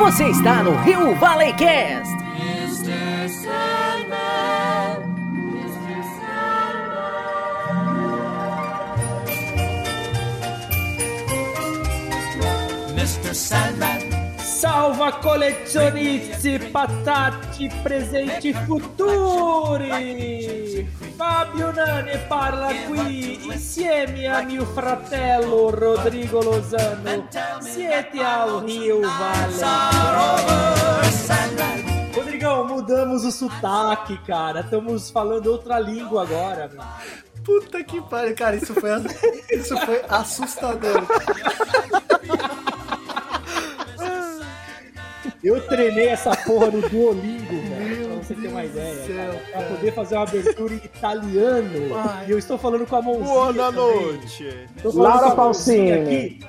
Você 0.00 0.28
está 0.30 0.62
no 0.62 0.74
Rio 0.76 1.14
Valley 1.16 1.52
Cast. 1.52 2.10
Mr. 2.40 3.28
Sandman, 3.28 5.04
Mr. 5.52 6.02
Sandman. 12.94 12.94
Mr. 12.96 13.34
Sandman. 13.34 13.89
Salva 14.60 15.12
collezionisti, 15.12 16.58
patati, 16.70 17.66
presenti, 17.82 18.52
futuri! 18.52 19.88
Fabio 21.16 21.72
Nani 21.72 22.18
parla 22.28 22.68
qui 22.86 23.46
insieme 23.46 24.26
a 24.26 24.42
mio 24.42 24.66
fratello 24.66 25.70
Rodrigo 25.70 26.42
Lozano. 26.42 27.26
Siete 27.60 28.20
ao 28.20 28.58
Rio 28.58 29.00
Vale. 29.00 29.54
Rodrigão, 32.14 32.66
mudamos 32.66 33.24
o 33.24 33.30
sotaque, 33.30 34.18
cara. 34.26 34.60
Estamos 34.60 35.08
falando 35.10 35.46
outra 35.46 35.78
língua 35.78 36.24
agora, 36.24 36.68
meu. 36.70 36.82
Puta 37.42 37.82
que 37.82 37.98
pariu, 38.02 38.36
cara, 38.36 38.56
isso 38.56 38.74
foi, 38.74 38.90
isso 39.50 39.74
foi 39.86 40.02
assustador. 40.06 41.06
Eu 45.42 45.60
treinei 45.66 46.08
essa 46.08 46.36
porra 46.36 46.66
no 46.70 46.86
Duolingo, 46.88 47.56
velho, 47.68 48.08
pra 48.08 48.16
você 48.16 48.34
ter 48.34 48.48
uma 48.48 48.64
ideia. 48.64 49.06
céu, 49.06 49.40
cara, 49.52 49.64
pra 49.66 49.76
poder 49.76 49.92
fazer 49.94 50.14
uma 50.16 50.22
abertura 50.24 50.74
em 50.74 50.76
italiano. 50.76 51.94
Ai. 51.96 52.26
E 52.28 52.30
eu 52.30 52.38
estou 52.38 52.58
falando 52.58 52.86
com 52.86 52.96
a 52.96 53.02
mãozinha. 53.02 53.26
Boa 53.52 53.70
noite. 53.72 54.54
Tô 54.82 54.92
falando 54.92 55.08
Laura 55.08 55.34
com 55.34 55.40
a 55.40 55.44
mãozinha 55.44 55.96
Pausini. 55.96 56.16
aqui, 56.16 56.40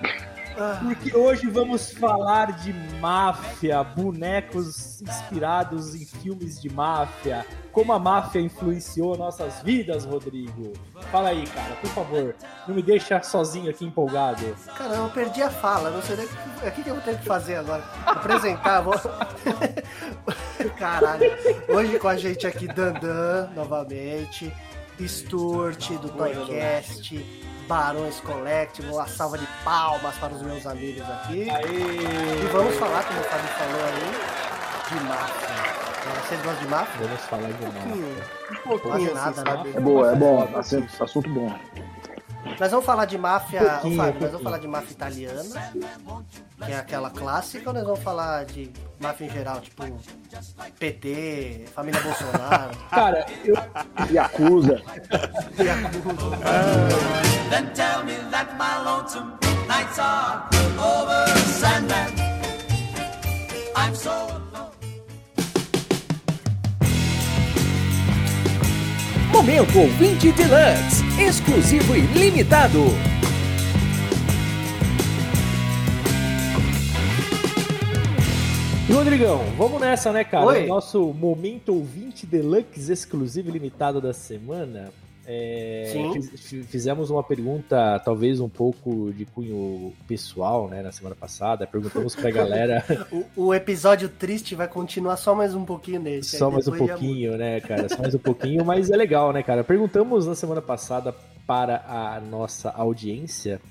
Porque 0.81 1.15
hoje 1.15 1.47
vamos 1.47 1.91
falar 1.91 2.51
de 2.61 2.73
máfia, 2.99 3.83
bonecos 3.83 5.01
inspirados 5.01 5.95
em 5.95 6.05
filmes 6.05 6.61
de 6.61 6.69
máfia. 6.69 7.45
Como 7.71 7.93
a 7.93 7.99
máfia 7.99 8.39
influenciou 8.39 9.17
nossas 9.17 9.61
vidas, 9.61 10.03
Rodrigo. 10.03 10.73
Fala 11.11 11.29
aí, 11.29 11.47
cara, 11.47 11.75
por 11.75 11.89
favor. 11.91 12.35
Não 12.67 12.75
me 12.75 12.81
deixa 12.81 13.21
sozinho 13.23 13.69
aqui 13.69 13.85
empolgado. 13.85 14.55
Cara, 14.75 14.95
eu 14.95 15.09
perdi 15.09 15.41
a 15.41 15.49
fala, 15.49 15.89
não 15.89 16.01
sei 16.01 16.17
nem 16.17 16.25
o 16.25 16.71
que, 16.71 16.89
eu 16.89 16.95
vou 16.95 17.03
ter 17.03 17.17
que 17.17 17.25
fazer 17.25 17.55
agora. 17.55 17.83
Apresentar, 18.05 18.81
vou. 18.81 18.93
Caralho. 20.77 21.31
Hoje 21.69 21.97
com 21.97 22.07
a 22.07 22.17
gente 22.17 22.45
aqui, 22.45 22.67
Dandan, 22.67 23.49
novamente. 23.55 24.51
Sturt, 25.07 25.89
do 25.99 26.09
Toycast. 26.09 27.40
Barões 27.67 28.19
Collective, 28.21 28.89
uma 28.89 29.07
salva 29.07 29.37
de 29.37 29.47
palmas 29.63 30.15
para 30.17 30.33
os 30.33 30.41
meus 30.41 30.65
amigos 30.65 31.03
aqui. 31.09 31.47
E 31.49 32.47
vamos 32.51 32.75
falar, 32.75 33.03
como 33.03 33.19
o 33.19 33.23
Fábio 33.23 33.47
falou 33.49 33.81
aí, 33.85 34.99
de 34.99 35.03
máfia. 35.05 35.71
Vocês 36.27 36.41
gostam 36.41 36.63
de 36.63 36.67
máfia? 36.69 37.07
Vamos 37.07 37.21
falar 37.21 37.51
de 37.51 37.65
máfia. 37.65 38.25
Um 38.51 38.55
pouquinho, 38.67 38.79
Quase 38.79 39.05
assim, 39.05 39.43
nada, 39.43 39.63
né? 39.63 39.71
É 39.75 39.79
boa, 39.79 40.11
é 40.11 40.15
bom. 40.15 40.45
Foda, 40.47 40.59
Assunto, 40.59 41.03
assunto 41.03 41.29
bom. 41.29 41.59
Nós 42.59 42.71
vamos 42.71 42.85
falar 42.85 43.05
de 43.05 43.17
máfia, 43.17 43.61
Um 43.61 43.69
pouquinho, 43.69 43.97
Fábio, 43.97 44.21
nós 44.21 44.31
vamos 44.31 44.43
falar 44.43 44.57
de 44.59 44.67
máfia 44.67 44.91
italiana, 44.91 45.43
que 46.65 46.71
é 46.71 46.77
aquela 46.77 47.09
clássica, 47.09 47.69
ou 47.69 47.73
nós 47.73 47.83
vamos 47.83 47.99
falar 48.01 48.45
de 48.45 48.71
máfia 48.99 49.25
em 49.25 49.29
geral, 49.29 49.61
tipo 49.61 49.83
PT, 50.79 51.65
família 51.73 51.99
Bolsonaro, 52.01 52.77
Cara, 52.89 53.25
eu, 53.45 53.55
Yakuza. 54.11 54.81
Yakuza. 55.57 56.37
Then 57.49 57.73
tell 57.73 58.03
me 58.05 58.13
that 58.31 58.55
my 58.57 58.83
lonesome 58.83 59.37
nights 59.67 59.99
are 59.99 60.47
over, 60.79 61.27
Sandman. 61.59 62.13
I'm 63.75 63.95
so 63.95 64.41
Momento 69.41 69.79
Ouvinte 69.79 70.31
Deluxe, 70.31 71.03
exclusivo 71.19 71.95
e 71.95 72.01
limitado. 72.01 72.77
E 78.87 78.93
Rodrigão, 78.93 79.39
vamos 79.57 79.81
nessa, 79.81 80.11
né, 80.11 80.23
cara? 80.23 80.45
Oi. 80.45 80.65
O 80.65 80.67
nosso 80.67 81.11
momento 81.11 81.73
ouvinte 81.73 82.27
deluxe 82.27 82.91
exclusivo 82.91 83.49
e 83.49 83.53
limitado 83.53 83.99
da 83.99 84.13
semana. 84.13 84.93
É, 85.25 85.93
fizemos 86.67 87.09
uma 87.11 87.21
pergunta, 87.23 87.99
talvez 88.03 88.39
um 88.39 88.49
pouco 88.49 89.13
de 89.13 89.23
cunho 89.25 89.93
pessoal, 90.07 90.67
né, 90.67 90.81
na 90.81 90.91
semana 90.91 91.15
passada. 91.15 91.67
Perguntamos 91.67 92.15
pra 92.15 92.31
galera 92.31 92.83
O, 93.37 93.45
o 93.47 93.53
episódio 93.53 94.09
triste 94.09 94.55
vai 94.55 94.67
continuar 94.67 95.17
só 95.17 95.35
mais 95.35 95.53
um 95.53 95.63
pouquinho 95.63 96.01
nesse. 96.01 96.37
só 96.37 96.49
mais 96.49 96.67
um 96.67 96.75
pouquinho, 96.75 97.37
né, 97.37 97.59
cara? 97.61 97.87
Só 97.87 97.99
mais 97.99 98.15
um 98.15 98.19
pouquinho, 98.19 98.65
mas 98.65 98.89
é 98.89 98.97
legal, 98.97 99.31
né, 99.31 99.43
cara? 99.43 99.63
Perguntamos 99.63 100.25
na 100.25 100.33
semana 100.35 100.61
passada 100.61 101.13
para 101.45 101.83
a 101.87 102.19
nossa 102.19 102.69
audiência 102.71 103.61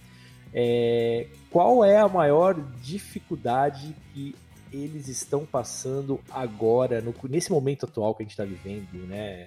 é, 0.53 1.27
qual 1.51 1.85
é 1.85 1.99
a 1.99 2.09
maior 2.09 2.55
dificuldade 2.83 3.95
que 4.13 4.35
eles 4.73 5.09
estão 5.09 5.45
passando 5.45 6.21
agora, 6.31 7.01
no- 7.01 7.15
nesse 7.29 7.51
momento 7.51 7.87
atual 7.87 8.15
que 8.15 8.23
a 8.23 8.25
gente 8.25 8.33
está 8.33 8.45
vivendo, 8.45 9.07
né? 9.09 9.47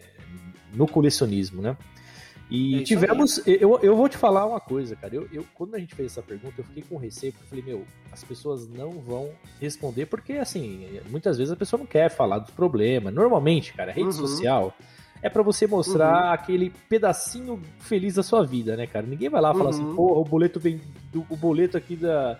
No 0.74 0.88
colecionismo, 0.88 1.62
né? 1.62 1.78
É 2.52 2.54
E 2.56 2.76
isso 2.76 2.84
tivemos. 2.86 3.42
Eu, 3.48 3.80
eu 3.81 3.96
vou 3.96 4.08
te 4.09 4.18
falar 4.18 4.46
uma 4.46 4.59
coisa, 4.59 4.96
cara. 4.96 5.16
Eu, 5.16 5.28
eu- 5.31 5.46
quando 5.56 5.76
a 5.76 5.80
gente 5.80 5.96
fez 5.96 6.12
essa 6.12 6.22
pergunta, 6.22 6.54
eu 6.59 6.64
fiquei 6.66 6.84
com 6.84 6.98
receio, 6.98 7.31
porque 7.34 7.46
eu 7.46 7.50
falei, 7.50 7.64
meu, 7.64 7.86
as 8.12 8.24
pessoas 8.24 8.68
não 8.68 8.92
vão 8.92 9.30
responder, 9.59 10.06
porque, 10.06 10.34
assim, 10.34 10.88
muitas 11.09 11.38
vezes 11.38 11.52
a 11.52 11.56
pessoa 11.56 11.80
não 11.80 11.86
quer 11.88 12.09
falar 12.09 12.40
dos 12.40 12.52
problemas. 12.52 13.14
Normalmente, 13.14 13.74
cara, 13.74 13.92
rede 13.92 14.08
Uhum. 14.08 14.12
social 14.12 14.74
é 15.22 15.30
pra 15.30 15.42
você 15.42 15.66
mostrar 15.66 16.34
aquele 16.34 16.70
pedacinho 16.90 17.62
feliz 17.80 18.16
da 18.16 18.24
sua 18.24 18.46
vida, 18.46 18.76
né, 18.76 18.86
cara? 18.86 19.06
Ninguém 19.06 19.30
vai 19.30 19.42
lá 19.42 19.53
falar 19.53 19.70
assim, 19.72 19.84
Uhum. 19.86 19.96
porra, 19.96 20.20
o 20.20 20.24
boleto 20.26 20.59
vem. 20.59 20.82
do- 21.12 21.26
o 21.30 21.36
boleto 21.38 21.78
aqui 21.78 21.96
da. 21.96 22.38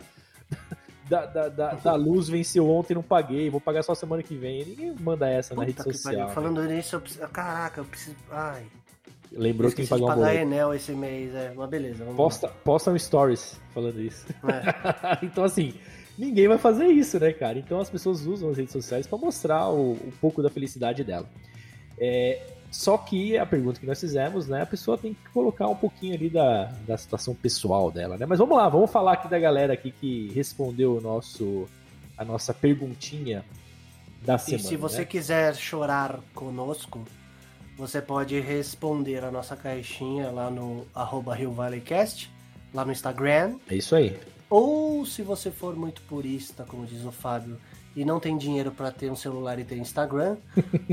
Da, 1.10 1.26
da, 1.26 1.50
da, 1.50 1.74
da 1.74 1.96
luz 1.96 2.30
venceu 2.30 2.68
ontem, 2.70 2.94
não 2.96 3.04
paguei, 3.04 3.50
vou 3.50 3.60
pagar 3.60 3.84
só 3.84 3.94
semana 3.94 4.24
que 4.24 4.36
vem. 4.36 4.64
Ninguém 4.66 4.96
manda 5.02 5.28
essa 5.30 5.54
na 5.54 5.66
Puta 5.66 5.84
rede 5.84 5.90
que 5.90 5.98
social. 5.98 6.28
né? 6.30 6.34
Falando 6.34 6.64
nisso, 6.64 6.96
eu 6.96 7.02
preciso... 7.02 7.28
Caraca, 7.28 7.82
eu 7.82 7.86
preciso... 7.86 8.16
Ai, 8.32 8.64
Lembrou 9.36 9.70
que 9.72 9.78
que 9.78 9.84
de 9.84 9.90
pagar 9.90 10.06
um 10.06 10.16
boleto. 10.16 10.38
Enel 10.38 10.74
esse 10.74 10.92
mês, 10.92 11.34
é. 11.34 11.54
Mas 11.56 11.70
beleza, 11.70 12.06
Posta, 12.16 12.48
posta 12.64 12.92
um 12.92 12.98
stories 12.98 13.60
falando 13.74 14.00
isso. 14.02 14.26
É. 14.44 15.20
então, 15.26 15.44
assim, 15.44 15.74
ninguém 16.18 16.48
vai 16.48 16.58
fazer 16.58 16.88
isso, 16.88 17.20
né, 17.20 17.34
cara? 17.34 17.58
Então 17.58 17.80
as 17.80 17.90
pessoas 17.90 18.26
usam 18.26 18.50
as 18.50 18.58
redes 18.58 18.72
sociais 18.72 19.08
pra 19.08 19.18
mostrar 19.18 19.70
o, 19.70 19.94
um 19.94 20.12
pouco 20.22 20.42
da 20.44 20.50
felicidade 20.50 21.04
dela. 21.04 21.28
É, 21.98 22.42
só 22.72 22.98
que 22.98 23.38
a 23.38 23.46
pergunta 23.46 23.80
que 23.80 23.86
nós 23.86 24.00
fizemos, 24.00 24.48
né, 24.48 24.64
a 24.64 24.66
pessoa 24.66 24.98
tem 24.98 25.14
que 25.14 25.30
colocar 25.30 25.68
um 25.68 25.76
pouquinho 25.76 26.16
ali 26.16 26.30
da, 26.30 26.66
da 26.88 26.98
situação 26.98 27.36
pessoal 27.36 27.92
dela, 27.92 28.18
né? 28.18 28.26
Mas 28.26 28.40
vamos 28.40 28.58
lá, 28.58 28.68
vamos 28.68 28.92
falar 28.92 29.14
aqui 29.14 29.28
da 29.28 29.40
galera 29.40 29.74
aqui 29.74 29.92
que 29.92 30.32
respondeu 30.34 30.98
o 30.98 31.02
nosso, 31.02 31.68
a 32.18 32.26
nossa 32.26 32.54
perguntinha 32.54 33.46
da 34.24 34.36
E 34.36 34.40
semana. 34.40 34.64
se 34.64 34.76
você 34.76 35.00
né? 35.00 35.06
quiser 35.06 35.56
chorar 35.56 36.20
conosco, 36.34 37.04
você 37.78 38.02
pode 38.02 38.40
responder 38.40 39.24
a 39.24 39.32
nossa 39.32 39.56
caixinha 39.56 40.32
lá 40.32 40.50
no 40.50 40.86
arroba 40.94 41.36
Rio 41.36 41.52
Valley 41.52 41.82
Cast, 41.82 42.32
lá 42.74 42.86
no 42.86 42.92
Instagram. 42.92 43.58
É 43.70 43.76
isso 43.76 43.96
aí. 43.96 44.18
Ou 44.50 45.06
se 45.06 45.22
você 45.22 45.50
for 45.50 45.76
muito 45.76 46.02
purista, 46.04 46.64
como 46.64 46.86
diz 46.86 47.04
o 47.06 47.12
Fábio, 47.12 47.58
e 47.96 48.04
não 48.04 48.20
tem 48.20 48.38
dinheiro 48.38 48.72
para 48.72 48.92
ter 48.92 49.12
um 49.12 49.16
celular 49.16 49.60
e 49.60 49.64
ter 49.64 49.78
Instagram, 49.78 50.36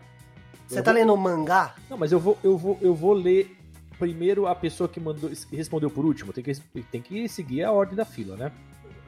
Você 0.68 0.80
Eu 0.80 0.84
tá 0.84 0.92
vou- 0.92 1.00
lendo 1.02 1.18
mangá? 1.18 1.76
Não, 1.90 1.98
mas 1.98 2.12
eu 2.12 2.20
vou, 2.20 2.38
eu 2.44 2.58
vou, 2.58 2.78
eu 2.82 2.94
vou 2.96 3.14
ler 3.14 3.56
primeiro 4.00 4.48
a 4.48 4.56
pessoa 4.56 4.88
que 4.88 5.00
mandou, 5.00 5.30
que 5.30 5.56
respondeu 5.56 5.90
por 5.90 6.06
último. 6.06 6.32
Tem 6.32 6.44
que, 6.44 6.54
tem 6.92 7.02
que 7.02 7.28
seguir 7.28 7.64
a 7.64 7.72
ordem 7.72 7.96
da 7.96 8.06
fila, 8.06 8.36
né? 8.38 8.52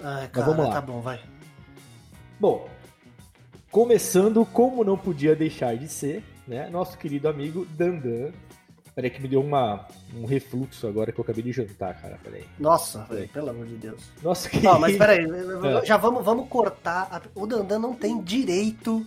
Mas 0.01 0.27
cara, 0.31 0.45
vamos 0.45 0.65
lá. 0.65 0.73
tá 0.73 0.81
bom, 0.81 0.99
vai. 1.01 1.19
Bom, 2.39 2.67
começando 3.71 4.45
como 4.45 4.83
não 4.83 4.97
podia 4.97 5.35
deixar 5.35 5.75
de 5.77 5.87
ser, 5.87 6.23
né? 6.49 6.69
Nosso 6.69 6.97
querido 6.97 7.29
amigo 7.29 7.65
Dandan. 7.77 8.31
Peraí 8.95 9.09
que 9.11 9.21
me 9.21 9.29
deu 9.29 9.39
uma, 9.41 9.87
um 10.13 10.25
refluxo 10.25 10.85
agora 10.85 11.11
que 11.11 11.19
eu 11.19 11.23
acabei 11.23 11.41
de 11.43 11.53
jantar, 11.53 12.01
cara. 12.01 12.19
Peraí. 12.21 12.43
Nossa, 12.59 12.99
Peraí. 13.07 13.27
pelo 13.29 13.49
amor 13.51 13.65
de 13.65 13.75
Deus. 13.75 14.11
Nossa 14.21 14.49
querido. 14.49 14.73
Não, 14.73 14.79
mas 14.79 14.97
peraí, 14.97 15.19
É. 15.25 15.85
já 15.85 15.95
vamos, 15.95 16.25
vamos 16.25 16.49
cortar. 16.49 17.07
a- 17.09 17.21
O 17.39 17.47
Dandan 17.47 17.79
não 17.79 17.93
tem 17.93 18.21
direito 18.21 19.05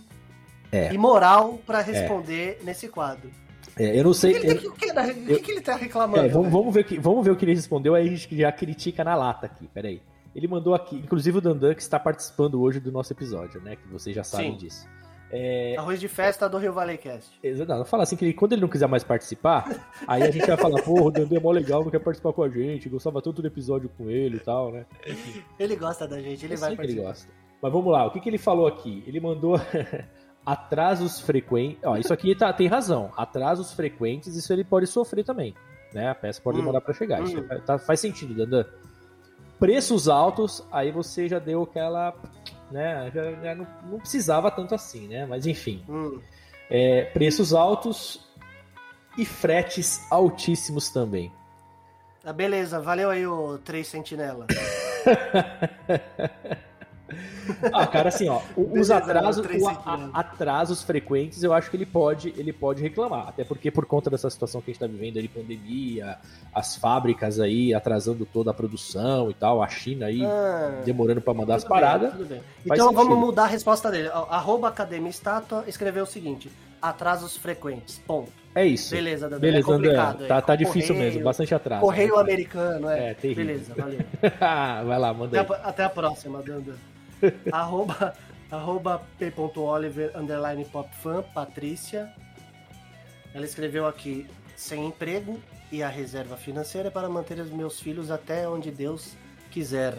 É. 0.71 0.91
e 0.91 0.97
moral 0.97 1.59
pra 1.65 1.81
responder 1.81 2.59
nesse 2.63 2.87
quadro. 2.87 3.29
É, 3.77 3.99
eu 3.99 4.03
não 4.03 4.11
O 4.11 4.13
sei. 4.15 4.33
que, 4.33 4.39
ele 4.39 4.47
eu- 4.47 4.57
tem- 4.57 4.69
o 4.69 4.71
que, 4.73 4.91
o 4.91 5.35
que 5.35 5.39
que 5.43 5.51
ele 5.51 5.61
tá 5.61 5.75
reclamando? 5.75 6.25
É, 6.25 6.27
vamos, 6.29 6.47
velho? 6.47 6.57
vamos 6.57 6.73
ver 6.73 6.81
o 6.81 6.85
que, 6.85 6.99
vamos 6.99 7.25
ver 7.25 7.31
o 7.31 7.35
que 7.35 7.45
ele 7.45 7.53
respondeu, 7.55 7.93
aí 7.93 8.07
a 8.07 8.09
gente 8.09 8.35
já 8.35 8.51
critica 8.51 9.03
na 9.03 9.15
lata 9.15 9.45
aqui, 9.45 9.67
peraí. 9.67 10.01
Ele 10.35 10.47
mandou 10.47 10.73
aqui, 10.73 10.95
inclusive 10.95 11.37
o 11.37 11.41
Dandan, 11.41 11.75
que 11.75 11.81
está 11.81 11.99
participando 11.99 12.59
hoje 12.59 12.79
do 12.79 12.91
nosso 12.91 13.13
episódio, 13.13 13.61
né? 13.61 13.75
Que 13.75 13.87
vocês 13.89 14.15
já 14.15 14.23
sabem 14.23 14.51
Sim. 14.53 14.57
disso. 14.57 14.87
É, 15.35 15.75
Arroz 15.79 15.99
de 15.99 16.07
festa 16.07 16.47
do 16.47 16.59
Rio 16.59 16.71
Valley 16.73 16.95
Cast. 16.97 17.31
exa- 17.41 17.65
não, 17.65 17.83
fala 17.83 18.03
assim 18.03 18.15
que 18.15 18.23
ele- 18.23 18.33
quando 18.35 18.53
ele 18.53 18.61
não 18.61 18.67
quiser 18.67 18.87
mais 18.87 19.03
participar, 19.03 19.65
aí 20.07 20.21
a 20.21 20.29
gente 20.29 20.45
vai 20.45 20.55
falar, 20.57 20.79
porra, 20.83 21.05
o 21.05 21.11
Dandan 21.11 21.37
é 21.37 21.39
mó 21.39 21.49
legal, 21.51 21.83
não 21.83 21.89
quer 21.89 21.97
participar 21.99 22.33
com 22.33 22.43
a 22.43 22.49
gente, 22.49 22.87
gostava 22.87 23.19
tanto 23.19 23.41
do 23.41 23.47
episódio 23.47 23.89
com 23.97 24.11
ele 24.11 24.37
e 24.37 24.39
tal, 24.39 24.71
né? 24.71 24.85
Ele 25.57 25.75
gosta 25.75 26.07
da 26.07 26.21
gente, 26.21 26.45
ele 26.45 26.53
Eu 26.53 26.57
vai 26.59 26.69
sei 26.69 26.77
que 26.77 26.83
ele 26.83 27.01
participar. 27.01 27.29
gosta. 27.31 27.43
Mas 27.61 27.71
vamos 27.71 27.91
lá, 27.91 28.05
o 28.05 28.11
que, 28.11 28.19
que 28.19 28.29
ele 28.29 28.37
falou 28.37 28.67
aqui? 28.67 29.03
Ele 29.07 29.19
mandou 29.19 29.55
atrasos 30.45 31.19
frequentes. 31.19 31.79
Ó, 31.83 31.97
isso 31.97 32.13
aqui 32.13 32.35
tá, 32.35 32.51
tem 32.53 32.67
razão. 32.67 33.11
Atrasos 33.17 33.73
frequentes, 33.73 34.35
isso 34.35 34.51
ele 34.53 34.63
pode 34.63 34.85
sofrer 34.87 35.23
também. 35.23 35.55
Né? 35.93 36.09
A 36.09 36.15
peça 36.15 36.41
pode 36.41 36.57
Hum. 36.57 36.61
demorar 36.61 36.81
pra 36.81 36.93
chegar. 36.93 37.21
Isso 37.23 37.39
Hum. 37.39 37.45
é- 37.49 37.59
tá- 37.59 37.77
faz 37.79 37.99
sentido, 37.99 38.33
Dandan. 38.33 38.65
Preços 39.59 40.09
altos, 40.09 40.63
aí 40.71 40.91
você 40.91 41.27
já 41.29 41.39
deu 41.39 41.63
aquela. 41.63 42.13
Né? 42.73 43.11
Já, 43.13 43.31
já 43.33 43.55
não, 43.55 43.67
não 43.83 43.99
precisava 43.99 44.49
tanto 44.49 44.73
assim, 44.73 45.07
né? 45.07 45.27
Mas 45.27 45.45
enfim. 45.45 45.85
Hum. 45.87 46.19
É, 46.71 47.05
preços 47.05 47.53
altos 47.53 48.27
e 49.15 49.23
fretes 49.23 50.01
altíssimos 50.09 50.89
também. 50.89 51.31
Ah, 52.25 52.33
beleza, 52.33 52.79
valeu 52.79 53.11
aí 53.11 53.27
o 53.27 53.59
3 53.59 53.87
Sentinela. 53.87 54.47
Ah, 57.73 57.85
cara, 57.87 58.09
assim, 58.09 58.29
ó, 58.29 58.39
os 58.55 58.89
atrasos, 58.91 59.45
o 59.45 59.67
a- 59.67 60.09
atrasos 60.13 60.81
frequentes, 60.83 61.43
eu 61.43 61.53
acho 61.53 61.69
que 61.69 61.77
ele 61.77 61.85
pode, 61.85 62.33
ele 62.37 62.53
pode 62.53 62.81
reclamar, 62.81 63.27
até 63.29 63.43
porque 63.43 63.69
por 63.71 63.85
conta 63.85 64.09
dessa 64.09 64.29
situação 64.29 64.61
que 64.61 64.71
a 64.71 64.73
gente 64.73 64.79
tá 64.79 64.87
vivendo 64.87 65.17
aí, 65.17 65.27
pandemia, 65.27 66.17
as 66.53 66.75
fábricas 66.75 67.39
aí 67.39 67.73
atrasando 67.73 68.25
toda 68.25 68.51
a 68.51 68.53
produção 68.53 69.29
e 69.29 69.33
tal, 69.33 69.61
a 69.61 69.67
China 69.67 70.05
aí 70.07 70.23
Ah, 70.23 70.81
demorando 70.85 71.21
pra 71.21 71.33
mandar 71.33 71.55
as 71.55 71.63
bem, 71.63 71.69
paradas. 71.69 72.13
bem. 72.27 72.41
Faz 72.67 72.79
Então 72.79 72.91
vamos 72.93 73.17
mudar 73.17 73.43
a 73.43 73.47
resposta 73.47 73.91
dele. 73.91 74.09
Arroba 74.29 74.67
Academia 74.69 75.09
Estátua 75.09 75.63
escreveu 75.67 76.03
o 76.03 76.07
seguinte: 76.07 76.49
atrasos 76.81 77.35
frequentes. 77.37 77.99
Ponto. 78.05 78.31
É 78.55 78.63
isso. 78.65 78.93
Beleza, 78.93 79.27
Dandan. 79.27 79.39
Beleza, 79.41 79.67
é 79.67 79.73
complicado. 79.73 80.09
André. 80.13 80.23
aí. 80.25 80.27
Tá, 80.27 80.41
tá 80.41 80.55
difícil 80.55 80.93
Correio- 80.93 81.11
mesmo, 81.11 81.23
bastante 81.23 81.55
atraso. 81.55 81.81
Correio 81.81 82.19
americano, 82.19 82.87
é. 82.87 83.09
É. 83.09 83.13
Beleza, 83.33 83.73
valeu. 83.75 83.99
Vai 84.85 84.99
lá, 84.99 85.11
manda 85.13 85.41
Até 85.41 85.53
aí. 85.55 85.59
a, 85.63 85.69
até 85.69 85.83
a 85.85 85.89
próxima, 85.89 86.39
Danda. 86.43 86.75
arroba, 87.51 88.13
arroba 88.51 89.01
p.oliver, 89.17 90.11
underline 90.15 90.65
popfan, 90.65 91.23
Patrícia. 91.33 92.11
Ela 93.33 93.45
escreveu 93.45 93.87
aqui, 93.87 94.27
sem 94.55 94.85
emprego 94.85 95.39
e 95.71 95.81
a 95.81 95.87
reserva 95.89 96.37
financeira 96.37 96.91
para 96.91 97.09
manter 97.09 97.39
os 97.39 97.49
meus 97.49 97.79
filhos 97.79 98.11
até 98.11 98.47
onde 98.47 98.69
Deus 98.69 99.15
quiser. 99.49 99.95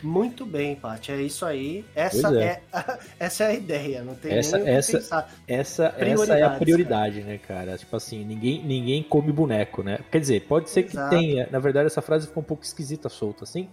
Muito 0.00 0.46
bem, 0.46 0.76
Paty, 0.76 1.10
é 1.10 1.16
isso 1.20 1.44
aí. 1.44 1.84
Essa 1.94 2.32
é. 2.40 2.44
é. 2.44 2.62
essa 3.18 3.44
é 3.44 3.46
a 3.48 3.54
ideia, 3.54 4.02
não 4.04 4.14
tem 4.14 4.32
Essa- 4.32 4.56
nem 4.58 4.66
que 4.66 4.70
essa- 4.72 4.98
pensar. 4.98 5.34
Essa, 5.48 5.94
essa 5.98 6.34
é 6.38 6.42
a 6.44 6.50
prioridade, 6.50 7.20
né, 7.22 7.36
cara? 7.38 7.76
Tipo 7.76 7.96
assim, 7.96 8.24
ninguém, 8.24 8.62
ninguém 8.62 9.02
come 9.02 9.32
boneco, 9.32 9.82
né? 9.82 9.98
Quer 10.10 10.20
dizer, 10.20 10.42
pode 10.46 10.70
ser 10.70 10.84
que 10.84 10.90
Exato. 10.92 11.10
tenha. 11.10 11.48
Na 11.50 11.58
verdade, 11.58 11.86
essa 11.86 12.00
frase 12.00 12.28
ficou 12.28 12.42
um 12.42 12.46
pouco 12.46 12.62
esquisita, 12.62 13.08
solta, 13.08 13.42
assim. 13.42 13.68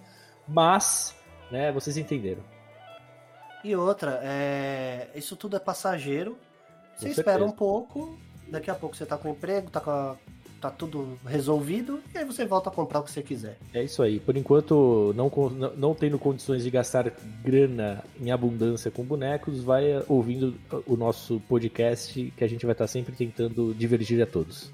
Mas, 0.47 1.15
né, 1.51 1.71
vocês 1.71 1.95
entenderam. 1.95 2.41
E 3.65 3.75
outra, 3.75 4.19
é, 4.23 5.07
isso 5.15 5.35
tudo 5.35 5.55
é 5.55 5.59
passageiro. 5.59 6.37
Você 6.95 7.09
espera 7.09 7.43
um 7.43 7.51
pouco, 7.51 8.15
daqui 8.47 8.69
a 8.69 8.75
pouco 8.75 8.95
você 8.95 9.07
tá 9.07 9.17
com 9.17 9.29
emprego, 9.29 9.71
tá, 9.71 9.79
com 9.81 9.89
a- 9.89 10.15
tá 10.61 10.69
tudo 10.69 11.17
resolvido, 11.25 11.99
e 12.13 12.17
aí 12.19 12.25
você 12.25 12.45
volta 12.45 12.69
a 12.69 12.71
comprar 12.71 12.99
o 12.99 13.03
que 13.03 13.11
você 13.11 13.23
quiser. 13.23 13.57
É 13.73 13.83
isso 13.83 14.03
aí. 14.03 14.19
Por 14.19 14.37
enquanto, 14.37 15.13
não, 15.15 15.31
não, 15.75 15.95
tendo 15.95 16.19
condições 16.19 16.63
de 16.63 16.69
gastar 16.69 17.11
grana 17.43 18.03
em 18.21 18.29
abundância 18.31 18.91
com 18.91 19.03
bonecos, 19.03 19.63
vai 19.63 19.91
eh, 19.93 20.03
ouvindo 20.07 20.53
o 20.85 20.95
nosso 20.95 21.39
podcast, 21.49 22.31
que 22.37 22.43
a 22.43 22.47
gente 22.47 22.65
vai 22.67 22.73
estar 22.73 22.87
sempre 22.87 23.15
tentando 23.15 23.73
divergir 23.73 24.21
a 24.21 24.27
todos. 24.27 24.69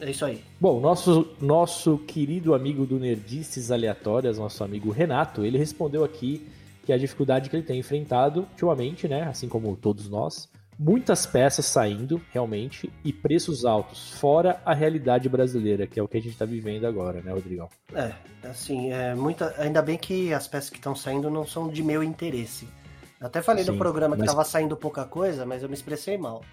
É 0.00 0.10
isso 0.10 0.24
aí. 0.24 0.42
Bom, 0.60 0.80
nosso, 0.80 1.28
nosso 1.40 1.96
querido 1.98 2.54
amigo 2.54 2.84
do 2.84 2.98
Nerdices 2.98 3.70
Aleatórias, 3.70 4.36
nosso 4.36 4.62
amigo 4.64 4.90
Renato, 4.90 5.44
ele 5.44 5.56
respondeu 5.56 6.02
aqui 6.04 6.46
que 6.86 6.92
a 6.92 6.96
dificuldade 6.98 7.50
que 7.50 7.56
ele 7.56 7.64
tem 7.64 7.80
enfrentado 7.80 8.42
ultimamente, 8.52 9.08
né, 9.08 9.24
assim 9.24 9.48
como 9.48 9.76
todos 9.76 10.08
nós, 10.08 10.48
muitas 10.78 11.26
peças 11.26 11.66
saindo, 11.66 12.20
realmente, 12.32 12.88
e 13.04 13.12
preços 13.12 13.64
altos, 13.64 14.10
fora 14.12 14.60
a 14.64 14.72
realidade 14.72 15.28
brasileira, 15.28 15.86
que 15.86 15.98
é 15.98 16.02
o 16.02 16.06
que 16.06 16.16
a 16.16 16.20
gente 16.20 16.32
está 16.34 16.44
vivendo 16.44 16.86
agora, 16.86 17.20
né, 17.22 17.32
Rodrigão? 17.32 17.68
É, 17.92 18.12
assim, 18.48 18.92
é 18.92 19.14
muita. 19.16 19.52
Ainda 19.58 19.82
bem 19.82 19.98
que 19.98 20.32
as 20.32 20.46
peças 20.46 20.70
que 20.70 20.76
estão 20.76 20.94
saindo 20.94 21.28
não 21.28 21.44
são 21.44 21.68
de 21.68 21.82
meu 21.82 22.04
interesse. 22.04 22.68
Eu 23.20 23.26
até 23.26 23.42
falei 23.42 23.64
no 23.64 23.72
Sim, 23.72 23.78
programa 23.78 24.14
que 24.14 24.20
mas- 24.20 24.30
tava 24.30 24.44
saindo 24.44 24.76
pouca 24.76 25.04
coisa, 25.04 25.44
mas 25.44 25.62
eu 25.62 25.68
me 25.68 25.74
expressei 25.74 26.16
mal. 26.16 26.44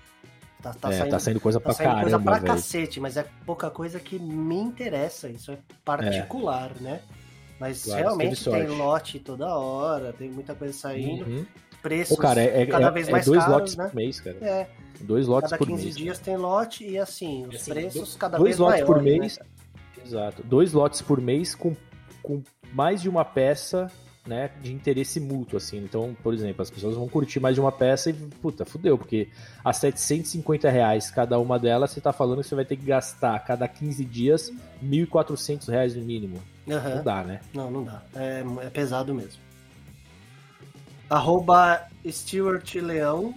Tá, 0.64 0.74
tá 0.74 0.90
é, 0.90 0.94
saindo, 0.94 1.12
tá 1.12 1.20
saindo 1.20 1.40
coisa 1.42 1.60
tá 1.60 1.66
pra 1.66 1.74
saindo 1.74 1.92
coisa 2.00 2.10
caramba, 2.12 2.24
pra 2.32 2.40
velho. 2.40 2.54
cacete, 2.54 3.00
mas 3.02 3.18
é 3.18 3.26
pouca 3.46 3.70
coisa 3.70 4.00
que 4.00 4.18
me 4.18 4.56
interessa. 4.56 5.30
Isso 5.30 5.52
é 5.52 5.58
particular, 5.84 6.72
né? 6.80 7.02
Mas 7.64 7.86
realmente 7.86 8.44
tem 8.44 8.68
lote 8.68 9.20
toda 9.20 9.48
hora, 9.56 10.12
tem 10.12 10.30
muita 10.30 10.54
coisa 10.54 10.74
saindo, 10.74 11.24
Uhum. 11.26 11.46
preços 11.82 12.14
Pô, 12.18 12.22
cara, 12.22 12.42
é, 12.44 12.64
é- 12.64 12.66
cada 12.66 12.88
é- 12.88 12.92
vez 12.92 13.08
é 13.08 13.12
mais 13.12 13.26
dois 13.26 13.40
caros, 13.40 13.54
lotes 13.56 13.76
né? 13.78 13.86
por 13.88 13.96
mês, 13.96 14.20
cara. 14.20 14.38
É, 14.42 14.68
Dois 15.00 15.28
lotes 15.28 15.50
cada 15.50 15.58
por 15.58 15.68
15 15.68 15.84
mês. 15.86 15.96
dias 15.96 16.20
tem 16.20 16.36
lote 16.36 16.86
e 16.86 16.98
assim, 16.98 17.46
os 17.48 17.56
Assim, 17.56 17.72
preços 17.72 18.16
cada 18.18 18.38
dois 18.38 18.50
vez 18.50 18.60
lotes 18.60 18.82
maiores, 18.82 18.94
por 18.94 19.02
né, 19.04 19.20
mês. 19.20 19.38
cara? 19.38 19.50
Exato. 20.06 20.44
Dois 20.44 20.74
lotes 20.74 21.02
por 21.02 21.22
mês 21.22 21.56
com, 21.56 21.74
com 22.22 22.42
mais 22.74 23.02
de 23.02 23.08
uma 23.08 23.24
peça, 23.24 23.90
né, 24.28 24.52
de 24.62 24.74
interesse 24.74 25.20
mútuo, 25.22 25.56
assim. 25.58 25.78
Então, 25.78 26.16
por 26.22 26.34
exemplo, 26.34 26.62
as 26.62 26.70
pessoas 26.70 26.96
vão 26.98 27.08
curtir 27.08 27.40
mais 27.40 27.56
de 27.56 27.62
uma 27.62 27.72
peça 27.72 28.10
e, 28.10 28.14
puta, 28.14 28.66
fudeu, 28.66 28.98
porque 28.98 29.30
a 29.64 29.72
750 29.72 30.70
reais 30.70 31.10
cada 31.10 31.40
uma 31.40 31.58
delas, 31.58 31.92
você 31.92 32.02
tá 32.02 32.12
falando 32.12 32.42
que 32.42 32.48
você 32.48 32.56
vai 32.56 32.66
ter 32.66 32.76
que 32.76 32.86
gastar 32.86 33.36
a 33.36 33.40
cada 33.40 33.68
15 33.70 34.04
dias 34.04 34.52
1.400 34.82 35.68
reais 35.70 35.96
no 35.96 36.02
mínimo. 36.04 36.38
Aham. 36.70 36.96
Não 36.96 37.04
dá, 37.04 37.24
né? 37.24 37.42
Não, 37.54 37.70
não 37.72 37.84
dá. 37.84 38.02
É, 38.16 38.44
é 38.66 38.70
pesado 38.70 39.14
mesmo. 39.14 39.42
Arroba 41.10 41.88
Stuart 42.10 42.76
Leão, 42.76 43.36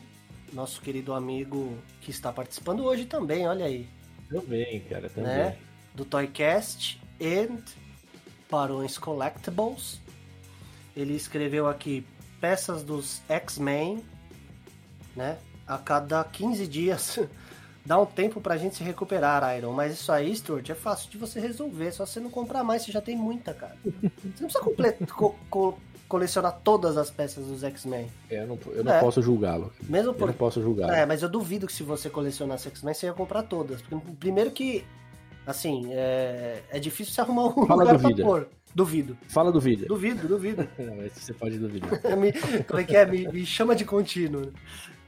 nosso 0.53 0.81
querido 0.81 1.13
amigo 1.13 1.77
que 2.01 2.11
está 2.11 2.33
participando 2.33 2.85
hoje 2.85 3.05
também, 3.05 3.47
olha 3.47 3.67
aí, 3.67 3.89
Também, 4.31 4.81
cara, 4.89 5.09
também. 5.11 5.25
né? 5.37 5.59
Do 5.95 6.05
Toycast 6.05 7.01
and 7.21 7.59
Barões 8.51 8.97
Collectibles. 8.97 10.01
Ele 10.97 11.15
escreveu 11.15 11.67
aqui 11.69 12.07
peças 12.41 12.83
dos 12.83 13.21
X-Men, 13.29 14.03
né? 15.15 15.37
A 15.67 15.77
cada 15.77 16.23
15 16.25 16.67
dias. 16.67 17.19
Dá 17.87 17.99
um 18.01 18.05
tempo 18.05 18.41
pra 18.41 18.57
gente 18.57 18.75
se 18.77 18.83
recuperar, 18.83 19.57
Iron. 19.57 19.73
Mas 19.73 19.93
isso 19.95 20.11
aí, 20.11 20.35
Stuart, 20.35 20.69
é 20.69 20.75
fácil 20.75 21.09
de 21.09 21.17
você 21.17 21.39
resolver. 21.39 21.93
Só 21.93 22.05
você 22.05 22.19
não 22.19 22.31
comprar 22.31 22.65
mais, 22.65 22.83
você 22.83 22.91
já 22.93 23.01
tem 23.01 23.17
muita, 23.17 23.55
cara. 23.55 23.77
Você 23.85 23.91
não 24.41 24.49
precisa 24.49 24.61
comple- 24.61 24.93
co- 25.15 25.35
co- 25.49 25.79
colecionar 26.09 26.61
todas 26.65 26.97
as 26.97 27.11
peças 27.11 27.47
dos 27.47 27.63
X-Men. 27.63 28.09
É, 28.31 28.43
Eu 28.43 28.47
não, 28.49 28.59
eu 28.73 28.83
não 28.85 28.93
É. 28.93 29.01
posso 29.01 29.23
julgá-lo. 29.23 29.73
Mesmo 29.89 30.11
Eu 30.11 30.15
por. 30.15 30.27
não 30.27 30.35
posso 30.35 30.61
julgá-lo. 30.61 30.93
É, 30.93 31.07
mas 31.07 31.23
eu 31.23 31.29
duvido 31.29 31.67
que 31.67 31.73
se 31.73 31.83
você 31.85 32.11
colecionasse 32.11 32.67
X-Men, 32.69 32.93
você 32.95 33.07
ia 33.07 33.13
comprar 33.13 33.45
todas. 33.45 33.81
Porque, 33.83 33.97
primeiro 34.19 34.51
que, 34.51 34.85
assim, 35.47 35.87
é, 35.93 36.63
é 36.71 36.79
difícil 36.81 37.15
você 37.15 37.21
arrumar 37.21 37.47
um 37.47 37.67
Fala 37.67 37.85
lugar 37.85 37.99
duvida. 37.99 38.17
pra 38.23 38.25
pôr. 38.25 38.49
Duvido. 38.75 39.17
Fala 39.29 39.51
do 39.51 39.59
vídeo. 39.61 39.87
Duvido, 39.89 40.29
duvido. 40.29 40.69
Não, 40.79 40.97
você 41.09 41.33
pode 41.33 41.57
duvidar. 41.59 41.91
Me- 42.19 42.33
como 42.65 42.81
é 42.81 42.85
que 42.85 42.95
é? 42.97 43.07
Me, 43.07 43.27
me 43.29 43.47
chama 43.47 43.75
de 43.75 43.85
contínuo. 43.87 44.53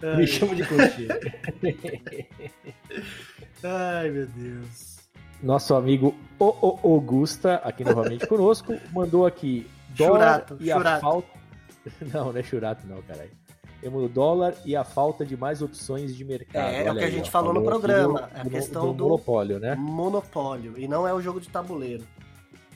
Ai, 0.02 0.16
Me 0.16 0.26
chama 0.26 0.54
de 0.54 0.64
contigo. 0.66 1.12
ai, 3.62 4.10
meu 4.10 4.26
Deus. 4.26 4.98
Nosso 5.42 5.74
amigo 5.74 6.14
O 6.38 6.44
O 6.82 6.94
Augusta, 6.94 7.56
aqui 7.64 7.84
novamente 7.84 8.26
conosco, 8.26 8.74
mandou 8.92 9.26
aqui 9.26 9.68
dólar 9.90 10.40
Churato, 10.46 10.56
e 10.60 10.72
a 10.72 10.76
churato. 10.76 11.00
falta. 11.00 11.38
Não, 12.12 12.32
não 12.32 12.38
é 12.38 12.42
churato, 12.42 12.86
não, 12.86 13.00
caralho. 13.02 13.30
Ele 13.82 13.90
mandou 13.94 14.08
dólar 14.10 14.54
e 14.64 14.76
a 14.76 14.84
falta 14.84 15.24
de 15.24 15.36
mais 15.38 15.62
opções 15.62 16.14
de 16.14 16.22
mercado. 16.24 16.66
É, 16.68 16.84
é 16.84 16.92
o 16.92 16.96
que 16.96 17.02
a 17.02 17.06
aí, 17.06 17.12
gente 17.12 17.28
ó, 17.28 17.32
falou 17.32 17.54
no 17.54 17.62
programa, 17.62 18.22
do- 18.22 18.40
a 18.40 18.42
do- 18.42 18.50
questão 18.50 18.92
do- 18.92 19.04
monopólio, 19.04 19.58
né? 19.58 19.74
Monopólio. 19.76 20.74
E 20.76 20.86
não 20.86 21.08
é 21.08 21.14
o 21.14 21.20
jogo 21.22 21.40
de 21.40 21.48
tabuleiro. 21.48 22.04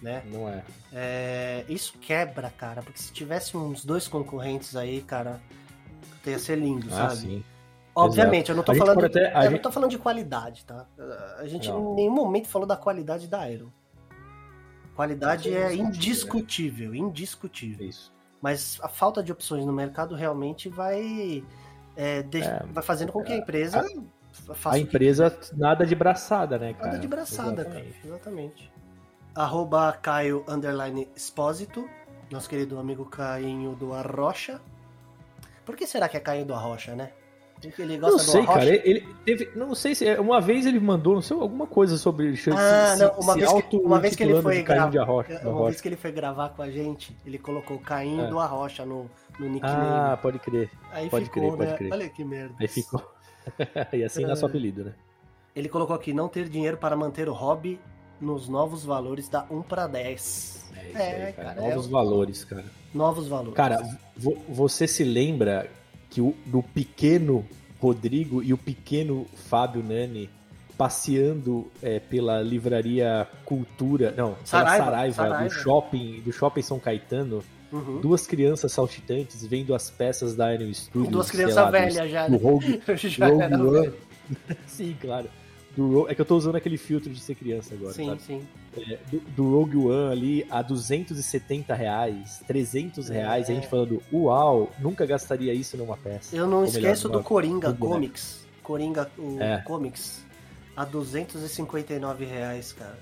Né? 0.00 0.22
Não 0.32 0.48
é. 0.48 0.62
É, 0.92 1.64
isso 1.68 1.92
quebra, 2.00 2.50
cara. 2.56 2.80
Porque 2.82 2.98
se 3.00 3.12
tivesse 3.12 3.54
uns 3.56 3.84
dois 3.84 4.08
concorrentes 4.08 4.74
aí, 4.76 5.02
cara, 5.02 5.40
ia 6.30 6.38
ser 6.38 6.56
lindo, 6.56 6.86
Ah, 6.90 7.08
sabe? 7.08 7.16
sim. 7.16 7.44
Obviamente, 7.94 8.48
eu 8.50 8.56
não 8.56 8.62
tô 8.62 8.72
A 8.72 8.74
falando. 8.74 9.04
até- 9.04 9.26
a 9.34 9.40
eu 9.40 9.44
não 9.44 9.50
gente- 9.52 9.60
tô 9.62 9.70
falando 9.72 9.90
de 9.90 9.98
qualidade, 9.98 10.64
tá? 10.64 10.86
A 11.38 11.46
gente 11.46 11.68
Não. 11.68 11.92
em 11.92 11.94
nenhum 11.96 12.14
momento 12.14 12.48
falou 12.48 12.66
da 12.66 12.76
qualidade 12.76 13.28
da 13.28 13.40
Aero. 13.40 13.70
Qualidade 14.94 15.52
é 15.54 15.62
é 15.72 15.74
indiscutível, 15.74 16.94
indiscutível. 16.94 17.86
Isso. 17.88 18.12
Mas 18.40 18.78
a 18.82 18.88
falta 18.88 19.22
de 19.22 19.30
opções 19.32 19.64
no 19.64 19.72
mercado 19.72 20.14
realmente 20.14 20.68
vai, 20.68 21.42
é, 21.96 22.22
de- 22.22 22.42
É. 22.42 22.62
vai 22.72 22.82
fazendo 22.82 23.12
com 23.12 23.22
que 23.22 23.32
a 23.32 23.36
empresa 23.36 23.82
faço 24.54 24.68
A 24.68 24.70
o 24.70 24.74
que 24.74 24.80
empresa 24.80 25.38
nada 25.54 25.86
de 25.86 25.94
braçada, 25.94 26.58
né, 26.58 26.72
cara? 26.74 26.86
Nada 26.88 26.98
de 26.98 27.08
braçada, 27.08 27.62
Exatamente. 27.62 27.92
cara. 27.92 28.06
Exatamente. 28.06 28.72
Arroba 29.34 29.92
Caio 30.00 30.44
Underline 30.48 31.08
Expósito, 31.16 31.88
nosso 32.30 32.48
querido 32.48 32.78
amigo 32.78 33.04
Cainho 33.06 33.74
do 33.74 33.94
Arrocha. 33.94 34.60
Por 35.64 35.76
que 35.76 35.86
será 35.86 36.08
que 36.08 36.16
é 36.16 36.20
Cainho 36.20 36.46
do 36.46 36.54
Arrocha, 36.54 36.94
né? 36.94 37.10
Porque 37.60 37.80
ele 37.82 37.96
gosta 37.96 38.16
Não 38.16 38.24
do 38.24 38.30
sei, 38.30 38.40
Arrocha? 38.40 38.58
cara. 38.58 38.88
Ele 38.88 39.06
teve. 39.24 39.50
Não 39.54 39.72
sei 39.74 39.94
se. 39.94 40.12
Uma 40.16 40.40
vez 40.40 40.66
ele 40.66 40.80
mandou, 40.80 41.14
não 41.14 41.22
sei, 41.22 41.36
alguma 41.38 41.64
coisa 41.66 41.96
sobre. 41.96 42.30
Ah, 42.30 42.36
se- 42.36 42.50
não, 43.04 43.12
uma 43.20 43.34
se 43.34 43.38
vez, 43.38 43.52
que, 43.52 43.76
uma 43.76 44.00
vez 44.00 44.16
que 44.16 44.22
ele 44.24 44.42
foi 44.42 44.62
Caim 44.64 44.90
gravar. 44.90 45.00
Arrocha. 45.02 45.40
Uma 45.42 45.50
Arrocha. 45.50 45.64
vez 45.66 45.80
que 45.80 45.88
ele 45.88 45.96
foi 45.96 46.10
gravar 46.10 46.48
com 46.48 46.62
a 46.62 46.70
gente, 46.70 47.16
ele 47.24 47.38
colocou 47.38 47.78
Cainho 47.78 48.24
É. 48.24 48.26
do 48.28 48.40
Arrocha 48.40 48.84
no, 48.84 49.08
no 49.38 49.48
nickname. 49.48 49.76
Ah, 49.80 50.18
pode 50.20 50.40
crer. 50.40 50.70
Aí 50.90 51.08
pode 51.08 51.26
ficou, 51.26 51.42
crer, 51.42 51.56
pode 51.56 51.70
né? 51.70 51.76
crer. 51.76 51.92
Olha 51.92 52.08
que 52.08 52.24
merda. 52.24 52.54
Aí 52.58 52.66
ficou. 52.66 53.00
e 53.92 54.02
assim 54.02 54.24
nasce 54.26 54.42
o 54.42 54.46
apelido, 54.48 54.84
né? 54.84 54.94
Ele 55.54 55.68
colocou 55.68 55.94
aqui, 55.94 56.12
não 56.12 56.28
ter 56.28 56.48
dinheiro 56.48 56.76
para 56.78 56.96
manter 56.96 57.28
o 57.28 57.32
hobby 57.32 57.78
nos 58.22 58.48
novos 58.48 58.84
valores 58.84 59.28
da 59.28 59.44
1 59.50 59.62
para 59.62 59.86
10. 59.86 60.70
É 60.76 60.88
isso 60.88 60.98
É, 60.98 61.24
aí, 61.26 61.32
cara. 61.32 61.54
cara, 61.54 61.60
Novos 61.68 61.86
é 61.86 61.90
valores, 61.90 62.44
cara. 62.44 62.64
Novos 62.94 63.26
valores. 63.28 63.54
Cara, 63.54 63.98
vo- 64.16 64.38
você 64.48 64.86
se 64.86 65.04
lembra 65.04 65.68
que 66.08 66.20
o, 66.20 66.34
do 66.46 66.62
pequeno 66.62 67.44
Rodrigo 67.80 68.42
e 68.42 68.52
o 68.52 68.58
pequeno 68.58 69.26
Fábio 69.34 69.82
Nani 69.82 70.30
passeando 70.78 71.70
é, 71.82 71.98
pela 72.00 72.40
livraria 72.42 73.26
Cultura, 73.44 74.12
não, 74.16 74.32
pela 74.34 74.46
Saraiva, 74.46 74.84
Saraiva, 74.84 75.14
Saraiva. 75.14 75.44
do 75.44 75.50
shopping, 75.50 76.20
do 76.22 76.32
shopping 76.32 76.62
São 76.62 76.78
Caetano, 76.78 77.42
Uhum. 77.72 78.00
duas 78.02 78.26
crianças 78.26 78.70
saltitantes 78.72 79.46
vendo 79.46 79.74
as 79.74 79.88
peças 79.90 80.34
da 80.36 80.52
Iron 80.54 80.70
Studios, 80.74 81.08
Duas 81.10 81.30
crianças 81.30 81.70
velhas 81.70 82.10
já, 82.10 82.26
do, 82.26 82.32
né? 82.32 82.38
Rogue, 82.38 82.82
Já 83.08 83.28
Rogue 83.28 83.54
One. 83.54 83.70
velho. 83.80 83.94
Sim, 84.66 84.94
claro. 85.00 85.26
Do 85.76 86.06
é 86.08 86.14
que 86.14 86.20
eu 86.20 86.24
tô 86.26 86.36
usando 86.36 86.56
aquele 86.56 86.76
filtro 86.76 87.10
de 87.10 87.18
ser 87.18 87.34
criança 87.34 87.74
agora, 87.74 87.94
Sim, 87.94 88.06
sabe? 88.06 88.22
sim. 88.22 88.42
É, 88.76 88.98
do, 89.10 89.20
do 89.20 89.50
Rogue 89.56 89.76
One 89.78 90.12
ali 90.12 90.46
a 90.50 90.60
270 90.60 91.74
reais, 91.74 92.42
300 92.46 93.08
reais, 93.08 93.48
É. 93.48 93.52
a 93.52 93.54
gente 93.54 93.66
falando, 93.68 94.02
uau, 94.12 94.70
nunca 94.78 95.06
gastaria 95.06 95.52
isso 95.54 95.76
numa 95.78 95.96
peça. 95.96 96.36
Eu 96.36 96.46
não 96.46 96.58
Ou 96.58 96.64
esqueço 96.64 97.08
do 97.08 97.22
Coringa 97.22 97.68
num 97.70 97.74
boneco. 97.74 97.94
Comics. 97.94 98.46
Coringa, 98.62 99.10
o 99.18 99.40
É. 99.40 99.62
Comics. 99.62 100.24
A 100.76 100.84
259 100.84 102.24
reais, 102.24 102.72
cara. 102.72 102.98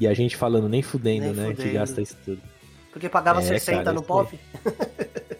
E 0.00 0.06
a 0.06 0.14
gente 0.14 0.36
falando, 0.36 0.68
nem 0.68 0.82
fudendo, 0.82 1.26
Nem 1.26 1.34
né? 1.34 1.48
Que 1.50 1.56
fudendo. 1.56 1.74
gasta 1.74 2.00
isso 2.02 2.16
tudo. 2.24 2.40
Porque 2.90 3.08
pagava 3.08 3.40
É, 3.40 3.42
60 3.44 3.82
cara, 3.84 3.92
no 3.92 4.02
pop. 4.02 4.38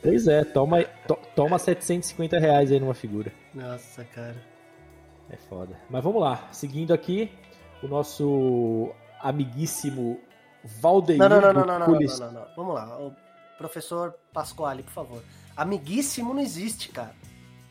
Pois 0.03 0.27
é, 0.27 0.45
toma, 0.45 0.83
to- 1.07 1.19
toma 1.35 1.59
750 1.59 2.39
reais 2.39 2.71
aí 2.71 2.79
numa 2.81 2.95
figura. 2.95 3.33
Nossa, 3.55 4.05
cara. 4.05 4.37
É 5.31 5.37
foda. 5.37 5.79
Mas 5.89 6.03
vamos 6.03 6.21
lá, 6.21 6.49
seguindo 6.53 6.93
aqui, 6.93 7.31
o 7.83 7.89
nosso 7.89 8.91
amiguíssimo 9.21 10.21
Valdeir 10.81 11.19
Não, 11.19 11.29
não, 11.29 11.41
não, 11.41 11.53
não, 11.53 11.67
não, 11.67 11.79
não, 11.79 11.89
não, 11.89 12.01
não, 12.01 12.33
não. 12.33 12.47
Vamos 12.57 12.75
lá. 12.75 12.99
O 12.99 13.15
professor 13.59 14.15
Pasquale, 14.33 14.83
por 14.83 14.93
favor. 14.93 15.23
Amiguíssimo 15.57 16.33
não 16.33 16.41
existe, 16.41 16.89
cara. 16.89 17.15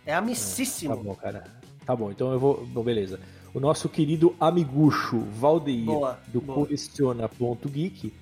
É 0.06 0.14
amicíssimo. 0.14 0.96
Tá 0.96 1.04
bom, 1.04 1.16
cara. 1.16 1.44
Tá 1.86 1.96
bom, 1.96 2.12
então 2.12 2.32
eu 2.32 2.40
vou. 2.40 2.66
Bom, 2.66 2.84
beleza. 2.84 3.20
O 3.54 3.60
nosso 3.60 3.88
querido 3.90 4.36
amigucho 4.40 5.20
Valdeir 5.20 5.86
Boa, 5.86 6.20
do. 6.28 6.42
Coleciona.geek 6.42 8.14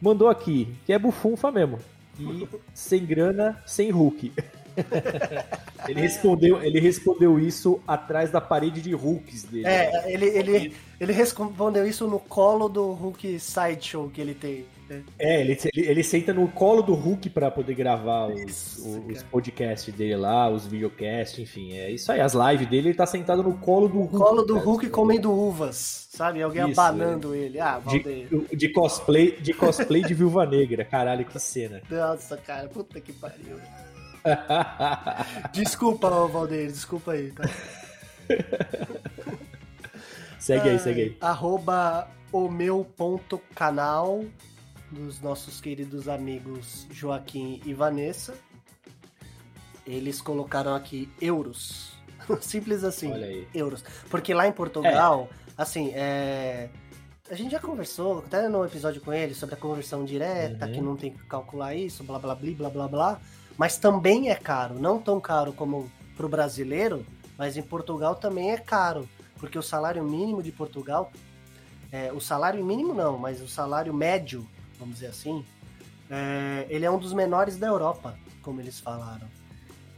mandou 0.00 0.28
aqui, 0.28 0.74
que 0.84 0.92
é 0.92 0.98
bufunfa 0.98 1.50
mesmo. 1.50 1.78
E 2.18 2.48
sem 2.74 3.04
grana, 3.04 3.62
sem 3.66 3.90
Hulk. 3.90 4.32
ele, 5.88 6.00
respondeu, 6.00 6.62
ele 6.62 6.80
respondeu 6.80 7.38
isso 7.38 7.80
atrás 7.86 8.30
da 8.30 8.40
parede 8.40 8.80
de 8.80 8.94
Hulks 8.94 9.44
dele. 9.44 9.66
É, 9.66 10.12
ele, 10.12 10.26
ele, 10.26 10.74
ele 11.00 11.12
respondeu 11.12 11.86
isso 11.86 12.06
no 12.06 12.18
colo 12.18 12.68
do 12.68 12.92
Hulk 12.92 13.38
Sideshow 13.38 14.10
que 14.10 14.20
ele 14.20 14.34
tem. 14.34 14.64
né? 14.88 15.02
É, 15.18 15.40
ele, 15.40 15.58
ele, 15.74 15.88
ele 15.90 16.02
senta 16.02 16.32
no 16.32 16.48
colo 16.48 16.82
do 16.82 16.94
Hulk 16.94 17.30
pra 17.30 17.50
poder 17.50 17.74
gravar 17.74 18.28
os, 18.28 18.40
Isso, 18.40 19.04
os, 19.08 19.22
podcasts 19.22 19.92
dele 19.94 20.16
lá, 20.16 20.48
os 20.48 20.66
videocasts, 20.66 21.38
enfim. 21.38 21.72
É 21.74 21.90
isso 21.90 22.10
aí, 22.10 22.20
as 22.20 22.34
lives 22.34 22.68
dele, 22.68 22.88
ele 22.88 22.96
tá 22.96 23.06
sentado 23.06 23.42
no 23.42 23.54
colo 23.58 23.88
do 23.88 23.98
Hulk. 24.00 24.16
Colo 24.16 24.42
do. 24.42 24.58
Hulk 24.58 24.88
comendo 24.90 25.32
uvas, 25.32 26.08
sabe? 26.10 26.42
Alguém 26.42 26.70
Isso, 26.70 26.80
abanando 26.80 27.34
ele. 27.34 27.60
Ah. 27.60 27.80
De, 27.86 28.56
de 28.56 28.68
cosplay, 28.70 29.32
de 29.40 29.52
cosplay 29.52 30.02
de 30.02 30.14
Viúva 30.14 30.46
Negra, 30.46 30.84
caralho, 30.84 31.24
que 31.24 31.38
cena. 31.38 31.82
Nossa, 31.90 32.36
cara, 32.36 32.68
puta 32.68 33.00
que 33.00 33.12
pariu. 33.12 33.58
Desculpa, 35.52 36.08
Valdeir, 36.28 36.70
desculpa 36.70 37.12
aí, 37.12 37.30
tá? 37.32 37.44
segue 40.38 40.68
aí, 40.70 40.78
segue 40.78 41.00
aí. 41.02 41.16
Arroba 41.20 42.08
o 42.32 42.48
meu 42.48 42.84
ponto 42.96 43.38
canal 43.54 44.24
dos 44.90 45.20
nossos 45.20 45.60
queridos 45.60 46.08
amigos 46.08 46.86
Joaquim 46.90 47.60
e 47.64 47.74
Vanessa. 47.74 48.34
Eles 49.86 50.20
colocaram 50.20 50.74
aqui 50.74 51.10
euros. 51.20 51.92
Simples 52.40 52.84
assim, 52.84 53.12
Olha 53.12 53.26
aí. 53.26 53.46
euros. 53.54 53.84
Porque 54.08 54.32
lá 54.32 54.46
em 54.48 54.52
Portugal, 54.52 55.28
assim, 55.58 55.90
é... 55.94 56.70
a 57.30 57.34
gente 57.34 57.52
já 57.52 57.60
conversou, 57.60 58.20
até 58.20 58.48
no 58.48 58.64
episódio 58.64 59.02
com 59.02 59.12
eles, 59.12 59.36
sobre 59.36 59.54
a 59.54 59.58
conversão 59.58 60.04
direta, 60.04 60.64
Uhum. 60.66 60.72
que 60.72 60.80
não 60.80 60.96
tem 60.96 61.10
que 61.12 61.22
calcular 61.26 61.74
isso, 61.74 62.02
blá 62.02 62.18
blá 62.18 62.34
blá 62.34 62.50
blá 62.56 62.70
blá 62.70 62.88
blá. 62.88 63.20
Mas 63.56 63.76
também 63.76 64.30
é 64.30 64.34
caro, 64.34 64.74
não 64.78 65.00
tão 65.00 65.20
caro 65.20 65.52
como 65.52 65.90
pro 66.16 66.28
brasileiro, 66.28 67.04
mas 67.38 67.56
em 67.56 67.62
Portugal 67.62 68.14
também 68.16 68.50
é 68.52 68.56
caro. 68.58 69.08
Porque 69.38 69.58
o 69.58 69.62
salário 69.62 70.02
mínimo 70.02 70.42
de 70.42 70.50
Portugal, 70.50 71.12
é, 71.92 72.12
o 72.12 72.20
salário 72.20 72.64
mínimo 72.64 72.94
não, 72.94 73.18
mas 73.18 73.40
o 73.40 73.48
salário 73.48 73.92
médio, 73.92 74.46
vamos 74.78 74.94
dizer 74.96 75.08
assim, 75.08 75.44
é, 76.10 76.66
ele 76.68 76.84
é 76.84 76.90
um 76.90 76.98
dos 76.98 77.12
menores 77.12 77.56
da 77.56 77.66
Europa, 77.66 78.16
como 78.42 78.60
eles 78.60 78.80
falaram. 78.80 79.28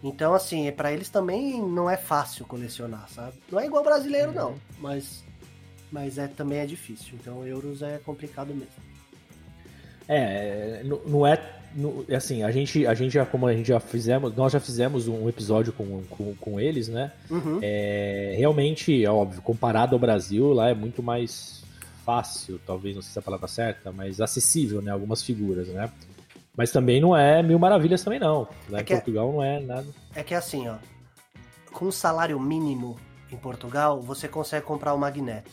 Então, 0.03 0.35
assim, 0.35 0.71
para 0.73 0.93
eles 0.93 1.09
também 1.09 1.61
não 1.63 1.89
é 1.89 1.97
fácil 1.97 2.45
colecionar, 2.47 3.09
sabe? 3.09 3.35
Não 3.51 3.59
é 3.59 3.67
igual 3.67 3.83
brasileiro, 3.83 4.33
não, 4.33 4.55
mas, 4.79 5.25
mas 5.91 6.19
é, 6.19 6.29
também 6.29 6.59
é 6.59 6.67
difícil. 6.67 7.15
Então, 7.21 7.47
euros 7.47 7.83
é 7.83 7.99
complicado 7.99 8.49
mesmo. 8.55 8.75
É, 10.09 10.83
não- 10.85 11.01
não 11.07 11.27
é. 11.27 11.56
É 12.09 12.17
assim, 12.17 12.43
a 12.43 12.51
gente, 12.51 12.87
a 12.87 12.95
gente 12.95 13.13
já, 13.13 13.27
como 13.27 13.47
a 13.47 13.53
gente 13.55 13.69
já 13.69 13.79
fizemos, 13.81 14.35
nós 14.35 14.53
já 14.53 14.61
fizemos 14.61 15.09
um 15.09 15.29
episódio 15.29 15.73
com, 15.73 16.03
com, 16.05 16.35
com 16.37 16.61
eles, 16.61 16.89
né? 16.89 17.13
Uhum. 17.31 17.59
É, 17.63 18.35
realmente, 18.39 19.05
é 19.05 19.11
óbvio, 19.11 19.43
comparado 19.43 19.95
ao 19.95 19.99
Brasil, 19.99 20.53
lá 20.53 20.69
é 20.71 20.75
muito 20.75 21.03
mais 21.03 21.63
fácil, 22.05 22.61
talvez 22.67 22.95
não 22.95 23.03
sei 23.03 23.13
se 23.13 23.19
é 23.19 23.21
a 23.21 23.23
palavra 23.23 23.49
certa, 23.49 23.91
mas 23.93 24.21
acessível, 24.21 24.81
né? 24.81 24.91
Algumas 24.91 25.23
figuras, 25.23 25.69
né? 25.69 25.91
Mas 26.57 26.71
também 26.71 27.01
não 27.01 27.15
é 27.17 27.43
mil 27.43 27.59
maravilhas 27.59 28.03
também 28.03 28.19
não. 28.19 28.49
Lá 28.71 28.79
É 28.79 28.81
em 28.81 28.85
é- 28.85 28.97
Portugal 28.97 29.31
não 29.33 29.43
é 29.43 29.61
nada. 29.61 29.87
É 30.15 30.23
que 30.23 30.35
assim, 30.35 30.69
ó, 30.69 30.77
com 31.73 31.91
salário 31.91 32.41
mínimo 32.41 32.97
em 33.31 33.37
Portugal, 33.37 34.01
você 34.01 34.27
consegue 34.29 34.65
comprar 34.65 34.95
o 34.95 34.99
Magneto. 34.99 35.51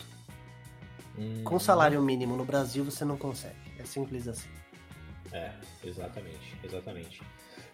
Hum, 1.18 1.42
Com 1.44 1.58
salário 1.58 2.00
mínimo 2.02 2.36
no 2.36 2.44
Brasil, 2.44 2.84
você 2.84 3.04
não 3.04 3.16
consegue. 3.16 3.54
É 3.78 3.84
simples 3.84 4.26
assim. 4.26 4.48
É, 5.34 5.50
exatamente, 5.84 6.56
exatamente. 6.64 7.20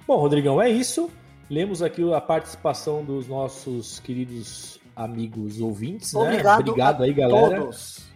Bom, 0.07 0.17
Rodrigão, 0.17 0.61
é 0.61 0.69
isso. 0.69 1.11
Lemos 1.49 1.83
aqui 1.83 2.03
a 2.13 2.21
participação 2.21 3.05
dos 3.05 3.29
nossos 3.29 4.01
queridos 4.01 4.81
amigos 4.97 5.61
ouvintes, 5.61 6.13
né? 6.15 6.21
Obrigado, 6.21 6.61
Obrigado 6.61 7.03
a 7.03 7.05
aí, 7.05 7.13
galera. 7.13 7.61
todos. 7.61 8.09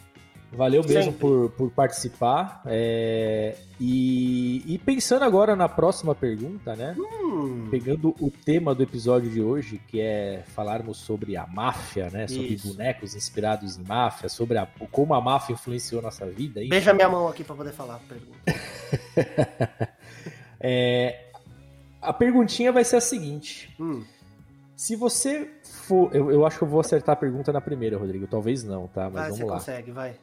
Valeu 0.53 0.83
mesmo 0.85 1.11
Sempre. 1.11 1.19
por, 1.19 1.51
por 1.51 1.71
participar. 1.73 2.63
É, 2.67 3.57
e, 3.81 4.63
e 4.73 4.79
pensando 4.79 5.25
agora 5.25 5.57
na 5.57 5.69
próxima 5.69 6.15
pergunta, 6.15 6.77
né? 6.77 6.95
Hum, 6.97 7.67
Pegando 7.73 8.15
o 8.21 8.31
tema 8.31 8.73
do 8.73 8.81
episódio 8.85 9.29
de 9.29 9.43
hoje, 9.43 9.81
que 9.89 10.01
é 10.01 10.45
falarmos 10.47 10.99
sobre 10.99 11.37
a 11.37 11.45
máfia, 11.45 12.09
né? 12.09 12.29
Sobre 12.29 12.55
Isso. 12.55 12.69
bonecos 12.69 13.17
inspirados 13.17 13.77
em 13.77 13.83
máfia, 13.83 14.29
sobre 14.29 14.57
a- 14.57 14.69
como 14.93 15.13
a 15.13 15.21
máfia 15.21 15.55
influenciou 15.55 16.01
nossa 16.01 16.25
vida. 16.27 16.61
beija 16.69 16.95
minha 16.95 17.09
mão 17.09 17.27
aqui 17.27 17.43
pra 17.43 17.57
poder 17.57 17.73
falar 17.73 17.97
a 17.97 17.99
pergunta. 17.99 18.39
É, 20.67 21.27
a 22.01 22.11
perguntinha 22.11 22.73
vai 22.73 22.85
ser 22.85 22.97
a 22.97 23.01
seguinte: 23.01 23.75
Hum, 23.79 24.03
se 24.75 24.97
você 24.97 25.51
for. 25.63 26.15
Eu, 26.15 26.31
eu 26.31 26.47
acho 26.47 26.57
que 26.57 26.65
eu 26.65 26.69
vou 26.69 26.81
acertar 26.81 27.13
a 27.13 27.17
pergunta 27.17 27.53
na 27.53 27.61
primeira, 27.61 27.99
Rodrigo. 27.99 28.27
Talvez 28.27 28.65
não, 28.65 28.87
tá? 28.89 29.05
Mas 29.05 29.13
vai, 29.13 29.23
vamos 29.25 29.39
você 29.39 29.45
lá. 29.45 29.53
consegue, 29.55 29.91
vai. 29.91 30.17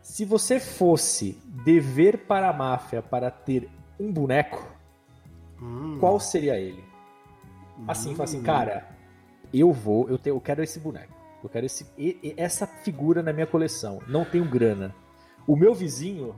Se 0.00 0.24
você 0.24 0.60
fosse 0.60 1.36
dever 1.64 2.18
para 2.18 2.50
a 2.50 2.52
máfia 2.52 3.02
para 3.02 3.30
ter 3.32 3.68
um 3.98 4.12
boneco, 4.12 4.64
Hum, 5.60 5.96
qual 5.98 6.20
seria 6.20 6.56
ele? 6.56 6.84
Assim, 7.88 8.12
fala 8.14 8.24
assim, 8.24 8.42
cara, 8.42 8.86
eu 9.52 9.72
vou, 9.72 10.08
eu, 10.08 10.18
tenho, 10.18 10.36
eu 10.36 10.40
quero 10.40 10.62
esse 10.62 10.78
boneco. 10.78 11.12
Eu 11.42 11.48
quero 11.48 11.66
esse, 11.66 11.86
essa 12.36 12.66
figura 12.66 13.22
na 13.22 13.32
minha 13.32 13.46
coleção. 13.46 14.00
Não 14.06 14.24
tenho 14.24 14.44
grana. 14.48 14.94
O 15.46 15.56
meu 15.56 15.74
vizinho, 15.74 16.34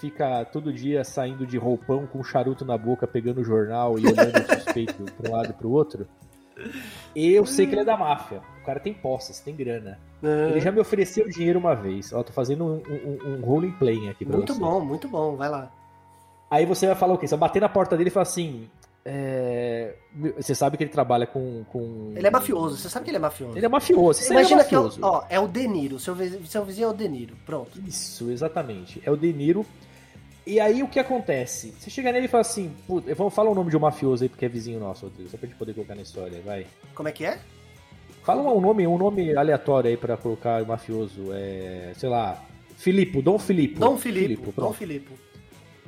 fica 0.00 0.44
todo 0.46 0.72
dia 0.72 1.04
saindo 1.04 1.46
de 1.46 1.56
roupão 1.58 2.06
com 2.06 2.18
um 2.20 2.24
charuto 2.24 2.64
na 2.64 2.76
boca, 2.78 3.06
pegando 3.06 3.40
o 3.40 3.44
jornal 3.44 3.98
e 3.98 4.06
olhando 4.06 4.54
suspeito 4.54 5.02
para 5.12 5.30
um 5.30 5.34
lado 5.34 5.50
e 5.50 5.52
para 5.52 5.66
o 5.66 5.70
outro, 5.72 6.06
Eu 7.14 7.46
sei 7.46 7.66
que 7.66 7.74
ele 7.74 7.82
é 7.82 7.84
da 7.84 7.96
máfia. 7.96 8.40
O 8.62 8.66
cara 8.66 8.80
tem 8.80 8.92
posses, 8.92 9.38
tem 9.40 9.54
grana. 9.54 9.98
Ele 10.22 10.60
já 10.60 10.72
me 10.72 10.80
ofereceu 10.80 11.28
dinheiro 11.28 11.58
uma 11.58 11.74
vez. 11.74 12.12
Ó, 12.12 12.22
tô 12.22 12.32
fazendo 12.32 12.64
um, 12.64 12.82
um, 12.90 13.34
um 13.34 13.40
role 13.40 13.70
playing 13.72 14.08
aqui 14.08 14.24
pra 14.24 14.36
Muito 14.36 14.52
você. 14.54 14.60
bom, 14.60 14.80
muito 14.80 15.06
bom. 15.08 15.36
Vai 15.36 15.48
lá. 15.48 15.70
Aí 16.50 16.66
você 16.66 16.86
vai 16.86 16.96
falar 16.96 17.14
o 17.14 17.18
quê? 17.18 17.26
Você 17.28 17.36
vai 17.36 17.48
bater 17.48 17.60
na 17.60 17.68
porta 17.68 17.96
dele 17.96 18.08
e 18.08 18.10
falar 18.10 18.22
assim. 18.24 18.68
é, 19.04 19.94
Você 20.36 20.54
sabe 20.54 20.76
que 20.76 20.82
ele 20.82 20.90
trabalha 20.90 21.26
com. 21.26 21.62
com... 21.70 22.12
Ele 22.16 22.26
é 22.26 22.30
mafioso, 22.30 22.76
você 22.76 22.88
sabe 22.88 23.04
que 23.04 23.10
ele 23.10 23.18
é 23.18 23.20
mafioso. 23.20 23.56
Ele 23.56 23.66
é 23.66 23.68
mafioso. 23.68 24.20
Você 24.22 24.32
Imagina 24.32 24.62
é 24.62 24.64
que 24.64 24.74
é 24.74 24.78
o, 24.80 24.90
ó, 25.02 25.24
é 25.30 25.38
o 25.38 25.46
De 25.46 25.68
Niro, 25.68 25.98
seu, 26.00 26.14
vizinho- 26.14 26.44
seu 26.46 26.64
vizinho 26.64 26.86
é 26.86 26.90
o 26.90 26.94
De 26.94 27.08
Niro. 27.08 27.36
Pronto. 27.46 27.78
Isso, 27.86 28.30
exatamente. 28.30 29.00
É 29.04 29.10
o 29.10 29.16
De 29.16 29.32
Niro. 29.32 29.64
E 30.48 30.58
aí 30.58 30.82
o 30.82 30.88
que 30.88 30.98
acontece? 30.98 31.74
Você 31.78 31.90
chega 31.90 32.10
nele 32.10 32.24
e 32.24 32.28
fala 32.28 32.40
assim, 32.40 32.74
puta, 32.86 33.14
vamos 33.14 33.34
falar 33.34 33.50
o 33.50 33.54
nome 33.54 33.68
de 33.68 33.76
um 33.76 33.80
mafioso 33.80 34.24
aí 34.24 34.30
porque 34.30 34.46
é 34.46 34.48
vizinho 34.48 34.80
nosso, 34.80 35.04
Rodrigo, 35.04 35.28
só 35.28 35.36
pra 35.36 35.46
gente 35.46 35.58
poder 35.58 35.74
colocar 35.74 35.94
na 35.94 36.00
história, 36.00 36.40
vai. 36.40 36.66
Como 36.94 37.06
é 37.06 37.12
que 37.12 37.26
é? 37.26 37.38
Fala 38.22 38.40
um 38.40 38.58
nome, 38.58 38.86
um 38.86 38.96
nome 38.96 39.36
aleatório 39.36 39.90
aí 39.90 39.96
pra 39.98 40.16
colocar 40.16 40.62
o 40.62 40.66
mafioso, 40.66 41.34
é, 41.34 41.92
sei 41.98 42.08
lá, 42.08 42.42
Filipe, 42.78 43.20
Dom 43.20 43.38
Filipe. 43.38 43.78
Dom 43.78 43.98
Filipe. 43.98 44.52
Dom. 44.56 44.72
Filipe. 44.72 45.12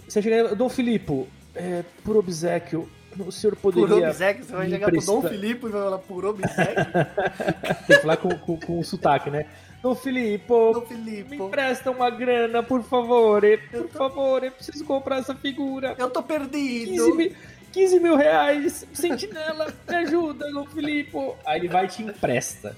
Você 0.06 0.20
chega 0.20 0.42
nele, 0.42 0.54
Dom 0.54 0.68
Filipe, 0.68 1.26
é, 1.54 1.82
por 2.04 2.18
obsequio, 2.18 2.86
o 3.18 3.32
senhor 3.32 3.56
Por 3.56 3.72
poderia 3.72 4.08
obséquio, 4.08 4.44
você 4.44 4.52
vai 4.52 4.68
chegar 4.68 4.90
pro 4.90 5.00
Dom 5.00 5.22
Filipe 5.22 5.66
e 5.66 5.70
vai 5.70 5.82
falar 5.82 5.98
por 6.00 6.24
obséquio. 6.26 6.84
Tem 7.88 7.96
que 7.96 8.02
falar 8.02 8.16
com, 8.18 8.28
com, 8.28 8.60
com 8.60 8.78
o 8.78 8.84
sotaque, 8.84 9.30
né? 9.30 9.46
Dom 9.82 9.94
Filipe, 9.94 10.46
Dom 10.48 10.84
me 10.90 11.36
empresta 11.36 11.90
uma 11.90 12.10
grana, 12.10 12.62
por 12.62 12.82
favor, 12.82 13.42
por 13.70 13.88
favor, 13.88 14.44
eu 14.44 14.52
preciso 14.52 14.84
comprar 14.84 15.18
essa 15.18 15.34
figura. 15.34 15.94
Eu 15.98 16.10
tô 16.10 16.22
15 16.22 16.28
perdido. 16.48 17.14
mil, 17.16 17.32
15 17.72 18.00
mil 18.00 18.16
reais, 18.16 18.86
sentinela, 18.92 19.72
me 19.88 19.94
ajuda, 19.94 20.50
Dom 20.52 20.66
Filipe. 20.66 21.16
Aí 21.46 21.60
ele 21.60 21.68
vai 21.68 21.86
e 21.86 21.88
te 21.88 22.02
empresta. 22.02 22.76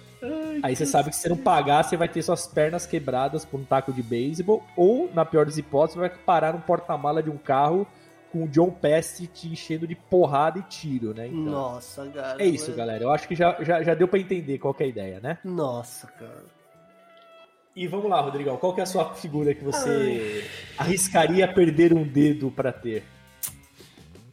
Aí 0.62 0.76
você 0.76 0.86
sabe 0.86 1.10
que 1.10 1.16
se 1.16 1.22
você 1.22 1.28
não 1.28 1.36
pagar, 1.36 1.82
você 1.82 1.96
vai 1.96 2.08
ter 2.08 2.22
suas 2.22 2.46
pernas 2.46 2.86
quebradas 2.86 3.44
por 3.44 3.58
um 3.58 3.64
taco 3.64 3.92
de 3.92 4.02
beisebol, 4.02 4.62
ou, 4.76 5.10
na 5.12 5.24
pior 5.24 5.44
das 5.44 5.58
hipóteses, 5.58 5.98
vai 5.98 6.08
parar 6.08 6.52
no 6.52 6.60
porta-mala 6.60 7.20
de 7.20 7.28
um 7.30 7.36
carro 7.36 7.84
com 8.30 8.44
o 8.44 8.48
John 8.48 8.70
Pest 8.70 9.26
te 9.34 9.48
enchendo 9.48 9.86
de 9.86 9.96
porrada 9.96 10.58
e 10.60 10.62
tiro, 10.62 11.12
né? 11.12 11.26
Então, 11.26 11.42
Nossa, 11.42 12.06
cara. 12.06 12.40
é 12.42 12.46
isso, 12.46 12.68
mas- 12.68 12.76
galera. 12.76 13.02
Eu 13.02 13.10
acho 13.10 13.26
que 13.26 13.34
já, 13.34 13.56
já, 13.60 13.82
já 13.82 13.94
deu 13.94 14.06
pra 14.06 14.18
entender 14.20 14.58
qual 14.58 14.72
que 14.72 14.84
é 14.84 14.86
a 14.86 14.88
ideia, 14.88 15.20
né? 15.20 15.38
Nossa, 15.44 16.06
cara. 16.06 16.61
E 17.74 17.86
vamos 17.86 18.10
lá, 18.10 18.20
Rodrigão. 18.20 18.56
Qual 18.56 18.74
que 18.74 18.80
é 18.80 18.82
a 18.82 18.86
sua 18.86 19.14
figura 19.14 19.54
que 19.54 19.64
você 19.64 20.46
arriscaria 20.76 21.52
perder 21.52 21.94
um 21.94 22.04
dedo 22.04 22.50
pra 22.50 22.70
ter? 22.70 23.02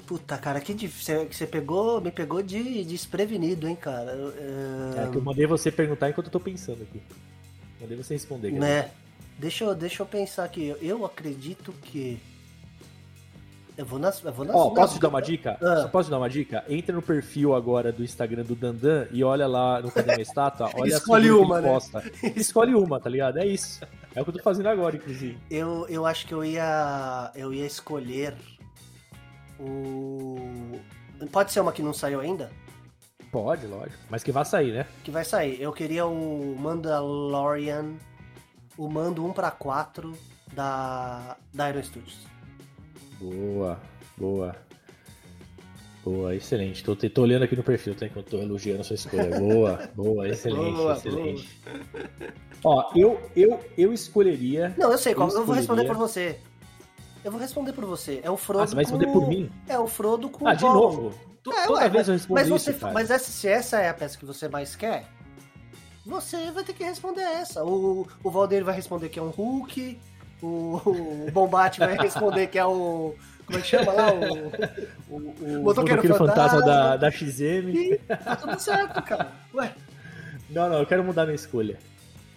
Puta, 0.05 0.38
cara, 0.38 0.60
que 0.60 0.74
difícil. 0.74 1.27
Você 1.31 1.46
pegou, 1.48 2.01
me 2.01 2.12
pegou 2.12 2.41
de 2.41 2.84
desprevenido, 2.84 3.67
hein, 3.67 3.75
cara. 3.75 4.12
É 4.12 5.05
é, 5.05 5.12
que 5.12 5.17
eu 5.17 5.22
mandei 5.22 5.46
você 5.46 5.72
perguntar 5.72 6.10
enquanto 6.10 6.27
eu 6.27 6.31
tô 6.31 6.39
pensando 6.39 6.81
aqui. 6.84 7.01
Mandei 7.79 7.96
você 7.96 8.15
responder. 8.15 8.51
né? 8.51 8.89
Deixa 9.38 9.63
eu, 9.63 9.74
deixa 9.74 10.01
eu 10.01 10.05
pensar 10.05 10.43
aqui. 10.43 10.75
Eu 10.81 11.05
acredito 11.05 11.74
que. 11.84 12.19
Eu 13.79 13.86
vou 13.86 13.98
nas. 13.98 14.21
Eu 14.21 14.33
vou 14.33 14.43
nas 14.43 14.53
posso 14.53 14.95
te 14.95 15.00
dar 15.00 15.07
uma 15.07 15.21
dica? 15.21 15.57
Ah. 15.62 15.83
Só 15.83 15.88
posso 15.88 16.09
te 16.09 16.12
dar 16.12 16.17
uma 16.17 16.29
dica? 16.29 16.65
Entra 16.67 16.93
no 16.93 17.01
perfil 17.01 17.55
agora 17.55 17.93
do 17.93 18.03
Instagram 18.03 18.43
do 18.43 18.53
Dandan 18.53 19.07
e 19.09 19.24
olha 19.24 19.48
lá 19.48 19.81
no 19.81 19.89
Cadê 19.89 20.12
Minha 20.12 20.21
Estátua, 20.21 20.69
olha 20.75 20.89
Escolhe 20.89 21.31
uma, 21.31 21.62
né? 21.62 21.69
posta. 21.69 22.03
Escolhe 22.36 22.75
uma, 22.75 23.00
tá 23.00 23.09
ligado? 23.09 23.38
É 23.38 23.48
isso. 23.48 23.81
É 24.13 24.19
o 24.21 24.25
que 24.25 24.31
eu 24.31 24.33
tô 24.33 24.43
fazendo 24.43 24.67
agora, 24.67 24.98
inclusive. 24.98 25.39
Eu, 25.50 25.88
eu 25.88 26.05
acho 26.05 26.27
que 26.27 26.33
eu 26.33 26.43
ia. 26.43 27.31
Eu 27.33 27.53
ia 27.53 27.65
escolher 27.65 28.36
o. 29.57 30.77
Pode 31.31 31.53
ser 31.53 31.62
uma 31.62 31.71
que 31.71 31.81
não 31.81 31.93
saiu 31.93 32.19
ainda? 32.19 32.51
Pode, 33.31 33.65
lógico. 33.65 34.03
Mas 34.09 34.24
que 34.24 34.31
vai 34.33 34.43
sair, 34.43 34.74
né? 34.74 34.88
Que 35.05 35.12
vai 35.12 35.24
sair. 35.24 35.62
Eu 35.62 35.71
queria 35.71 36.05
o 36.05 36.53
Mandalorian, 36.59 37.93
o 38.77 38.89
Mando 38.89 39.25
1 39.25 39.31
para 39.31 39.51
4 39.51 40.13
da, 40.51 41.37
da 41.53 41.70
Iron 41.70 41.81
Studios. 41.81 42.39
Boa, 43.20 43.79
boa. 44.18 44.55
Boa, 46.03 46.36
excelente. 46.36 46.84
Tô, 46.84 46.96
tô 46.96 47.22
olhando 47.22 47.44
aqui 47.44 47.55
no 47.55 47.64
perfil, 47.64 47.94
tá? 47.94 48.05
Enquanto 48.05 48.27
tô 48.29 48.38
elogiando 48.38 48.82
a 48.82 48.84
sua 48.84 48.96
escolha. 48.96 49.38
Boa, 49.38 49.90
boa, 49.96 50.27
excelente, 50.29 50.75
Boa, 50.77 50.94
excelente. 50.94 51.62
Ó, 52.64 52.92
eu, 52.96 53.20
eu, 53.36 53.60
eu 53.77 53.94
escolheria. 53.94 54.74
Não, 54.77 54.92
eu 54.92 54.98
sei 54.98 55.14
qual. 55.14 55.29
Eu 55.29 55.46
vou 55.46 55.55
responder 55.55 55.86
por 55.86 55.98
você. 55.98 56.40
Eu 57.24 57.32
vou 57.32 57.40
responder 57.40 57.74
por 57.74 57.84
você. 57.86 58.22
É 58.24 58.32
o 58.32 58.38
Frodo. 58.38 58.64
Ah, 58.64 58.68
você 58.68 58.75
vai 58.75 58.84
responder 58.86 59.05
com- 59.08 59.12
por 59.20 59.27
mim? 59.27 59.51
É 59.68 59.77
o 59.77 59.88
Frodo 59.88 60.29
com 60.29 60.48
Ah, 60.48 60.53
de 60.53 60.62
Gollum. 60.64 60.79
novo? 60.79 61.14
To- 61.44 61.51
É, 61.51 61.68
Toda 61.68 61.79
ué, 61.82 61.90
vez 61.90 62.08
eu 62.08 62.14
mas, 62.14 62.22
respondo 62.22 62.40
mas 62.40 62.48
isso, 62.48 62.60
você, 62.60 62.74
cara. 62.74 62.94
mas 62.94 63.12
essa, 63.12 63.32
se 63.32 63.48
essa 63.48 63.79
é 63.79 63.90
a 63.90 63.94
peça 63.94 64.18
que 64.18 64.25
você 64.25 64.48
mais 64.48 64.75
quer, 64.75 65.05
você 66.05 66.50
vai 66.51 66.64
ter 66.64 66.74
que 66.74 66.84
responder 66.84 67.22
essa. 67.22 67.64
O, 67.64 68.08
o 68.24 68.32
Valdeir 68.32 68.64
vai 68.64 68.74
responder 68.75 69.10
que 69.10 69.20
é 69.20 69.22
um 69.22 69.29
Hulk. 69.29 70.00
O, 70.42 71.25
o 71.28 71.32
Bombate 71.32 71.80
vai 71.80 71.98
responder 71.98 72.48
que 72.48 72.58
é 72.58 72.66
o. 72.66 73.16
Como 73.46 73.58
é 73.58 73.62
que 73.62 73.68
chama 73.68 73.92
lá? 73.92 74.12
O, 74.14 74.16
O, 75.10 75.16
o 75.16 75.64
Motoqueiro 75.64 75.64
motoqueiro 75.64 76.16
fantasma 76.16 76.60
fantasma. 76.60 76.66
da, 76.66 76.98
da 76.98 77.12
XM. 77.12 77.98
Tá 78.08 78.36
tudo 78.36 78.60
certo, 78.60 79.02
cara. 79.02 79.32
Ué. 79.56 79.72
Não, 80.50 80.70
não, 80.70 80.80
eu 80.80 80.86
quero 80.86 81.04
mudar 81.04 81.25
minha 81.25 81.36
escolha. 81.36 81.78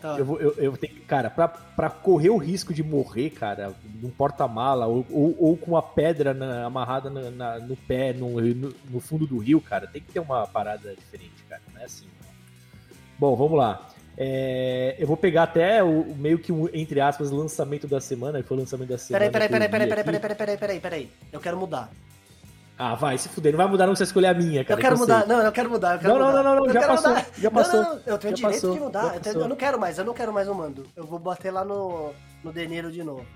Tá. 0.01 0.17
Eu, 0.19 0.25
vou, 0.25 0.41
eu, 0.41 0.55
eu 0.59 0.77
tenho, 0.77 1.01
cara, 1.03 1.31
pra, 1.31 1.47
pra 1.47 1.89
correr 1.89 2.31
o 2.31 2.37
risco 2.37 2.75
de 2.75 2.83
morrer, 2.83 3.31
cara, 3.31 3.73
num 4.03 4.11
porta-mala 4.11 4.87
ou, 4.87 5.07
ou, 5.11 5.37
ou 5.39 5.57
com 5.57 5.71
uma 5.73 5.83
pedra 5.83 6.35
na- 6.35 6.65
amarrada 6.65 7.09
na- 7.09 7.31
na- 7.31 7.59
no 7.61 7.77
pé, 7.77 8.13
no, 8.13 8.41
no, 8.41 8.75
no 8.91 9.01
fundo 9.01 9.27
do 9.29 9.39
rio, 9.39 9.61
cara, 9.61 9.87
tem 9.87 10.03
que 10.03 10.13
ter 10.13 10.19
uma 10.21 10.45
parada 10.47 10.93
diferente, 10.97 11.45
cara. 11.49 11.63
Não 11.73 11.81
é 11.81 11.85
assim. 11.85 12.07
não. 12.21 12.29
Bom, 13.19 13.37
vamos 13.37 13.57
lá. 13.57 13.87
É, 14.25 14.95
eu 15.01 15.07
vou 15.09 15.17
pegar 15.17 15.43
até 15.43 15.83
o, 15.83 16.15
meio 16.17 16.39
que 16.39 16.53
um, 16.53 16.69
entre 16.73 17.01
aspas, 17.01 17.33
lançamento 17.33 17.89
da 17.89 18.01
semana, 18.01 18.41
que 18.41 18.47
foi 18.47 18.57
o 18.57 18.61
lançamento 18.61 18.91
da 18.91 18.97
semana. 18.99 19.29
Peraí, 19.31 19.49
peraí, 19.49 19.69
peraí, 19.69 19.69
peraí, 19.69 19.89
peraí, 19.89 20.05
peraí, 20.05 20.21
peraí, 20.21 20.37
peraí, 20.37 20.57
peraí, 20.59 20.81
peraí. 20.81 21.11
Eu 21.33 21.41
quero 21.41 21.57
mudar. 21.57 21.91
Ah, 22.79 22.95
vai, 22.95 23.19
se 23.19 23.29
fuder, 23.29 23.53
não 23.53 23.59
vai 23.59 23.67
mudar 23.67 23.87
não 23.87 23.95
se 23.97 23.99
você 23.99 24.05
escolher 24.05 24.29
a 24.29 24.35
minha, 24.35 24.65
cara. 24.65 24.79
eu 24.79 24.83
quero 24.83 24.95
que 24.95 25.01
mudar. 25.01 25.27
Não, 25.27 25.41
eu 25.43 25.51
quero 25.53 25.71
mudar. 25.71 25.95
Eu 25.95 25.99
quero 25.99 26.13
Não, 26.15 26.19
não, 26.21 26.27
mudar. 26.29 26.43
não, 26.45 26.57
não, 26.57 26.67
Eu 26.67 26.73
já 26.73 26.87
passou, 26.87 27.09
mudar. 27.11 27.27
já 27.37 27.43
Não, 27.43 27.51
passou, 27.51 27.83
Não, 27.83 27.91
não, 27.95 28.01
eu 28.07 28.19
tenho 28.19 28.35
direito 28.35 28.55
passou, 28.55 28.75
de 28.75 28.81
mudar. 28.81 29.15
Eu, 29.15 29.21
tenho- 29.21 29.41
eu 29.41 29.49
não 29.49 29.57
quero 29.57 29.81
mais, 29.81 29.99
eu 29.99 30.05
não 30.05 30.15
quero 30.15 30.33
mais 30.33 30.49
o 30.49 30.55
mando. 30.55 30.87
Eu 30.97 31.05
vou 31.05 31.19
bater 31.19 31.51
lá 31.51 31.65
no, 31.65 32.13
no 32.45 32.53
Deneiro 32.53 32.93
de 32.93 33.03
novo. 33.03 33.27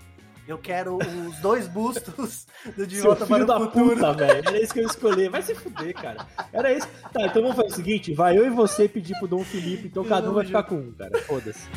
Eu 0.47 0.59
quero 0.59 0.97
os 0.97 1.37
dois 1.39 1.67
bustos 1.67 2.47
do 2.77 2.87
De 2.87 3.01
Volta 3.01 3.27
para 3.27 3.35
filho 3.35 3.45
o 3.45 3.47
da 3.47 3.59
Futuro. 3.59 3.95
puta, 3.97 4.13
velho. 4.13 4.43
Era 4.47 4.63
isso 4.63 4.73
que 4.73 4.81
eu 4.81 4.87
escolhi. 4.87 5.29
Vai 5.29 5.43
se 5.43 5.55
fuder, 5.55 5.93
cara. 5.95 6.25
Era 6.53 6.73
isso. 6.73 6.87
Tá, 7.13 7.27
então 7.27 7.43
vamos 7.43 7.57
fazer 7.57 7.69
o 7.69 7.75
seguinte: 7.75 8.15
vai 8.15 8.39
eu 8.39 8.47
e 8.47 8.51
você 8.51 8.89
pedir 8.89 9.19
pro 9.19 9.27
Dom 9.27 9.43
Felipe, 9.43 9.89
então 9.89 10.05
cada 10.05 10.31
um 10.31 10.35
vai 10.35 10.45
ficar 10.45 10.63
com 10.63 10.77
um, 10.77 10.93
cara. 10.93 11.19
Foda-se. 11.23 11.69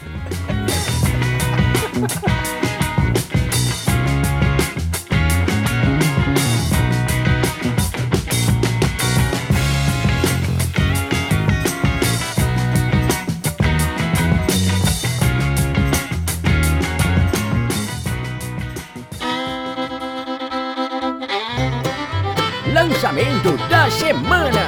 Lançamento 23.10 23.58
da 23.70 23.90
semana. 23.90 24.60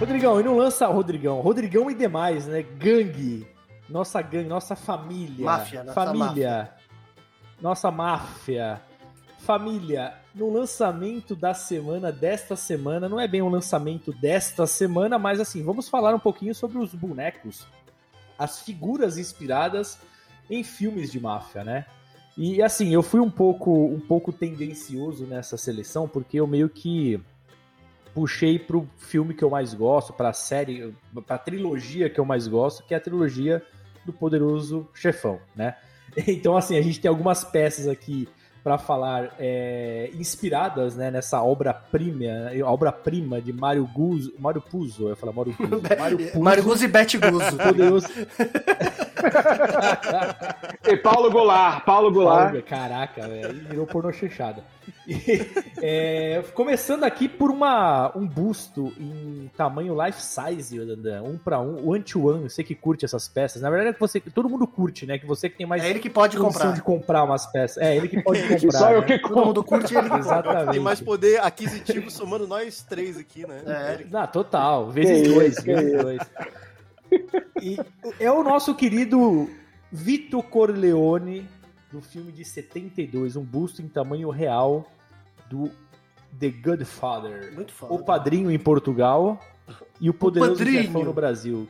Rodrigão, 0.00 0.40
e 0.40 0.42
não 0.42 0.56
lança. 0.56 0.88
Rodrigão, 0.88 1.40
Rodrigão 1.40 1.88
e 1.88 1.94
demais, 1.94 2.48
né? 2.48 2.62
Gangue. 2.62 3.46
Nossa 3.88 4.20
gangue, 4.20 4.48
nossa 4.48 4.74
família. 4.74 5.44
Máfia, 5.44 5.84
nossa 5.84 5.94
família. 5.94 6.74
Nossa 7.60 7.90
máfia. 7.92 8.82
Família, 9.38 10.14
no 10.34 10.52
lançamento 10.52 11.36
da 11.36 11.54
semana, 11.54 12.10
desta 12.10 12.56
semana, 12.56 13.08
não 13.08 13.20
é 13.20 13.28
bem 13.28 13.40
um 13.40 13.48
lançamento 13.48 14.12
desta 14.12 14.66
semana, 14.66 15.16
mas 15.16 15.38
assim, 15.38 15.62
vamos 15.62 15.88
falar 15.88 16.12
um 16.12 16.18
pouquinho 16.18 16.56
sobre 16.56 16.78
os 16.78 16.92
bonecos, 16.92 17.68
as 18.36 18.62
figuras 18.62 19.16
inspiradas 19.16 19.96
em 20.50 20.64
filmes 20.64 21.12
de 21.12 21.20
máfia, 21.20 21.62
né? 21.62 21.86
E 22.40 22.62
assim, 22.62 22.94
eu 22.94 23.02
fui 23.02 23.18
um 23.18 23.28
pouco, 23.28 23.86
um 23.86 23.98
pouco 23.98 24.32
tendencioso 24.32 25.26
nessa 25.26 25.56
seleção, 25.56 26.06
porque 26.06 26.38
eu 26.38 26.46
meio 26.46 26.68
que 26.68 27.20
puxei 28.14 28.60
pro 28.60 28.88
filme 28.96 29.34
que 29.34 29.42
eu 29.42 29.50
mais 29.50 29.74
gosto, 29.74 30.12
pra 30.12 30.32
série, 30.32 30.94
pra 31.26 31.36
trilogia 31.36 32.08
que 32.08 32.20
eu 32.20 32.24
mais 32.24 32.46
gosto, 32.46 32.84
que 32.84 32.94
é 32.94 32.96
a 32.96 33.00
trilogia 33.00 33.60
do 34.04 34.12
Poderoso 34.12 34.88
Chefão, 34.94 35.40
né? 35.54 35.74
Então, 36.26 36.56
assim, 36.56 36.76
a 36.76 36.80
gente 36.82 37.00
tem 37.00 37.08
algumas 37.08 37.44
peças 37.44 37.86
aqui 37.86 38.26
para 38.64 38.78
falar 38.78 39.34
é, 39.38 40.10
inspiradas 40.14 40.96
né, 40.96 41.10
nessa 41.10 41.42
obra-prima 41.42 42.24
obra-prima 42.64 43.40
de 43.40 43.52
Mário 43.52 43.86
Guzzo, 43.86 44.34
Mário 44.38 44.60
Puzo, 44.60 45.04
eu 45.04 45.08
ia 45.10 45.16
falar 45.16 45.32
Mário 45.32 45.54
Puzo, 45.54 45.82
Mário 46.40 46.62
Puzo, 46.62 46.68
Guzzo 46.68 46.84
e 46.84 46.88
Bete 46.88 47.18
Guzzo. 47.18 47.56
poderoso, 47.56 48.08
E 50.86 50.96
Paulo 50.96 51.30
Goulart, 51.30 51.84
Paulo 51.84 52.10
Goulart. 52.10 52.50
Paulo, 52.50 52.62
caraca, 52.62 53.28
velho, 53.28 53.54
virou 53.68 53.86
pornô 53.86 54.12
chanchada. 54.12 54.62
E, 55.06 55.46
é, 55.82 56.42
começando 56.54 57.04
aqui 57.04 57.28
por 57.28 57.50
uma, 57.50 58.10
um 58.16 58.26
busto 58.26 58.92
em 58.98 59.50
tamanho 59.56 59.96
life 60.02 60.20
size, 60.20 60.80
um 61.22 61.36
para 61.36 61.60
um, 61.60 61.90
one 61.90 62.02
to 62.02 62.26
one, 62.26 62.48
você 62.48 62.64
que 62.64 62.74
curte 62.74 63.04
essas 63.04 63.28
peças. 63.28 63.62
Na 63.62 63.68
verdade 63.70 63.90
é 63.90 63.92
que 63.92 64.00
você, 64.00 64.20
todo 64.20 64.48
mundo 64.48 64.66
curte, 64.66 65.04
né? 65.06 65.18
Que 65.18 65.26
você 65.26 65.48
que 65.48 65.58
tem 65.58 65.66
mais 65.66 65.82
É 65.82 65.90
ele 65.90 65.98
que 65.98 66.10
pode 66.10 66.36
comprar. 66.38 66.72
de 66.72 66.82
comprar 66.82 67.24
umas 67.24 67.46
peças. 67.46 67.82
É, 67.82 67.96
ele 67.96 68.08
que 68.08 68.22
pode 68.22 68.40
comprar. 68.48 68.78
Só 68.78 68.90
eu 68.92 69.00
né? 69.00 69.06
que 69.06 69.18
Todo 69.18 69.46
mundo 69.46 69.62
curte 69.64 69.94
ele. 69.94 70.08
Exatamente. 70.14 70.72
Tem 70.72 70.80
mais 70.80 71.00
poder 71.00 71.40
aquisitivo 71.40 72.10
somando 72.10 72.46
nós 72.46 72.82
três 72.82 73.18
aqui, 73.18 73.46
né? 73.46 73.62
É. 73.66 74.06
Ah, 74.12 74.26
total. 74.26 74.90
Vezes 74.90 75.22
Que 75.28 75.34
dois, 75.34 75.52
isso, 75.52 75.62
que 75.62 75.74
vezes 75.74 76.02
dois. 76.02 76.18
E 77.62 77.76
é 78.20 78.30
o 78.30 78.42
nosso 78.42 78.74
querido 78.74 79.50
Vito 79.90 80.42
Corleone, 80.42 81.48
do 81.90 82.00
filme 82.00 82.30
de 82.30 82.44
72, 82.44 83.36
um 83.36 83.44
busto 83.44 83.82
em 83.82 83.88
tamanho 83.88 84.30
real 84.30 84.86
do 85.48 85.70
The 86.38 86.50
Godfather. 86.50 87.52
Muito 87.54 87.72
foda. 87.72 87.94
O 87.94 88.04
Padrinho 88.04 88.50
em 88.50 88.58
Portugal 88.58 89.40
e 90.00 90.10
o 90.10 90.14
Poderoso 90.14 90.52
Padrinho. 90.52 90.82
Chefão 90.82 91.04
no 91.04 91.12
Brasil. 91.12 91.68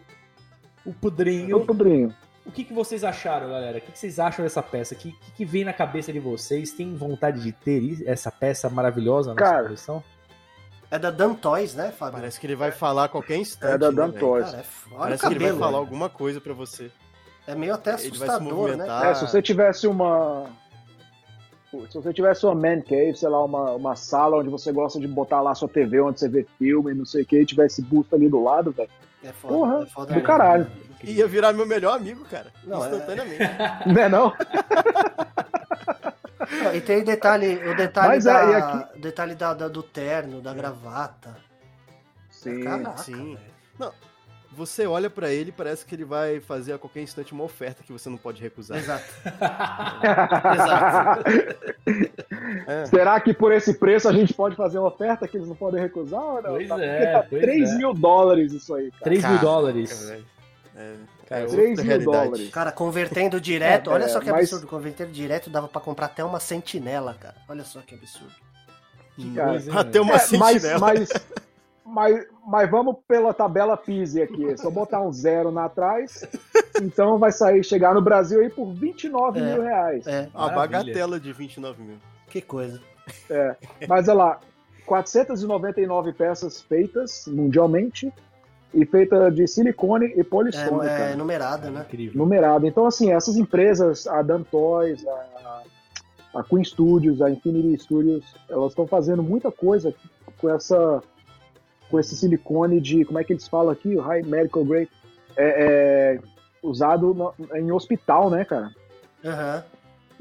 O 0.85 0.93
Padrinho. 0.93 1.65
padrinho. 1.65 2.15
O 2.45 2.51
que, 2.51 2.65
que 2.65 2.73
vocês 2.73 3.05
acharam, 3.05 3.51
galera? 3.51 3.77
O 3.77 3.81
que, 3.81 3.93
que 3.93 3.99
vocês 3.99 4.19
acham 4.19 4.43
dessa 4.43 4.63
peça? 4.63 4.95
O 4.95 4.99
que, 4.99 5.13
que, 5.13 5.33
que 5.33 5.45
vem 5.45 5.65
na 5.65 5.73
cabeça 5.73 6.11
de 6.11 6.19
vocês? 6.19 6.73
Tem 6.73 6.95
vontade 6.95 7.43
de 7.43 7.53
ter 7.53 8.03
essa 8.09 8.33
peça 8.33 8.71
maravilhosa 8.71 9.35
na 9.35 9.41
nossa 9.41 9.53
Cara, 9.53 9.65
coleção? 9.65 10.03
É 10.91 10.99
da 10.99 11.11
Dan 11.11 11.35
Toys, 11.35 11.75
né, 11.75 11.91
Fábio? 11.93 12.15
Parece 12.19 12.41
que 12.41 12.47
ele 12.47 12.57
vai 12.57 12.71
falar 12.73 13.05
a 13.05 13.09
qualquer 13.09 13.37
instante. 13.37 13.73
É 13.75 13.79
da 13.79 13.91
né, 13.91 13.97
Dan 13.97 14.09
velho? 14.09 14.21
Toys. 14.21 14.47
Cara, 14.51 14.59
é 14.59 14.99
Parece 14.99 15.25
o 15.25 15.29
que 15.29 15.35
ele 15.35 15.39
vai 15.39 15.49
cabelo. 15.49 15.59
falar 15.59 15.79
alguma 15.79 16.09
coisa 16.09 16.41
pra 16.41 16.55
você. 16.55 16.91
É 17.47 17.55
meio 17.55 17.75
até 17.75 17.91
Ele 17.93 17.99
vai 17.99 18.09
se 18.09 18.25
assustador, 18.25 18.77
né? 18.77 18.87
É, 19.11 19.15
se 19.15 19.27
você 19.27 19.43
tivesse 19.43 19.87
uma. 19.87 20.47
Se 21.91 21.95
você 21.95 22.13
tivesse 22.15 22.47
uma 22.47 22.55
man 22.55 22.81
cave, 22.81 23.15
sei 23.15 23.29
lá, 23.29 23.45
uma, 23.45 23.73
uma 23.73 23.95
sala 23.97 24.39
onde 24.39 24.49
você 24.49 24.73
gosta 24.73 24.99
de 24.99 25.07
botar 25.07 25.43
lá 25.43 25.55
sua 25.55 25.69
TV, 25.69 26.01
onde 26.01 26.19
você 26.19 26.29
vê 26.29 26.47
filme, 26.59 26.95
não 26.95 27.05
sei 27.05 27.23
o 27.23 27.27
que, 27.27 27.39
e 27.41 27.45
tivesse 27.45 27.83
busto 27.83 28.15
ali 28.17 28.27
do 28.29 28.43
lado, 28.43 28.71
velho. 28.73 28.89
É 29.23 29.33
foda, 29.33 29.55
Porra, 29.55 29.83
é 29.83 29.87
foda 29.87 30.15
do 30.15 30.23
caralho. 30.23 30.67
Ia 31.05 31.27
virar 31.29 31.53
meu 31.53 31.67
melhor 31.67 31.95
amigo, 31.97 32.25
cara. 32.25 32.51
Não, 32.65 32.83
é- 32.85 32.89
instantaneamente. 32.89 33.43
Não 33.87 34.03
é 34.03 34.09
não? 34.09 34.33
Não, 36.51 36.75
E 36.75 36.81
tem 36.81 37.03
detalhe, 37.05 37.57
o 37.69 37.77
detalhe, 37.77 38.09
Mas 38.09 38.27
é, 38.27 38.33
da, 38.33 38.45
e 38.51 38.55
aqui- 38.55 39.01
detalhe 39.01 39.35
da, 39.35 39.55
da- 39.55 39.69
do 39.69 39.83
terno, 39.83 40.41
da 40.41 40.55
gravata. 40.55 41.37
Sim. 42.31 42.63
Caraca, 42.63 42.99
sim. 42.99 43.35
velho. 43.35 43.93
Você 44.53 44.87
olha 44.87 45.09
pra 45.11 45.31
ele 45.31 45.51
e 45.51 45.53
parece 45.53 45.85
que 45.87 45.95
ele 45.95 46.05
vai 46.07 46.41
fazer 46.41 46.73
a 46.73 46.79
qualquer 46.79 47.03
instante 47.03 47.33
uma 47.33 47.45
oferta 47.45 47.85
que 47.85 47.93
você 47.93 48.09
não 48.09 48.17
pode 48.17 48.43
recusar. 48.43 48.79
Exato. 48.79 49.05
Exato. 50.55 51.25
É. 52.67 52.87
Será 52.87 53.21
que 53.21 53.33
por 53.35 53.53
esse 53.53 53.75
preço 53.79 54.09
a 54.09 54.13
gente 54.13 54.33
pode 54.33 54.57
fazer 54.57 54.79
uma 54.79 54.89
oferta 54.89 55.29
que 55.29 55.37
eles 55.37 55.49
não 55.49 55.55
podem 55.57 55.81
recusar? 55.81 56.21
Ou 56.21 56.43
não? 56.43 56.51
Pois 56.53 56.69
Tá- 56.69 56.83
é, 56.83 57.13
tá 57.13 57.27
pois 57.29 57.43
3 57.43 57.71
é. 57.73 57.77
mil 57.77 57.93
dólares 57.95 58.53
isso 58.53 58.75
aí, 58.75 58.91
cara. 58.91 59.05
3 59.05 59.25
mil 59.25 59.39
dólares. 59.39 60.13
É, 60.79 60.95
Cara, 61.27 61.43
é 61.43 61.47
3 61.47 61.79
outra 61.79 61.85
mil 61.97 62.05
dólares. 62.05 62.51
Cara, 62.51 62.71
convertendo 62.73 63.41
direto, 63.41 63.91
É, 63.91 63.95
olha 63.95 64.09
só 64.09 64.21
que 64.21 64.31
mas- 64.31 64.43
absurdo. 64.45 64.67
Convertendo 64.69 65.11
direto 65.11 65.51
dava 65.51 65.67
pra 65.67 65.81
comprar 65.81 66.07
até 66.07 66.23
uma 66.25 66.39
sentinela, 66.39 67.15
cara. 67.15 67.35
Olha 67.49 67.65
só 67.65 67.81
que 67.81 67.95
absurdo. 67.97 68.33
Cara, 69.35 69.51
coisa, 69.51 69.71
hein, 69.73 69.77
Até 69.79 70.01
uma 70.01 70.11
É, 70.15 70.15
mas, 70.15 70.23
sentinela. 70.63 70.79
mas, 70.79 71.09
mas, 71.85 72.27
mas 72.47 72.71
vamos 72.71 72.97
pela 73.09 73.35
tabela 73.35 73.77
Pise 73.77 74.23
aqui. 74.23 74.57
Se 74.57 74.65
eu 74.65 74.71
botar 74.71 75.01
um 75.01 75.13
zero 75.13 75.51
na 75.51 75.65
atrás, 75.65 76.25
então 76.81 77.19
vai 77.19 77.33
sair, 77.33 77.65
chegar 77.65 77.93
no 77.95 78.01
Brasil 78.01 78.41
aí 78.41 78.49
por 78.49 78.73
29 78.73 79.41
É. 79.41 79.43
mil 79.43 79.63
reais. 79.63 80.07
É, 80.07 80.29
Uma 80.33 80.47
Maravilha. 80.53 80.57
bagatela 80.79 81.19
de 81.19 81.33
29 81.33 81.83
mil. 81.83 81.97
que 82.31 82.41
coisa. 82.41 82.81
Mas 83.89 84.07
olha 84.09 84.17
lá, 84.19 84.41
499 84.87 86.13
peças 86.13 86.61
feitas 86.63 87.25
mundialmente 87.27 88.13
e 88.75 88.85
feita 88.85 89.31
de 89.31 89.47
silicone 89.47 90.13
e 90.17 90.23
polistone, 90.23 90.89
É, 90.89 91.13
é 91.13 91.17
numerada, 91.17 91.71
né? 91.71 91.85
Incrível. 91.89 92.19
Numerado. 92.19 92.67
Então, 92.67 92.87
assim, 92.87 93.13
essas 93.13 93.37
empresas, 93.37 94.07
a 94.07 94.21
Dan 94.23 94.43
Toys, 94.43 95.05
a, 95.07 95.63
a 96.35 96.43
Queen 96.45 96.63
Studios, 96.65 97.23
a 97.23 97.31
Infinity 97.31 97.83
Studios, 97.83 98.25
elas 98.49 98.73
estão 98.73 98.87
fazendo 98.87 99.23
muita 99.23 99.51
coisa 99.51 99.95
com 100.39 100.51
essa 100.51 101.03
com 101.91 101.99
esse 101.99 102.15
silicone 102.15 102.81
de, 102.83 103.03
como 103.07 103.19
é 103.19 103.25
que 103.25 103.33
eles 103.33 103.49
falam 103.49 103.71
aqui? 103.73 103.97
O 103.97 104.01
High 104.01 104.23
Medical 104.23 104.63
Grade. 104.65 104.91
É, 105.37 106.17
é 106.17 106.21
usado 106.63 107.15
no- 107.15 107.33
em 107.57 107.71
hospital, 107.73 108.29
né, 108.29 108.45
cara? 108.45 108.71
Aham. 109.25 109.65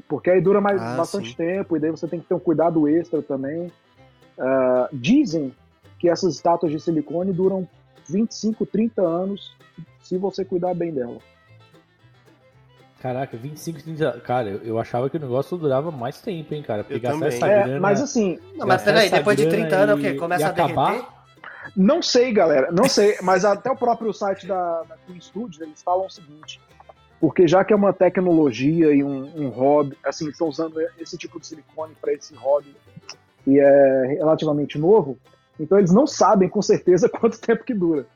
Porque 0.08 0.30
aí 0.30 0.40
dura 0.40 0.60
mais, 0.62 0.80
Ah, 0.80 0.94
bastante 0.96 1.30
sim. 1.30 1.36
tempo 1.36 1.76
e 1.76 1.80
daí 1.80 1.90
você 1.90 2.06
tem 2.08 2.20
que 2.20 2.26
ter 2.26 2.32
um 2.34 2.38
cuidado 2.38 2.88
extra 2.88 3.20
também. 3.20 3.70
Ah, 4.38 4.88
dizem 4.92 5.52
que 5.98 6.08
essas 6.08 6.34
estátuas 6.36 6.72
de 6.72 6.80
silicone 6.80 7.32
duram 7.32 7.68
25, 8.08 8.64
30 8.66 9.02
anos 9.02 9.54
se 10.02 10.16
você 10.16 10.44
cuidar 10.44 10.74
bem 10.74 10.92
dela. 10.92 11.18
Caraca, 13.00 13.36
25, 13.36 13.82
30. 13.82 14.20
Cara, 14.20 14.48
eu, 14.50 14.58
eu 14.62 14.78
achava 14.78 15.08
que 15.08 15.16
o 15.16 15.20
negócio 15.20 15.56
durava 15.56 15.90
mais 15.92 16.20
tempo, 16.20 16.52
hein, 16.52 16.62
cara? 16.62 16.82
Porque 16.82 16.96
Eu 16.96 17.00
gastar 17.00 17.18
também. 17.20 17.36
essa 17.36 17.46
É, 17.46 17.62
grana. 17.62 17.80
mas 17.80 18.00
assim, 18.02 18.40
Não, 18.56 18.66
mas 18.66 18.82
peraí, 18.82 19.08
depois 19.08 19.36
de 19.36 19.44
grana 19.46 19.68
30 19.68 19.76
anos, 19.76 19.94
o 19.94 19.98
e- 19.98 20.02
quê? 20.02 20.14
Começa 20.14 20.46
a 20.46 20.50
acabar? 20.50 20.90
derreter? 20.92 21.08
Não 21.76 22.02
sei, 22.02 22.32
galera, 22.32 22.72
não 22.72 22.88
sei, 22.88 23.16
mas 23.22 23.44
até 23.44 23.70
o 23.70 23.76
próprio 23.76 24.12
site 24.12 24.46
da, 24.46 24.82
da 24.82 24.96
Queen 25.06 25.20
Studios, 25.20 25.60
eles 25.60 25.82
falam 25.82 26.06
o 26.06 26.10
seguinte, 26.10 26.58
porque 27.20 27.46
já 27.46 27.62
que 27.62 27.72
é 27.72 27.76
uma 27.76 27.92
tecnologia 27.92 28.92
e 28.92 29.04
um, 29.04 29.30
um 29.36 29.48
hobby, 29.50 29.96
assim, 30.02 30.28
estão 30.30 30.48
usando 30.48 30.80
esse 30.98 31.16
tipo 31.18 31.38
de 31.38 31.46
silicone 31.46 31.94
para 32.00 32.12
esse 32.14 32.34
hobby 32.34 32.74
e 33.46 33.60
é 33.60 34.06
relativamente 34.18 34.78
novo, 34.78 35.18
então 35.58 35.78
eles 35.78 35.92
não 35.92 36.06
sabem 36.06 36.48
com 36.48 36.62
certeza 36.62 37.08
quanto 37.10 37.40
tempo 37.40 37.64
que 37.64 37.74
dura, 37.74 38.06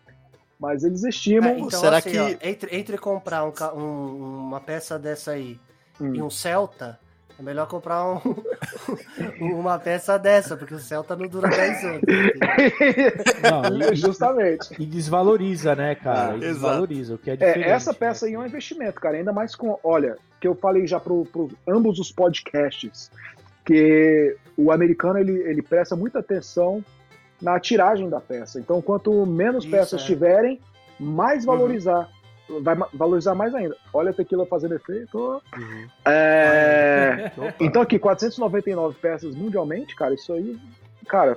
mas 0.58 0.84
eles 0.84 1.02
estimam... 1.04 1.50
É, 1.50 1.58
então, 1.58 1.80
será 1.80 1.98
assim, 1.98 2.10
que- 2.10 2.18
ó, 2.18 2.28
entre, 2.42 2.76
entre 2.76 2.98
comprar 2.98 3.44
um 3.44 3.52
um- 3.76 4.46
uma 4.48 4.60
peça 4.60 4.98
dessa 4.98 5.32
aí 5.32 5.58
Hum. 6.00 6.14
e 6.14 6.22
um 6.22 6.30
Celta, 6.30 6.98
é 7.38 7.42
melhor 7.42 7.66
comprar 7.68 8.04
um- 8.06 8.20
uma 9.40 9.78
peça 9.78 10.18
dessa, 10.18 10.56
porque 10.56 10.74
o 10.74 10.78
Celta 10.78 11.14
não 11.16 11.26
dura 11.28 11.48
10 11.48 11.84
anos. 11.84 12.00
Não, 13.42 13.94
Justamente. 13.94 14.74
e 14.80 14.86
desvaloriza, 14.86 15.74
né, 15.74 15.94
cara? 15.94 16.32
E 16.32 16.36
exato. 16.36 16.40
desvaloriza, 16.54 17.14
o 17.14 17.18
que 17.18 17.30
é 17.30 17.34
É, 17.34 17.36
diferente. 17.36 17.68
essa 17.68 17.92
peça 17.94 18.24
né? 18.26 18.30
aí 18.30 18.34
é 18.36 18.38
um 18.38 18.46
investimento, 18.46 19.00
cara. 19.00 19.16
Ainda 19.16 19.32
mais 19.32 19.54
com. 19.54 19.78
Olha, 19.82 20.16
que 20.40 20.46
eu 20.48 20.54
falei 20.54 20.86
já 20.86 20.98
para 21.00 21.12
ambos 21.68 21.98
os 21.98 22.10
podcasts, 22.12 23.10
que 23.64 24.36
o 24.56 24.70
americano 24.72 25.18
ele, 25.18 25.32
ele 25.42 25.62
presta 25.62 25.94
muita 25.96 26.18
atenção 26.20 26.84
na 27.42 27.58
tiragem 27.60 28.08
da 28.08 28.20
peça. 28.20 28.58
Então, 28.60 28.80
quanto 28.80 29.26
menos 29.26 29.64
Isso, 29.64 29.70
peças 29.70 30.02
é. 30.02 30.06
tiverem, 30.06 30.60
mais 30.98 31.44
valorizar. 31.44 32.08
Vai 32.62 32.74
ma- 32.74 32.88
valorizar 32.94 33.34
mais 33.34 33.54
ainda. 33.54 33.76
Olha 33.92 34.10
a 34.10 34.14
tequila 34.14 34.46
fazendo 34.46 34.74
efeito. 34.74 35.18
Uhum. 35.56 35.88
É... 36.04 37.32
Então, 37.60 37.82
aqui, 37.82 37.98
499 37.98 38.96
peças 39.00 39.34
mundialmente, 39.34 39.94
cara, 39.96 40.14
isso 40.14 40.32
aí, 40.32 40.58
cara, 41.08 41.36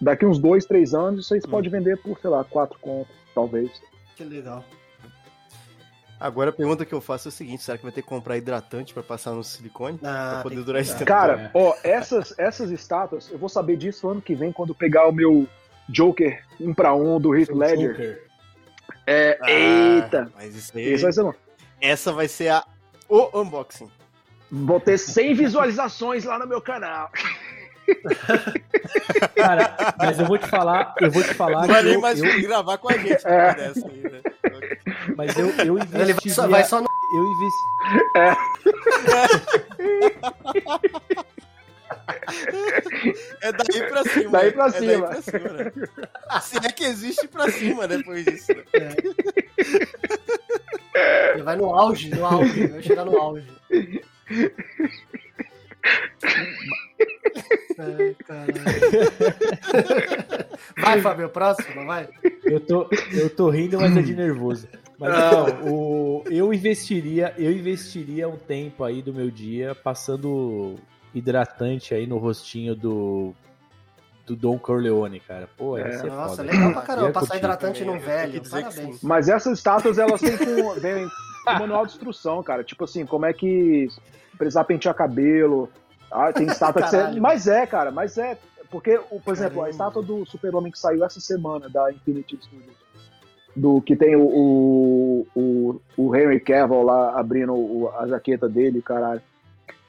daqui 0.00 0.24
uns 0.24 0.38
dois, 0.38 0.64
três 0.64 0.94
anos, 0.94 1.24
isso 1.24 1.34
aí 1.34 1.40
você 1.40 1.46
Hum. 1.46 1.50
pode 1.50 1.68
vender 1.68 1.96
por, 1.98 2.18
sei 2.20 2.30
lá, 2.30 2.44
quatro 2.44 2.78
contos, 2.80 3.14
talvez. 3.34 3.70
Que 4.16 4.24
legal. 4.24 4.64
Agora 6.20 6.50
a 6.50 6.52
pergunta 6.52 6.84
que 6.84 6.92
eu 6.92 7.00
faço 7.00 7.28
é 7.28 7.30
o 7.30 7.32
seguinte: 7.32 7.62
será 7.62 7.78
que 7.78 7.82
vai 7.84 7.92
ter 7.92 8.02
que 8.02 8.08
comprar 8.08 8.36
hidratante 8.36 8.92
pra 8.92 9.02
passar 9.02 9.30
no 9.32 9.42
silicone? 9.42 9.98
Ah, 10.04 10.32
pra 10.34 10.42
poder 10.42 10.62
durar 10.62 10.82
esse 10.82 10.92
tempo? 10.92 11.06
Cara, 11.06 11.44
É. 11.44 11.50
ó, 11.54 11.74
essas, 11.82 12.34
essas 12.38 12.70
estátuas, 12.70 13.30
eu 13.30 13.38
vou 13.38 13.48
saber 13.48 13.76
disso 13.78 14.06
ano 14.08 14.20
que 14.20 14.34
vem, 14.34 14.52
quando 14.52 14.74
pegar 14.74 15.08
o 15.08 15.12
meu 15.12 15.46
Joker 15.88 16.44
1 16.60 16.74
pra 16.74 16.94
1 16.94 17.18
do 17.18 17.34
Heath 17.34 17.48
Ledger. 17.48 17.90
Joker. 17.92 18.22
É, 19.06 19.38
Ah, 19.40 19.50
eita! 19.50 20.30
Mas 20.36 20.54
isso 20.54 20.76
aí, 20.76 20.92
Isso 20.92 21.02
vai 21.04 21.12
ser 21.12 21.22
bom. 21.22 21.34
essa 21.80 22.12
vai 22.12 22.28
ser 22.28 22.48
a, 22.48 22.64
o 23.08 23.40
unboxing. 23.40 23.90
Vou 24.52 24.78
ter 24.80 24.98
100 24.98 25.34
visualizações 25.34 26.24
lá 26.24 26.38
no 26.38 26.46
meu 26.46 26.60
canal. 26.60 27.10
Cara, 29.34 29.94
mas 29.98 30.18
eu 30.18 30.26
vou 30.26 30.38
te 30.38 30.46
falar, 30.48 30.94
eu 31.00 31.10
vou 31.10 31.22
te 31.22 31.34
falar 31.34 31.62
Não 31.62 31.68
vai 31.68 31.78
que 31.78 31.84
nem 31.84 31.94
eu, 31.94 32.00
mais 32.00 32.22
eu- 32.22 32.42
gravar 32.42 32.78
com 32.78 32.88
a 32.90 32.96
gente 32.96 33.26
É. 33.26 33.54
dessa 33.54 33.86
aí, 33.88 34.02
né? 34.02 34.20
mas 35.16 35.36
eu, 35.38 35.48
eu 35.50 35.78
Ele 35.78 35.86
vai 35.86 36.02
investiria, 36.02 36.34
só, 36.34 36.48
vai 36.48 36.64
só 36.64 36.80
no. 36.80 36.86
eu 37.14 37.24
investi, 37.24 38.70
É 43.42 43.52
daí 43.52 43.88
pra 43.88 44.04
cima. 44.04 44.30
Daí 44.30 44.52
pra 44.52 44.66
é 44.66 44.70
cima. 44.72 44.86
Daí 44.86 44.98
pra 45.00 45.22
cima 45.22 45.48
né? 45.52 45.72
Se 46.42 46.56
é 46.58 46.72
que 46.72 46.84
existe 46.84 47.28
pra 47.28 47.50
cima 47.50 47.88
depois 47.88 48.24
disso. 48.24 48.52
né? 48.54 48.94
Ele 51.34 51.42
vai 51.42 51.56
no 51.56 51.74
auge, 51.74 52.10
no 52.14 52.24
auge. 52.26 52.66
Vai 52.66 52.82
chegar 52.82 53.04
no 53.04 53.16
auge. 53.18 53.46
Vai, 60.80 61.00
Fábio, 61.00 61.28
próximo, 61.28 61.86
vai. 61.86 62.08
eu 62.44 62.60
tô, 62.60 62.88
eu 63.12 63.30
tô 63.30 63.50
rindo, 63.50 63.80
mas 63.80 63.96
é 63.96 64.02
de 64.02 64.14
nervoso. 64.14 64.68
Mas 64.98 65.12
não, 65.14 65.72
o, 65.72 66.24
eu 66.30 66.52
investiria, 66.52 67.34
eu 67.38 67.50
investiria 67.50 68.28
um 68.28 68.36
tempo 68.36 68.84
aí 68.84 69.00
do 69.00 69.14
meu 69.14 69.30
dia 69.30 69.74
passando 69.74 70.76
hidratante 71.14 71.94
aí 71.94 72.06
no 72.06 72.18
rostinho 72.18 72.74
do 72.74 73.34
do 74.26 74.36
Don 74.36 74.58
Corleone, 74.58 75.18
cara. 75.18 75.48
Pô, 75.56 75.76
É. 75.76 75.90
ser 75.98 76.06
Nossa, 76.06 76.36
foda. 76.36 76.52
legal 76.52 76.72
pra 76.72 76.82
caramba. 76.82 77.10
Passar 77.12 77.26
curtir. 77.26 77.38
hidratante 77.38 77.84
num 77.84 77.94
eu 77.96 78.00
velho. 78.00 78.42
Parabéns. 78.48 79.02
Mas 79.02 79.28
essas 79.28 79.58
estátuas, 79.58 79.98
elas 79.98 80.20
têm 80.20 80.36
com, 80.36 80.74
vem 80.74 81.08
com 81.44 81.52
manual 81.58 81.84
de 81.84 81.92
instrução, 81.94 82.40
cara. 82.42 82.62
Tipo 82.62 82.84
assim, 82.84 83.04
como 83.04 83.26
é 83.26 83.32
que 83.32 83.88
precisar 84.40 84.64
pentear 84.64 84.94
cabelo. 84.94 85.68
Ah, 86.10 86.32
tem 86.32 86.46
estátua 86.48 86.82
que 86.82 86.88
você... 86.88 87.20
Mas 87.20 87.46
é, 87.46 87.66
cara, 87.66 87.90
mas 87.90 88.16
é. 88.18 88.36
Porque, 88.70 88.98
por 89.24 89.32
exemplo, 89.34 89.62
a 89.62 89.70
estátua 89.70 90.02
do 90.02 90.24
Super-Homem 90.24 90.72
que 90.72 90.78
saiu 90.78 91.04
essa 91.04 91.20
semana 91.20 91.68
da 91.68 91.92
Infinity 91.92 92.38
Studios. 92.42 92.80
Do 93.54 93.80
que 93.82 93.96
tem 93.96 94.14
o, 94.16 94.22
o, 94.22 95.26
o, 95.34 95.80
o 95.96 96.16
Henry 96.16 96.38
Cavill 96.40 96.82
lá 96.82 97.18
abrindo 97.18 97.52
o- 97.52 97.90
a 97.98 98.06
jaqueta 98.06 98.48
dele, 98.48 98.80
caralho. 98.80 99.20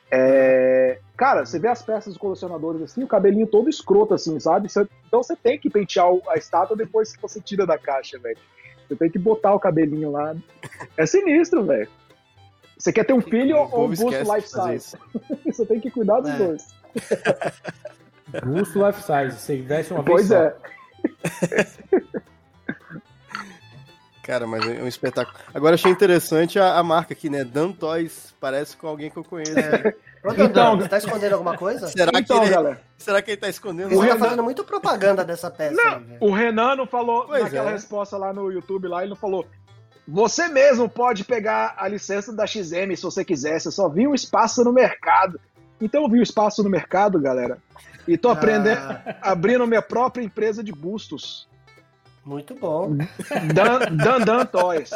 É, 0.10 1.00
cara, 1.16 1.46
você 1.46 1.58
vê 1.60 1.68
as 1.70 1.82
peças 1.82 2.14
dos 2.14 2.18
colecionadores 2.18 2.82
assim, 2.82 3.04
o 3.04 3.08
cabelinho 3.08 3.48
todo 3.48 3.70
escroto, 3.70 4.14
assim, 4.16 4.40
sabe? 4.40 4.68
Você- 4.70 4.88
então 5.08 5.22
você 5.24 5.36
tem 5.36 5.58
que 5.60 5.70
pentear 5.70 6.08
a 6.28 6.36
estátua 6.38 6.76
depois 6.76 7.16
que 7.16 7.22
você 7.22 7.40
tira 7.40 7.66
da 7.66 7.78
caixa, 7.78 8.20
velho. 8.20 8.38
Você 8.88 8.96
tem 8.96 9.10
que 9.10 9.20
botar 9.20 9.54
o 9.54 9.60
cabelinho 9.60 10.12
lá. 10.12 10.36
É 10.98 11.06
sinistro, 11.06 11.64
velho. 11.64 11.88
Você 12.82 12.92
quer 12.92 13.04
ter 13.04 13.14
um 13.14 13.22
filho 13.22 13.58
O 13.58 13.70
ou 13.72 13.86
um 13.86 13.90
busto 13.90 14.10
life 14.10 14.48
size? 14.50 14.98
Você 15.46 15.66
tem 15.68 15.80
que 15.80 15.92
cuidar 15.92 16.20
dos 16.22 16.32
É. 16.32 16.38
dois. 16.38 16.68
Busto 18.44 18.84
life 18.86 19.02
size, 19.04 19.40
você 19.40 19.58
investe 19.60 19.94
uma 19.94 20.02
vez 20.02 20.28
Pois 20.28 20.32
é. 20.32 20.56
Cara, 24.24 24.46
mas 24.48 24.66
é 24.68 24.82
um 24.82 24.88
espetáculo. 24.88 25.36
Agora 25.54 25.74
achei 25.76 25.92
interessante 25.92 26.60
a, 26.60 26.78
a 26.78 26.84
marca 26.84 27.12
aqui, 27.14 27.30
né? 27.30 27.44
Dan 27.44 27.72
Toys. 27.72 28.34
Parece 28.40 28.78
com 28.78 28.88
alguém 28.88 29.10
que 29.10 29.18
eu 29.18 29.24
conheço. 29.24 29.58
É. 29.60 29.96
Ô, 30.24 30.32
Então- 30.44 30.78
você 30.78 30.88
tá 30.88 30.98
escondendo 31.00 31.34
alguma 31.34 31.58
coisa? 31.58 31.88
Será, 31.88 32.12
Então, 32.20 32.40
que 32.40 32.46
ele, 32.46 32.54
galera, 32.54 32.82
será 33.00 33.22
que 33.22 33.32
ele 33.32 33.38
tá 33.42 33.50
escondendo? 33.50 33.96
Tá 33.96 34.04
Renan- 34.04 34.18
fazendo 34.20 34.44
muito 34.44 34.64
propaganda 34.64 35.26
dessa 35.26 35.50
peça 35.50 35.80
aí, 35.82 36.00
velho. 36.04 36.18
o 36.20 36.32
Renan 36.32 36.76
não 36.76 36.86
falou 36.86 37.26
Pois 37.26 37.44
naquela 37.44 37.70
é. 37.72 37.74
resposta 37.74 38.16
lá 38.18 38.32
no 38.32 38.52
YouTube, 38.52 38.88
lá, 38.88 39.02
ele 39.02 39.10
não 39.10 39.16
falou. 39.16 39.46
Você 40.08 40.48
mesmo 40.48 40.90
pode 40.90 41.24
pegar 41.24 41.76
a 41.78 41.88
licença 41.88 42.34
da 42.34 42.46
XM 42.46 42.96
se 42.96 43.04
você 43.04 43.24
quiser. 43.24 43.60
Você 43.60 43.72
só 43.72 43.88
viu 43.88 44.14
espaço 44.14 44.64
no 44.64 44.74
mercado. 44.74 45.40
Então 45.80 46.04
eu 46.04 46.10
vi 46.10 46.20
o 46.20 46.24
espaço 46.24 46.62
no 46.64 46.70
mercado, 46.70 47.20
galera. 47.20 47.58
E 48.08 48.18
tô 48.18 48.30
aprendendo, 48.30 48.80
Ah, 48.80 49.18
abrindo 49.22 49.66
minha 49.68 49.82
própria 49.82 50.24
empresa 50.24 50.64
de 50.64 50.72
bustos. 50.72 51.48
muito 52.26 52.54
bom. 52.56 52.96
Dan 53.54 53.80
Dan, 53.96 54.20
Dan 54.26 54.46
Toys. 54.46 54.90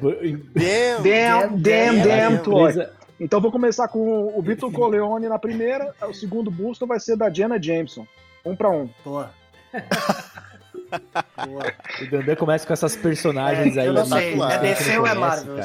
Damn. 0.00 1.02
Damn, 1.02 1.58
Damn, 1.60 2.02
damn, 2.02 2.38
Toys. 2.42 2.76
Então 3.18 3.40
vou 3.40 3.50
começar 3.52 3.88
com 3.88 4.32
o 4.36 4.40
Vitor 4.42 4.70
Corleone 4.72 5.28
na 5.28 5.38
primeira, 5.38 5.94
o 6.08 6.12
segundo 6.14 6.50
busto 6.50 6.86
vai 6.86 6.98
ser 7.00 7.16
da 7.16 7.28
Jenna 7.30 7.60
Jameson. 7.62 8.06
Um 8.44 8.54
pra 8.56 8.70
um. 8.70 8.88
Boa. 9.04 9.30
Boa. 11.46 11.72
O 12.02 12.10
Dandan 12.10 12.34
começa 12.36 12.66
com 12.66 12.72
essas 12.72 12.96
personagens 12.96 13.76
aí. 13.78 13.86
eu 13.86 13.92
não 13.92 14.04
sei, 14.06 14.34
que 14.36 14.42
é 14.42 14.58
DC 14.58 14.92
não 14.94 15.00
ou 15.00 15.06
é 15.06 15.14
Marvel? 15.14 15.56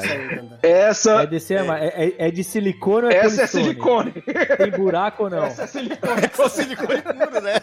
Essa, 0.62 1.22
É 1.22 1.26
DC, 1.26 1.54
é, 1.54 1.62
ma- 1.62 1.78
é, 1.80 2.14
é 2.18 2.30
de 2.30 2.42
silicone 2.44 3.06
ou 3.06 3.12
é 3.12 3.16
essa 3.16 3.42
é 3.42 3.46
silicone. 3.46 4.12
Tem 4.12 4.70
buraco 4.70 5.24
ou 5.24 5.30
não? 5.30 5.44
Essa 5.44 5.62
é 5.62 5.66
silicone. 5.66 6.28
Com 6.28 6.48
silicone 6.50 7.02
puro, 7.02 7.40
né? 7.40 7.54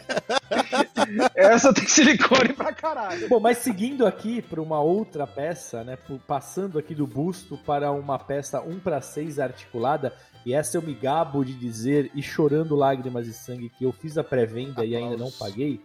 Essa 1.35 1.73
tem 1.73 1.87
silicone 1.87 2.53
pra 2.53 2.71
caralho. 2.73 3.27
Bom, 3.27 3.39
mas 3.39 3.57
seguindo 3.59 4.05
aqui 4.05 4.41
para 4.41 4.61
uma 4.61 4.79
outra 4.81 5.25
peça, 5.27 5.83
né? 5.83 5.97
Passando 6.27 6.79
aqui 6.79 6.95
do 6.95 7.05
busto 7.07 7.57
para 7.57 7.91
uma 7.91 8.17
peça 8.19 8.61
1 8.61 8.79
para 8.79 9.01
6 9.01 9.39
articulada, 9.39 10.13
e 10.45 10.53
essa 10.53 10.77
eu 10.77 10.81
me 10.81 10.93
gabo 10.93 11.43
de 11.43 11.53
dizer 11.53 12.11
e 12.13 12.21
chorando 12.21 12.75
lágrimas 12.75 13.25
de 13.25 13.33
sangue 13.33 13.69
que 13.69 13.85
eu 13.85 13.91
fiz 13.91 14.17
a 14.17 14.23
pré-venda 14.23 14.83
e 14.85 14.95
ainda 14.95 15.17
não 15.17 15.31
paguei. 15.31 15.81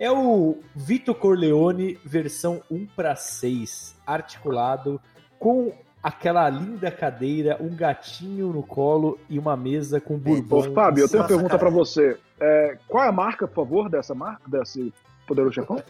É 0.00 0.10
o 0.10 0.56
Vito 0.74 1.14
Corleone 1.14 1.98
versão 2.02 2.62
1 2.70 2.86
para 2.96 3.14
6, 3.14 3.94
articulado 4.06 4.98
com 5.38 5.74
aquela 6.02 6.48
linda 6.48 6.90
cadeira, 6.90 7.58
um 7.60 7.76
gatinho 7.76 8.48
no 8.48 8.62
colo 8.62 9.18
e 9.28 9.38
uma 9.38 9.58
mesa 9.58 10.00
com 10.00 10.16
bourbon. 10.18 10.56
Ô, 10.56 10.72
Fábio, 10.72 11.04
eu 11.04 11.08
tenho 11.08 11.22
uma 11.22 11.28
pergunta 11.28 11.58
pra 11.58 11.68
você. 11.68 12.16
É, 12.40 12.78
qual 12.88 13.04
é 13.04 13.08
a 13.08 13.12
marca, 13.12 13.46
por 13.46 13.56
favor, 13.56 13.90
dessa 13.90 14.14
marca, 14.14 14.42
desse 14.46 14.90
Poderoso 15.26 15.56
Chefão? 15.56 15.82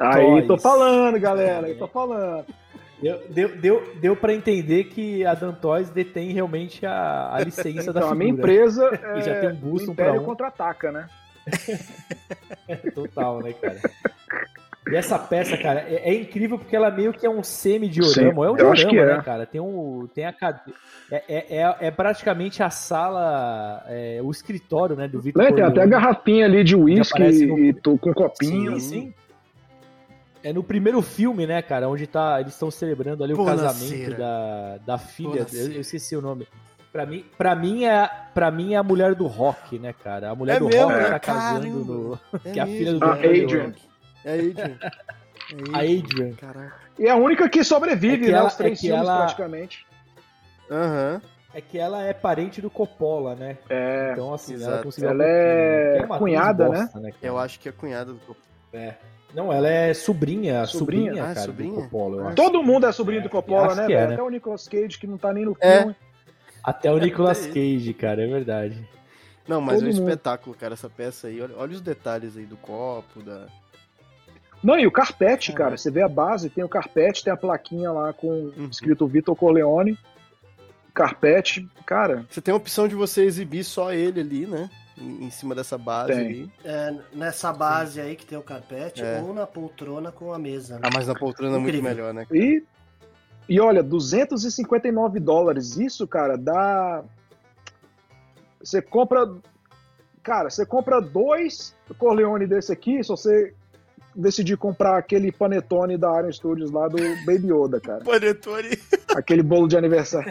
Aí, 0.00 0.46
tô 0.46 0.56
falando, 0.56 1.20
galera, 1.20 1.66
aí 1.66 1.74
tô 1.74 1.86
falando. 1.86 2.46
Deu, 3.02 3.20
deu, 3.28 3.56
deu, 3.56 3.94
deu 4.00 4.16
para 4.16 4.34
entender 4.34 4.84
que 4.84 5.24
a 5.24 5.34
Dantois 5.34 5.88
detém 5.90 6.32
realmente 6.32 6.84
a, 6.84 7.32
a 7.34 7.40
licença 7.40 7.92
da 7.92 8.00
Então, 8.00 8.08
figura. 8.08 8.10
a 8.10 8.14
minha 8.14 8.30
empresa 8.30 8.90
E 9.16 9.20
já 9.22 9.32
é 9.32 9.40
tem 9.40 9.50
um 9.50 9.54
busto 9.54 9.90
o 9.90 9.94
um 9.94 10.20
um. 10.20 10.24
Contra-Ataca, 10.24 10.90
né? 10.90 11.06
Total, 12.94 13.42
né, 13.42 13.52
cara? 13.52 13.80
E 14.90 14.96
essa 14.96 15.18
peça, 15.18 15.56
cara, 15.56 15.80
é, 15.80 16.10
é 16.10 16.14
incrível 16.14 16.58
porque 16.58 16.74
ela 16.74 16.90
meio 16.90 17.12
que 17.12 17.26
é 17.26 17.30
um 17.30 17.42
semi-diorama. 17.42 18.46
É 18.46 18.50
um 18.50 18.56
diorama, 18.56 18.98
é. 18.98 19.16
né, 19.16 19.22
cara? 19.22 19.46
Tem, 19.46 19.60
um, 19.60 20.08
tem 20.14 20.24
a. 20.24 20.34
É, 21.10 21.22
é, 21.28 21.56
é, 21.58 21.76
é 21.80 21.90
praticamente 21.90 22.62
a 22.62 22.70
sala, 22.70 23.84
é, 23.86 24.20
o 24.22 24.30
escritório, 24.30 24.96
né, 24.96 25.06
do 25.06 25.20
Vitor 25.20 25.42
Né, 25.42 25.52
Tem 25.52 25.64
até 25.64 25.82
a 25.82 25.86
garrafinha 25.86 26.46
ali 26.46 26.64
de 26.64 26.74
uísque 26.74 27.46
no- 27.46 27.58
e 27.58 27.72
tô 27.72 27.98
com 27.98 28.10
um 28.10 28.14
copinho. 28.14 28.80
Sim, 28.80 28.88
sim. 28.88 29.14
É 30.42 30.52
no 30.52 30.62
primeiro 30.62 31.02
filme, 31.02 31.46
né, 31.46 31.60
cara, 31.60 31.88
onde 31.88 32.06
tá, 32.06 32.40
eles 32.40 32.52
estão 32.52 32.70
celebrando 32.70 33.24
ali 33.24 33.34
o 33.34 33.44
casamento 33.44 34.16
da, 34.16 34.78
da 34.86 34.98
filha. 34.98 35.46
Eu, 35.52 35.72
eu 35.72 35.80
esqueci 35.80 36.16
o 36.16 36.22
nome. 36.22 36.46
Pra 36.92 37.04
mim, 37.04 37.24
pra, 37.36 37.54
mim 37.54 37.84
é, 37.84 38.10
pra 38.32 38.50
mim 38.50 38.72
é 38.74 38.76
a 38.76 38.82
mulher 38.82 39.14
do 39.14 39.26
rock, 39.26 39.78
né, 39.78 39.92
cara? 40.02 40.30
A 40.30 40.34
mulher 40.34 40.56
É 40.56 40.58
do 40.58 40.66
mesmo, 40.66 40.82
rock 40.88 40.94
né? 41.02 41.10
tá 41.10 41.18
casando 41.20 41.68
no. 41.84 42.20
É 42.44 42.50
que 42.52 42.58
é 42.58 42.62
a 42.62 42.66
mesmo. 42.66 42.78
filha 42.78 42.92
do 42.94 43.04
A 43.04 43.08
Don 43.08 43.14
Corleone. 43.22 43.44
Adrian. 43.44 43.72
É 44.24 44.34
Adrian. 44.34 44.78
A 45.72 45.78
Adrian. 45.78 46.32
Caraca. 46.34 46.74
E 46.98 47.06
é 47.06 47.10
a 47.10 47.16
única 47.16 47.48
que 47.48 47.62
sobrevive, 47.64 48.14
É 48.24 48.26
que 48.26 48.32
né? 48.32 48.38
ela- 48.38 48.48
Os 48.48 48.54
três 48.56 48.72
é 48.72 48.80
que 48.80 48.86
filmes, 48.88 49.02
ela- 49.08 49.16
praticamente. 49.18 49.86
Aham. 50.70 51.22
É 51.54 51.60
que 51.62 51.78
ela 51.78 52.02
é 52.02 52.12
parente 52.12 52.60
do 52.60 52.68
Coppola, 52.68 53.34
né? 53.34 53.56
É. 53.70 54.10
Então, 54.12 54.34
assim, 54.34 54.54
ela 54.54 54.62
exato. 54.62 54.82
conseguiu. 54.84 55.10
Ela 55.10 55.24
um 55.24 55.26
pouquinho, 55.26 55.38
é 55.38 55.96
atriz 56.04 56.18
cunhada, 56.18 56.64
bosta, 56.66 57.00
né? 57.00 57.10
cara? 57.12 57.16
Eu 57.22 57.38
acho 57.38 57.58
que 57.60 57.68
é 57.68 57.72
cunhada 57.72 58.12
do 58.12 58.20
Não, 59.34 59.50
ela 59.52 59.68
é 59.68 59.94
sobrinha, 59.94 60.66
Sobrinha? 60.66 61.12
sobrinha, 61.12 61.24
Ah, 61.24 61.34
cara, 61.34 61.46
sobrinha? 61.46 61.74
do 61.74 61.82
Coppola, 61.82 62.16
eu 62.16 62.24
Ah. 62.24 62.26
acho. 62.28 62.36
Todo 62.36 62.62
mundo 62.62 62.86
é 62.86 62.92
sobrinho 62.92 63.22
do 63.22 63.30
Coppola, 63.30 63.74
né? 63.74 63.86
que 63.86 63.92
é, 63.92 63.96
velho? 63.96 64.08
né? 64.08 64.14
Até 64.14 64.22
o 64.22 64.28
Nicolas 64.28 64.68
Cage, 64.68 64.98
que 64.98 65.06
não 65.06 65.16
tá 65.16 65.32
nem 65.32 65.46
no 65.46 65.56
É. 65.60 65.94
Até 66.68 66.92
o 66.92 66.98
Nicolas 67.00 67.46
É. 67.46 67.48
Cage, 67.48 67.94
cara, 67.94 68.22
é 68.22 68.26
verdade. 68.26 68.88
Não, 69.46 69.60
mas 69.60 69.76
é 69.76 69.86
um 69.86 69.88
Todo 69.88 69.96
mundo. 69.96 70.08
espetáculo, 70.08 70.56
cara, 70.56 70.74
essa 70.74 70.90
peça 70.90 71.28
aí. 71.28 71.40
Olha, 71.40 71.54
olha 71.56 71.72
os 71.72 71.80
detalhes 71.80 72.36
aí 72.36 72.44
do 72.44 72.56
copo, 72.56 73.22
da. 73.22 73.46
Não, 74.62 74.78
e 74.78 74.86
o 74.86 74.90
carpete, 74.92 75.52
É. 75.52 75.54
cara. 75.54 75.76
Você 75.76 75.90
vê 75.90 76.02
a 76.02 76.08
base, 76.08 76.50
tem 76.50 76.62
o 76.64 76.68
carpete, 76.68 77.24
tem 77.24 77.32
a 77.32 77.36
plaquinha 77.36 77.90
lá 77.92 78.12
com 78.12 78.28
Uhum. 78.56 78.68
escrito 78.70 79.06
Vitor 79.06 79.34
Corleone. 79.36 79.96
Carpete, 80.92 81.68
cara, 81.86 82.26
Você 82.28 82.40
tem 82.40 82.52
a 82.52 82.56
opção 82.56 82.88
de 82.88 82.94
você 82.96 83.22
exibir 83.22 83.62
só 83.62 83.92
ele 83.92 84.20
ali, 84.20 84.46
né? 84.46 84.68
Em, 85.00 85.30
cima 85.30 85.54
dessa 85.54 85.78
base 85.78 86.12
Tem. 86.12 86.26
ali. 86.26 86.52
É, 86.64 86.92
nessa 87.12 87.52
base 87.52 88.00
aí 88.00 88.16
que 88.16 88.26
tem 88.26 88.36
o 88.36 88.42
carpete 88.42 89.00
É. 89.00 89.22
ou 89.22 89.32
na 89.32 89.46
poltrona 89.46 90.10
com 90.10 90.32
a 90.34 90.38
mesa. 90.40 90.74
né? 90.74 90.80
Ah, 90.82 90.90
mas 90.92 91.06
na 91.06 91.14
poltrona 91.14 91.56
é 91.56 91.60
muito 91.60 91.80
melhor, 91.80 92.12
né? 92.12 92.26
E, 92.32 92.64
e 93.48 93.60
olha, 93.60 93.82
259 93.82 95.18
dólares. 95.20 95.76
Isso, 95.76 96.06
cara, 96.06 96.36
dá. 96.36 97.02
Você 98.62 98.82
compra. 98.82 99.26
Cara, 100.22 100.50
você 100.50 100.66
compra 100.66 101.00
dois 101.00 101.74
Corleone 101.98 102.46
desse 102.46 102.70
aqui, 102.70 103.02
se 103.02 103.08
você 103.08 103.54
decidir 104.14 104.56
comprar 104.56 104.98
aquele 104.98 105.30
panetone 105.32 105.96
da 105.96 106.18
Iron 106.18 106.32
Studios 106.32 106.70
lá 106.70 106.88
do 106.88 106.96
Baby 107.24 107.50
Yoda, 107.52 107.80
cara. 107.80 108.00
Panetone. 108.04 108.78
Aquele 109.14 109.42
bolo 109.42 109.68
de 109.68 109.76
aniversário. 109.78 110.30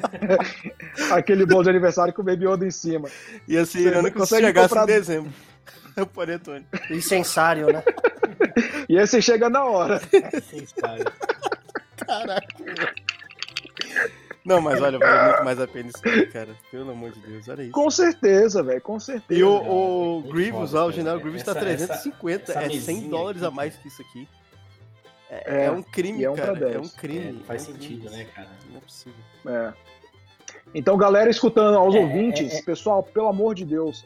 aquele 1.12 1.46
bolo 1.46 1.64
de 1.64 1.70
aniversário 1.70 2.14
com 2.14 2.22
o 2.22 2.26
Baby 2.26 2.46
Yoda 2.46 2.66
em 2.68 2.72
cima. 2.72 3.10
E 3.48 3.58
assim, 3.58 3.80
Você 3.82 3.88
irônico 3.88 4.18
se 4.18 4.20
consegue 4.20 4.46
chegasse 4.48 4.70
comprar- 4.70 4.84
em 4.84 4.88
dezembro. 4.88 5.34
É 5.96 6.02
o 6.04 6.06
panetone. 6.06 6.66
Incensário, 6.92 7.68
né? 7.74 7.84
E 8.88 9.00
aí 9.00 9.08
você 9.08 9.20
chega 9.22 9.50
na 9.50 9.64
hora. 9.66 10.00
Caraca. 12.06 12.48
Não, 14.48 14.62
mas 14.62 14.82
olha, 14.82 14.98
vale 14.98 15.30
muito 15.32 15.44
mais 15.44 15.60
a 15.60 15.68
pena 15.68 15.90
isso 15.90 15.98
aqui, 15.98 16.26
cara. 16.28 16.56
Pelo 16.72 16.92
amor 16.92 17.12
de 17.12 17.20
Deus, 17.20 17.48
olha 17.50 17.64
isso. 17.64 17.72
Com 17.72 17.90
certeza, 17.92 18.64
velho, 18.64 18.82
com 18.82 18.98
certeza. 19.00 19.40
E 19.40 19.44
o, 19.44 19.52
o 19.56 20.22
muito 20.22 20.34
Grievous, 20.34 20.72
lá, 20.72 20.86
o. 20.86 20.92
General 20.92 21.20
Grievous 21.20 21.44
tá 21.44 21.52
Essa- 21.52 21.60
350, 21.60 22.52
essa 22.54 22.60
é 22.62 22.70
100 22.70 22.76
mesinha 22.96 23.10
dólares 23.10 23.44
aqui, 23.44 23.52
a 23.54 23.56
mais 23.56 23.76
que 23.76 23.88
isso 23.90 24.02
aqui. 24.02 24.28
É, 25.30 25.64
É, 25.64 25.66
é 25.66 25.72
um 25.72 25.84
crime, 25.84 26.24
é 26.24 26.32
um 26.32 26.36
cara. 26.36 26.54
É 26.58 26.72
10. 26.72 26.78
um 26.78 26.90
crime. 26.98 27.44
faz 27.46 27.68
É 27.68 27.70
um 27.70 27.74
sentido, 27.74 28.08
crime. 28.08 28.16
né, 28.24 28.28
cara? 28.34 28.48
Não 28.72 28.78
é 28.78 28.80
possível. 28.80 29.20
É. 29.48 29.74
Então, 30.74 30.98
galera, 30.98 31.30
escutando 31.30 31.78
aos 31.78 31.94
É, 31.96 32.00
ouvintes, 32.00 32.54
é, 32.54 32.58
é. 32.60 32.62
pessoal, 32.62 33.04
pelo 33.04 33.28
amor 33.28 33.54
de 33.54 33.66
Deus, 33.66 34.06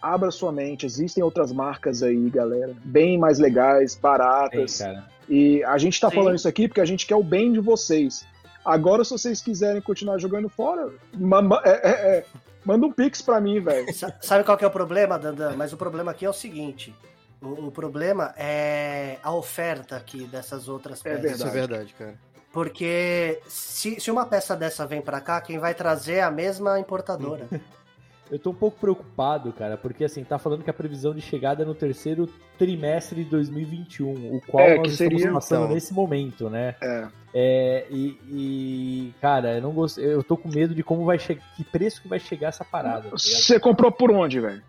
abra 0.00 0.30
sua 0.30 0.52
mente. 0.52 0.86
Existem 0.86 1.22
outras 1.24 1.52
marcas 1.52 2.02
aí, 2.04 2.30
galera, 2.30 2.72
bem 2.84 3.18
mais 3.18 3.40
legais, 3.40 3.96
baratas. 3.96 4.80
E 5.28 5.64
a 5.64 5.76
gente 5.76 5.98
tá 6.00 6.08
Sim. 6.08 6.14
falando 6.14 6.36
isso 6.36 6.46
aqui 6.46 6.68
porque 6.68 6.80
a 6.80 6.84
gente 6.84 7.04
quer 7.06 7.16
o 7.16 7.22
bem 7.24 7.52
de 7.52 7.58
vocês. 7.58 8.24
Agora, 8.66 9.04
se 9.04 9.10
vocês 9.10 9.40
quiserem 9.40 9.80
continuar 9.80 10.18
jogando 10.18 10.48
fora, 10.48 10.90
ma- 11.14 11.40
ma- 11.40 11.62
é- 11.64 11.70
é- 11.88 12.18
é, 12.18 12.24
manda 12.64 12.84
um 12.86 12.92
pix 12.92 13.22
pra 13.22 13.40
mim, 13.40 13.60
velho. 13.60 13.86
Sa- 13.94 14.12
Sabe 14.20 14.44
qual 14.44 14.58
que 14.58 14.64
é 14.64 14.68
o 14.68 14.70
problema, 14.70 15.18
Dandan? 15.18 15.54
Mas 15.56 15.72
o 15.72 15.76
problema 15.76 16.10
aqui 16.10 16.24
é 16.26 16.28
o 16.30 16.32
seguinte: 16.32 16.94
o, 17.40 17.66
o 17.68 17.70
problema 17.70 18.34
é 18.36 19.18
a 19.22 19.32
oferta 19.32 19.96
aqui 19.96 20.24
dessas 20.26 20.68
outras 20.68 21.04
É 21.06 21.16
peças. 21.16 21.38
Isso 21.38 21.46
é 21.46 21.50
verdade, 21.50 21.94
cara. 21.94 22.14
Porque 22.52 23.40
se, 23.46 24.00
se 24.00 24.10
uma 24.10 24.24
peça 24.26 24.56
dessa 24.56 24.86
vem 24.86 25.02
pra 25.02 25.20
cá, 25.20 25.40
quem 25.40 25.58
vai 25.58 25.74
trazer 25.74 26.14
é 26.14 26.22
a 26.22 26.30
mesma 26.30 26.80
importadora. 26.80 27.46
Eu 28.30 28.38
tô 28.40 28.50
um 28.50 28.54
pouco 28.54 28.78
preocupado, 28.80 29.52
cara, 29.52 29.76
porque 29.76 30.04
assim, 30.04 30.24
tá 30.24 30.36
falando 30.38 30.64
que 30.64 30.70
a 30.70 30.74
previsão 30.74 31.14
de 31.14 31.20
chegada 31.20 31.62
é 31.62 31.66
no 31.66 31.74
terceiro 31.76 32.28
trimestre 32.58 33.22
de 33.22 33.30
2021, 33.30 34.36
o 34.36 34.40
qual 34.48 34.64
É, 34.64 34.76
nós 34.78 34.86
que 34.88 34.92
estamos 34.94 35.20
seria, 35.20 35.32
passando 35.32 35.62
então. 35.64 35.74
nesse 35.74 35.94
momento, 35.94 36.50
né? 36.50 36.74
É. 36.82 37.06
É, 37.32 37.86
e, 37.90 38.18
e, 38.28 39.14
cara, 39.20 39.56
eu 39.56 39.62
não 39.62 39.70
gosto, 39.72 40.00
eu 40.00 40.24
tô 40.24 40.36
com 40.36 40.48
medo 40.48 40.74
de 40.74 40.82
como 40.82 41.04
vai 41.04 41.18
chegar, 41.18 41.42
que 41.54 41.62
preço 41.62 42.02
que 42.02 42.08
vai 42.08 42.18
chegar 42.18 42.48
essa 42.48 42.64
parada. 42.64 43.10
tá? 43.10 43.16
Você 43.16 43.60
comprou 43.60 43.92
por 43.92 44.10
onde, 44.10 44.40
velho? 44.40 44.62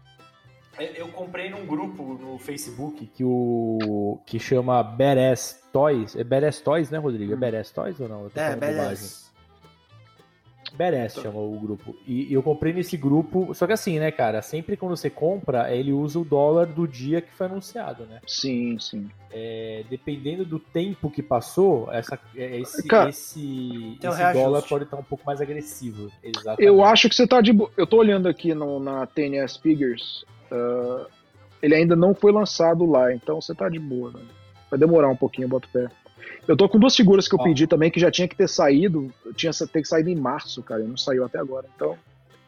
Eu- 0.79 0.85
Eu 0.93 1.07
comprei 1.07 1.49
num 1.49 1.65
grupo 1.65 2.03
no 2.21 2.37
Facebook 2.37 3.07
que 3.07 3.23
o 3.23 4.19
que 4.27 4.37
chama 4.37 4.83
Badass 4.83 5.59
Toys. 5.73 6.15
É 6.15 6.23
Badass 6.23 6.59
Toys, 6.61 6.91
né, 6.91 6.99
Rodrigo? 6.99 7.33
É 7.33 7.35
Badass 7.35 7.71
Toys 7.71 7.99
ou 7.99 8.07
não? 8.07 8.25
Eu 8.25 8.29
tô 8.29 8.39
É, 8.39 8.55
falando 8.55 8.59
Badass 10.75 11.15
chama 11.15 11.39
o 11.39 11.60
grupo. 11.60 11.95
E, 12.06 12.30
e 12.30 12.34
eu 12.34 12.43
comprei 12.43 12.73
nesse 12.73 12.97
grupo. 12.97 13.53
Só 13.53 13.65
que 13.65 13.73
assim, 13.73 13.99
né, 13.99 14.12
cara? 14.12 14.41
Sempre 14.41 14.77
quando 14.77 14.95
você 14.95 15.10
compra, 15.10 15.73
ele 15.73 15.91
usa 15.91 16.19
o 16.19 16.25
dólar 16.25 16.65
do 16.67 16.88
dia 16.88 17.21
que 17.21 17.32
foi 17.32 17.47
anunciado, 17.47 18.06
né? 18.06 18.19
Sim, 18.27 18.77
sim. 18.80 19.10
É, 19.32 19.84
dependendo 19.89 20.45
do 20.45 20.60
tempo 20.60 21.10
que 21.10 21.21
passou, 21.21 21.91
essa, 21.91 22.19
é, 22.36 22.60
esse, 22.60 22.88
Cara, 22.88 23.10
esse, 23.10 23.39
um 23.39 24.10
esse 24.10 24.34
dólar 24.34 24.62
pode 24.63 24.86
estar 24.86 24.97
um 24.97 25.03
pouco 25.03 25.25
mais 25.25 25.41
agressivo. 25.41 26.12
Exatamente. 26.23 26.63
Eu 26.63 26.84
acho 26.84 27.10
que 27.10 27.15
você 27.15 27.27
tá 27.27 27.41
de 27.41 27.53
boa. 27.53 27.71
Eu 27.77 27.86
tô 27.86 27.97
olhando 27.97 28.27
aqui 28.27 28.53
no, 28.53 28.80
na 28.80 29.06
TNS 29.06 29.58
Figures. 29.58 30.25
ah, 30.51 31.06
ele 31.62 31.75
ainda 31.75 31.95
não 31.95 32.13
foi 32.13 32.32
lançado 32.32 32.86
lá, 32.86 33.13
então 33.13 33.41
você 33.41 33.53
tá 33.53 33.67
de 33.69 33.80
boa, 33.80 34.12
velho. 34.12 34.27
Vai 34.69 34.80
demorar 34.80 35.10
um 35.10 35.15
pouquinho, 35.15 35.47
boto 35.47 35.67
pé. 35.69 35.88
Eu 36.47 36.56
tô 36.58 36.67
com 36.69 36.80
duas 36.80 36.95
figuras 36.95 37.27
que 37.27 37.36
eu 37.36 37.39
Ó. 37.39 37.43
pedi 37.43 37.67
também, 37.67 37.91
que 37.91 37.99
já 37.99 38.10
tinha 38.12 38.27
que 38.27 38.36
ter 38.36 38.47
saído. 38.47 39.12
Tinha 39.36 39.51
que 39.51 39.67
ter 39.67 39.86
saído 39.86 40.10
em 40.10 40.15
março, 40.15 40.62
cara. 40.63 40.82
E 40.84 40.88
não 40.88 40.97
saiu 40.97 41.25
até 41.25 41.38
agora. 41.39 41.65
Então, 41.75 41.97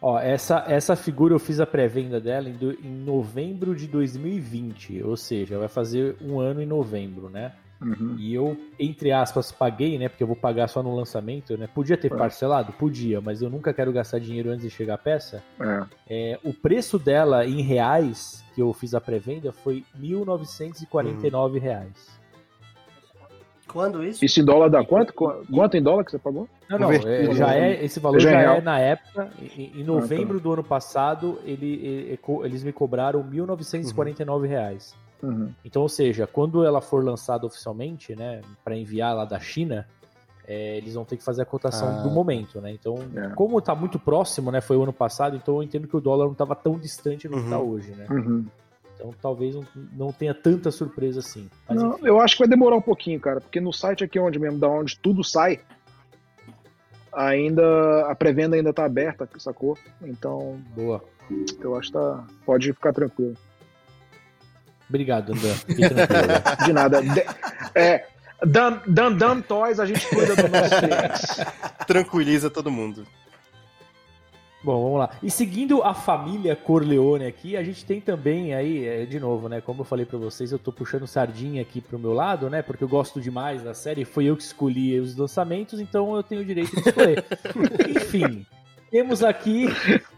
Ó, 0.01 0.17
essa, 0.17 0.63
essa 0.67 0.95
figura 0.95 1.33
eu 1.33 1.39
fiz 1.39 1.59
a 1.59 1.65
pré-venda 1.65 2.21
dela 2.21 2.47
em, 2.47 2.53
do- 2.53 2.71
em 2.71 2.89
novembro 3.03 3.75
de 3.75 3.85
2020, 3.85 5.03
ou 5.03 5.17
seja, 5.17 5.59
vai 5.59 5.67
fazer 5.67 6.15
um 6.21 6.39
ano 6.39 6.61
em 6.61 6.65
novembro, 6.65 7.29
né? 7.29 7.51
uhum. 7.81 8.15
E 8.17 8.33
eu, 8.33 8.57
entre 8.79 9.11
aspas, 9.11 9.51
paguei, 9.51 9.97
né? 9.99 10.07
Porque 10.07 10.23
eu 10.23 10.27
vou 10.27 10.37
pagar 10.37 10.69
só 10.69 10.81
no 10.81 10.95
lançamento, 10.95 11.57
né? 11.57 11.67
Podia 11.67 11.97
ter 11.97 12.11
É. 12.13 12.15
parcelado? 12.15 12.71
Podia, 12.73 13.19
mas 13.19 13.41
eu 13.41 13.49
nunca 13.49 13.73
quero 13.73 13.91
gastar 13.91 14.19
dinheiro 14.19 14.49
antes 14.51 14.63
de 14.63 14.69
chegar 14.69 14.93
a 14.93 14.97
peça. 14.97 15.43
é. 15.59 15.83
É, 16.09 16.39
o 16.45 16.53
preço 16.53 16.97
dela 16.97 17.45
em 17.45 17.61
reais, 17.61 18.41
que 18.55 18.61
eu 18.61 18.71
fiz 18.73 18.93
a 18.95 19.01
pré-venda, 19.01 19.51
foi 19.51 19.83
1.949 19.99 21.59
reais. 21.59 22.18
Quando 23.71 24.03
isso? 24.03 24.23
Isso 24.25 24.39
em 24.41 24.45
dólar 24.45 24.69
dá 24.69 24.83
quanto? 24.83 25.13
Qu- 25.13 25.43
Quanto 25.53 25.77
em 25.77 25.81
dólar 25.83 26.03
que 26.03 26.11
você 26.11 26.17
pagou? 26.19 26.47
Não, 26.69 26.79
não, 26.79 26.91
é, 26.91 27.33
já 27.33 27.47
né? 27.47 27.71
é, 27.73 27.85
esse 27.85 27.99
valor 27.99 28.19
Já 28.19 28.29
é 28.31 28.43
já 28.45 28.55
é 28.55 28.61
na 28.61 28.79
época, 28.79 29.29
em, 29.57 29.71
em 29.79 29.83
novembro 29.83 30.35
Ah, 30.35 30.39
tá. 30.39 30.43
do 30.43 30.53
ano 30.53 30.63
passado, 30.63 31.39
ele, 31.45 31.73
ele- 31.85 32.19
eles 32.45 32.63
me 32.63 32.71
cobraram 32.73 33.23
1.949 33.23 34.47
reais. 34.47 34.95
Uhum. 35.21 35.51
Então, 35.63 35.81
ou 35.81 35.89
seja, 35.89 36.25
quando 36.25 36.63
ela 36.63 36.81
for 36.81 37.03
lançada 37.03 37.45
oficialmente, 37.45 38.15
né, 38.15 38.41
para 38.63 38.75
enviar 38.75 39.15
lá 39.15 39.25
da 39.25 39.39
China, 39.39 39.85
é, 40.47 40.77
eles 40.77 40.95
vão 40.95 41.05
ter 41.05 41.17
que 41.17 41.23
fazer 41.23 41.41
a 41.43 41.45
cotação 41.45 41.99
Ah. 41.99 42.01
do 42.01 42.09
momento, 42.09 42.59
né? 42.61 42.71
Então, 42.71 42.95
É. 43.15 43.29
como 43.35 43.61
tá 43.61 43.75
muito 43.75 43.99
próximo, 43.99 44.49
né, 44.51 44.61
foi 44.61 44.77
o 44.77 44.83
ano 44.83 44.93
passado, 44.93 45.35
então 45.35 45.57
eu 45.57 45.63
entendo 45.63 45.87
que 45.87 45.95
o 45.95 46.01
dólar 46.01 46.25
não 46.25 46.31
estava 46.31 46.55
tão 46.55 46.79
distante 46.79 47.27
do 47.27 47.35
que 47.37 47.43
Uhum. 47.43 47.49
tá 47.49 47.59
hoje, 47.59 47.91
né? 47.91 48.07
Uhum. 48.09 48.45
Então, 48.99 49.15
talvez 49.21 49.55
não, 49.55 49.65
não 49.93 50.11
tenha 50.11 50.33
tanta 50.33 50.69
surpresa 50.71 51.21
assim. 51.21 51.49
Mas 51.69 51.81
Não, 51.81 51.97
eu 52.03 52.19
acho 52.19 52.35
que 52.35 52.39
vai 52.39 52.49
demorar 52.49 52.75
um 52.75 52.81
pouquinho, 52.81 53.17
cara, 53.17 53.39
porque 53.39 53.61
no 53.61 53.71
site 53.71 54.03
aqui 54.03 54.19
onde 54.19 54.37
mesmo, 54.37 54.59
da 54.59 54.67
onde 54.67 54.99
tudo 54.99 55.23
sai, 55.23 55.61
ainda 57.13 58.07
a 58.09 58.13
pré-venda 58.15 58.57
ainda 58.57 58.73
tá 58.73 58.83
aberta, 58.83 59.27
sacou? 59.37 59.77
Então, 60.01 60.59
Boa. 60.75 61.01
eu 61.61 61.77
acho 61.77 61.87
que 61.87 61.93
tá, 61.93 62.25
pode 62.45 62.73
ficar 62.73 62.91
tranquilo. 62.91 63.35
Obrigado, 64.89 65.31
tranquilo. 65.39 66.65
De 66.65 66.73
nada. 66.73 67.01
De- 67.01 67.25
é, 67.73 68.05
Dan, 68.45 68.79
Dan 68.85 69.13
Dan 69.13 69.41
Toys, 69.41 69.79
a 69.79 69.85
gente 69.85 70.05
cuida 70.09 70.35
dos 70.35 70.49
nossos 70.51 70.75
clientes. 70.79 71.85
Tranquiliza 71.87 72.49
todo 72.49 72.69
mundo. 72.69 73.05
Bom, 74.61 74.83
vamos 74.83 74.99
lá. 74.99 75.09
E 75.23 75.31
seguindo 75.31 75.81
a 75.83 75.93
família 75.93 76.53
Corleone 76.53 77.25
aqui, 77.25 77.55
a 77.55 77.63
gente 77.63 77.85
tem 77.85 78.01
também 78.01 78.53
aí, 78.53 78.85
é, 78.85 79.05
de 79.05 79.17
novo, 79.17 79.47
né? 79.47 79.61
Como 79.61 79.81
eu 79.81 79.85
falei 79.85 80.05
pra 80.05 80.17
vocês, 80.17 80.51
eu 80.51 80.59
tô 80.59 80.71
puxando 80.73 81.07
sardinha 81.07 81.61
aqui 81.61 81.79
pro 81.79 81.97
meu 81.97 82.11
lado, 82.13 82.49
né? 82.49 82.61
Porque 82.61 82.83
eu 82.83 82.87
gosto 82.89 83.21
demais 83.21 83.63
da 83.63 83.73
série, 83.73 84.03
foi 84.03 84.25
eu 84.25 84.35
que 84.35 84.43
escolhi 84.43 84.99
os 84.99 85.15
lançamentos, 85.15 85.79
então 85.79 86.13
eu 86.13 86.21
tenho 86.21 86.41
o 86.41 86.45
direito 86.45 86.75
de 86.75 86.89
escolher. 86.89 87.23
Enfim, 87.89 88.45
temos 88.91 89.23
aqui, 89.23 89.67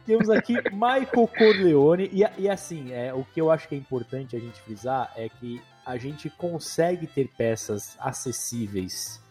temos 0.08 0.27
aqui 0.27 0.56
Michael 0.71 1.27
Corleone 1.38 2.10
e, 2.12 2.23
e 2.39 2.49
assim, 2.49 2.91
é, 2.91 3.13
o 3.13 3.23
que 3.23 3.39
eu 3.39 3.51
acho 3.51 3.67
que 3.67 3.75
é 3.75 3.77
importante 3.77 4.36
a 4.36 4.39
gente 4.39 4.60
frisar 4.62 5.12
é 5.15 5.30
que 5.30 5.62
a 5.86 5.97
gente 5.97 6.32
consegue 6.32 7.06
ter 7.06 7.30
peças 7.38 7.95
acessíveis, 7.99 9.21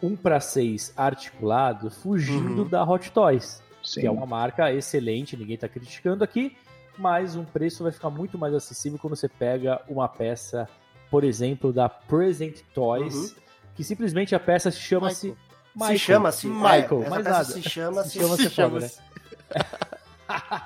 um 0.00 0.14
para 0.14 0.38
seis 0.38 0.92
articulado, 0.96 1.90
fugindo 1.90 2.62
Uhum. 2.62 2.68
da 2.68 2.84
Hot 2.84 3.10
Toys 3.10 3.63
Sim. 3.84 4.00
que 4.00 4.06
é 4.06 4.10
uma 4.10 4.26
marca 4.26 4.72
excelente, 4.72 5.36
ninguém 5.36 5.54
está 5.56 5.68
criticando 5.68 6.24
aqui, 6.24 6.56
mas 6.98 7.36
um 7.36 7.44
preço 7.44 7.82
vai 7.82 7.92
ficar 7.92 8.10
muito 8.10 8.38
mais 8.38 8.54
acessível 8.54 8.98
quando 8.98 9.14
você 9.16 9.28
pega 9.28 9.80
uma 9.88 10.08
peça, 10.08 10.68
por 11.10 11.22
exemplo, 11.24 11.72
da 11.72 11.88
Present 11.88 12.60
Toys, 12.74 13.14
Uhum. 13.14 13.30
que 13.76 13.84
simplesmente 13.84 14.34
a 14.34 14.40
peça 14.40 14.70
chama-se 14.70 15.34
Michael. 15.74 15.92
Se 15.92 15.98
chama-se. 15.98 16.46
Michael, 16.46 17.02
é, 17.02 17.06
essa 17.06 17.10
mais 17.10 17.24
peça 17.24 17.30
nada. 17.30 17.44
se 17.44 17.62
chama-se. 17.62 18.10
Se 18.10 18.18
chama-se 18.20 18.50
foda, 18.50 18.80
né? 18.80 18.90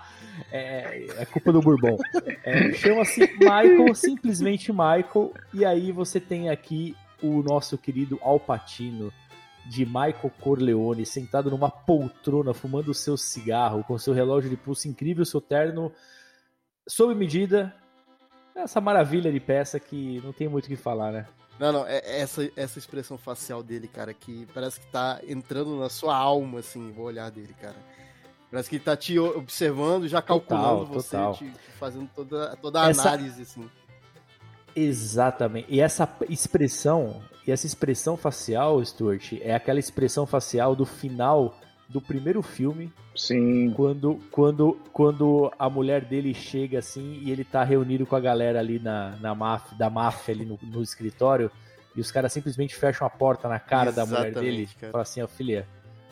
é, 0.52 1.06
é 1.18 1.24
culpa 1.26 1.52
do 1.52 1.60
Bourbon. 1.60 1.96
É, 2.44 2.72
Chama-se 2.74 3.20
Michael, 3.38 3.94
simplesmente 3.94 4.70
Michael, 4.72 5.32
e 5.52 5.64
aí 5.64 5.90
você 5.92 6.20
tem 6.20 6.50
aqui 6.50 6.96
o 7.22 7.42
nosso 7.42 7.76
querido 7.76 8.18
Alpatino 8.22 9.12
de 9.68 9.84
Michael 9.84 10.32
Corleone 10.40 11.04
sentado 11.04 11.50
numa 11.50 11.70
poltrona 11.70 12.54
fumando 12.54 12.90
o 12.90 12.94
seu 12.94 13.16
cigarro 13.16 13.84
com 13.84 13.98
seu 13.98 14.14
relógio 14.14 14.48
de 14.48 14.56
pulso 14.56 14.88
incrível, 14.88 15.24
seu 15.24 15.40
terno 15.40 15.92
sob 16.88 17.14
medida. 17.14 17.74
Essa 18.54 18.80
maravilha 18.80 19.30
de 19.30 19.38
peça 19.38 19.78
que 19.78 20.20
não 20.24 20.32
tem 20.32 20.48
muito 20.48 20.64
o 20.64 20.68
que 20.68 20.76
falar, 20.76 21.12
né? 21.12 21.26
Não, 21.60 21.72
não, 21.72 21.86
é 21.86 21.98
é 21.98 22.20
essa, 22.20 22.50
essa 22.56 22.78
expressão 22.78 23.18
facial 23.18 23.62
dele, 23.62 23.86
cara, 23.88 24.14
que 24.14 24.46
parece 24.54 24.80
que 24.80 24.86
tá 24.86 25.20
entrando 25.28 25.76
na 25.78 25.88
sua 25.88 26.16
alma, 26.16 26.60
assim, 26.60 26.92
o 26.96 27.02
olhar 27.02 27.30
dele, 27.30 27.54
cara. 27.60 27.76
Parece 28.50 28.70
que 28.70 28.76
ele 28.76 28.84
tá 28.84 28.96
te 28.96 29.18
observando, 29.18 30.08
já 30.08 30.22
calculando 30.22 30.86
Total, 30.86 30.86
você, 30.94 31.16
total. 31.16 31.34
te, 31.34 31.50
te 31.50 31.70
fazendo 31.78 32.08
toda, 32.14 32.56
toda 32.56 32.82
a 32.82 32.88
Essa- 32.88 33.02
análise, 33.10 33.42
assim. 33.42 33.68
Exatamente. 34.78 35.66
E 35.68 35.80
essa 35.80 36.08
expressão, 36.28 37.20
e 37.46 37.50
essa 37.50 37.66
expressão 37.66 38.16
facial, 38.16 38.84
Stuart, 38.84 39.32
é 39.40 39.54
aquela 39.54 39.80
expressão 39.80 40.24
facial 40.24 40.76
do 40.76 40.86
final 40.86 41.58
do 41.88 42.00
primeiro 42.00 42.42
filme, 42.42 42.92
Sim. 43.16 43.72
quando, 43.74 44.20
quando, 44.30 44.78
quando 44.92 45.50
a 45.58 45.70
mulher 45.70 46.04
dele 46.04 46.34
chega 46.34 46.78
assim 46.78 47.20
e 47.22 47.30
ele 47.30 47.44
tá 47.44 47.64
reunido 47.64 48.04
com 48.04 48.14
a 48.14 48.20
galera 48.20 48.58
ali 48.58 48.78
na, 48.78 49.16
na 49.20 49.34
máfia, 49.34 49.76
da 49.76 49.88
máfia 49.88 50.34
ali 50.34 50.44
no, 50.44 50.58
no 50.62 50.82
escritório, 50.82 51.50
e 51.96 52.00
os 52.00 52.12
caras 52.12 52.32
simplesmente 52.32 52.76
fecham 52.76 53.06
a 53.06 53.10
porta 53.10 53.48
na 53.48 53.58
cara 53.58 53.90
da 53.90 54.04
mulher 54.04 54.28
Exatamente, 54.28 54.56
dele 54.56 54.68
cara. 54.78 54.88
e 54.88 54.92
falam 54.92 55.02
assim, 55.02 55.22
ó, 55.22 55.26
filha, 55.26 55.66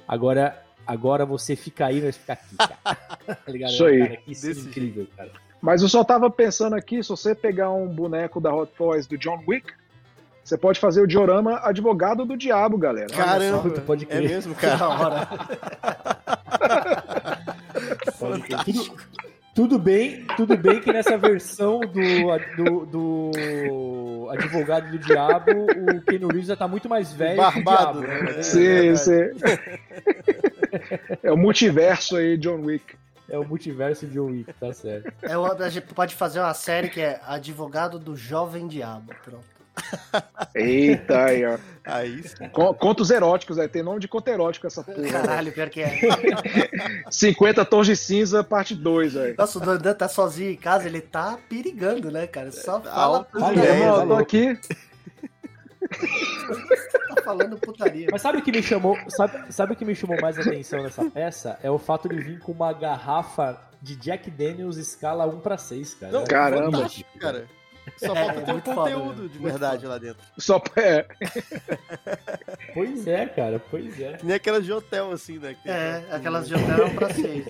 agora, 0.09 0.61
agora 0.87 1.27
você 1.27 1.55
fica 1.55 1.87
aí, 1.87 2.01
nós 2.01 2.17
fica 2.17 2.33
aqui, 2.33 2.57
cara. 2.57 2.97
tá 3.45 3.53
ligado? 3.53 3.71
Isso 3.71 3.85
aí. 3.85 3.99
Cara, 3.99 4.17
que 4.17 4.35
cena 4.35 4.55
Desse 4.55 4.69
incrível, 4.69 5.07
cara. 5.15 5.31
Mas 5.67 5.83
eu 5.83 5.89
só 5.89 6.05
tava 6.05 6.31
pensando 6.31 6.77
aqui, 6.77 7.03
se 7.03 7.09
você 7.09 7.35
pegar 7.35 7.73
um 7.73 7.89
boneco 7.89 8.41
da 8.41 8.55
Hot 8.55 8.73
Toys 8.79 9.05
do 9.05 9.19
John 9.19 9.43
Wick, 9.49 9.73
você 10.45 10.57
pode 10.57 10.79
fazer 10.79 11.01
o 11.03 11.09
diorama 11.09 11.59
advogado 11.61 12.25
do 12.25 12.37
diabo, 12.37 12.79
galera. 12.79 13.09
Caramba, 13.09 13.69
tu 13.71 13.81
pode 13.81 14.05
é 14.05 14.07
crer. 14.07 14.31
mesmo, 14.31 14.55
cara? 14.55 14.77
Da 14.79 14.89
hora. 14.89 15.29
Pode. 18.17 18.65
Tudo, 18.65 18.97
tudo 19.57 19.79
bem, 19.81 20.25
tudo 20.37 20.57
bem 20.57 20.81
que 20.81 20.93
nessa 20.93 21.19
versão 21.19 21.81
do, 21.81 22.87
do, 22.87 22.87
do 22.87 24.29
advogado 24.31 24.89
do 24.93 24.99
diabo, 25.01 25.51
o 25.51 26.01
Keanu 26.03 26.29
Reeves 26.29 26.47
já 26.47 26.55
tá 26.55 26.69
muito 26.69 26.89
mais 26.89 27.13
velho 27.13 27.39
Barbado, 27.39 28.03
que 28.03 28.07
o 28.07 28.09
diabo, 28.09 28.25
né? 28.37 28.43
Sim, 28.45 28.95
sim. 28.95 29.31
É 31.25 31.33
o 31.33 31.37
multiverso 31.37 32.15
aí, 32.15 32.37
John 32.37 32.61
Wick. 32.61 32.95
É 33.31 33.39
o 33.39 33.45
multiverso 33.47 34.07
de 34.07 34.13
John 34.15 34.27
Wick, 34.31 34.53
tá 34.55 34.73
certo. 34.73 35.13
É 35.23 35.37
uma- 35.37 35.53
a 35.55 35.69
gente 35.69 35.93
pode 35.93 36.15
fazer 36.15 36.39
uma 36.41 36.55
série 36.55 36.89
que 36.89 37.01
é 37.01 37.21
Advogado 37.27 37.99
do 37.99 38.17
Jovem 38.17 38.69
Diabo. 38.69 39.13
Pronto. 39.25 39.45
Eita, 40.55 41.25
aí, 41.27 41.45
ó. 41.45 41.59
Aí 41.85 42.23
sim. 42.27 42.49
Contos 42.79 43.11
eróticos, 43.11 43.59
aí 43.59 43.69
tem 43.69 43.83
nome 43.83 44.01
de 44.01 44.09
conto 44.09 44.27
erótico 44.29 44.67
essa 44.67 44.83
porra. 44.83 44.97
velho. 45.03 45.13
Caralho, 45.13 45.53
pior 45.53 45.69
que 45.69 45.83
é. 45.83 45.99
50 47.11 47.65
tons 47.65 47.87
de 47.87 47.95
cinza, 47.97 48.43
parte 48.43 48.75
2, 48.75 49.13
velho. 49.15 49.35
Nossa, 49.37 49.59
o 49.59 49.61
Dandan 49.61 49.95
tá 49.95 50.09
sozinho 50.09 50.51
em 50.51 50.57
casa, 50.57 50.87
ele 50.87 51.01
tá 51.01 51.39
perigando, 51.49 52.11
né, 52.11 52.27
cara? 52.27 52.51
Só 52.53 52.81
fala 52.81 53.19
alto 53.19 53.39
Olha, 53.43 53.61
é, 53.61 53.81
tá 53.81 53.87
eu 53.87 54.07
tô 54.09 54.15
aqui. 54.15 54.59
Tá 55.89 57.23
falando 57.23 57.57
putaria. 57.59 58.09
Mas 58.11 58.23
sabe 58.23 58.39
o 58.39 58.43
que 58.43 58.53
me 58.53 58.63
chamou, 58.63 58.97
sabe, 59.09 59.53
sabe 59.53 59.73
o 59.73 59.77
que 59.77 59.85
me 59.85 59.95
chamou 59.95 60.21
mais 60.21 60.39
atenção 60.39 60.83
nessa 60.83 61.05
peça? 61.11 61.59
É 61.63 61.71
o 61.71 61.79
fato 61.79 62.09
de 62.09 62.17
vir 62.21 62.39
com 62.41 62.53
uma 62.53 62.73
garrafa 62.73 63.61
de 63.83 63.97
Jack 63.97 64.31
Daniels 64.31 64.77
escala 64.77 65.27
1 65.27 65.41
pra 65.41 65.57
6, 65.59 65.95
cara. 65.95 66.13
Não, 66.13 66.25
Caramba. 66.25 66.87
cara. 67.21 67.47
Só 67.99 68.13
É, 68.17 68.25
falta 68.25 68.41
é 68.41 68.43
ter 68.43 68.51
um 68.51 68.53
muito 68.55 68.75
foda, 68.75 68.91
conteúdo 68.95 69.23
né? 69.23 69.29
de 69.29 69.39
verdade 69.39 69.87
lá 69.87 69.97
dentro. 69.99 70.21
Só 70.39 70.61
é, 70.77 71.07
Pois 72.75 73.07
é, 73.07 73.27
cara, 73.27 73.63
pois 73.71 74.01
é. 74.01 74.15
Que 74.15 74.27
nem 74.27 74.35
aquelas 74.35 74.65
de 74.65 74.73
hotel, 74.73 75.13
assim, 75.13 75.39
né? 75.39 75.55
que- 75.63 75.69
É, 75.71 76.03
aquelas 76.11 76.49
de 76.49 76.55
hotel 76.57 76.91
pra 76.97 77.15
seis. 77.15 77.47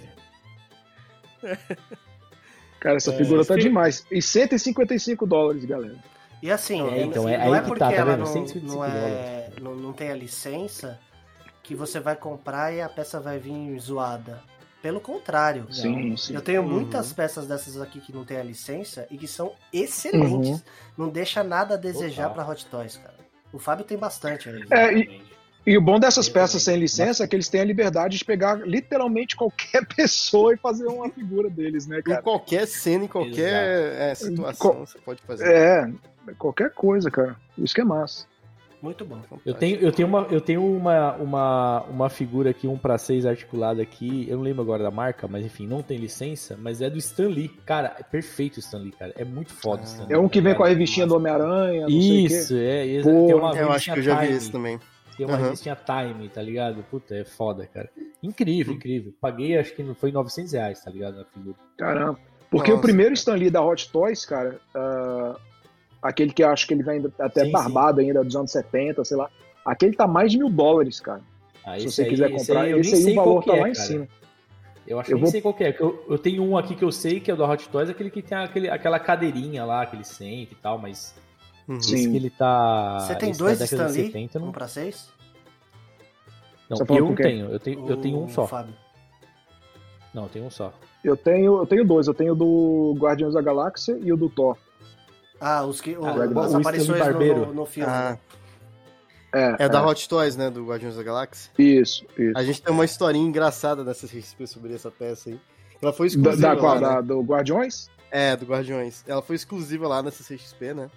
Cara, 2.81 2.97
essa 2.97 3.13
É, 3.13 3.17
figura 3.17 3.45
tá 3.45 3.57
demais. 3.57 4.05
E 4.13 4.21
155 4.21 5.27
dólares, 5.27 5.65
galera. 5.65 5.97
E 6.43 6.51
assim, 6.51 6.87
É, 6.89 7.03
então, 7.03 7.29
é 7.29 7.37
não 7.39 7.45
aí 7.55 7.59
é 7.59 7.61
que 7.61 7.67
porque 7.67 7.79
tá, 7.81 7.89
tá 7.89 7.95
ela 7.95 8.17
não, 8.17 8.27
125 8.27 8.67
não, 8.75 8.85
é, 8.85 9.49
não, 9.61 9.75
não 9.75 9.93
tem 9.93 10.11
a 10.11 10.15
licença 10.15 10.99
que 11.63 11.75
você 11.75 11.99
vai 11.99 12.15
comprar 12.15 12.73
e 12.73 12.81
a 12.81 12.89
peça 12.89 13.19
vai 13.19 13.39
vir 13.39 13.79
zoada. 13.81 14.41
Pelo 14.83 15.01
contrário. 15.01 15.67
Sim, 15.73 16.17
sim. 16.17 16.35
Eu 16.35 16.41
tenho 16.43 16.63
Uhum. 16.63 16.69
muitas 16.69 17.13
peças 17.13 17.47
dessas 17.47 17.81
aqui 17.81 18.01
que 18.01 18.13
não 18.13 18.25
tem 18.25 18.37
a 18.37 18.43
licença 18.43 19.07
e 19.11 19.17
que 19.17 19.27
são 19.27 19.53
excelentes. 19.73 20.51
Uhum. 20.51 20.61
Não 20.97 21.09
deixa 21.09 21.43
nada 21.43 21.75
a 21.75 21.77
desejar 21.79 22.31
pra 22.31 22.47
Hot 22.49 22.65
Toys, 22.67 22.97
cara. 22.97 23.17
O 23.53 23.59
Fábio 23.59 23.85
tem 23.85 23.97
bastante 23.99 24.49
aí. 24.49 24.63
É, 24.71 24.93
e, 24.97 25.23
e 25.67 25.77
o 25.77 25.81
bom 25.81 25.99
dessas 25.99 26.29
peças 26.29 26.63
sem 26.63 26.77
licença 26.79 27.25
é 27.25 27.27
que 27.27 27.35
eles 27.35 27.49
têm 27.49 27.63
a 27.63 27.65
liberdade 27.65 28.17
de 28.19 28.25
pegar 28.25 28.55
literalmente 28.65 29.35
qualquer 29.35 29.85
pessoa 29.97 30.55
e 30.55 30.59
fazer 30.59 30.87
uma 30.87 31.09
figura 31.11 31.51
deles, 31.51 31.87
né, 31.89 31.99
Em 31.99 32.03
cara? 32.03 32.23
qualquer 32.23 32.67
cena, 32.69 33.07
em 33.07 33.09
qualquer 33.09 34.11
é, 34.13 34.15
situação, 34.15 34.71
Co- 34.73 34.87
você 34.87 34.99
pode 34.99 35.21
fazer. 35.23 35.51
É, 35.51 35.91
qualquer 36.35 36.71
coisa, 36.73 37.11
cara. 37.11 37.37
Isso 37.59 37.75
que 37.75 37.81
é 37.81 37.85
massa. 37.85 38.27
Muito 38.83 39.05
bom. 39.07 39.19
Eu 39.45 39.55
tenho, 39.55 39.77
eu 39.81 39.91
tenho, 39.91 40.07
uma, 40.07 40.21
eu 40.31 40.41
tenho 40.41 40.63
uma, 40.65 41.13
uma, 41.15 41.83
uma 41.85 42.09
figura 42.11 42.51
aqui, 42.51 42.69
1 42.69 42.77
pra 42.77 42.99
6 42.99 43.25
articulada 43.25 43.81
aqui. 43.83 44.27
Eu 44.29 44.37
não 44.37 44.45
lembro 44.45 44.63
agora 44.63 44.83
da 44.83 44.91
marca, 44.91 45.27
mas 45.27 45.45
enfim, 45.47 45.67
não 45.67 45.83
tem 45.83 45.97
licença, 45.97 46.57
mas 46.61 46.83
é 46.83 46.91
do 46.91 46.99
Stan 46.99 47.27
Lee. 47.29 47.49
Cara, 47.65 47.97
é 47.99 48.03
perfeito 48.03 48.59
o 48.59 48.61
Stan 48.61 48.79
Lee, 48.79 48.93
cara. 48.93 49.13
É 49.17 49.25
muito 49.25 49.53
foda 49.55 49.83
o 49.83 49.85
Stan 49.87 50.05
Lee. 50.05 50.13
É 50.13 50.19
um 50.19 50.29
que 50.29 50.41
vem 50.43 50.55
com 50.55 50.63
a 50.63 50.67
Cara, 50.67 50.75
revistinha 50.75 51.07
do 51.07 51.17
Homem-Aranha, 51.17 51.83
não 51.83 51.89
sei 51.89 51.99
o 52.27 52.29
quê. 52.29 52.35
Isso, 52.37 52.55
é. 52.57 52.87
exa- 52.87 53.11
Pô, 53.11 53.27
tem 53.27 53.35
uma 53.35 53.57
Eu 53.57 53.73
acho 53.73 53.93
que 53.93 53.99
eu 53.99 54.03
já 54.03 54.21
vi 54.21 54.33
esse 54.33 54.53
também. 54.53 54.79
Tem 55.17 55.25
uma 55.27 55.35
Aham. 55.37 55.45
revistinha 55.45 55.75
Time, 55.77 56.29
tá 56.29 56.43
ligado? 56.43 56.85
Puta, 56.91 57.15
é 57.17 57.25
foda, 57.25 57.67
cara. 57.67 57.89
Incrível, 58.23 58.75
incrível. 58.75 59.13
Paguei, 59.19 59.57
acho 59.59 59.75
que 59.75 59.83
não 59.83 59.95
foi 59.95 60.13
900 60.13 60.53
reais, 60.53 60.85
tá 60.85 60.91
ligado? 60.91 61.17
Na 61.17 61.25
figura. 61.25 61.57
Caramba. 61.79 62.19
Porque 62.51 62.71
Nossa, 62.71 62.79
o 62.79 62.83
primeiro 62.83 63.11
cara. 63.11 63.19
Stan 63.19 63.35
Lee 63.35 63.51
da 63.51 63.65
Hot 63.65 63.91
Toys, 63.91 64.27
cara, 64.27 64.61
ah, 64.75 65.35
aquele 66.03 66.33
que 66.33 66.43
eu 66.43 66.49
acho 66.49 66.67
que 66.67 66.75
ele 66.75 66.83
vem 66.83 67.05
até 67.19 67.45
Sim, 67.45 67.51
barbado 67.53 68.01
ainda, 68.01 68.23
dos 68.25 68.35
anos 68.37 68.51
70, 68.51 69.05
sei 69.05 69.17
lá. 69.17 69.29
Aquele 69.65 69.97
tá 69.97 70.07
mais 70.07 70.31
de 70.33 70.39
mil 70.39 70.49
dólares, 70.51 71.01
cara. 71.01 71.21
Ah, 71.65 71.73
se 71.79 71.87
esse 71.87 71.97
você 71.97 72.03
aí- 72.03 72.09
quiser 72.11 72.31
esse 72.31 72.47
comprar. 72.47 72.69
eu 72.69 72.79
Esse 72.81 72.95
aí, 72.95 73.03
sei 73.03 73.13
o 73.13 73.17
valor 73.17 73.45
tá 73.45 73.57
é, 73.57 73.61
lá 73.61 73.69
em 73.69 73.73
cara. 73.73 73.87
cima. 73.87 74.09
Eu 74.87 75.01
acho 75.01 75.07
que 75.09 75.13
Eu 75.13 75.17
nem 75.17 75.23
vou- 75.25 75.31
sei 75.33 75.41
qual 75.41 75.53
que 75.55 75.65
é. 75.65 75.77
Eu, 75.81 76.05
eu 76.09 76.17
tenho 76.19 76.45
um 76.45 76.57
aqui 76.57 76.77
que 76.77 76.85
eu 76.85 76.93
sei 76.93 77.19
que 77.19 77.29
é 77.31 77.35
o 77.35 77.37
da 77.37 77.45
Hot 77.51 77.69
Toys, 77.69 77.91
aquele 77.91 78.09
que 78.11 78.23
tem 78.23 78.39
aquele, 78.39 78.71
aquela 78.71 79.01
cadeirinha 79.01 79.65
lá, 79.65 79.85
que 79.85 79.97
ele 79.97 80.05
sente 80.05 80.53
e 80.53 80.57
tal, 80.57 80.79
mas 80.79 81.13
Uhum. 81.67 81.81
Sim. 81.81 81.95
esse 81.97 82.09
que 82.11 82.17
ele 82.17 82.31
tá. 82.31 83.01
Você 83.01 83.17
tem 83.17 83.31
esse 83.31 83.39
dois 83.41 83.59
da 83.59 83.65
década 83.65 83.83
Stan 83.89 83.93
de 83.93 83.99
Lee? 84.03 84.07
70, 84.13 84.39
não, 84.39 84.49
Um 84.49 84.53
pra 84.53 84.69
seis? 84.69 85.11
não 86.71 86.77
Você 86.77 86.83
eu 86.93 87.05
não 87.05 87.15
tenho. 87.17 87.51
Eu 87.51 87.59
tenho, 87.59 87.89
eu 87.91 87.97
tenho 87.97 88.19
um 88.23 88.29
só. 88.29 88.47
Fábio. 88.47 88.75
Não, 90.15 90.23
eu 90.25 90.29
tenho 90.29 90.45
um 90.47 90.51
só. 90.51 90.73
Eu 91.03 91.17
tenho, 91.17 91.59
eu 91.59 91.67
tenho 91.67 91.85
dois. 91.85 92.07
Eu 92.07 92.15
tenho 92.15 92.33
o 92.33 92.37
do 92.37 92.95
Guardiões 92.99 93.35
da 93.35 93.43
Galáxia 93.43 93.99
e 94.01 94.13
o 94.13 94.17
do 94.17 94.29
Thor. 94.31 94.57
Ah, 95.41 95.65
os 95.65 95.81
que, 95.81 95.97
o, 95.97 96.05
Ah, 96.07 96.15
o 96.15 96.41
as 96.41 96.55
aparições 96.55 96.99
no, 96.99 97.05
Barbeiro. 97.05 97.47
no, 97.47 97.55
no 97.55 97.67
filme. 97.67 97.91
Ah, 97.91 98.17
É, 99.35 99.65
é 99.65 99.69
da 99.69 99.85
Hot 99.87 100.09
Toys, 100.09 100.35
né? 100.37 100.49
Do 100.51 100.65
Guardiões 100.65 100.97
da 100.97 101.03
Galáxia. 101.03 101.51
Isso, 101.59 102.07
isso. 102.17 102.37
A 102.39 102.43
gente 102.43 102.63
tem 102.63 102.73
uma 102.73 102.85
historinha 102.85 103.27
engraçada 103.27 103.85
nessa 103.85 104.07
CXP 104.07 104.47
sobre 104.47 104.73
essa 104.75 104.91
peça 104.91 105.29
aí. 105.31 105.39
Ela 105.83 105.93
foi 105.93 106.07
Da, 106.09 106.11
exclusiva 106.15 106.41
da 106.49 106.55
lá, 106.55 106.59
qual? 106.61 106.75
né? 106.77 106.81
Da- 106.81 107.01
do 107.03 107.21
Guardiões? 107.23 107.91
É, 108.11 108.35
do 108.37 108.47
Guardiões. 108.47 109.05
Ela 109.07 109.21
foi 109.21 109.37
exclusiva 109.37 109.87
lá 109.87 110.03
na 110.03 110.11
CCXP, 110.11 110.73
né? 110.73 110.91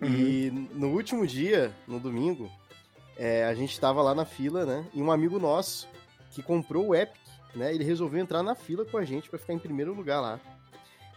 E 0.00 0.50
no 0.74 0.88
último 0.92 1.26
dia, 1.26 1.72
no 1.86 1.98
domingo, 1.98 2.48
é, 3.18 3.44
a 3.44 3.52
gente 3.52 3.78
tava 3.78 4.00
lá 4.00 4.14
na 4.14 4.24
fila, 4.24 4.64
né? 4.64 4.86
E 4.94 5.02
um 5.02 5.10
amigo 5.10 5.38
nosso 5.40 5.88
que 6.30 6.40
comprou 6.42 6.86
o 6.88 6.94
Epic, 6.94 7.20
né? 7.54 7.74
Ele 7.74 7.82
resolveu 7.84 8.20
entrar 8.20 8.42
na 8.42 8.54
fila 8.54 8.84
com 8.86 8.96
a 8.96 9.04
gente 9.04 9.28
pra 9.28 9.38
ficar 9.38 9.52
em 9.52 9.58
primeiro 9.58 9.92
lugar 9.92 10.20
lá. 10.20 10.40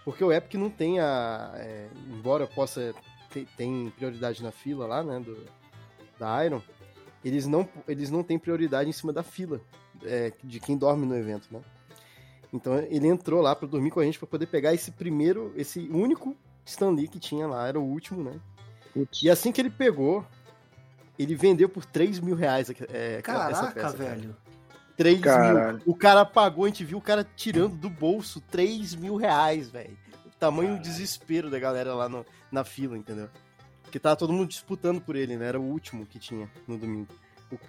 Porque 0.03 0.23
o 0.23 0.31
Epic 0.31 0.55
não 0.55 0.69
tem 0.69 0.99
a. 0.99 1.51
é, 1.55 1.87
embora 2.09 2.47
possa. 2.47 2.93
ter 3.29 3.47
tem 3.55 3.91
prioridade 3.95 4.43
na 4.43 4.51
fila 4.51 4.85
lá, 4.87 5.03
né? 5.03 5.19
Do, 5.19 5.37
da 6.19 6.43
Iron, 6.45 6.61
eles 7.23 7.45
não, 7.47 7.67
eles 7.87 8.09
não 8.09 8.23
têm 8.23 8.37
prioridade 8.39 8.89
em 8.89 8.93
cima 8.93 9.13
da 9.13 9.23
fila 9.23 9.61
é, 10.03 10.33
de 10.43 10.59
quem 10.59 10.77
dorme 10.77 11.05
no 11.05 11.15
evento, 11.15 11.47
né? 11.51 11.61
Então 12.53 12.77
ele 12.89 13.07
entrou 13.07 13.41
lá 13.41 13.55
pra 13.55 13.67
dormir 13.67 13.91
com 13.91 13.99
a 13.99 14.03
gente 14.03 14.19
pra 14.19 14.27
poder 14.27 14.47
pegar 14.47 14.73
esse 14.73 14.91
primeiro, 14.91 15.53
esse 15.55 15.79
único 15.91 16.35
Stan 16.65 16.89
Lee 16.89 17.07
que 17.07 17.19
tinha 17.19 17.47
lá, 17.47 17.67
era 17.67 17.79
o 17.79 17.83
último, 17.83 18.23
né? 18.23 18.39
Putz. 18.93 19.23
E 19.23 19.29
assim 19.29 19.51
que 19.51 19.61
ele 19.61 19.69
pegou, 19.69 20.25
ele 21.17 21.33
vendeu 21.35 21.69
por 21.69 21.85
3 21.85 22.19
mil 22.19 22.35
reais 22.35 22.69
é, 22.91 23.17
aquela- 23.19 23.49
essa 23.49 23.61
Caraca, 23.71 23.81
peça, 23.81 23.97
cara. 23.97 24.35
Velho. 25.03 25.21
3 25.21 25.37
mil. 25.37 25.53
Caralho. 25.55 25.81
O 25.85 25.95
cara 25.95 26.25
pagou, 26.25 26.65
a 26.65 26.67
gente 26.67 26.83
viu 26.83 26.97
o 26.97 27.01
cara 27.01 27.25
tirando 27.35 27.75
do 27.75 27.89
bolso 27.89 28.39
3 28.41 28.95
mil 28.95 29.15
reais, 29.15 29.69
velho. 29.69 29.97
Tamanho 30.39 30.75
do 30.77 30.81
desespero 30.81 31.49
da 31.49 31.59
galera 31.59 31.93
lá 31.93 32.09
no- 32.09 32.25
na 32.51 32.63
fila, 32.63 32.97
entendeu? 32.97 33.29
Porque 33.83 33.99
tava 33.99 34.15
todo 34.15 34.33
mundo 34.33 34.47
disputando 34.47 34.99
por 35.01 35.15
ele, 35.15 35.35
né? 35.37 35.45
Era 35.47 35.59
o 35.59 35.63
último 35.63 36.05
que 36.05 36.17
tinha 36.17 36.49
no 36.67 36.77
domingo. 36.77 37.07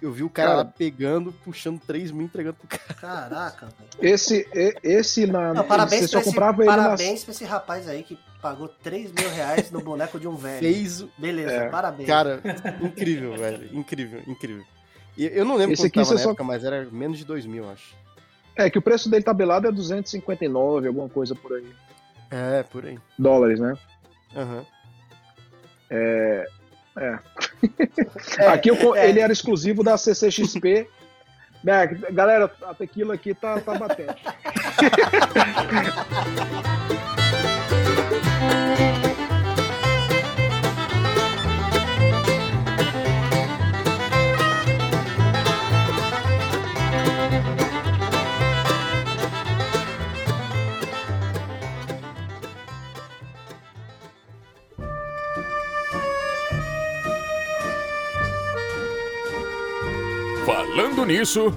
Eu 0.01 0.13
vi 0.13 0.23
o 0.23 0.29
cara 0.29 0.49
Cara. 0.51 0.57
lá 0.59 0.65
pegando, 0.65 1.33
puxando 1.43 1.77
3 1.81 2.09
mil, 2.09 2.25
entregando 2.25 2.55
pro 2.55 2.67
cara. 2.69 2.93
Caraca, 2.93 3.65
velho. 3.65 3.89
Esse, 4.13 4.47
esse 4.81 5.25
na. 5.27 5.53
Não, 5.53 5.65
parabéns 5.65 6.03
você 6.05 6.07
pra, 6.07 6.13
só 6.13 6.19
esse, 6.21 6.29
comprava 6.29 6.61
ele 6.63 6.71
nas. 6.71 6.77
parabéns 6.85 7.23
pra 7.25 7.31
esse 7.33 7.43
rapaz 7.43 7.89
aí 7.89 8.01
que 8.01 8.17
pagou 8.41 8.69
3 8.69 9.11
mil 9.11 9.29
reais 9.29 9.69
no 9.71 9.81
boneco 9.81 10.17
de 10.17 10.25
um 10.27 10.37
velho. 10.37 10.59
Fez 10.59 11.01
o. 11.01 11.09
Beleza, 11.17 11.51
É. 11.51 11.69
parabéns. 11.69 12.07
Cara, 12.07 12.41
incrível, 12.81 13.35
velho. 13.35 13.77
Incrível, 13.77 14.21
incrível. 14.25 14.63
Eu 15.17 15.45
não 15.45 15.55
lembro 15.55 15.73
Esse 15.73 15.87
aqui 15.87 15.99
você 15.99 16.13
na 16.13 16.19
só- 16.19 16.29
época, 16.29 16.43
mas 16.43 16.63
era 16.63 16.87
menos 16.91 17.17
de 17.17 17.25
2 17.25 17.45
mil, 17.45 17.69
acho. 17.69 17.93
É 18.55 18.69
que 18.69 18.77
o 18.77 18.81
preço 18.81 19.09
dele 19.09 19.23
tabelado 19.23 19.67
é 19.67 19.71
259, 19.71 20.87
alguma 20.87 21.09
coisa 21.09 21.35
por 21.35 21.53
aí. 21.53 21.67
É, 22.31 22.63
por 22.63 22.85
aí. 22.85 22.97
Dólares, 23.17 23.59
né? 23.59 23.75
Aham. 24.35 24.65
É. 25.89 26.45
É. 26.97 27.19
É, 28.37 28.47
aqui 28.47 28.69
eu 28.69 28.95
é. 28.95 29.09
ele 29.09 29.19
era 29.19 29.31
exclusivo 29.33 29.83
da 29.83 29.97
CCXP. 29.97 30.87
Galera, 32.11 32.51
a 32.63 32.73
tequila 32.73 33.13
aqui 33.13 33.33
tá, 33.33 33.59
tá 33.61 33.75
batendo. 33.75 34.13
Falando 60.75 61.05
nisso, 61.05 61.53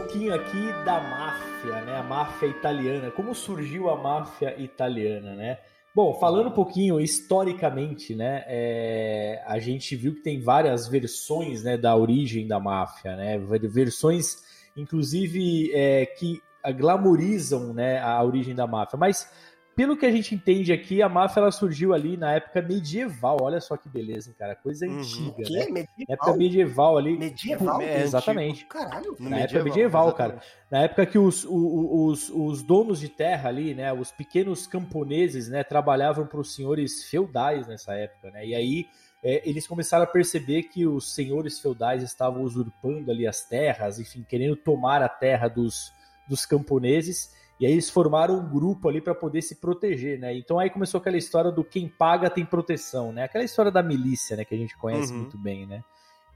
pouquinho 0.00 0.34
aqui 0.34 0.72
da 0.84 1.00
máfia, 1.00 1.80
né? 1.82 1.96
A 1.96 2.02
máfia 2.02 2.48
italiana. 2.48 3.12
Como 3.12 3.32
surgiu 3.32 3.88
a 3.88 3.96
máfia 3.96 4.60
italiana, 4.60 5.36
né? 5.36 5.58
Bom, 5.94 6.14
falando 6.14 6.48
um 6.48 6.52
pouquinho 6.52 6.98
historicamente, 6.98 8.12
né? 8.12 8.42
É, 8.48 9.40
a 9.46 9.60
gente 9.60 9.94
viu 9.94 10.16
que 10.16 10.20
tem 10.20 10.40
várias 10.40 10.88
versões 10.88 11.62
né, 11.62 11.76
da 11.76 11.94
origem 11.94 12.48
da 12.48 12.58
máfia, 12.58 13.14
né? 13.14 13.38
Versões, 13.38 14.42
inclusive, 14.76 15.70
é, 15.72 16.06
que 16.06 16.42
glamorizam 16.72 17.72
né, 17.72 18.00
a 18.00 18.20
origem 18.20 18.52
da 18.52 18.66
máfia. 18.66 18.98
Mas 18.98 19.30
pelo 19.74 19.96
que 19.96 20.06
a 20.06 20.10
gente 20.10 20.34
entende 20.34 20.72
aqui, 20.72 21.02
a 21.02 21.08
máfia 21.08 21.40
ela 21.40 21.50
surgiu 21.50 21.92
ali 21.92 22.16
na 22.16 22.32
época 22.32 22.62
medieval. 22.62 23.38
Olha 23.40 23.60
só 23.60 23.76
que 23.76 23.88
beleza, 23.88 24.30
hein, 24.30 24.36
cara. 24.38 24.54
Coisa 24.54 24.86
uhum. 24.86 24.98
antiga, 24.98 25.42
que? 25.42 25.52
né? 25.52 25.66
Medieval? 25.66 26.06
Na 26.08 26.14
época 26.14 26.36
medieval 26.36 26.98
ali. 26.98 27.18
Medieval? 27.18 27.82
É, 27.82 28.02
exatamente. 28.02 28.66
Caralho. 28.66 29.16
Na 29.18 29.30
medieval, 29.30 29.40
época 29.40 29.64
medieval, 29.64 30.08
exatamente. 30.08 30.40
cara. 30.40 30.54
Na 30.70 30.82
época 30.82 31.06
que 31.06 31.18
os, 31.18 31.44
os, 31.48 32.30
os, 32.30 32.62
donos 32.62 33.00
de 33.00 33.08
terra 33.08 33.48
ali, 33.48 33.74
né? 33.74 33.92
Os 33.92 34.10
pequenos 34.10 34.66
camponeses, 34.66 35.48
né? 35.48 35.64
Trabalhavam 35.64 36.26
para 36.26 36.40
os 36.40 36.54
senhores 36.54 37.04
feudais 37.04 37.66
nessa 37.66 37.94
época, 37.94 38.30
né? 38.30 38.46
E 38.46 38.54
aí 38.54 38.86
é, 39.24 39.48
eles 39.48 39.66
começaram 39.66 40.04
a 40.04 40.06
perceber 40.06 40.64
que 40.64 40.86
os 40.86 41.14
senhores 41.14 41.58
feudais 41.58 42.02
estavam 42.02 42.42
usurpando 42.42 43.10
ali 43.10 43.26
as 43.26 43.40
terras, 43.42 43.98
enfim, 43.98 44.22
querendo 44.28 44.54
tomar 44.54 45.02
a 45.02 45.08
terra 45.08 45.48
dos, 45.48 45.90
dos 46.28 46.44
camponeses. 46.44 47.32
E 47.58 47.66
aí 47.66 47.72
eles 47.72 47.88
formaram 47.88 48.34
um 48.34 48.48
grupo 48.48 48.88
ali 48.88 49.00
para 49.00 49.14
poder 49.14 49.40
se 49.42 49.56
proteger, 49.56 50.18
né? 50.18 50.36
Então 50.36 50.58
aí 50.58 50.68
começou 50.68 50.98
aquela 51.00 51.16
história 51.16 51.52
do 51.52 51.62
quem 51.62 51.88
paga 51.88 52.28
tem 52.28 52.44
proteção, 52.44 53.12
né? 53.12 53.24
Aquela 53.24 53.44
história 53.44 53.70
da 53.70 53.82
milícia, 53.82 54.36
né? 54.36 54.44
Que 54.44 54.54
a 54.54 54.58
gente 54.58 54.76
conhece 54.76 55.12
uhum. 55.12 55.20
muito 55.20 55.38
bem, 55.38 55.66
né? 55.66 55.82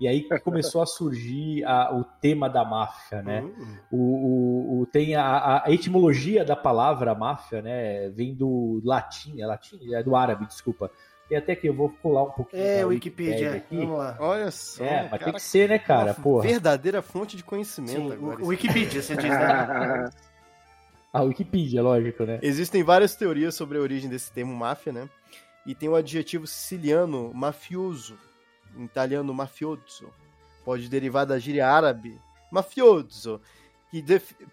E 0.01 0.07
aí 0.07 0.29
começou 0.45 0.81
a 0.81 0.87
surgir 0.87 1.65
a, 1.65 1.93
o 1.93 2.05
tema 2.05 2.49
da 2.49 2.65
máfia, 2.65 3.21
né? 3.21 3.41
Uhum. 3.41 3.77
O, 3.91 3.97
o, 3.97 4.81
o, 4.81 4.87
tem 4.87 5.17
a, 5.17 5.65
a, 5.65 5.73
etimologia 5.73 6.45
da 6.45 6.55
palavra 6.55 7.17
máfia, 7.17 7.61
né? 7.61 8.09
Vem 8.11 8.33
do 8.33 8.81
latim, 8.85 9.41
é 9.41 9.47
latim? 9.47 9.93
É 9.93 10.01
do 10.01 10.15
árabe, 10.15 10.47
desculpa. 10.47 10.89
E 11.29 11.35
até 11.35 11.57
que 11.57 11.69
eu 11.69 11.75
vou 11.75 11.91
colar 12.01 12.23
um 12.23 12.31
pouquinho. 12.31 12.63
É, 12.63 12.85
Wikipedia, 12.85 13.57
aqui. 13.57 13.77
vamos 13.77 13.99
lá. 13.99 14.17
Olha 14.21 14.51
só. 14.53 14.85
É, 14.85 15.03
mas 15.03 15.11
cara, 15.11 15.25
tem 15.25 15.33
que 15.35 15.43
ser, 15.43 15.69
né, 15.69 15.79
cara? 15.79 16.15
Porra. 16.15 16.43
Verdadeira 16.47 17.03
fonte 17.03 17.37
de 17.37 17.43
conhecimento 17.43 17.93
Sim, 17.93 18.13
agora. 18.13 18.45
Wikipedia, 18.45 19.03
você 19.03 19.17
diz, 19.17 19.29
né? 19.29 20.09
A 21.19 21.23
Wikipedia, 21.23 21.83
lógico, 21.83 22.23
né? 22.23 22.39
Existem 22.43 22.85
várias 22.85 23.17
teorias 23.17 23.57
sobre 23.57 23.77
a 23.77 23.81
origem 23.81 24.09
desse 24.09 24.31
termo 24.31 24.55
máfia, 24.55 24.93
né? 24.93 25.09
E 25.67 25.75
tem 25.75 25.89
o 25.89 25.97
adjetivo 25.97 26.47
siciliano 26.47 27.33
mafioso, 27.35 28.17
em 28.77 28.85
italiano 28.85 29.35
mafioso. 29.35 30.13
Pode 30.65 30.89
derivar 30.89 31.27
da 31.27 31.37
gíria 31.37 31.67
árabe 31.67 32.21
mafioso, 32.53 33.41
que 33.91 34.05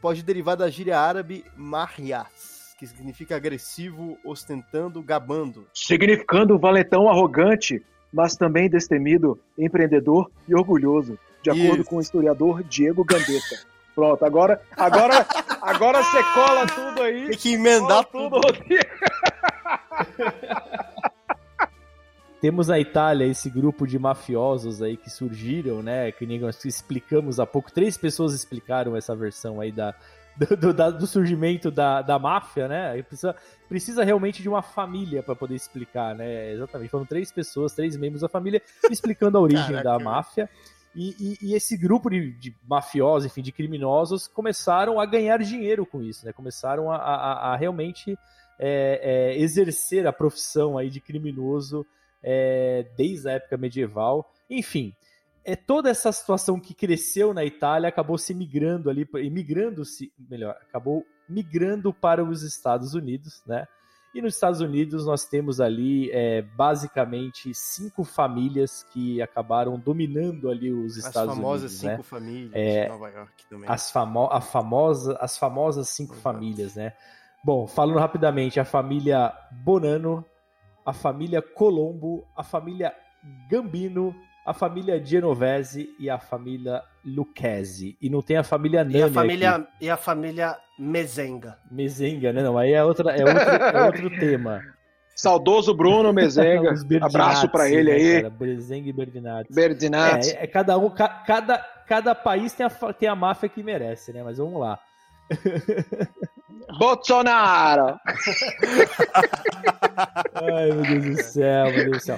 pode 0.02 0.24
derivar 0.24 0.58
da 0.58 0.68
gíria 0.68 1.00
árabe 1.00 1.46
marias, 1.56 2.74
que 2.80 2.88
significa 2.88 3.36
agressivo, 3.36 4.18
ostentando, 4.26 5.04
gabando. 5.04 5.68
Significando 5.72 6.58
valentão 6.58 7.08
arrogante, 7.08 7.86
mas 8.12 8.36
também 8.36 8.68
destemido, 8.68 9.40
empreendedor 9.56 10.32
e 10.48 10.56
orgulhoso, 10.56 11.20
de 11.44 11.52
acordo 11.52 11.82
Isso. 11.82 11.90
com 11.92 11.98
o 11.98 12.02
historiador 12.02 12.64
Diego 12.64 13.04
Gambetta. 13.04 13.76
Pronto, 13.94 14.26
agora, 14.26 14.62
agora, 14.76 15.26
agora 15.66 16.04
você 16.04 16.24
cola 16.34 16.66
tudo 16.74 17.02
aí. 17.02 17.28
Tem 17.28 17.38
que 17.38 17.54
emendar 17.54 18.06
tudo. 18.06 18.40
tudo. 18.42 18.54
Temos 22.40 22.68
na 22.68 22.80
Itália 22.80 23.26
esse 23.26 23.50
grupo 23.50 23.88
de 23.88 23.98
mafiosos 23.98 24.82
aí 24.82 24.96
que 24.98 25.10
surgiram, 25.10 25.82
né? 25.82 26.12
Que 26.12 26.26
nós 26.38 26.64
explicamos 26.64 27.40
há 27.40 27.46
pouco. 27.46 27.72
Três 27.72 27.98
pessoas 27.98 28.36
explicaram 28.36 28.96
essa 28.96 29.16
versão 29.16 29.60
aí 29.60 29.72
da, 29.72 29.96
do, 30.38 30.56
do, 30.56 30.74
da, 30.74 30.90
do 30.92 31.08
surgimento 31.08 31.72
da, 31.72 32.02
da 32.02 32.20
máfia, 32.20 32.68
né? 32.68 33.02
Precisa, 33.02 33.36
precisa 33.68 34.04
realmente 34.04 34.42
de 34.42 34.50
uma 34.50 34.62
família 34.62 35.24
para 35.24 35.36
poder 35.36 35.56
explicar, 35.56 36.14
né? 36.14 36.52
Exatamente. 36.52 36.90
Foram 36.90 37.06
três 37.06 37.32
pessoas, 37.32 37.74
três 37.74 37.98
membros 37.98 38.22
da 38.22 38.30
família, 38.30 38.62
explicando 38.92 39.38
a 39.38 39.42
origem 39.42 39.78
Caraca. 39.78 39.84
da 39.84 40.00
máfia. 40.00 40.50
E, 40.96 41.16
e, 41.20 41.50
e, 41.50 41.54
esse 41.54 41.76
grupo 41.76 42.10
de, 42.10 42.32
de, 42.32 42.56
mafiosos, 42.66 43.26
enfim, 43.26 43.42
de 43.42 43.52
criminosos, 43.52 44.28
começaram 44.28 45.00
a 45.00 45.06
ganhar 45.06 45.40
dinheiro 45.40 45.86
com 45.86 46.02
isso, 46.02 46.26
né? 46.26 46.32
Começaram 46.32 46.90
a, 46.90 46.96
a, 46.96 47.54
a 47.54 47.56
realmente 47.58 48.18
é, 48.58 49.02
é, 49.38 49.38
exercer 49.38 50.08
a 50.08 50.14
profissão 50.14 50.78
aí 50.78 50.90
de 50.90 51.02
criminoso 51.02 51.86
é, 52.24 52.88
desde 52.96 53.28
a 53.28 53.34
época 53.34 53.58
medieval. 53.58 54.34
Enfim, 54.50 54.94
é 55.44 55.56
toda 55.56 55.90
essa 55.90 56.12
situação 56.12 56.60
que 56.60 56.74
cresceu 56.74 57.34
na 57.34 57.44
Itália 57.44 57.90
acabou 57.90 58.18
se 58.18 58.34
migrando 58.34 58.90
ali, 58.90 59.08
migrando-se, 59.30 60.12
melhor, 60.18 60.58
acabou 60.62 61.06
migrando 61.28 61.94
para 61.94 62.24
os 62.24 62.42
Estados 62.42 62.94
Unidos, 62.94 63.44
né? 63.46 63.68
E 64.16 64.22
nos 64.22 64.36
Estados 64.36 64.62
Unidos 64.62 65.06
nós 65.06 65.26
temos 65.26 65.60
ali 65.60 66.10
é, 66.10 66.42
basicamente 66.42 67.54
cinco 67.54 68.06
famílias 68.06 68.82
que 68.94 69.22
acabaram 69.22 69.78
dominando 69.78 70.50
ali 70.50 70.72
os 70.72 70.96
Estados 70.96 71.18
Unidos. 71.18 71.32
As 71.32 71.36
famosas 71.36 71.72
cinco 71.74 71.98
né? 71.98 72.04
famílias 72.04 72.52
é, 72.54 72.84
de 72.84 72.90
Nova 72.92 73.10
York 73.10 73.46
também. 73.50 73.70
As, 73.70 73.92
famo 73.92 74.30
a 74.32 74.40
famosa, 74.40 75.18
as 75.20 75.38
famosas 75.38 75.90
cinco 75.90 76.14
Exato. 76.14 76.22
famílias, 76.22 76.76
né? 76.76 76.94
Bom, 77.44 77.68
falando 77.68 78.00
rapidamente, 78.00 78.58
a 78.58 78.64
família 78.64 79.34
Bonano, 79.52 80.24
a 80.86 80.94
família 80.94 81.42
Colombo, 81.42 82.26
a 82.38 82.44
família 82.44 82.96
Gambino, 83.50 84.16
a 84.46 84.54
família 84.54 85.04
Genovese 85.04 85.96
e 85.98 86.08
a 86.08 86.20
família 86.20 86.84
Lucchese. 87.04 87.98
E 88.00 88.10
não 88.10 88.22
tem 88.22 88.38
a 88.38 88.44
família 88.44 88.84
Nani 88.84 89.00
e 89.00 89.02
a 89.02 89.10
família 89.10 89.56
aqui. 89.56 89.68
E 89.82 89.90
a 89.90 89.98
família 89.98 90.58
Mezenga. 90.78 91.58
Mezenga, 91.72 92.32
né? 92.32 92.44
Não, 92.44 92.56
aí 92.58 92.74
é, 92.74 92.84
outra, 92.84 93.12
é, 93.12 93.24
outro, 93.24 93.40
é 93.40 93.86
outro 93.86 94.10
tema. 94.20 94.62
Saudoso 95.16 95.74
Bruno 95.74 96.14
Mezenga. 96.14 96.76
Abraço 97.02 97.50
para 97.50 97.70
ele 97.70 97.90
né, 97.90 97.96
aí. 97.96 98.22
Cara? 98.22 98.30
Brezenga 98.30 98.90
e 98.90 98.94
Berdinazzi. 98.94 99.52
Berdinazzi. 99.52 100.36
É, 100.36 100.44
é, 100.44 100.48
cada, 100.48 100.78
um, 100.78 100.92
ca, 100.92 101.08
cada, 101.08 101.58
cada 101.88 102.14
país 102.14 102.54
tem 102.54 102.68
a, 102.68 102.70
tem 102.94 103.10
a 103.10 103.16
máfia 103.16 103.50
que 103.50 103.64
merece, 103.64 104.14
né? 104.14 104.22
Mas 104.22 104.38
vamos 104.38 104.60
lá. 104.60 104.80
Bolsonaro! 106.78 108.00
Ai, 110.34 110.72
meu 110.72 110.82
Deus 110.82 111.16
do 111.16 111.24
céu, 111.24 111.66
meu 111.66 111.86
Deus 111.86 111.98
do 111.98 112.00
céu. 112.00 112.18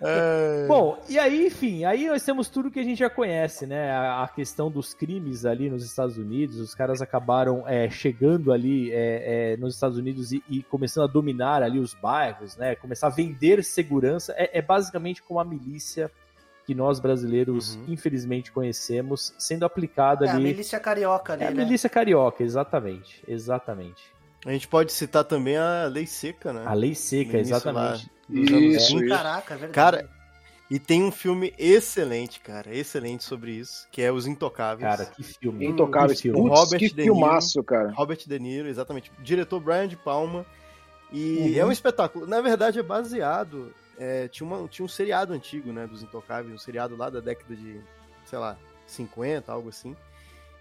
É... 0.00 0.66
Bom, 0.68 0.98
e 1.08 1.18
aí, 1.18 1.46
enfim, 1.46 1.84
aí 1.84 2.06
nós 2.06 2.22
temos 2.22 2.48
tudo 2.48 2.70
que 2.70 2.78
a 2.78 2.84
gente 2.84 2.98
já 2.98 3.10
conhece, 3.10 3.66
né? 3.66 3.90
A, 3.90 4.24
a 4.24 4.28
questão 4.28 4.70
dos 4.70 4.94
crimes 4.94 5.44
ali 5.44 5.68
nos 5.68 5.84
Estados 5.84 6.18
Unidos, 6.18 6.58
os 6.58 6.74
caras 6.74 7.00
acabaram 7.02 7.64
é, 7.66 7.88
chegando 7.90 8.52
ali 8.52 8.92
é, 8.92 9.54
é 9.54 9.56
nos 9.56 9.74
Estados 9.74 9.98
Unidos 9.98 10.32
e, 10.32 10.42
e, 10.48 10.62
começando 10.62 11.04
a 11.04 11.12
dominar 11.12 11.62
ali 11.62 11.78
os 11.78 11.94
bairros, 11.94 12.56
né? 12.56 12.74
Começar 12.76 13.08
a 13.08 13.10
vender 13.10 13.64
segurança. 13.64 14.34
É, 14.36 14.58
é 14.58 14.62
basicamente 14.62 15.22
como 15.22 15.40
a 15.40 15.44
milícia 15.44 16.10
que 16.66 16.74
nós 16.74 16.98
brasileiros, 16.98 17.76
uhum. 17.76 17.84
infelizmente, 17.88 18.50
conhecemos, 18.50 19.32
sendo 19.38 19.64
aplicada 19.64 20.26
é, 20.26 20.30
ali. 20.30 20.48
A 20.48 20.48
milícia 20.48 20.80
carioca 20.80 21.32
ali, 21.34 21.44
é 21.44 21.46
a 21.46 21.50
né? 21.52 21.64
milícia 21.64 21.88
carioca, 21.88 22.42
exatamente. 22.42 23.22
Exatamente. 23.26 24.02
A 24.44 24.50
gente 24.50 24.66
pode 24.66 24.92
citar 24.92 25.24
também 25.24 25.56
a 25.56 25.86
Lei 25.86 26.06
Seca, 26.06 26.52
né? 26.52 26.64
A 26.66 26.74
Lei 26.74 26.94
Seca, 26.94 27.38
exatamente. 27.38 28.10
Isso, 28.28 28.96
isso. 28.96 29.08
Caraca, 29.08 29.54
é 29.54 29.56
verdade. 29.56 29.72
Cara, 29.72 30.10
e 30.68 30.80
tem 30.80 31.04
um 31.04 31.12
filme 31.12 31.54
excelente, 31.56 32.40
cara, 32.40 32.74
excelente 32.76 33.22
sobre 33.22 33.52
isso, 33.52 33.86
que 33.92 34.02
é 34.02 34.10
Os 34.10 34.26
Intocáveis. 34.26 34.80
Cara, 34.80 35.06
que 35.06 35.22
filme. 35.22 35.66
Intocáveis, 35.66 36.20
que 36.20 36.30
filme. 36.30 36.50
Robert 36.50 36.78
que 36.80 36.88
De 36.88 36.96
Niro, 36.96 37.14
filmaço, 37.14 37.62
cara. 37.62 37.92
Robert 37.92 38.18
De 38.26 38.38
Niro, 38.40 38.68
exatamente. 38.68 39.12
Diretor 39.20 39.60
Brian 39.60 39.86
de 39.86 39.96
Palma. 39.96 40.44
E 41.12 41.38
uhum. 41.38 41.60
é 41.60 41.64
um 41.64 41.70
espetáculo. 41.70 42.26
Na 42.26 42.40
verdade, 42.40 42.80
é 42.80 42.82
baseado 42.82 43.72
é, 43.98 44.28
tinha, 44.28 44.46
uma, 44.46 44.68
tinha 44.68 44.84
um 44.84 44.88
seriado 44.88 45.32
antigo, 45.32 45.72
né, 45.72 45.86
dos 45.86 46.02
Intocáveis, 46.02 46.54
um 46.54 46.58
seriado 46.58 46.96
lá 46.96 47.10
da 47.10 47.20
década 47.20 47.54
de, 47.54 47.80
sei 48.24 48.38
lá, 48.38 48.56
50, 48.86 49.50
algo 49.50 49.68
assim, 49.68 49.96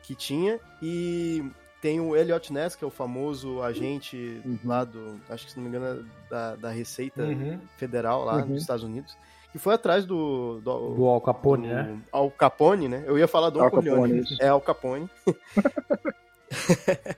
que 0.01 0.15
tinha, 0.15 0.59
e 0.81 1.43
tem 1.81 1.99
o 1.99 2.15
Elliot 2.15 2.51
Ness, 2.51 2.75
que 2.75 2.83
é 2.83 2.87
o 2.87 2.91
famoso 2.91 3.61
agente 3.61 4.41
uhum. 4.43 4.59
lá 4.63 4.83
do, 4.83 5.19
acho 5.29 5.45
que 5.45 5.51
se 5.51 5.57
não 5.57 5.63
me 5.63 5.69
engano, 5.69 6.01
é 6.01 6.29
da, 6.29 6.55
da 6.55 6.71
Receita 6.71 7.23
uhum. 7.23 7.59
Federal 7.77 8.23
lá 8.23 8.37
uhum. 8.37 8.47
nos 8.47 8.61
Estados 8.61 8.83
Unidos, 8.83 9.15
que 9.51 9.59
foi 9.59 9.75
atrás 9.75 10.05
do... 10.05 10.59
Do, 10.61 10.95
do 10.95 11.05
Al 11.05 11.21
Capone, 11.21 11.67
do, 11.67 11.73
né? 11.73 11.99
Al 12.11 12.31
Capone, 12.31 12.87
né? 12.87 13.03
Eu 13.05 13.17
ia 13.17 13.27
falar 13.27 13.49
do 13.49 13.61
Al 13.61 13.71
Capone. 13.71 14.23
É 14.39 14.47
Al 14.47 14.61
Capone. 14.61 15.09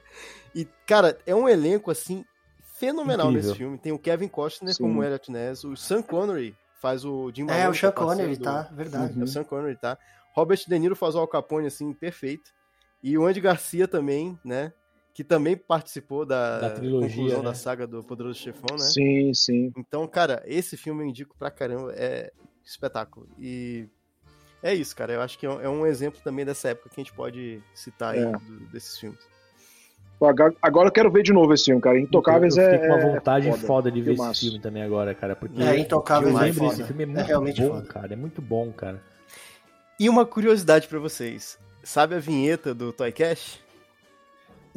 e, 0.54 0.68
cara, 0.86 1.18
é 1.26 1.34
um 1.34 1.48
elenco, 1.48 1.90
assim, 1.90 2.26
fenomenal 2.78 3.28
Incrível. 3.28 3.50
nesse 3.50 3.58
filme. 3.58 3.78
Tem 3.78 3.92
o 3.92 4.00
Kevin 4.00 4.28
Costner 4.28 4.74
Sim. 4.74 4.84
como 4.84 5.04
Elliot 5.04 5.32
Ness, 5.32 5.64
o 5.64 5.76
Sean 5.76 6.02
Connery 6.02 6.56
faz 6.82 7.04
o 7.06 7.32
Jim 7.34 7.44
Malone. 7.44 7.64
É, 7.66 7.70
o 7.70 7.74
Sean 7.74 7.92
Connery, 7.92 8.38
tá? 8.38 8.62
Verdade. 8.72 9.14
Uhum. 9.16 9.22
É 9.22 9.24
o 9.24 9.28
Sean 9.28 9.44
Connery, 9.44 9.76
tá? 9.76 9.98
Robert 10.34 10.60
De 10.68 10.80
Niro 10.80 10.96
faz 10.96 11.16
o 11.16 11.20
Al 11.20 11.28
Capone, 11.28 11.68
assim, 11.68 11.92
perfeito. 11.94 12.52
E 13.02 13.18
o 13.18 13.26
Andy 13.26 13.42
Garcia 13.42 13.88
também, 13.88 14.38
né? 14.46 14.72
Que 15.14 15.24
também 15.24 15.58
participou 15.58 16.26
da, 16.26 16.60
da 16.60 16.70
trilogia, 16.72 17.10
conclusão 17.10 17.40
né? 17.40 17.46
da 17.46 17.54
saga 17.56 17.88
do 17.88 18.04
Poderoso 18.04 18.38
Chefão, 18.40 18.78
né? 18.78 18.84
Sim, 18.86 19.34
sim. 19.34 19.74
Então, 19.76 20.08
cara, 20.08 20.44
esse 20.46 20.78
filme 20.78 21.04
eu 21.04 21.08
indico 21.08 21.36
pra 21.38 21.50
caramba. 21.50 21.92
É 21.96 22.32
espetáculo. 22.64 23.28
E 23.40 23.88
é 24.62 24.74
isso, 24.76 24.96
cara. 24.96 25.14
Eu 25.14 25.22
acho 25.22 25.40
que 25.40 25.46
é 25.46 25.70
um, 25.70 25.86
é 25.86 25.90
exemplo 25.90 26.20
também 26.24 26.46
dessa 26.46 26.70
época 26.70 26.90
que 26.90 27.00
a 27.02 27.04
gente 27.04 27.14
pode 27.14 27.64
citar 27.74 28.14
aí 28.14 28.20
É. 28.20 28.32
do- 28.32 28.68
desses 28.68 29.00
filmes. 29.00 29.20
Agora 30.20 30.54
agora 30.62 30.88
eu 30.88 30.92
quero 30.92 31.12
ver 31.12 31.22
de 31.24 31.32
novo 31.32 31.54
esse 31.54 31.66
filme, 31.66 31.80
cara. 31.82 32.00
Intocáveis 32.00 32.58
eu, 32.58 32.64
eu 32.64 32.70
é. 32.70 32.74
fiquei 32.74 32.88
com 32.88 32.94
uma 32.96 33.02
é 33.04 33.14
vontade 33.14 33.50
foda. 33.52 33.58
foda 33.68 33.92
de 33.92 34.02
ver 34.02 34.16
Filmaço. 34.16 34.32
esse 34.32 34.46
filme 34.46 34.60
também 34.60 34.82
agora, 34.84 35.14
cara. 35.14 35.36
Porque 35.36 35.62
É, 35.62 35.78
Intocáveis 35.80 36.34
eu 36.34 36.42
é 36.42 36.54
foda. 36.54 36.70
desse 36.70 36.84
filme, 36.86 37.04
é 37.04 37.06
É 37.06 37.08
muito 37.08 37.28
realmente 37.28 37.62
bom, 37.62 37.68
foda. 37.70 37.88
cara. 37.88 38.14
É 38.14 38.16
muito 38.16 38.42
bom, 38.42 38.72
cara. 38.72 39.02
E 40.00 40.10
uma 40.10 40.26
curiosidade 40.26 40.88
pra 40.88 41.00
vocês. 41.00 41.58
Sabe 41.84 42.16
a 42.16 42.20
vinheta 42.20 42.74
do 42.74 42.92
Toy 42.92 43.12
Cash? 43.12 43.60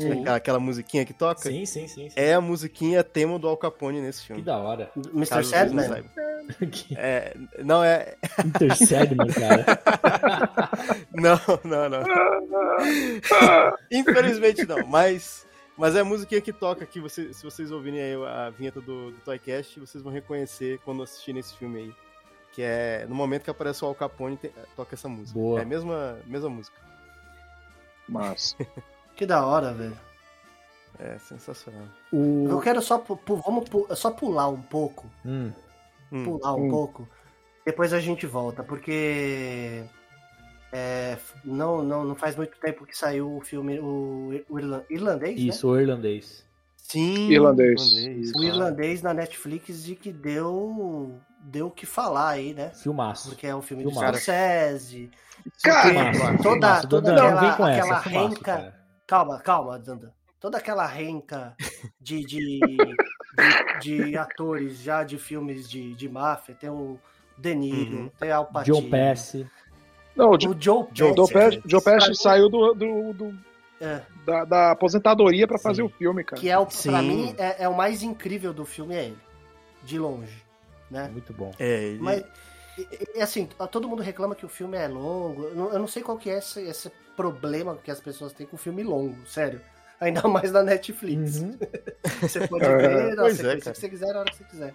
Sim. 0.00 0.20
Aquela, 0.20 0.36
aquela 0.36 0.60
musiquinha 0.60 1.04
que 1.04 1.12
toca? 1.12 1.42
Sim, 1.42 1.64
sim, 1.66 1.86
sim. 1.88 2.08
sim. 2.10 2.14
É 2.16 2.34
a 2.34 2.40
musiquinha 2.40 3.02
tema 3.04 3.38
do 3.38 3.48
Al 3.48 3.56
Capone 3.56 4.00
nesse 4.00 4.20
Que 4.22 4.26
filme. 4.28 4.42
da 4.42 4.56
hora. 4.58 4.90
Mr. 5.14 5.72
Não. 5.74 6.68
Que 6.70 6.96
É, 6.98 7.36
não, 7.62 7.84
é. 7.84 8.16
Intercedman, 8.44 9.28
cara. 9.28 9.64
Não, 11.14 11.38
não, 11.64 11.88
não. 11.88 12.02
Infelizmente 13.90 14.64
não, 14.66 14.86
mas. 14.86 15.46
Mas 15.76 15.94
é 15.96 16.00
a 16.00 16.04
musiquinha 16.04 16.40
que 16.40 16.52
toca 16.52 16.82
aqui. 16.84 17.00
Você, 17.00 17.32
se 17.32 17.42
vocês 17.42 17.70
ouvirem 17.70 18.00
aí 18.00 18.14
a 18.14 18.50
vinheta 18.50 18.80
do, 18.80 19.12
do 19.12 19.20
Toycast, 19.20 19.78
vocês 19.80 20.02
vão 20.02 20.12
reconhecer 20.12 20.78
quando 20.84 21.02
assistirem 21.02 21.40
esse 21.40 21.54
filme 21.56 21.78
aí. 21.78 21.94
Que 22.52 22.62
é 22.62 23.06
no 23.08 23.14
momento 23.14 23.44
que 23.44 23.50
aparece 23.50 23.84
o 23.84 23.88
Al 23.88 23.94
Capone, 23.94 24.36
tem- 24.36 24.50
toca 24.76 24.94
essa 24.94 25.08
música. 25.08 25.38
Boa. 25.38 25.58
É 25.60 25.62
a 25.62 25.66
mesma, 25.66 26.18
mesma 26.26 26.50
música. 26.50 26.76
Mas. 28.08 28.56
Que 29.20 29.26
da 29.26 29.44
hora, 29.44 29.70
velho. 29.74 29.98
É 30.98 31.18
sensacional. 31.18 31.84
Eu 32.10 32.56
O... 32.56 32.60
quero 32.62 32.80
só, 32.80 33.04
vamos 33.44 33.68
pu- 33.68 33.86
só 33.94 34.10
pular 34.10 34.48
um 34.48 34.62
pouco. 34.62 35.06
Hum, 35.26 35.52
Hum. 36.10 36.24
Pular 36.24 36.54
um 36.54 36.64
Hum. 36.66 36.70
pouco. 36.70 37.06
Depois 37.66 37.92
a 37.92 38.00
gente 38.00 38.26
volta, 38.26 38.62
porque. 38.64 39.84
é, 40.72 41.18
não, 41.44 41.82
não, 41.82 42.02
não 42.02 42.14
faz 42.14 42.34
muito 42.34 42.58
tempo 42.58 42.86
que 42.86 42.96
saiu 42.96 43.36
o 43.36 43.40
filme, 43.42 43.78
o, 43.78 44.42
o 44.48 44.58
irlan- 44.58 44.82
irlandês, 44.88 45.34
né? 45.36 45.42
isso, 45.48 45.68
o 45.68 45.78
irlandês. 45.78 46.46
Sim. 46.78 47.28
Irlandês. 47.30 47.92
irlandês, 47.92 48.30
O 48.30 48.32
claro. 48.32 48.46
irlandês 48.48 49.02
na 49.02 49.12
Netflix 49.12 49.86
e 49.86 49.94
que 49.94 50.10
deu 50.10 51.14
deu 51.42 51.66
o 51.66 51.70
que 51.70 51.84
falar 51.84 52.30
aí, 52.30 52.54
né? 52.54 52.70
Filmaço. 52.70 53.28
Porque 53.28 53.46
é 53.46 53.54
um 53.54 53.60
filme 53.60 53.82
Filmaço. 53.84 54.12
do 54.12 54.18
Scorsese. 54.18 55.10
Cara, 55.62 56.12
toda- 56.38 56.42
filmaço. 56.42 56.88
toda 56.88 57.10
Dandan, 57.10 57.22
aquela- 57.22 57.34
não 57.34 57.40
vem 57.48 57.56
com 57.58 57.66
essa, 57.66 57.80
aquela 57.82 58.00
filmaço, 58.00 58.28
renca- 58.28 58.42
cara. 58.44 58.79
Calma, 59.10 59.40
calma, 59.40 59.76
Danda. 59.76 60.14
Toda 60.38 60.58
aquela 60.58 60.86
renca 60.86 61.56
de, 62.00 62.20
de, 62.24 62.60
de, 63.82 64.04
de 64.06 64.16
atores 64.16 64.78
já 64.78 65.02
de 65.02 65.18
filmes 65.18 65.68
de, 65.68 65.96
de 65.96 66.08
máfia. 66.08 66.54
Tem 66.54 66.70
o 66.70 66.96
De 67.36 67.52
Niro, 67.52 67.96
Uhum. 68.02 68.10
tem 68.20 68.30
Al 68.30 68.46
Pacino. 68.46 68.80
John 68.80 68.88
Pesci. 68.88 69.50
Não, 70.14 70.30
o 70.30 70.40
Joe 70.40 70.56
Joe 70.60 70.86
Joe 70.94 71.28
Pesci, 71.32 71.60
Joe 71.66 71.82
Pesci 71.82 72.14
saiu 72.14 72.48
do, 72.48 72.72
do- 72.72 73.12
do- 73.12 73.38
é, 73.80 74.00
da, 74.24 74.44
da 74.44 74.70
aposentadoria 74.70 75.48
pra 75.48 75.58
fazer 75.58 75.82
o 75.82 75.88
filme, 75.88 76.22
cara. 76.22 76.40
que 76.40 76.48
é 76.48 76.56
o, 76.56 76.64
pra 76.66 76.74
Sim. 76.76 77.02
mim, 77.02 77.34
é, 77.36 77.64
é 77.64 77.68
o 77.68 77.76
mais 77.76 78.04
incrível 78.04 78.52
do 78.54 78.64
filme, 78.64 78.94
é 78.94 79.06
ele. 79.06 79.18
De 79.82 79.98
longe, 79.98 80.40
É 80.88 80.94
né? 80.94 81.08
muito 81.10 81.32
bom. 81.32 81.50
É, 81.58 81.82
ele... 81.84 81.98
Mas, 81.98 82.22
e- 82.90 83.18
e- 83.18 83.22
assim, 83.22 83.48
todo 83.70 83.88
mundo 83.88 84.02
reclama 84.02 84.34
que 84.34 84.46
o 84.46 84.48
filme 84.48 84.76
é 84.76 84.86
longo. 84.88 85.44
Eu 85.44 85.54
não, 85.54 85.72
eu 85.72 85.78
não 85.78 85.86
sei 85.86 86.02
qual 86.02 86.16
que 86.18 86.30
é 86.30 86.38
esse, 86.38 86.60
esse 86.62 86.90
problema 87.16 87.76
que 87.76 87.90
as 87.90 88.00
pessoas 88.00 88.32
têm 88.32 88.46
com 88.46 88.56
filme 88.56 88.82
longo, 88.82 89.26
sério. 89.26 89.60
Ainda 90.00 90.22
mais 90.28 90.52
na 90.52 90.62
Netflix. 90.62 91.36
Uhum. 91.40 91.58
Você 92.22 92.46
pode 92.48 92.64
É, 92.64 92.76
ver 92.76 93.14
na 93.16 93.26
é, 93.26 93.56
que 93.56 93.64
você 93.74 93.88
quiser, 93.88 94.12
na 94.12 94.20
hora 94.20 94.30
que 94.30 94.36
você 94.36 94.44
quiser. 94.44 94.74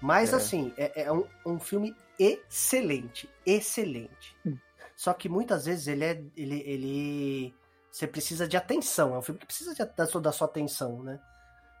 Mas, 0.00 0.32
É. 0.32 0.36
assim, 0.36 0.72
é, 0.76 1.02
é 1.02 1.12
um, 1.12 1.24
um 1.46 1.58
filme 1.58 1.94
excelente. 2.18 3.28
Excelente. 3.44 4.36
Hum. 4.46 4.56
Só 4.96 5.12
que 5.12 5.28
muitas 5.28 5.66
vezes 5.66 5.86
ele 5.86 6.04
é. 6.04 6.22
Ele, 6.36 6.62
ele. 6.66 7.54
Você 7.90 8.06
precisa 8.06 8.46
de 8.46 8.56
atenção. 8.56 9.14
É 9.14 9.18
um 9.18 9.22
filme 9.22 9.40
que 9.40 9.46
precisa 9.46 9.74
de- 9.74 9.84
da, 9.96 10.06
sua, 10.06 10.20
da 10.20 10.32
sua 10.32 10.46
atenção, 10.46 11.02
né? 11.02 11.18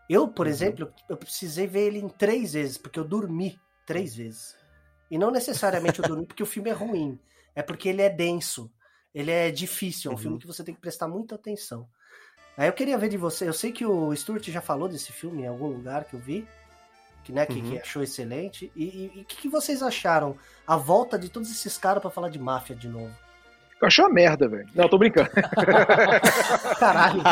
Eu, 0.08 0.26
por 0.26 0.46
Uhum. 0.46 0.52
exemplo, 0.52 0.92
eu 1.08 1.16
precisei 1.16 1.66
ver 1.66 1.86
ele 1.88 1.98
em 1.98 2.08
três 2.08 2.52
vezes, 2.54 2.78
porque 2.78 2.98
eu 2.98 3.04
dormi 3.04 3.60
três 3.86 4.14
vezes. 4.16 4.56
E 5.10 5.16
não 5.18 5.30
necessariamente 5.30 6.00
eu 6.00 6.06
dormi 6.08 6.26
porque 6.26 6.42
o 6.42 6.46
filme 6.46 6.70
é 6.70 6.72
ruim. 6.72 7.18
É 7.54 7.62
porque 7.62 7.88
ele 7.88 8.02
é 8.02 8.08
denso. 8.10 8.70
Ele 9.14 9.30
é 9.30 9.50
difícil. 9.50 10.10
É 10.10 10.14
um 10.14 10.16
Uhum. 10.16 10.22
filme 10.22 10.38
que 10.38 10.46
você 10.46 10.62
tem 10.62 10.74
que 10.74 10.80
prestar 10.80 11.08
muita 11.08 11.34
atenção. 11.34 11.88
Aí 12.56 12.68
eu 12.68 12.72
queria 12.72 12.98
ver 12.98 13.08
de 13.08 13.16
você. 13.16 13.48
Eu 13.48 13.52
sei 13.52 13.72
que 13.72 13.86
o 13.86 14.14
Stuart 14.14 14.46
já 14.48 14.60
falou 14.60 14.88
desse 14.88 15.12
filme 15.12 15.42
em 15.42 15.46
algum 15.46 15.68
lugar 15.68 16.04
que 16.04 16.14
eu 16.14 16.20
vi. 16.20 16.46
Que, 17.24 17.32
né, 17.32 17.44
que, 17.46 17.54
Uhum. 17.60 17.70
que 17.70 17.78
achou 17.80 18.02
excelente. 18.02 18.70
E 18.74 19.10
o 19.20 19.24
que, 19.24 19.36
que 19.36 19.48
vocês 19.48 19.82
acharam? 19.82 20.36
A 20.66 20.76
volta 20.76 21.18
de 21.18 21.28
todos 21.28 21.50
esses 21.50 21.76
caras 21.78 22.00
pra 22.00 22.10
falar 22.10 22.28
de 22.30 22.38
máfia 22.38 22.74
de 22.76 22.88
novo. 22.88 23.14
Eu 23.80 23.86
achei 23.86 24.02
uma 24.04 24.12
merda, 24.12 24.48
velho. 24.48 24.68
Não, 24.74 24.88
tô 24.88 24.98
brincando. 24.98 25.30
Caralho. 26.78 27.22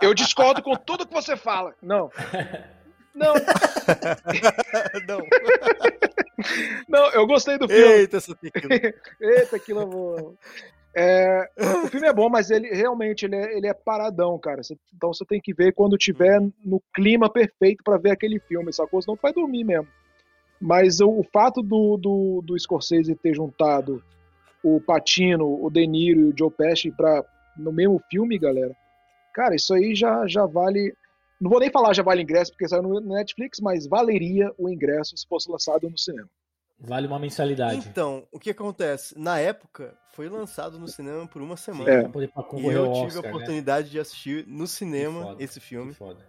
Eu 0.00 0.14
discordo 0.14 0.62
com 0.62 0.76
tudo 0.76 1.06
que 1.06 1.12
você 1.14 1.36
fala. 1.36 1.74
Não. 1.82 2.10
Não, 3.16 3.34
não. 5.08 5.18
não, 6.88 7.10
eu 7.12 7.26
gostei 7.26 7.58
do 7.58 7.68
filme. 7.68 7.82
Eita, 7.82 8.18
essa 8.18 8.34
tequila. 8.34 8.74
Eita, 9.20 9.56
aquilo 9.56 9.86
vou. 9.86 10.36
É, 10.94 11.50
o 11.84 11.88
filme 11.88 12.06
é 12.06 12.12
bom, 12.12 12.28
mas 12.30 12.50
ele 12.50 12.68
realmente 12.68 13.26
ele 13.26 13.36
é, 13.36 13.56
ele 13.56 13.66
é 13.66 13.74
paradão, 13.74 14.38
cara. 14.38 14.62
Você- 14.62 14.76
então 14.94 15.12
você 15.12 15.24
tem 15.24 15.40
que 15.40 15.52
ver 15.52 15.72
quando 15.72 15.96
tiver 15.98 16.40
no 16.64 16.82
clima 16.94 17.30
perfeito 17.30 17.82
pra 17.84 17.98
ver 17.98 18.10
aquele 18.10 18.38
filme, 18.38 18.72
sacou? 18.72 19.02
Senão 19.02 19.18
vai 19.20 19.32
dormir 19.32 19.64
mesmo. 19.64 19.88
Mas 20.60 21.00
o, 21.00 21.08
o 21.10 21.22
fato 21.32 21.60
do, 21.62 21.96
do, 21.98 22.42
do 22.42 22.58
Scorsese 22.58 23.14
ter 23.14 23.34
juntado 23.34 24.02
o 24.62 24.80
Patino, 24.80 25.62
o 25.62 25.70
De 25.70 25.86
Niro 25.86 26.20
e 26.20 26.24
o 26.30 26.34
Joe 26.36 26.50
Pesci 26.50 26.90
pra, 26.90 27.22
no 27.58 27.70
mesmo 27.72 28.00
filme, 28.10 28.38
galera, 28.38 28.74
cara, 29.34 29.54
isso 29.54 29.74
aí 29.74 29.94
já, 29.94 30.26
já 30.26 30.46
vale. 30.46 30.94
Não 31.40 31.50
vou 31.50 31.60
nem 31.60 31.70
falar 31.70 31.92
já 31.94 32.02
vale 32.02 32.22
ingresso, 32.22 32.50
porque 32.52 32.68
saiu 32.68 32.82
no 32.82 33.00
Netflix, 33.00 33.60
mas 33.60 33.86
valeria 33.86 34.52
o 34.56 34.68
ingresso 34.68 35.16
se 35.16 35.26
fosse 35.26 35.50
lançado 35.50 35.88
no 35.88 35.98
cinema. 35.98 36.28
Vale 36.78 37.06
uma 37.06 37.18
mensalidade. 37.18 37.88
Então, 37.88 38.26
o 38.30 38.38
que 38.38 38.50
acontece? 38.50 39.18
Na 39.18 39.38
época, 39.38 39.96
foi 40.12 40.28
lançado 40.28 40.78
no 40.78 40.86
cinema 40.86 41.26
por 41.26 41.40
uma 41.40 41.56
semana. 41.56 41.90
É. 41.90 42.00
Pra 42.02 42.10
poder 42.10 42.28
pra 42.28 42.44
E 42.58 42.66
eu 42.66 42.84
ao 42.84 42.92
tive 42.92 43.06
Oscar, 43.06 43.18
a 43.18 43.22
né? 43.22 43.28
oportunidade 43.30 43.90
de 43.90 43.98
assistir 43.98 44.46
no 44.46 44.66
cinema 44.66 45.22
foda, 45.22 45.42
esse 45.42 45.58
filme. 45.60 45.94
foda. 45.94 46.20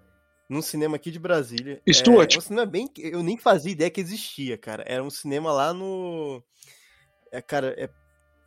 num 0.49 0.61
cinema 0.61 0.95
aqui 0.95 1.11
de 1.11 1.19
Brasília. 1.19 1.81
Stuart. 1.89 2.35
É, 2.35 2.37
um 2.37 2.41
cinema 2.41 2.65
bem. 2.65 2.89
Eu 2.97 3.21
nem 3.21 3.37
fazia 3.37 3.71
ideia 3.73 3.91
que 3.91 3.99
existia, 3.99 4.57
cara. 4.57 4.83
Era 4.87 5.03
um 5.03 5.09
cinema 5.09 5.51
lá 5.51 5.73
no. 5.73 6.41
É, 7.29 7.41
cara, 7.41 7.75
é. 7.77 7.89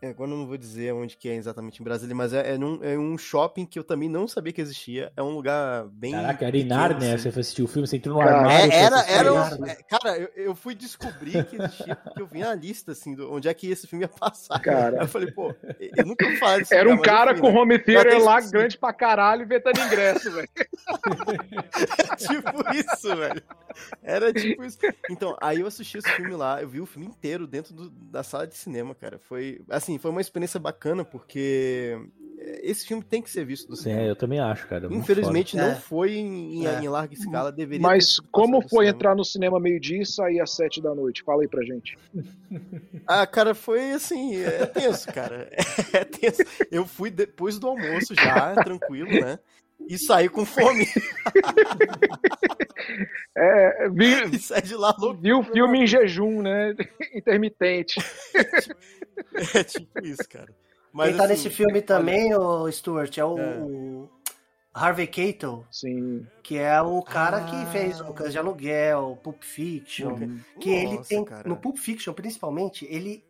É, 0.02 0.08
Agora 0.10 0.30
eu 0.30 0.36
não 0.36 0.46
vou 0.46 0.56
dizer 0.56 0.92
onde 0.94 1.16
que 1.16 1.28
é 1.28 1.34
exatamente 1.34 1.80
em 1.80 1.84
Brasília, 1.84 2.14
mas 2.14 2.32
é, 2.32 2.54
é, 2.54 2.58
num- 2.58 2.82
é 2.82 2.98
um 2.98 3.16
shopping 3.18 3.66
que 3.66 3.78
eu 3.78 3.84
também 3.84 4.08
não 4.08 4.26
sabia 4.26 4.52
que 4.52 4.60
existia. 4.60 5.12
É 5.16 5.22
um 5.22 5.30
lugar 5.30 5.86
bem. 5.88 6.12
Caraca, 6.12 6.46
era 6.46 6.56
em 6.56 6.64
Nárnia, 6.64 7.14
assim. 7.14 7.24
você 7.24 7.32
foi 7.32 7.40
assistir 7.40 7.62
o 7.62 7.68
filme, 7.68 7.86
você 7.86 7.96
entrou 7.96 8.16
no 8.16 8.22
Cara, 8.22 8.36
armário. 8.38 8.72
É, 8.72 8.76
era, 8.82 9.00
era, 9.06 9.32
um- 9.34 9.66
é, 9.66 9.74
cara, 9.88 10.18
eu, 10.18 10.28
eu 10.36 10.54
fui 10.54 10.74
descobrir 10.74 11.44
que 11.44 11.56
existia 11.56 11.94
porque 11.96 12.20
eu 12.22 12.26
vi 12.26 12.40
na 12.40 12.54
lista, 12.54 12.92
assim, 12.92 13.14
do, 13.14 13.32
onde 13.32 13.48
é 13.48 13.54
que 13.54 13.70
esse 13.70 13.86
filme 13.86 14.04
ia 14.04 14.08
passar. 14.08 14.58
Cara. 14.60 14.96
Aí 14.98 15.04
eu 15.04 15.08
falei, 15.08 15.30
pô, 15.30 15.54
eu 15.96 16.06
nunca 16.06 16.24
ouvi 16.24 16.36
falar 16.38 16.58
desse 16.58 16.74
Era 16.74 16.88
lugar, 16.88 17.00
um 17.00 17.02
cara 17.04 17.32
fui, 17.32 17.40
com 17.42 17.52
né? 17.52 17.60
home 17.60 17.78
theater 17.78 18.18
lá, 18.22 18.34
esquecido. 18.38 18.52
grande 18.58 18.78
pra 18.78 18.92
caralho, 18.92 19.42
inventando 19.42 19.78
ingresso, 19.80 20.30
velho. 20.32 20.48
tipo 22.16 22.74
isso, 22.74 23.16
velho. 23.16 23.42
Era 24.02 24.32
tipo 24.32 24.64
isso. 24.64 24.78
Então, 25.08 25.36
aí 25.40 25.60
eu 25.60 25.66
assisti 25.66 25.98
esse 25.98 26.10
filme 26.12 26.34
lá, 26.34 26.60
eu 26.62 26.68
vi 26.68 26.80
o 26.80 26.86
filme 26.86 27.06
inteiro 27.06 27.46
dentro 27.46 27.72
do- 27.74 27.90
da 27.90 28.22
sala 28.22 28.46
de 28.46 28.56
cinema, 28.56 28.94
cara. 28.94 29.18
Foi, 29.18 29.60
assim, 29.68 29.89
foi 29.98 30.10
uma 30.10 30.20
experiência 30.20 30.58
bacana, 30.60 31.04
porque 31.04 31.98
esse 32.62 32.86
filme 32.86 33.02
tem 33.02 33.20
que 33.20 33.30
ser 33.30 33.44
visto 33.44 33.68
do 33.68 33.74
É, 33.74 33.76
cinema. 33.76 34.02
eu 34.02 34.16
também 34.16 34.40
acho, 34.40 34.66
cara. 34.66 34.88
muito 34.88 35.02
Infelizmente 35.02 35.52
foda. 35.52 35.62
não 35.64 35.72
É. 35.72 35.76
foi 35.76 36.12
em, 36.14 36.60
em- 36.62 36.66
É. 36.66 36.80
em 36.82 36.88
larga 36.88 37.14
escala, 37.14 37.52
deveria 37.52 37.82
Mas 37.86 38.18
como 38.32 38.60
foi 38.62 38.68
cinema. 38.86 38.90
entrar 38.96 39.14
no 39.14 39.24
cinema 39.24 39.60
meio-dia 39.60 40.02
e 40.02 40.06
sair 40.06 40.40
às 40.40 40.54
sete 40.56 40.80
da 40.80 40.94
noite? 40.94 41.22
Fala 41.22 41.42
aí 41.42 41.48
pra 41.48 41.62
gente. 41.64 41.96
Ah, 43.06 43.26
cara, 43.26 43.54
foi 43.54 43.92
assim, 43.92 44.36
é 44.36 44.66
tenso, 44.66 45.06
cara. 45.12 45.50
É 45.92 46.04
tenso. 46.04 46.42
Eu 46.70 46.86
fui 46.86 47.10
depois 47.10 47.58
do 47.58 47.66
almoço 47.68 48.14
já, 48.14 48.54
tranquilo, 48.62 49.10
né? 49.10 49.38
E 49.88 49.98
saí 49.98 50.28
com 50.28 50.44
fome. 50.44 50.86
É, 53.36 53.88
vi, 53.90 54.34
E 54.34 54.38
saí 54.38 54.62
de 54.62 54.74
lá 54.74 54.94
louco. 54.98 55.20
vi 55.20 55.32
o 55.32 55.42
filme 55.42 55.82
em 55.82 55.86
jejum, 55.86 56.42
né? 56.42 56.74
Intermitente. 57.14 58.00
É 59.54 59.62
tipo 59.64 60.04
isso, 60.04 60.28
cara. 60.28 60.54
Mas, 60.92 61.08
Quem 61.10 61.16
tá 61.16 61.24
assim, 61.24 61.32
nesse 61.32 61.50
filme 61.50 61.72
olha, 61.74 61.82
também, 61.82 62.34
o 62.34 62.70
Stuart, 62.70 63.16
é 63.18 63.24
o, 63.24 63.38
É. 63.38 63.58
o 63.60 64.10
Harvey 64.74 65.06
Keitel, 65.06 65.64
Sim. 65.70 66.26
que 66.42 66.58
é 66.58 66.80
o 66.82 67.00
cara 67.02 67.36
Ah. 67.38 67.44
que 67.44 67.70
fez 67.70 68.00
o 68.00 68.12
Cães 68.12 68.32
de 68.32 68.38
Aluguel, 68.38 69.18
Pulp 69.22 69.42
Fiction. 69.44 70.16
Que 70.60 70.70
ele 70.70 70.96
Nossa, 70.96 71.08
tem. 71.08 71.24
cara. 71.24 71.48
No 71.48 71.56
Pulp 71.56 71.76
Fiction, 71.76 72.12
principalmente, 72.12 72.86
ele 72.90 73.22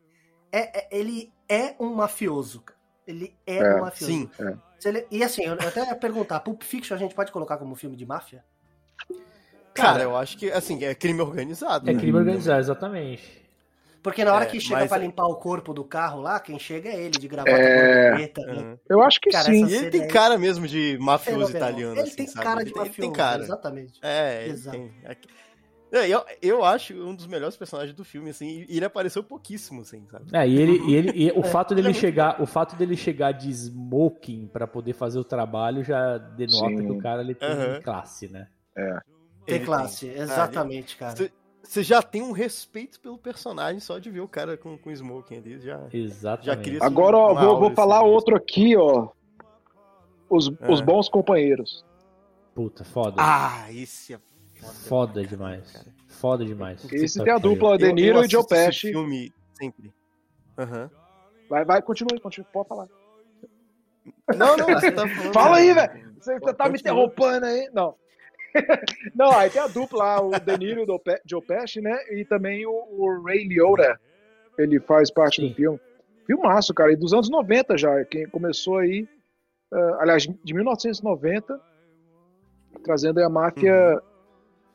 é, 0.53 0.79
é- 0.81 0.89
ele 0.91 1.33
é 1.49 1.75
um 1.79 1.93
mafioso. 1.95 2.63
cara. 2.63 2.79
Ele 3.07 3.35
é, 3.47 3.57
É, 3.59 3.75
um 3.77 3.81
mafioso. 3.81 4.13
Sim. 4.13 4.31
Se 4.35 4.43
ele- 4.89 5.07
e 5.11 5.23
assim, 5.23 5.45
eu 5.45 5.55
até 5.55 5.87
ia 5.87 5.95
perguntar, 5.95 6.41
Pulp 6.41 6.63
Fiction 6.63 6.95
a 6.95 6.99
gente 6.99 7.15
pode 7.15 7.31
colocar 7.33 7.57
como 7.59 7.75
filme 7.75 7.97
de 7.97 8.07
máfia? 8.07 8.45
Cara, 9.75 10.03
eu 10.03 10.17
acho 10.17 10.37
que, 10.37 10.51
assim, 10.51 10.83
é 10.85 10.95
crime 10.95 11.21
organizado. 11.21 11.89
É 11.89 11.93
né? 11.93 11.99
crime 12.01 12.19
organizado, 12.19 12.61
exatamente. 12.61 13.41
Porque 14.03 14.25
na 14.25 14.33
hora 14.35 14.45
É, 14.45 14.49
que 14.49 14.59
chega 14.59 14.81
mas- 14.81 14.89
pra 14.89 14.97
limpar 14.99 15.27
o 15.27 15.37
corpo 15.37 15.75
do 15.75 15.85
carro 15.85 16.21
lá, 16.23 16.41
quem 16.41 16.59
chega 16.59 16.89
é 16.89 16.97
ele 17.03 17.11
de 17.19 17.29
gravata 17.29 17.51
É. 17.57 18.09
borboleta. 18.11 18.41
né? 18.47 18.53
Aham. 18.55 18.79
Eu 18.89 19.03
acho 19.03 19.21
que 19.21 19.31
Cara, 19.31 19.45
sim. 19.45 19.67
E 19.67 19.75
ele 19.75 19.91
tem 19.91 20.03
aí- 20.03 20.09
cara 20.09 20.39
mesmo 20.39 20.67
de 20.67 20.97
mafioso 20.99 21.55
italiano, 21.55 21.93
Ele 21.95 22.01
assim, 22.01 22.17
tem 22.17 22.27
sabe? 22.27 22.45
cara 22.47 22.61
Ele 22.63 22.65
de 22.65 22.71
ele 22.71 22.79
mafioso, 22.79 23.01
tem 23.01 23.13
cara. 23.13 23.43
exatamente. 23.43 23.99
É, 24.03 24.43
ele 24.45 24.53
Exato. 24.53 24.77
tem. 24.79 24.93
É, 25.93 26.09
Eu, 26.09 26.25
eu 26.41 26.65
acho 26.65 26.95
um 26.95 27.15
dos 27.15 27.27
melhores 27.27 27.57
personagens 27.57 27.95
do 27.97 28.05
filme, 28.05 28.31
assim, 28.31 28.65
e 28.69 28.77
ele 28.77 28.85
apareceu 28.85 29.23
pouquíssimo, 29.25 29.81
assim, 29.81 30.07
sabe? 30.09 30.27
É, 30.33 30.47
e 30.49 30.57
ele, 30.57 30.79
e 30.89 30.95
ele 30.95 31.13
e 31.15 31.31
o 31.33 31.41
É, 31.45 31.49
fato 31.49 31.73
ele 31.75 31.81
é 31.81 31.83
dele 31.83 31.93
muito 31.95 32.01
chegar, 32.01 32.41
o 32.41 32.47
fato 32.47 32.77
dele 32.77 32.97
chegar 32.97 33.33
de 33.33 33.51
smoking 33.51 34.47
pra 34.47 34.67
poder 34.67 34.93
fazer 34.93 35.19
o 35.19 35.25
trabalho 35.25 35.83
já 35.83 36.17
denota 36.19 36.69
Sim. 36.69 36.77
que 36.87 36.93
o 36.93 36.99
cara 36.99 37.23
ele 37.23 37.35
tem 37.35 37.49
Aham. 37.49 37.81
classe, 37.83 38.29
né? 38.29 38.47
Tem 39.45 39.57
Ele 39.57 39.65
classe, 39.65 40.07
tem. 40.07 40.17
exatamente, 40.21 40.97
cara. 40.97 41.17
Você- 41.17 41.83
já 41.83 42.03
tem 42.03 42.23
um 42.23 42.33
respeito 42.33 42.99
pelo 43.01 43.19
personagem 43.19 43.81
só 43.81 43.99
de 43.99 44.11
ver 44.11 44.21
o 44.21 44.29
cara 44.29 44.57
com, 44.57 44.77
com 44.79 44.91
smoking 44.91 45.37
ali, 45.39 45.59
já... 45.61 45.81
Exatamente. 45.93 46.47
Já 46.47 46.57
queria- 46.57 46.79
Agora, 46.83 47.17
ó, 47.17 47.35
vou, 47.35 47.61
vou 47.61 47.71
falar 47.75 48.01
mesmo. 48.01 48.15
outro 48.15 48.35
aqui, 48.37 48.77
ó. 48.77 49.09
Os, 50.29 50.49
os 50.69 50.81
É. 50.81 50.85
bons 50.85 51.09
companheiros. 51.09 51.85
Puta, 52.55 52.85
foda. 52.85 53.17
Ah, 53.19 53.67
esse 53.73 54.15
é 54.15 54.19
foda. 54.61 55.25
demais. 55.25 55.71
cara. 55.73 55.87
Foda 56.09 56.45
demais. 56.45 56.85
Esse 56.93 57.23
tem 57.23 57.33
a 57.33 57.39
dupla 57.39 57.79
De 57.79 57.93
Niro 57.93 58.19
eu 58.19 58.25
e 58.25 58.29
Joe 58.31 58.47
Pesci. 58.47 58.89
filme 58.93 59.33
sempre. 59.55 59.93
Aham. 60.59 60.91
Vai, 61.49 61.65
vai, 61.65 61.83
continue, 61.83 62.21
continue. 62.21 62.47
Pode 62.53 62.69
falar. 62.69 62.89
Não, 64.37 64.57
não, 64.57 64.67
você 64.67 64.93
tá 64.93 65.07
falando... 65.09 65.33
Fala 65.35 65.57
aí, 65.57 65.73
velho. 65.73 66.15
Você, 66.21 66.39
você 66.39 66.55
tá 66.55 66.69
me 66.69 66.73
Continua. 66.79 67.05
interrompendo 67.05 67.47
aí? 67.47 67.71
Não. 67.73 67.95
Não, 69.15 69.31
aí 69.31 69.49
tem 69.49 69.63
a 69.63 69.69
dupla 69.69 70.21
o 70.21 70.31
De 70.31 70.59
Niro 70.59 70.81
e 70.81 70.91
o 70.91 70.99
Pe- 70.99 71.21
Joe 71.25 71.41
Pesci, 71.41 71.81
né? 71.81 71.97
E 72.11 72.25
também 72.25 72.67
o, 72.67 72.71
o 72.73 73.23
Ray 73.25 73.47
Liotta. 73.47 73.99
Ele 74.59 74.81
faz 74.81 75.09
parte 75.09 75.41
Sim. 75.41 75.49
do 75.51 75.55
filme. 75.55 75.81
Filmaço, 76.27 76.75
cara. 76.75 76.93
E 76.93 76.97
dos 76.97 77.13
anos 77.13 77.31
90 77.31 77.79
já. 77.79 78.05
Quem 78.07 78.29
começou 78.29 78.79
aí. 78.79 79.09
ah, 79.73 79.99
aliás, 80.01 80.25
de 80.45 80.53
1990. 80.53 81.61
Trazendo 82.83 83.19
aí 83.19 83.25
a 83.25 83.29
máfia. 83.29 84.03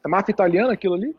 A 0.06 0.08
máfia 0.08 0.32
italiana, 0.32 0.74
aquilo 0.74 0.94
ali? 0.94 1.16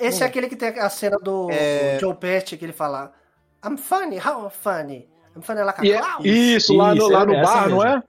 Esse 0.00 0.22
é 0.22 0.26
aquele 0.26 0.48
que 0.48 0.54
tem 0.54 0.68
a 0.68 0.88
cena 0.90 1.16
do 1.16 1.48
É. 1.50 1.98
Joe 1.98 2.14
Pesci 2.14 2.56
que 2.58 2.64
ele 2.64 2.74
fala 2.74 3.12
I'm 3.64 3.78
funny, 3.78 4.18
how 4.18 4.48
funny? 4.50 5.08
I'm 5.34 5.40
funny 5.40 5.62
like 5.62 5.80
a 5.80 5.84
E 5.84 5.92
é- 5.92 6.28
isso, 6.28 6.74
lá 6.74 6.94
no, 6.94 6.98
Isso, 6.98 7.08
lá 7.10 7.22
é 7.22 7.24
no 7.26 7.32
bar, 7.42 7.68
não 7.70 7.84
é? 7.84 8.02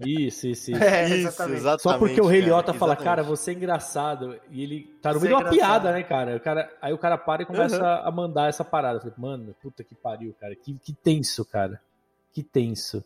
Isso, 0.00 0.46
isso, 0.46 0.70
isso. 0.70 0.72
É, 0.82 1.04
Isso, 1.04 1.14
exatamente. 1.28 1.58
exatamente. 1.58 1.82
Só 1.82 1.98
porque 1.98 2.20
o 2.20 2.26
Rei 2.26 2.40
Liotta 2.40 2.72
fala, 2.72 2.92
exatamente. 2.94 3.04
cara, 3.04 3.22
você 3.22 3.50
é 3.50 3.54
engraçado. 3.54 4.40
E 4.50 4.62
ele 4.62 4.96
tá 5.02 5.12
no 5.12 5.20
meio 5.20 5.36
de 5.36 5.42
é 5.42 5.44
uma 5.44 5.50
piada, 5.50 5.92
né, 5.92 6.02
cara? 6.02 6.36
O 6.36 6.40
cara? 6.40 6.72
Aí 6.80 6.92
o 6.92 6.98
cara 6.98 7.18
para 7.18 7.42
e 7.42 7.46
começa 7.46 7.96
a 8.02 8.10
mandar 8.10 8.48
essa 8.48 8.64
parada. 8.64 8.96
Eu 8.96 9.00
falei, 9.02 9.14
mano, 9.18 9.54
puta 9.60 9.84
que 9.84 9.94
pariu, 9.94 10.34
cara. 10.40 10.56
Que, 10.56 10.72
que 10.78 10.94
tenso, 10.94 11.44
cara. 11.44 11.78
Que 12.32 12.42
tenso. 12.42 13.04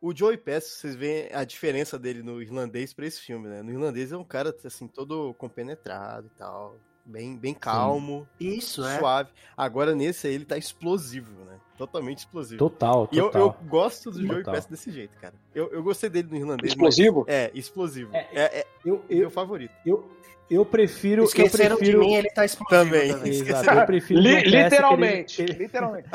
O 0.00 0.14
Joey 0.14 0.36
Pesci, 0.36 0.76
vocês 0.76 0.94
veem 0.94 1.28
a 1.32 1.42
diferença 1.44 1.98
dele 1.98 2.22
no 2.22 2.40
irlandês 2.40 2.94
pra 2.94 3.06
esse 3.06 3.20
filme, 3.20 3.48
né? 3.48 3.62
No 3.62 3.72
irlandês 3.72 4.12
é 4.12 4.16
um 4.16 4.24
cara, 4.24 4.54
assim, 4.64 4.86
todo 4.86 5.34
compenetrado 5.34 6.28
e 6.28 6.38
tal. 6.38 6.78
Bem, 7.04 7.36
bem 7.36 7.54
calmo, 7.54 8.28
Isso, 8.38 8.84
é. 8.84 8.98
suave. 8.98 9.30
Agora 9.56 9.94
nesse 9.94 10.26
aí 10.26 10.34
ele 10.34 10.44
tá 10.44 10.56
explosivo, 10.58 11.44
né? 11.44 11.58
Totalmente 11.78 12.18
explosivo. 12.18 12.58
Total, 12.58 13.08
E 13.12 13.18
eu, 13.18 13.26
total. 13.26 13.42
eu 13.62 13.68
gosto 13.68 14.10
do 14.10 14.18
Joey 14.20 14.38
Total. 14.38 14.54
Pesci 14.54 14.70
desse 14.70 14.90
jeito, 14.90 15.16
cara. 15.20 15.34
Eu, 15.54 15.68
eu 15.72 15.82
gostei 15.82 16.10
dele 16.10 16.28
no 16.30 16.36
irlandês. 16.36 16.72
Explosivo? 16.72 17.24
Mas, 17.26 17.34
é, 17.34 17.50
explosivo. 17.54 18.10
É, 18.14 18.26
É, 18.32 18.42
é, 18.60 18.66
Eu, 18.84 19.02
meu 19.08 19.18
eu, 19.22 19.30
favorito. 19.30 19.72
eu, 19.86 20.10
eu 20.50 20.64
prefiro. 20.64 21.22
Esqueceram 21.24 21.74
eu 21.74 21.78
prefiro... 21.78 22.00
de 22.00 22.06
mim, 22.06 22.14
ele 22.14 22.30
tá 22.30 22.44
explosivo 22.44 22.84
Também. 22.84 23.12
também. 23.12 23.30
Exato, 23.32 23.70
eu 23.70 23.86
prefiro 23.86 24.20
literalmente. 24.20 25.36
querendo- 25.44 25.58
Literalmente. 25.58 26.08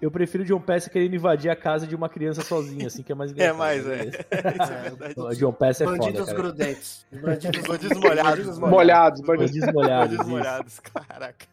Eu 0.00 0.10
prefiro 0.10 0.44
John 0.44 0.60
Pesci 0.60 0.88
querendo 0.90 1.14
invadir 1.16 1.50
a 1.50 1.56
casa 1.56 1.86
de 1.86 1.94
uma 1.96 2.08
criança 2.08 2.42
sozinha, 2.42 2.86
assim, 2.86 3.02
que 3.02 3.10
é 3.10 3.14
mais 3.14 3.30
É 3.30 3.34
engraçado. 3.34 3.58
mais, 3.58 3.86
é. 3.86 4.04
Isso 4.08 4.72
é 4.72 4.80
verdade. 4.82 5.14
O 5.16 5.28
John 5.34 5.52
Pesci 5.52 5.82
é 5.82 5.86
foda, 5.86 5.98
Bandidos 5.98 6.26
cara. 6.26 6.38
grudentes. 6.38 7.06
Bandidos, 7.12 7.60
Bandidos 7.66 7.98
molhados. 8.00 8.58
Molhados, 8.58 9.20
bandidos. 9.20 9.50
Bandidos 9.50 9.74
molhados, 9.74 10.16
Bandidos 10.16 10.26
molhados, 10.32 10.80
caraca. 10.80 11.46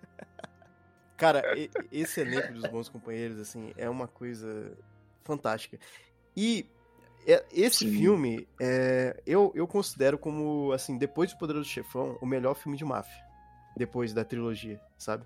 Cara, 1.22 1.44
esse 1.92 2.20
elenco 2.22 2.52
dos 2.52 2.64
bons 2.70 2.90
companheiros, 2.90 3.38
assim, 3.40 3.72
é 3.78 3.88
uma 3.88 4.08
coisa 4.08 4.76
fantástica. 5.24 5.78
E 6.36 6.66
é- 7.28 7.46
esse 7.54 7.88
Sim. 7.88 7.92
filme, 7.96 8.48
é, 8.60 9.22
eu, 9.24 9.52
eu 9.54 9.68
considero 9.68 10.18
como, 10.18 10.72
assim, 10.72 10.98
depois 10.98 11.32
do 11.32 11.38
Poderoso 11.38 11.70
Chefão, 11.70 12.18
o 12.20 12.26
melhor 12.26 12.56
filme 12.56 12.76
de 12.76 12.84
máfia. 12.84 13.24
Depois 13.78 14.14
da 14.16 14.26
trilogia, 14.26 14.82
sabe? 14.98 15.24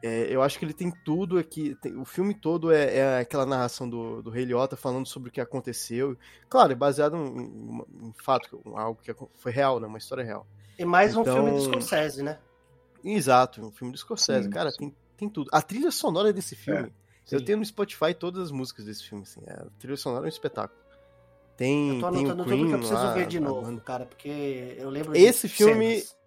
É, 0.00 0.28
eu 0.32 0.40
acho 0.42 0.56
que 0.60 0.64
ele 0.64 0.72
tem 0.72 0.92
tudo 1.04 1.38
aqui. 1.40 1.74
tem- 1.82 1.96
o 1.98 2.04
filme 2.04 2.32
todo 2.32 2.70
é, 2.72 2.98
é 2.98 3.18
aquela 3.18 3.44
narração 3.44 3.90
do, 3.90 4.22
do 4.22 4.30
Rei 4.30 4.44
Liotta 4.44 4.76
falando 4.76 5.06
sobre 5.08 5.28
o 5.28 5.32
que 5.32 5.40
aconteceu. 5.40 6.16
Claro, 6.48 6.70
é 6.70 6.76
baseado 6.76 7.16
em, 7.16 7.40
em- 7.40 8.08
em 8.10 8.12
fato, 8.22 8.62
em 8.64 8.76
algo 8.78 9.00
que 9.02 9.12
foi 9.34 9.50
real, 9.50 9.80
né? 9.80 9.88
Uma 9.88 9.98
história 9.98 10.22
real. 10.22 10.46
E 10.78 10.84
mais 10.84 11.16
um 11.16 11.22
Então- 11.22 11.34
filme 11.34 11.50
do 11.50 11.60
Scorsese, 11.64 12.22
né? 12.22 12.38
Exato, 13.04 13.64
um 13.64 13.70
filme 13.70 13.92
do 13.92 13.98
Scorsese. 13.98 14.44
Sim, 14.44 14.50
cara, 14.50 14.70
sim. 14.70 14.76
tem, 14.78 14.96
tem 15.16 15.28
tudo. 15.28 15.48
A 15.52 15.62
trilha 15.62 15.90
sonora 15.90 16.32
desse 16.32 16.56
filme, 16.56 16.92
eu 17.30 17.38
Sim. 17.38 17.44
tenho 17.44 17.58
no 17.58 17.64
Spotify 17.64 18.12
todas 18.14 18.44
as 18.44 18.50
músicas 18.50 18.84
desse 18.84 19.04
filme, 19.04 19.24
assim. 19.24 19.40
A 19.48 19.66
trilha 19.78 19.96
sonora 19.96 20.24
é 20.24 20.26
um 20.26 20.28
espetáculo. 20.28 20.78
Tem, 21.56 21.94
Eu 21.96 22.00
tô 22.00 22.10
tem 22.12 22.26
o 22.26 22.30
anotando 22.30 22.44
tudo 22.44 22.68
que 22.68 22.74
eu 22.74 22.78
preciso 22.78 23.02
lá, 23.02 23.14
ver 23.14 23.26
de 23.26 23.40
novo, 23.40 23.62
banda. 23.62 23.80
cara, 23.80 24.06
porque 24.06 24.76
eu 24.78 24.88
lembro 24.90 25.16
Esse 25.16 25.48
de 25.48 25.54
filme- 25.54 26.00
cenas. 26.00 26.18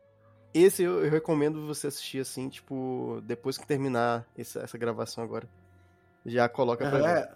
Esse 0.54 0.84
eu, 0.84 1.06
eu 1.06 1.10
recomendo 1.10 1.66
você 1.66 1.88
assistir, 1.88 2.20
assim, 2.20 2.50
tipo, 2.50 3.22
depois 3.24 3.58
que 3.58 3.66
terminar 3.66 4.28
essa, 4.38 4.60
essa 4.60 4.78
gravação 4.78 5.24
agora. 5.24 5.48
Já 6.26 6.50
coloca 6.50 6.86
pra 6.90 7.00
ver. 7.00 7.08
É, 7.08 7.32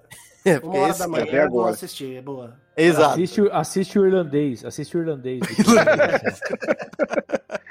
É, 0.51 0.59
porque 0.59 0.75
uma 0.77 0.83
hora 0.83 0.89
esse- 0.91 0.99
da 0.99 1.07
manhã 1.07 1.25
eu 1.25 1.49
vou 1.49 1.59
agora. 1.61 1.73
assistir, 1.73 2.17
é 2.17 2.21
boa. 2.21 2.59
Exato. 2.75 3.13
Assiste, 3.13 3.41
assiste 3.53 3.97
o 3.97 4.05
irlandês, 4.05 4.65
assiste 4.65 4.97
o 4.97 4.99
irlandês. 4.99 5.39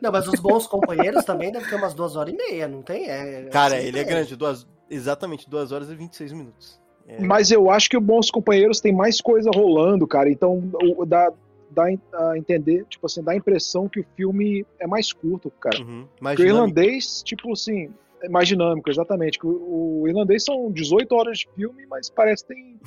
Não, 0.00 0.10
mas 0.12 0.26
os 0.28 0.40
bons 0.40 0.66
companheiros 0.66 1.24
também 1.24 1.50
devem 1.52 1.68
ter 1.68 1.74
umas 1.76 1.94
duas 1.94 2.16
horas 2.16 2.32
e 2.32 2.36
meia, 2.36 2.68
não 2.68 2.82
tem? 2.82 3.08
É, 3.08 3.44
Cara, 3.50 3.76
assim 3.76 3.86
ele 3.86 3.98
é 3.98 4.04
grande, 4.04 4.36
duas, 4.36 4.66
exatamente, 4.90 5.48
2 5.48 5.72
horas 5.72 5.90
e 5.90 5.94
26 5.94 6.32
minutos. 6.32 6.80
É, 7.06 7.20
Mas 7.20 7.50
eu 7.50 7.70
acho 7.70 7.88
que 7.90 7.96
o 7.96 8.00
Bons 8.00 8.30
Companheiros 8.30 8.80
tem 8.80 8.92
mais 8.92 9.20
coisa 9.20 9.50
rolando, 9.54 10.06
cara. 10.06 10.30
Então 10.30 10.62
o- 10.96 11.04
dá, 11.04 11.30
dá 11.70 11.84
a 11.84 12.38
entender, 12.38 12.84
tipo 12.88 13.06
assim, 13.06 13.22
dá 13.22 13.32
a 13.32 13.36
impressão 13.36 13.88
que 13.88 14.00
o 14.00 14.06
filme 14.16 14.64
é 14.78 14.86
mais 14.86 15.12
curto, 15.12 15.50
cara. 15.60 15.80
uhum, 15.80 16.06
mais 16.20 16.36
Porque 16.36 16.50
o 16.50 16.54
irlandês, 16.54 17.22
tipo 17.22 17.52
assim, 17.52 17.90
é 18.22 18.28
mais 18.28 18.48
dinâmico, 18.48 18.88
exatamente. 18.90 19.38
O, 19.44 20.02
o 20.02 20.08
irlandês 20.08 20.44
são 20.44 20.70
18 20.72 21.14
horas 21.14 21.38
de 21.40 21.48
filme, 21.54 21.84
mas 21.90 22.08
parece 22.08 22.46
que 22.46 22.54
tem 22.54 22.80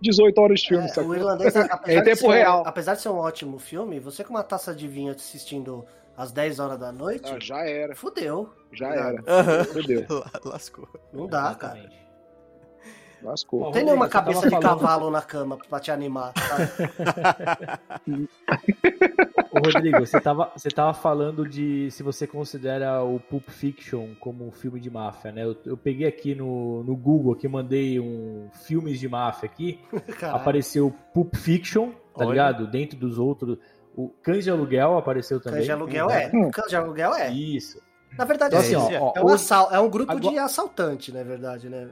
18 0.00 0.38
horas 0.40 0.60
de 0.60 0.68
filme, 0.68 0.88
É, 0.96 1.00
o 1.00 1.14
irlandês, 1.14 1.54
apesar, 1.70 1.92
É 1.92 1.98
de 1.98 2.04
tempo 2.04 2.16
ser 2.16 2.28
real. 2.28 2.62
apesar 2.64 2.94
de 2.94 3.02
ser 3.02 3.10
um 3.10 3.18
ótimo 3.18 3.58
filme, 3.58 4.00
você 4.00 4.24
com 4.24 4.30
uma 4.30 4.42
taça 4.42 4.74
de 4.74 4.88
vinho 4.88 5.12
assistindo 5.12 5.84
às 6.20 6.32
10 6.32 6.58
horas 6.60 6.78
da 6.78 6.92
noite, 6.92 7.32
Ah, 7.32 7.38
já 7.40 7.66
era, 7.66 7.94
fudeu. 7.96 8.50
já 8.72 8.88
era. 8.88 9.22
Aham. 9.26 9.64
Fudeu, 9.64 10.06
La- 10.10 10.30
Lascou. 10.52 10.88
Não 11.12 11.26
dá, 11.26 11.54
cara. 11.54 11.88
Lascou. 13.22 13.60
Não 13.60 13.70
tem 13.72 13.84
nenhuma 13.84 14.06
você 14.06 14.12
cabeça 14.12 14.40
de 14.42 14.50
falando- 14.50 14.62
cavalo 14.80 15.10
na 15.10 15.20
cama 15.20 15.58
pra 15.68 15.78
te 15.78 15.90
animar. 15.90 16.32
sabe? 16.36 16.88
Ô, 19.52 19.58
Rodrigo, 19.58 19.98
você 20.00 20.20
tava, 20.20 20.50
você 20.56 20.68
tava 20.70 20.94
falando 20.94 21.46
de 21.48 21.90
se 21.90 22.02
você 22.02 22.26
considera 22.26 23.02
o 23.02 23.18
Pulp 23.20 23.48
Fiction 23.50 24.14
como 24.20 24.46
um 24.46 24.50
filme 24.52 24.80
de 24.80 24.88
máfia, 24.90 25.32
né? 25.32 25.44
Eu, 25.44 25.56
eu 25.66 25.76
peguei 25.76 26.06
aqui 26.06 26.34
no, 26.34 26.82
no 26.84 26.96
Google, 26.96 27.32
aqui 27.32 27.48
mandei 27.48 27.98
um 28.00 28.48
filmes 28.64 28.98
de 29.00 29.08
máfia 29.08 29.48
aqui, 29.50 29.80
Caralho. 30.18 30.40
apareceu 30.40 30.94
Pulp 31.12 31.34
Fiction, 31.36 31.90
tá 32.16 32.24
Olha. 32.24 32.28
ligado? 32.30 32.66
Dentro 32.68 32.96
dos 32.98 33.18
outros, 33.18 33.58
o 33.96 34.08
Cães 34.22 34.44
de 34.44 34.50
Aluguel 34.50 34.96
apareceu 34.98 35.40
também. 35.40 35.58
Cães 35.58 35.66
de 35.66 35.72
aluguel 35.72 36.10
é. 36.10 36.30
Hum. 36.34 36.50
Cães 36.50 36.68
de 36.68 36.76
aluguel 36.76 37.14
é. 37.14 37.30
Isso. 37.30 37.80
Na 38.18 38.24
verdade, 38.24 38.54
Então, 38.56 38.64
assim, 38.80 38.94
assim, 38.94 38.96
ó, 38.96 39.08
ó, 39.08 39.12
é, 39.16 39.20
um 39.20 39.24
hoje- 39.26 39.46
é 39.72 39.80
um 39.80 39.88
grupo 39.88 40.12
Agora- 40.12 40.32
de 40.34 40.38
assaltante, 40.38 41.12
na 41.12 41.22
verdade, 41.22 41.68
né? 41.68 41.88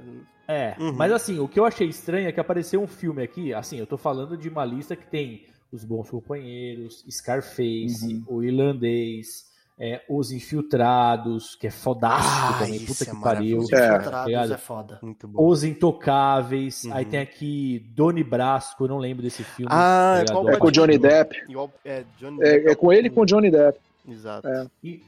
É, 0.49 0.75
Uhum. 0.79 0.93
mas 0.95 1.13
assim, 1.13 1.39
o 1.39 1.47
que 1.47 1.61
eu 1.61 1.65
achei 1.65 1.87
estranho 1.89 2.27
é 2.29 2.33
que 2.33 2.41
apareceu 2.41 2.83
um 2.83 2.87
filme 2.87 3.23
aqui, 3.23 3.53
assim, 3.55 3.79
eu 3.79 3.87
tô 3.87 3.97
falando 3.97 4.37
de 4.37 4.49
uma 4.49 4.65
lista 4.65 4.97
que 4.97 5.07
tem 5.07 5.47
Os 5.71 5.85
Bons 5.85 6.11
Companheiros, 6.11 7.05
Scarface, 7.11 8.15
Uhum. 8.15 8.25
O 8.37 8.43
Irlandês, 8.43 9.45
é, 9.81 10.03
Os 10.09 10.33
Infiltrados, 10.33 11.55
que 11.55 11.67
é 11.67 11.71
fodástico 11.71 12.35
Ah, 12.37 12.59
também, 12.59 12.81
puta 12.81 13.05
é 13.05 13.07
que 13.07 13.11
pariu. 13.13 13.21
maravilhoso. 13.21 13.75
É. 13.75 13.79
Infiltrados 13.87 14.21
Obrigado. 14.21 14.53
é 14.53 14.57
foda. 14.57 14.99
Muito 15.03 15.29
bom. 15.29 15.47
Os 15.49 15.65
Intocáveis, 15.65 16.85
Uhum. 16.85 16.95
aí 16.95 17.05
tem 17.05 17.21
aqui 17.21 17.87
Doni 17.95 18.25
Brasco, 18.25 18.85
eu 18.85 18.89
não 18.89 18.99
lembro 18.99 19.23
desse 19.23 19.45
filme. 19.45 19.71
Ah, 19.73 20.23
tá 20.27 20.33
É 20.53 20.57
com 20.57 20.67
o 20.67 20.71
Johnny 20.73 20.99
Depp. 20.99 21.37
É, 21.85 22.05
Johnny 22.19 22.39
É, 22.43 22.53
Depp 22.59 22.71
é 22.71 22.75
com 22.75 22.93
ele 22.93 23.07
e 23.09 23.11
com 23.11 23.21
o 23.21 23.27
Johnny 23.27 23.51
Depp. 23.51 23.79
Exato. 24.09 24.49
É. 24.49 24.67
E 24.83 25.03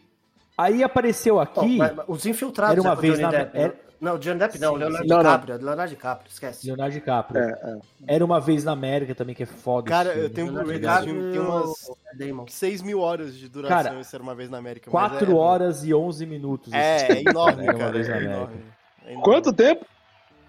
aí 0.57 0.83
apareceu 0.85 1.41
aqui, 1.41 1.77
mas- 1.79 1.95
mas 1.97 2.05
os 2.09 2.27
infiltrados 2.27 2.79
era 2.79 2.83
uma 2.83 2.93
é 2.93 3.01
vez 3.01 3.15
Johnny 3.19 3.23
na... 3.23 3.31
Depp, 3.31 3.59
era- 3.59 3.69
né? 3.69 3.75
Não, 4.01 4.19
Johnny 4.19 4.39
Depp 4.39 4.59
não, 4.59 4.73
Sim, 4.73 4.79
Leonardo 4.79 5.03
sim. 5.05 5.09
Não, 5.11 5.17
não. 5.19 5.23
DiCaprio. 5.25 5.57
Leonardo 5.59 5.91
DiCaprio, 5.91 6.31
esquece. 6.31 6.67
Leonardo 6.67 6.93
DiCaprio. 6.95 7.43
É, 7.43 7.51
é. 7.51 8.15
Era 8.17 8.25
uma 8.25 8.41
vez 8.41 8.65
na 8.65 8.73
América 8.73 9.15
também, 9.15 9.35
que 9.35 9.43
é 9.43 9.47
foda. 9.47 9.91
Cara, 9.91 10.15
eu 10.15 10.31
tenho 10.31 10.47
um 10.49 10.65
DiCaprio 10.65 11.15
filme, 11.15 11.33
tem 11.33 11.41
umas 11.41 11.89
Matt 11.89 12.17
Damon. 12.19 12.47
6 12.49 12.83
mil 12.83 13.01
horas 13.01 13.37
de 13.37 13.47
duração, 13.49 13.77
Cara, 13.91 14.01
esse 14.01 14.15
era 14.17 14.23
uma 14.23 14.35
vez 14.35 14.49
na 14.49 14.57
América. 14.57 14.91
mas 14.91 15.11
4 15.11 15.31
é- 15.31 15.35
horas 15.35 15.85
e 15.85 15.93
11 15.93 16.25
minutos. 16.25 16.73
É, 16.73 17.13
é 17.13 17.21
enorme, 17.21 17.63
Era 17.65 17.73
uma 17.73 17.79
cara. 17.79 17.93
vez 17.93 18.09
na 18.09 18.15
É 18.15 18.17
América. 18.19 18.37
enorme. 18.39 18.63
É 19.05 19.13
enorme. 19.13 19.23
Quanto 19.25 19.53
tempo? 19.53 19.85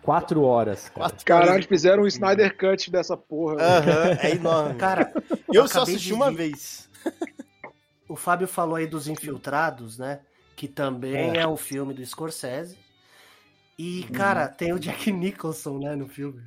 4 0.02 0.42
horas, 0.44 0.84
cara. 0.90 0.94
Quatro 1.10 1.34
horas 1.36 1.48
Caralho, 1.48 1.68
fizeram 1.68 2.04
um 2.04 2.08
Snyder 2.08 2.58
Cut 2.58 2.90
dessa 2.90 3.16
porra. 3.18 3.58
É 4.22 4.32
enorme. 4.32 4.76
Cara, 4.76 5.12
eu 5.54 5.68
só 5.68 5.82
assisti 5.84 6.08
de- 6.08 6.14
uma 6.14 6.32
vez. 6.32 6.90
o 8.08 8.16
Fábio 8.16 8.48
falou 8.48 8.76
aí 8.76 8.88
dos 8.88 9.08
Infiltrados, 9.08 9.98
né? 9.98 10.22
Que 10.56 10.68
também 10.68 11.38
É. 11.38 11.42
é, 11.42 11.48
um 11.48 11.58
filme 11.58 11.94
do 11.94 12.06
Scorsese. 12.06 12.78
E, 13.82 14.02
Uhum. 14.02 14.12
cara, 14.12 14.48
tem 14.48 14.74
o 14.74 14.80
Jack 14.80 15.12
Nicholson, 15.12 15.80
né, 15.80 15.96
no 15.96 16.08
filme. 16.08 16.40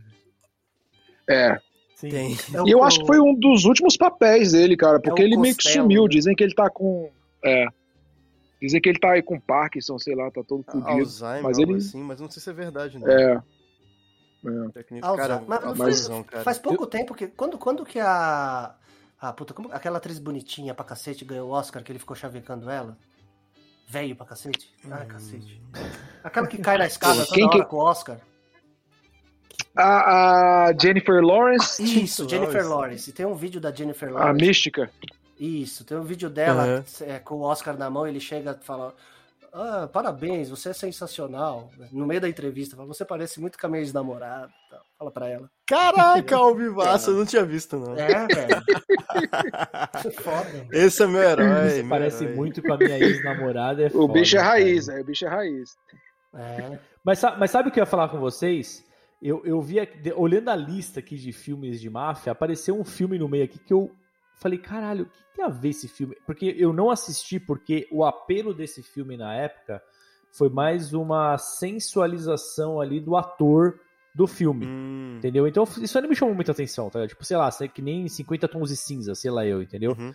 É. 1.29 1.59
Sim. 1.97 2.09
Tem. 2.11 2.33
É 2.35 2.63
E 2.67 2.71
eu 2.71 2.83
acho 2.85 3.01
que 3.01 3.07
foi 3.07 3.19
um 3.19 3.35
dos 3.35 3.65
últimos 3.65 3.97
papéis 3.97 4.53
dele, 4.53 4.77
cara, 4.77 5.01
porque 5.01 5.23
o 5.23 5.25
ele 5.25 5.37
meio 5.37 5.57
que 5.57 5.63
Costello, 5.65 5.85
sumiu. 5.85 6.03
né? 6.05 6.09
Dizem 6.11 6.35
que 6.37 6.45
ele 6.45 6.55
tá 6.55 6.69
com. 6.71 7.11
É. 7.45 7.67
Dizem 8.61 8.81
que 8.81 8.89
ele 8.89 8.99
tá 8.99 9.13
aí 9.13 9.23
com 9.23 9.39
Parkinson, 9.41 9.99
sei 9.99 10.15
lá, 10.15 10.31
tá 10.31 10.43
todo 10.47 10.63
fudido. 10.65 10.89
Alzheimer, 10.91 11.43
Mas 11.43 11.59
ele- 11.59 11.75
assim, 11.75 12.03
mas 12.03 12.21
não 12.21 12.31
sei 12.31 12.43
se 12.43 12.51
é 12.51 12.53
verdade, 12.53 12.99
não. 12.99 13.09
É. 13.09 13.43
Alzheimer. 15.03 15.17
cara, 15.17 15.43
Mas 15.47 15.61
faz, 15.61 15.73
atualizão, 15.73 16.23
cara. 16.23 16.45
faz 16.45 16.59
pouco 16.59 16.87
tempo 16.87 17.15
que. 17.15 17.27
Quando, 17.29 17.59
quando 17.59 17.85
que 17.85 17.99
a. 17.99 18.75
Ah, 19.21 19.33
puta, 19.33 19.55
como, 19.55 19.71
aquela 19.73 19.97
atriz 19.99 20.19
bonitinha 20.19 20.75
pra 20.75 20.85
cacete 20.85 21.25
ganhou 21.25 21.49
o 21.49 21.53
Oscar 21.53 21.83
que 21.83 21.91
ele 21.91 21.99
ficou 21.99 22.15
chavecando 22.15 22.69
ela? 22.71 22.97
Velho 23.87 24.17
pra 24.17 24.27
cacete? 24.27 24.73
Ai, 24.91 25.07
cacete. 25.07 25.61
Aquela 26.23 26.47
que 26.47 26.59
cai 26.59 26.79
na 26.79 26.87
escada 26.87 27.25
toda 27.25 27.35
Quem 27.35 27.49
que- 27.51 27.59
hora 27.59 27.67
com 27.67 27.77
o 27.77 27.81
Oscar. 27.85 28.19
A, 29.77 30.67
a 30.69 30.73
Jennifer 30.81 31.21
Lawrence, 31.23 31.83
Isso, 31.83 32.29
Jennifer 32.29 32.67
Lawrence. 32.69 33.13
Tem 33.13 33.27
um 33.27 33.35
vídeo 33.35 33.61
da 33.61 33.73
Jennifer 33.73 34.09
a 34.09 34.13
Lawrence. 34.13 34.47
mística. 34.47 34.91
Isso, 35.39 35.85
tem 35.85 35.97
um 35.97 36.03
vídeo 36.05 36.31
dela 36.31 36.63
Aham. 36.65 36.85
é, 37.03 37.19
com 37.19 37.37
o 37.37 37.41
Oscar 37.43 37.77
na 37.77 37.91
mão, 37.91 38.07
ele 38.07 38.21
chega 38.21 38.57
e 38.61 38.65
fala: 38.65 38.95
ah, 39.53 39.89
parabéns, 39.93 40.49
você 40.49 40.71
é 40.71 40.73
sensacional. 40.73 41.71
No 41.91 42.07
meio 42.07 42.21
da 42.21 42.29
entrevista, 42.29 42.77
fala, 42.77 42.87
você 42.89 43.05
parece 43.05 43.41
muito 43.41 43.59
com 43.59 43.67
a 43.67 43.71
minha 43.71 43.83
ex-namorada. 43.83 44.53
tal. 44.71 44.84
Fala 44.99 45.11
pra 45.11 45.29
ela. 45.29 45.51
Caraca, 45.67 46.37
ao 46.37 46.55
vivaço, 46.55 47.11
eu 47.11 47.17
não 47.17 47.27
tinha 47.27 47.45
visto, 47.45 47.77
não. 47.79 47.95
É, 47.95 48.27
velho. 48.27 48.63
Isso 49.99 50.09
é 50.09 50.11
foda. 50.13 50.67
Esse 50.73 51.03
é 51.03 51.07
meu 51.07 51.23
herói. 51.29 51.69
Você 51.71 51.81
meu 51.83 51.89
parece 51.91 52.25
herói. 52.25 52.37
muito 52.37 52.63
com 52.63 52.73
a 52.73 52.77
minha 52.77 52.99
ex-namorada. 52.99 53.83
É 53.83 53.87
O 53.89 53.91
foda, 53.91 54.13
bicho 54.13 54.37
é 54.37 54.41
raiz, 54.41 54.89
é, 54.89 55.01
o 55.01 55.05
bicho 55.05 55.25
é 55.27 55.29
raiz. 55.29 55.71
É. 56.35 56.79
Mas, 57.05 57.21
mas 57.39 57.51
sabe 57.51 57.69
o 57.69 57.73
que 57.73 57.81
eu 57.81 57.83
ia 57.83 57.87
falar 57.87 58.09
com 58.09 58.19
vocês? 58.19 58.85
Eu, 59.21 59.43
eu 59.45 59.61
vi, 59.61 59.77
olhando 60.17 60.51
a 60.51 60.57
lista 60.57 61.01
aqui 61.01 61.17
de 61.17 61.33
filmes 61.33 61.81
de 61.81 61.89
máfia, 61.91 62.33
apareceu 62.33 62.79
um 62.79 62.85
filme 62.85 63.19
no 63.19 63.29
meio 63.29 63.45
aqui 63.45 63.59
que 63.59 63.73
eu 63.73 63.91
falei, 64.37 64.59
caralho, 64.59 65.05
o 65.05 65.07
que 65.07 65.37
tem 65.37 65.45
a 65.45 65.49
ver 65.49 65.71
esse 65.71 65.89
filme? 65.89 66.17
Porque 66.27 66.55
eu 66.59 66.73
não 66.73 66.91
assisti, 66.91 67.41
porque 67.41 67.89
o 67.91 68.05
apelo 68.05 68.53
desse 68.53 68.83
filme 68.83 69.17
na 69.17 69.35
época 69.35 69.83
foi 70.33 70.49
mais 70.49 70.93
uma 70.93 71.39
sensualização 71.39 72.81
ali 72.81 73.01
do 73.01 73.17
ator 73.17 73.81
do 74.15 74.27
filme. 74.27 74.65
Hum, 74.67 75.17
Entendeu? 75.19 75.49
Então 75.49 75.65
isso 75.81 75.99
aí 75.99 76.03
não 76.03 76.09
me 76.09 76.15
chamou 76.17 76.35
muita 76.35 76.53
atenção, 76.53 76.89
tá? 76.89 77.07
Tipo, 77.07 77.25
sei 77.25 77.37
lá, 77.37 77.51
que 77.73 77.83
nem 77.83 78.07
50 78.07 78.47
tons 78.47 78.69
de 78.71 78.77
cinza, 78.77 79.15
sei 79.15 79.31
lá 79.31 79.45
eu, 79.45 79.61
entendeu? 79.63 79.97
uhum. 79.99 80.13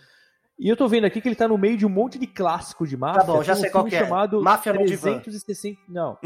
E 0.58 0.68
eu 0.68 0.76
tô 0.76 0.86
vendo 0.86 1.06
aqui 1.06 1.22
que 1.22 1.28
ele 1.28 1.34
tá 1.34 1.48
no 1.48 1.56
meio 1.56 1.74
de 1.74 1.86
um 1.86 1.88
monte 1.88 2.18
de 2.18 2.26
clássico 2.26 2.86
de 2.86 2.94
máfia. 2.94 3.22
Tá 3.22 3.26
bom, 3.26 3.42
já 3.42 3.54
um 3.54 3.56
sei 3.56 3.70
qual 3.70 3.84
que 3.86 3.96
é. 3.96 4.00
chamado 4.04 4.42
Máfia 4.42 4.74
no 4.74 4.84
divã. 4.84 5.18
360, 5.18 5.80
não, 5.88 6.18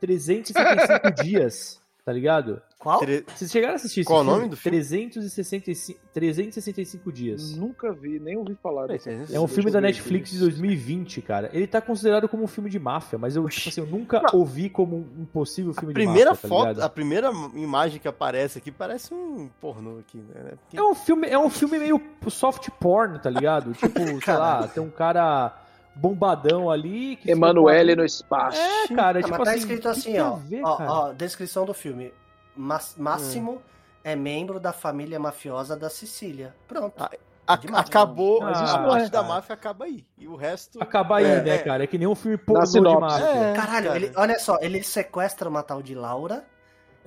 365 0.00 1.10
dias, 1.24 1.80
tá 2.10 2.14
ligado? 2.14 2.60
Qual? 2.76 2.98
Tre- 2.98 3.24
Vocês 3.36 3.50
chegaram 3.52 3.74
a 3.74 3.76
assistir 3.76 4.04
Qual 4.04 4.20
o 4.20 4.24
nome 4.24 4.48
do 4.48 4.56
filme? 4.56 4.78
365, 4.78 6.00
365 6.12 7.12
dias. 7.12 7.54
Nunca 7.54 7.92
vi, 7.92 8.18
nem 8.18 8.36
ouvi 8.36 8.56
falar 8.60 8.88
desse. 8.88 9.10
É 9.32 9.38
um 9.38 9.46
filme 9.46 9.70
da 9.70 9.80
Netflix 9.80 10.30
aqui. 10.30 10.38
de 10.38 10.40
2020, 10.44 11.22
cara. 11.22 11.50
Ele 11.52 11.66
tá 11.68 11.80
considerado 11.80 12.28
como 12.28 12.42
um 12.42 12.46
filme 12.48 12.68
de 12.68 12.78
máfia, 12.80 13.16
mas 13.18 13.36
eu, 13.36 13.46
tipo 13.48 13.68
assim, 13.68 13.80
eu 13.82 13.86
nunca 13.86 14.22
ouvi 14.34 14.68
como 14.68 14.96
um 14.96 15.24
possível 15.24 15.72
filme 15.72 15.92
A 15.92 15.94
primeira 15.94 16.30
de 16.30 16.36
máfia, 16.36 16.48
tá 16.48 16.48
foto, 16.48 16.68
ligado? 16.70 16.82
a 16.84 16.88
primeira 16.88 17.30
imagem 17.54 18.00
que 18.00 18.08
aparece 18.08 18.58
aqui 18.58 18.72
parece 18.72 19.14
um 19.14 19.48
pornô 19.60 19.98
aqui, 20.00 20.18
né? 20.18 20.52
Porque- 20.62 20.76
É 20.76 20.82
um 20.82 20.94
filme, 20.94 21.28
é 21.28 21.38
um 21.38 21.50
filme 21.50 21.78
meio 21.78 22.00
soft 22.28 22.68
porn, 22.80 23.18
tá 23.20 23.30
ligado? 23.30 23.72
Tipo, 23.78 24.00
sei 24.24 24.34
lá, 24.34 24.66
tem 24.66 24.82
um 24.82 24.90
cara 24.90 25.54
bombadão 26.00 26.70
ali. 26.70 27.16
Que 27.16 27.30
Emanuele 27.30 27.94
no 27.94 28.04
espaço. 28.04 28.58
É, 28.58 28.88
cara, 28.94 29.18
Ah, 29.18 29.22
tipo 29.22 29.36
mas 29.38 29.44
tá 29.44 29.50
assim, 29.50 29.58
escrito 29.60 29.88
assim, 29.88 30.18
ó. 30.18 30.36
ver, 30.36 30.62
ó, 30.64 30.78
ó, 31.08 31.12
descrição 31.12 31.64
do 31.64 31.74
filme. 31.74 32.12
Mas- 32.56 32.94
Máximo 32.98 33.60
é 34.02 34.16
membro 34.16 34.58
da 34.58 34.72
família 34.72 35.18
mafiosa 35.20 35.76
da 35.76 35.90
Sicília. 35.90 36.54
Pronto. 36.66 36.94
Ah, 36.98 37.10
A- 37.46 37.56
máfia, 37.56 37.78
acabou, 37.80 38.40
Mas 38.40 38.58
a 38.60 38.64
isso 38.64 38.76
não 38.78 38.88
parte 38.88 39.06
é, 39.06 39.08
da 39.10 39.22
máfia 39.22 39.54
acaba 39.54 39.84
aí. 39.84 40.04
E 40.16 40.28
o 40.28 40.36
resto. 40.36 40.80
Acaba 40.80 41.16
aí, 41.18 41.24
É, 41.24 41.42
né, 41.42 41.54
é. 41.56 41.58
cara? 41.58 41.82
É 41.84 41.86
que 41.86 41.98
nem 41.98 42.06
um 42.06 42.14
filme 42.14 42.36
pornô 42.38 42.64
de 42.64 42.80
máfia. 42.80 43.24
É, 43.26 43.52
Caralho, 43.54 43.86
cara. 43.88 43.96
ele, 43.96 44.12
olha 44.16 44.38
só, 44.38 44.56
ele 44.60 44.82
sequestra 44.84 45.48
uma 45.48 45.62
tal 45.62 45.82
de 45.82 45.94
Laura 45.94 46.44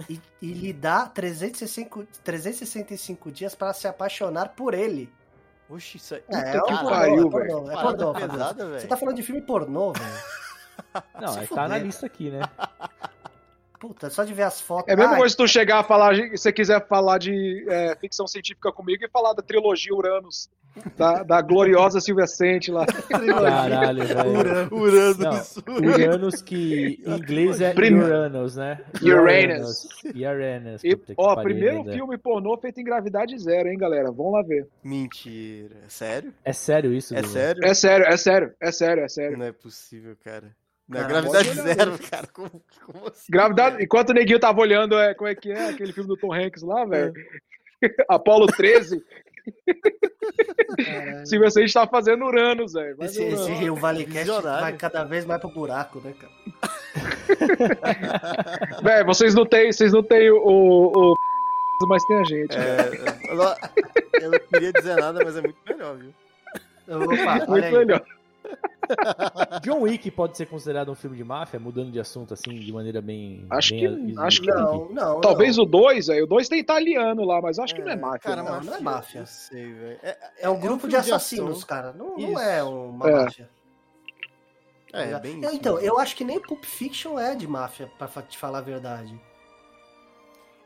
e, 0.10 0.20
e 0.41 0.52
lhe 0.54 0.74
dá 0.74 1.06
365, 1.06 2.06
365 2.24 3.32
dias 3.32 3.56
para 3.56 3.72
se 3.74 3.88
apaixonar 3.88 4.50
por 4.50 4.74
ele. 4.74 5.10
Oxi, 5.70 5.97
isso 5.97 6.16
aí. 6.16 6.24
É, 6.30 6.38
é 6.38 6.51
que 6.51 6.59
pornô, 6.59 6.89
pariu, 6.89 7.28
é 7.28 7.30
pornô, 7.32 7.72
é 7.72 7.82
pornô, 7.82 8.14
Fabio. 8.14 8.30
pesada, 8.30 8.66
Você 8.66 8.72
velho. 8.72 8.88
tá 8.88 8.97
falando 8.97 9.16
de 9.16 9.24
filme 9.24 9.41
pornô, 9.41 9.93
velho? 9.93 10.14
Não, 11.20 11.28
Se 11.30 11.38
é, 11.39 11.41
tá 11.41 11.47
fuder. 11.47 11.70
na 11.70 11.78
lista 11.78 12.05
aqui, 12.05 12.30
né? 12.30 12.41
Puta, 13.80 14.09
só 14.09 14.24
de 14.24 14.34
ver 14.34 14.43
as 14.43 14.61
fotos. 14.61 14.88
É 14.89 14.93
a 14.93 14.97
mesma 14.97 15.14
Ai, 15.14 15.18
coisa 15.20 15.32
se 15.32 15.38
tu 15.38 15.47
chegar 15.47 15.80
a 15.80 15.84
falar, 15.84 16.16
se 16.16 16.30
você 16.38 16.53
quiser 16.53 16.86
falar 16.88 17.18
de 17.18 17.66
é, 17.70 17.95
ficção 17.97 18.26
científica 18.28 18.72
comigo 18.72 19.03
e 19.03 19.09
falar 19.09 19.34
da 19.34 19.41
trilogia 19.41 19.93
Uranus, 19.93 20.49
da, 20.98 21.24
da 21.24 21.42
gloriosa 21.42 22.00
Silvia 22.02 22.26
Sente 22.28 22.72
lá. 22.72 22.86
Caralho, 22.86 24.06
velho. 24.06 24.74
Uranus. 24.74 25.58
Uranus, 25.68 26.42
que 26.42 27.00
em 27.06 27.12
inglês 27.16 27.62
é 27.62 27.74
Prim- 27.74 27.96
Uranus, 27.96 28.56
né? 28.56 28.80
Uranus. 29.02 29.88
Uranus. 30.16 30.84
E, 30.84 30.98
ó, 31.18 31.36
pariu, 31.36 31.44
primeiro 31.44 31.84
né? 31.84 31.94
filme 31.94 32.18
pornô 32.18 32.58
feito 32.58 32.80
em 32.80 32.84
gravidade 32.84 33.38
zero, 33.38 33.70
hein, 33.70 33.78
galera? 33.78 34.12
Vamos 34.12 34.34
lá 34.34 34.42
ver. 34.42 34.68
Mentira. 34.84 35.76
É 35.86 35.90
sério? 35.90 36.34
É 36.44 36.54
sério 36.54 36.94
isso, 36.94 37.14
É 37.16 37.22
Dudu? 37.22 37.34
sério? 37.34 37.64
É 37.66 37.74
sério, 37.74 38.06
é 38.06 38.18
sério, 38.18 38.54
é 38.60 38.72
sério, 38.72 39.04
é 39.04 39.08
sério. 39.08 39.38
Não 39.38 39.46
é 39.46 39.52
possível, 39.52 40.16
cara. 40.24 40.56
Não 40.88 41.00
é 41.00 41.02
Cara, 41.04 41.14
gravidade 41.14 41.54
zero, 41.54 41.98
cara. 42.10 42.28
Como, 42.28 42.50
como 42.86 43.08
assim? 43.08 43.32
Gravidade, 43.32 43.84
enquanto 43.84 44.10
o 44.10 44.14
neguinho 44.14 44.40
tava 44.40 44.60
olhando, 44.60 44.98
é, 45.00 45.14
como 45.14 45.30
é 45.30 45.36
que 45.36 45.52
é 45.52 45.70
aquele 45.70 45.94
filme 45.94 46.10
do 46.10 46.18
Tom 46.18 46.34
Hanks 46.34 46.62
lá, 46.62 46.84
velho? 46.86 47.14
Apolo 48.10 48.48
13, 48.48 49.02
caralho. 50.86 51.26
Silvia 51.28 51.50
Sente 51.52 51.74
tá 51.74 51.88
fazendo 51.88 52.26
Uranus, 52.26 52.74
velho. 52.74 52.96
Esse, 53.02 53.20
ver 53.20 53.28
esse 53.34 53.41
Uranus. 53.44 53.60
Rio 53.60 53.76
Valley 53.76 54.06
Cast 54.06 54.41
vai 54.41 54.74
cada 54.74 55.04
vez 55.04 55.26
mais 55.26 55.39
pro 55.41 55.50
buraco, 55.50 56.00
né, 56.00 56.14
cara? 56.20 56.34
Velho, 58.84 59.06
vocês 59.06 59.34
não 59.34 59.46
têm, 59.46 59.72
vocês 59.72 59.91
não 59.94 60.04
têm 60.04 60.30
o, 60.30 60.38
o, 60.38 61.14
o 61.14 61.16
mas 61.88 62.04
tem 62.06 62.20
a 62.20 62.24
gente. 62.24 62.56
É, 62.56 63.30
eu, 63.30 63.36
não- 63.36 63.56
eu 64.22 64.32
não 64.32 64.39
queria 64.39 64.72
dizer 64.74 64.96
nada, 64.96 65.20
mas 65.24 65.36
é 65.38 65.41
muito 65.41 65.58
melhor, 65.68 65.98
viu? 65.98 66.14
Opa, 66.88 67.46
Muito 67.48 67.66
aí. 67.66 67.72
melhor. 67.72 68.04
John 69.64 69.82
Wick 69.82 70.12
pode 70.12 70.36
ser 70.38 70.46
considerado 70.46 70.91
um 70.91 70.96
filme 70.96 71.16
de 71.16 71.24
máfia, 71.24 71.60
mudando 71.60 71.91
de 71.91 72.00
assunto 72.00 72.34
assim, 72.34 72.54
de 72.60 72.72
maneira 72.74 73.02
bem. 73.02 73.46
Acho 73.50 73.72
bem 73.74 74.08
que- 74.14 74.20
acho 74.20 74.41
que 74.41 74.48
Não, 74.48 74.89
não. 74.89 75.22
Talvez 75.22 75.58
não. 75.58 75.64
o 75.64 75.68
2, 75.68 76.10
aí. 76.10 76.22
O 76.22 76.28
2 76.28 76.50
tem 76.50 76.60
italiano 76.60 77.24
lá, 77.24 77.41
mas 77.41 77.58
acho 77.60 77.74
que 77.74 77.82
não 77.82 77.91
é 77.91 77.96
máfia. 77.96 78.20
Cara, 78.20 78.44
não. 78.44 78.62
não, 78.62 78.76
é 78.76 78.80
máfia. 78.80 79.20
Eu 79.20 79.26
sei, 79.26 79.74
velho. 79.74 80.00
É, 80.04 80.18
É 80.41 80.50
um 80.50 80.60
grupo 80.60 80.88
de 80.88 80.96
filme 80.96 81.12
assassinos, 81.12 81.58
ação. 81.58 81.68
cara. 81.68 81.94
Não, 81.94 82.18
não 82.18 82.39
é 82.39 82.64
uma 82.64 83.10
É. 83.10 83.12
máfia. 83.24 83.50
É, 84.91 85.12
é 85.12 85.20
bem 85.20 85.34
Eu- 85.41 85.50
isso. 85.50 85.56
então, 85.56 85.74
mesmo. 85.76 85.88
eu 85.89 85.98
acho 86.00 86.16
que 86.16 86.24
nem 86.24 86.39
Pulp 86.39 86.64
Fiction 86.66 87.18
é 87.18 87.34
de 87.36 87.48
máfia, 87.48 87.89
pra 87.98 88.08
te 88.22 88.38
falar 88.38 88.60
a 88.60 88.62
verdade. 88.62 89.20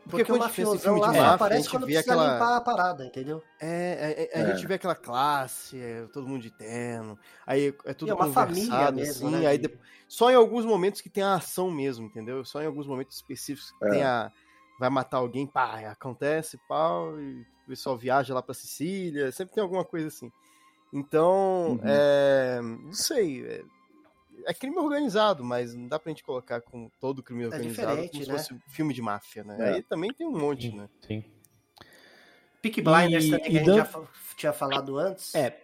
Porque 0.08 0.24
Porque, 0.24 0.32
o 0.32 0.38
mafiosão 0.38 0.78
filme 0.78 1.00
lá 1.00 1.10
de 1.12 1.18
só 1.18 1.24
aparece 1.26 1.68
quando 1.68 1.84
precisa 1.84 2.00
aquela- 2.00 2.32
limpar 2.32 2.56
a 2.56 2.60
parada, 2.60 3.04
entendeu? 3.04 3.42
É, 3.60 4.28
é, 4.32 4.38
é, 4.40 4.42
a 4.42 4.48
É. 4.48 4.54
gente 4.54 4.66
vê 4.66 4.74
aquela 4.74 4.94
classe, 4.94 5.78
é, 5.80 6.06
todo 6.12 6.26
mundo 6.26 6.42
de 6.42 6.50
terno, 6.50 7.18
aí 7.46 7.74
é 7.84 7.92
tudo 7.92 8.08
E 8.08 8.10
é 8.12 8.14
uma 8.14 8.32
família 8.32 8.90
mesmo, 8.90 9.28
assim, 9.28 9.36
né, 9.36 9.46
aí 9.46 9.58
de- 9.58 9.78
só 10.08 10.30
em 10.30 10.34
alguns 10.34 10.64
momentos 10.64 11.00
que 11.00 11.10
tem 11.10 11.22
a 11.22 11.34
ação 11.34 11.70
mesmo, 11.70 12.06
entendeu? 12.06 12.44
Só 12.44 12.62
em 12.62 12.66
alguns 12.66 12.86
momentos 12.86 13.16
específicos 13.16 13.70
que 13.78 13.84
É. 13.86 13.90
tem 13.90 14.02
a... 14.04 14.32
vai 14.80 14.88
matar 14.90 15.18
alguém, 15.18 15.46
pá, 15.46 15.80
acontece, 15.90 16.56
pau, 16.68 17.20
e 17.20 17.40
o 17.42 17.68
pessoal 17.68 17.98
viaja 17.98 18.32
lá 18.32 18.40
pra 18.40 18.54
Sicília, 18.54 19.30
sempre 19.32 19.52
tem 19.54 19.62
alguma 19.62 19.84
coisa 19.84 20.06
assim. 20.06 20.30
Então, 20.92 21.72
Uhum. 21.72 21.80
é, 21.82 22.60
não 22.62 22.92
sei, 22.92 23.64
é, 24.44 24.50
é 24.50 24.54
crime 24.54 24.76
organizado, 24.78 25.44
mas 25.44 25.74
não 25.74 25.88
dá 25.88 25.98
pra 25.98 26.10
gente 26.10 26.22
colocar 26.24 26.60
com 26.60 26.90
todo 27.00 27.22
crime 27.22 27.46
organizado 27.46 27.70
diferente, 27.92 28.10
como 28.12 28.24
se 28.24 28.30
né? 28.30 28.36
fosse 28.38 28.54
um 28.54 28.60
filme 28.68 28.92
de 28.94 29.02
máfia, 29.02 29.44
né? 29.44 29.56
É. 29.58 29.74
Aí 29.74 29.82
também 29.82 30.12
tem 30.12 30.26
um 30.26 30.38
monte, 30.38 30.74
né? 30.74 30.88
Sim. 31.06 31.24
Peak 32.60 32.82
Blinders 32.82 33.24
E- 33.24 33.30
também, 33.30 33.44
que 33.50 33.52
e 33.52 33.56
a 33.56 33.58
gente 33.60 33.66
dan- 33.66 33.76
já 33.76 34.02
tinha 34.36 34.52
falado 34.52 34.98
antes. 34.98 35.34
É. 35.34 35.56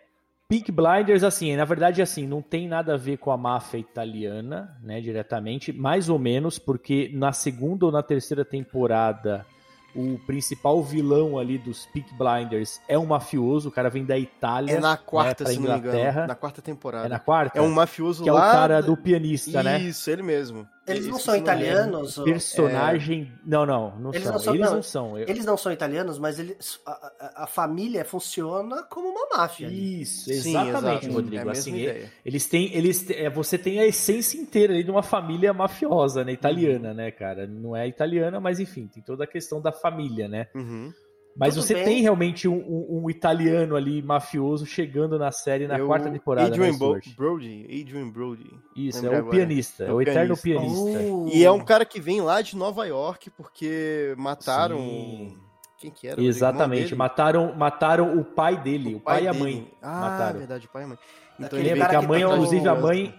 Peak 0.47 0.71
Blinders, 0.71 1.25
assim, 1.25 1.57
na 1.57 1.65
verdade, 1.65 2.03
assim, 2.03 2.27
não 2.27 2.43
tem 2.43 2.69
nada 2.69 2.95
a 2.95 2.97
ver 2.99 3.17
com 3.17 3.31
a 3.31 3.37
máfia 3.37 3.79
italiana, 3.79 4.79
né, 4.83 5.01
diretamente, 5.01 5.73
mais 5.73 6.09
ou 6.09 6.19
menos, 6.19 6.59
porque 6.59 7.11
na 7.15 7.33
segunda 7.33 7.87
ou 7.87 7.91
na 7.93 8.03
terceira 8.03 8.45
temporada 8.45 9.47
o 9.95 10.19
principal 10.27 10.83
vilão 10.83 11.39
ali 11.39 11.59
dos 11.59 11.87
Peak 11.87 12.15
Blinders 12.15 12.81
é 12.89 12.99
um 12.99 13.07
mafioso, 13.07 13.69
o 13.69 13.73
cara 13.73 13.89
vem 13.89 14.05
da 14.05 14.19
Itália. 14.19 14.75
É 14.75 14.81
na 14.81 14.97
quarta, 14.97 15.45
né, 15.45 15.51
se 15.51 15.59
não 15.59 15.73
me 15.73 15.79
engano. 15.79 16.27
Na 16.27 16.35
quarta 16.35 16.61
temporada. 16.61 17.07
É 17.07 17.09
na 17.09 17.19
quarta? 17.19 17.59
É 17.59 17.63
um 17.63 17.71
mafioso 17.71 18.25
que 18.25 18.31
lá. 18.31 18.47
é 18.47 18.49
o 18.49 18.53
cara 18.53 18.83
do 18.83 18.97
pianista, 18.97 19.51
Isso, 19.51 19.63
né? 19.63 19.79
Isso, 19.81 20.11
ele 20.11 20.23
mesmo. 20.23 20.69
Eles 20.87 21.07
não 21.07 21.19
são 21.19 21.35
sim, 21.35 21.41
italianos? 21.41 22.19
ou- 22.19 22.25
Personagem. 22.25 23.33
Não, 23.45 23.65
não, 23.65 23.97
não 23.99 24.11
Eles 24.11 24.23
são. 24.25 24.33
não 24.33 24.39
são- 24.41 24.55
Eles 24.55 24.67
não, 24.67 24.75
não 24.77 24.83
são. 24.83 25.19
Eu- 25.19 25.29
Eles 25.29 25.45
não 25.47 25.57
são 25.57 25.73
italianos, 25.73 26.19
mas 26.19 26.39
eles, 26.39 26.81
a, 26.85 27.43
a- 27.45 27.47
família 27.47 28.05
funciona 28.05 28.83
como 28.85 29.09
uma 29.09 29.27
máfia. 29.39 29.67
Isso, 29.69 30.25
Sim, 30.25 30.51
exatamente, 30.51 31.05
exato. 31.07 31.13
Rodrigo. 31.15 31.49
É 31.49 31.53
assim, 31.53 31.77
ideia. 31.77 32.13
eles 32.25 32.47
têm, 32.47 32.75
eles 32.75 33.09
é, 33.11 33.31
você 33.31 33.57
tem 33.57 33.81
a 33.81 33.87
essência 33.87 34.39
inteira 34.39 34.75
ali 34.75 34.85
de 34.85 34.91
uma 34.91 35.03
família 35.03 35.53
mafiosa, 35.53 36.25
né, 36.25 36.33
italiana, 36.33 36.93
né, 36.93 37.11
cara? 37.11 37.47
Não 37.47 37.75
é 37.75 37.89
italiana, 37.89 38.39
mas 38.39 38.61
enfim, 38.61 38.87
tem 38.87 39.03
toda 39.03 39.25
a 39.25 39.27
questão 39.27 39.61
da 39.61 39.73
família, 39.73 40.29
né? 40.29 40.49
Uhum. 40.55 40.93
Mas 41.37 41.55
Tudo 41.55 41.65
você 41.67 41.75
bem. 41.75 41.85
tem 41.85 42.01
realmente 42.03 42.47
um, 42.47 42.55
um- 42.57 43.03
um 43.05 43.11
italiano 43.11 43.75
ali 43.75 44.01
mafioso 44.03 44.65
chegando 44.65 45.19
na 45.19 45.33
série 45.33 45.67
na 45.67 45.79
É 45.79 45.83
o 45.83 45.87
quarta 45.87 46.09
temporada, 46.09 46.47
Adrian 46.47 46.71
né? 46.71 46.79
Brody. 47.17 47.67
Adrian 47.83 48.09
Brody. 48.11 48.51
Isso, 48.77 49.05
é 49.05 49.09
o 49.09 49.17
agora. 49.17 49.31
pianista, 49.37 49.85
é 49.85 49.89
É 49.89 49.93
o, 49.93 49.97
o 49.97 50.03
eterno 50.03 50.37
pianista. 50.37 50.85
pianista. 50.85 51.13
Uh, 51.13 51.29
E 51.33 51.45
é 51.45 51.51
um 51.51 51.59
cara 51.65 51.85
que 51.85 52.01
vem 52.01 52.21
lá 52.21 52.41
de 52.41 52.57
Nova 52.57 52.87
York 52.87 53.31
porque 53.31 54.15
mataram. 54.17 54.79
Sim. 54.79 55.37
Quem 55.77 55.91
que 55.91 56.07
era? 56.07 56.21
O 56.21 56.25
Exatamente, 56.25 56.95
mataram, 56.95 57.53
mataram 57.57 58.17
o 58.19 58.25
pai 58.25 58.57
dele, 58.57 58.95
o, 58.95 59.01
pai, 59.01 59.25
e 59.25 59.29
a 59.29 59.33
dele. 59.33 59.43
mãe. 59.45 59.71
Ah, 59.83 60.01
mataram. 60.03 60.39
verdade, 60.39 60.67
o 60.67 60.71
pai 60.71 60.83
e 60.83 60.85
a 60.85 60.89
mãe. 60.89 60.99
Então 61.35 61.47
Aquele 61.47 61.63
ele 61.63 61.71
Lembra 61.75 61.89
que 61.89 61.97
a 61.97 62.01
que 62.01 62.07
mãe, 62.07 62.23
tá 62.23 62.29
inclusive, 62.33 62.69
a 62.69 62.75
mãe, 62.77 63.15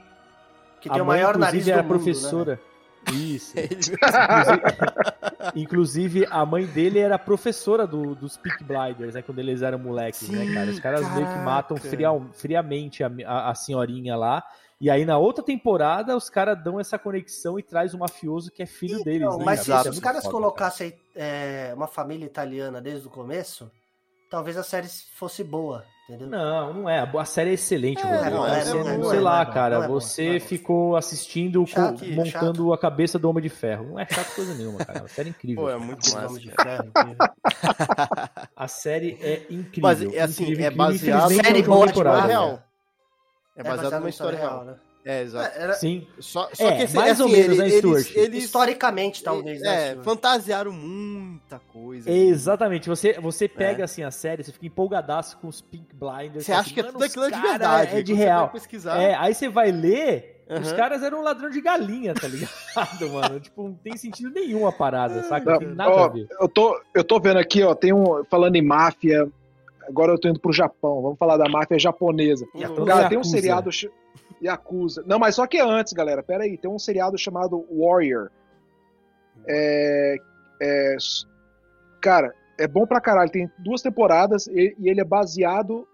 que 0.82 0.90
a 0.90 0.94
tem 0.94 1.02
o 1.02 1.06
mãe, 1.06 1.18
maior 1.18 1.38
nariz 1.38 1.68
inclusive, 1.68 1.72
do 1.72 1.74
era 1.74 1.84
mundo, 1.84 1.90
professora. 1.96 2.62
Isso. 3.14 3.54
Ele- 3.58 3.78
Inclusive, 5.56 6.26
a 6.30 6.46
mãe 6.46 6.66
dele 6.66 7.00
era 7.00 7.18
professora 7.18 7.86
do, 7.86 8.16
dos 8.16 8.38
Peak 8.38 8.64
Blinders, 8.64 9.14
né? 9.16 9.22
Quando 9.22 9.40
eles 9.40 9.62
eram 9.62 9.78
moleques, 9.80 10.28
né, 10.30 10.46
Sim, 10.46 10.54
cara? 10.54 10.72
Os 10.72 10.80
caras 10.80 11.14
meio 11.14 11.28
que 11.28 11.40
matam 11.40 11.78
caraca. 11.78 11.96
frial- 11.96 12.26
friamente 12.34 13.04
a, 13.04 13.12
a- 13.26 13.50
a 13.52 13.56
senhorinha 13.56 14.16
lá. 14.16 14.44
E 14.80 14.90
aí, 14.90 15.06
na 15.06 15.18
outra 15.18 15.44
temporada, 15.44 16.16
os 16.18 16.30
caras 16.30 16.62
dão 16.62 16.80
essa 16.80 17.00
conexão 17.00 17.58
e 17.58 17.64
traz 17.64 17.94
o 17.94 17.98
mafioso 17.98 18.52
que 18.52 18.62
é 18.62 18.66
filho 18.66 19.02
deles, 19.04 19.22
Não, 19.22 19.38
né? 19.38 19.46
mas 19.46 19.66
cara? 19.66 19.82
se 19.84 19.88
é 19.88 19.92
os 19.92 20.00
caras 20.00 20.24
foda, 20.24 20.34
colocassem 20.34 20.94
é, 21.16 21.72
uma 21.76 21.88
família 21.88 22.26
italiana 22.26 22.82
desde 22.82 23.08
o 23.08 23.10
começo, 23.10 23.72
talvez 24.30 24.58
a 24.58 24.64
série 24.64 24.88
fosse 25.16 25.44
boa, 25.46 25.86
entendeu? 26.10 26.28
Não, 26.28 26.74
não 26.74 26.90
é. 26.90 27.00
A 27.18 27.26
série 27.26 27.52
é 27.52 27.54
excelente, 27.54 28.02
É, 28.02 28.10
Rodrigo. 28.16 28.36
não 28.36 28.48
é, 28.48 28.62
Você 28.62 28.74
não 28.74 28.80
é, 28.80 28.84
não- 28.84 28.98
não 29.04 29.10
sei 29.10 29.18
é, 29.20 29.22
lá, 29.22 29.44
não 29.44 29.52
é 29.52 29.54
cara. 29.54 29.78
não 29.78 29.84
é 29.86 29.88
você 29.88 30.36
é 30.36 30.40
ficou 30.40 30.96
assistindo, 30.96 31.60
com- 31.62 31.66
Chato, 31.68 32.06
montando 32.06 32.64
chato. 32.64 32.74
a 32.74 32.78
cabeça 32.78 33.18
do 33.20 33.30
Homem 33.30 33.42
de 33.44 33.50
Ferro. 33.50 33.86
Não 33.90 34.00
é 34.00 34.06
chato 34.10 34.36
coisa 34.36 34.54
nenhuma, 34.54 34.80
cara. 34.86 35.04
A 35.06 35.08
série 35.08 35.30
é 35.30 35.32
incrível. 35.32 35.64
Pô, 35.64 35.70
é 35.70 35.78
muito 35.78 36.04
massa. 36.14 36.22
nome 36.28 36.40
de 36.40 36.52
ferro? 36.52 36.92
A 38.56 38.68
série 38.68 39.18
é 39.22 39.46
incrível. 39.50 39.82
Mas 39.82 40.02
é 40.02 40.22
assim, 40.22 40.44
incrível, 40.44 40.66
é 40.66 40.68
incrível. 40.70 40.78
baseado 40.78 41.30
Série 41.34 41.60
é 41.60 41.62
uma 41.62 41.76
boa 41.76 41.88
temporada. 41.88 42.18
História 42.18 42.28
real. 42.40 42.64
É 43.58 43.64
baseado 43.64 43.94
numa 44.00 44.10
história 44.10 44.38
real. 44.40 44.66
né? 44.66 44.76
É, 45.06 45.22
exato. 45.22 45.56
É, 45.56 45.62
era- 45.62 45.74
Sim. 45.76 46.08
Só, 46.20 46.50
só 46.52 46.68
É, 46.68 46.78
que 46.78 46.84
assim, 46.84 46.98
mais 46.98 47.20
ou 47.20 47.28
assim, 47.28 47.36
menos, 47.36 47.58
né, 47.60 47.66
eles, 47.68 47.78
Stuart? 47.78 48.12
eles, 48.16 48.44
Historicamente, 48.46 49.24
talvez, 49.24 49.62
né? 49.62 49.76
é, 49.76 49.90
Stuart? 49.92 50.04
fantasiaram 50.04 50.72
muita 50.72 51.60
coisa. 51.72 52.10
Exatamente. 52.10 52.90
Você, 52.90 53.14
você 53.22 53.48
pega 53.48 53.84
É. 53.84 53.86
assim 53.86 54.02
a 54.02 54.10
série, 54.10 54.44
você 54.44 54.52
fica 54.52 54.66
empolgadaço 54.66 55.38
com 55.38 55.48
os 55.48 55.62
Pink 55.62 55.94
Blinders. 55.96 56.46
Você 56.46 56.52
acha 56.52 56.62
assim, 56.62 56.74
que 56.74 56.80
é 56.80 56.84
"Mano, 56.84 56.94
tudo 56.94 57.04
os 57.06 57.10
aquilo 57.12 57.26
é 57.26 57.32
de 57.32 57.40
verdade. 57.40 57.96
É 57.98 58.02
de 58.02 58.14
real. 58.16 58.52
É, 59.00 59.14
aí 59.14 59.36
você 59.36 59.48
vai 59.48 59.72
ler, 59.72 60.44
os 60.50 60.70
Aham. 60.70 60.76
caras 60.76 61.04
eram 61.04 61.20
um 61.20 61.24
ladrão 61.24 61.52
de 61.52 61.62
galinha, 61.62 62.16
tá 62.16 62.28
ligado, 62.28 62.50
mano? 63.14 63.40
tipo, 63.40 63.62
não 63.64 63.76
tem 63.76 63.96
sentido 63.98 64.32
nenhum 64.32 64.66
a 64.66 64.72
parada, 64.72 65.22
saca? 65.22 65.52
Não 65.52 65.60
tem 65.60 65.68
nada 65.68 65.92
ó, 65.92 66.06
a 66.06 66.08
ver. 66.08 66.26
eu, 66.42 66.50
tô, 66.50 66.82
eu 66.96 67.04
tô 67.04 67.20
vendo 67.20 67.38
aqui, 67.38 67.62
ó, 67.64 67.76
tem 67.76 67.94
um. 67.94 68.24
Falando 68.26 68.56
em 68.56 68.62
máfia, 68.64 69.28
agora 69.88 70.12
eu 70.14 70.20
tô 70.20 70.28
indo 70.28 70.40
pro 70.40 70.52
Japão. 70.52 71.00
Vamos 71.04 71.20
falar 71.20 71.38
da 71.38 71.48
máfia 71.48 71.78
japonesa. 71.78 72.44
Yakuza. 72.56 72.86
Cara, 72.88 73.08
tem 73.10 73.20
um 73.20 73.24
seriado. 73.24 73.70
Yakuza. 74.44 75.04
Não, 75.06 75.18
mas 75.20 75.36
só 75.36 75.46
que 75.48 75.58
é 75.58 75.62
antes, 75.64 75.94
galera. 75.94 76.22
Pera 76.24 76.44
aí. 76.44 76.58
Tem 76.58 76.70
um 76.70 76.80
seriado 76.80 77.18
chamado 77.18 77.66
Warrior. 77.72 78.30
É, 79.48 80.16
é, 80.62 80.96
cara, 82.02 82.34
é 82.58 82.68
bom 82.68 82.86
pra 82.86 83.02
caralho. 83.02 83.32
Tem 83.32 83.50
duas 83.60 83.82
temporadas 83.82 84.48
e, 84.48 84.76
e 84.80 84.90
ele 84.90 85.02
é 85.02 85.06
baseado 85.06 85.88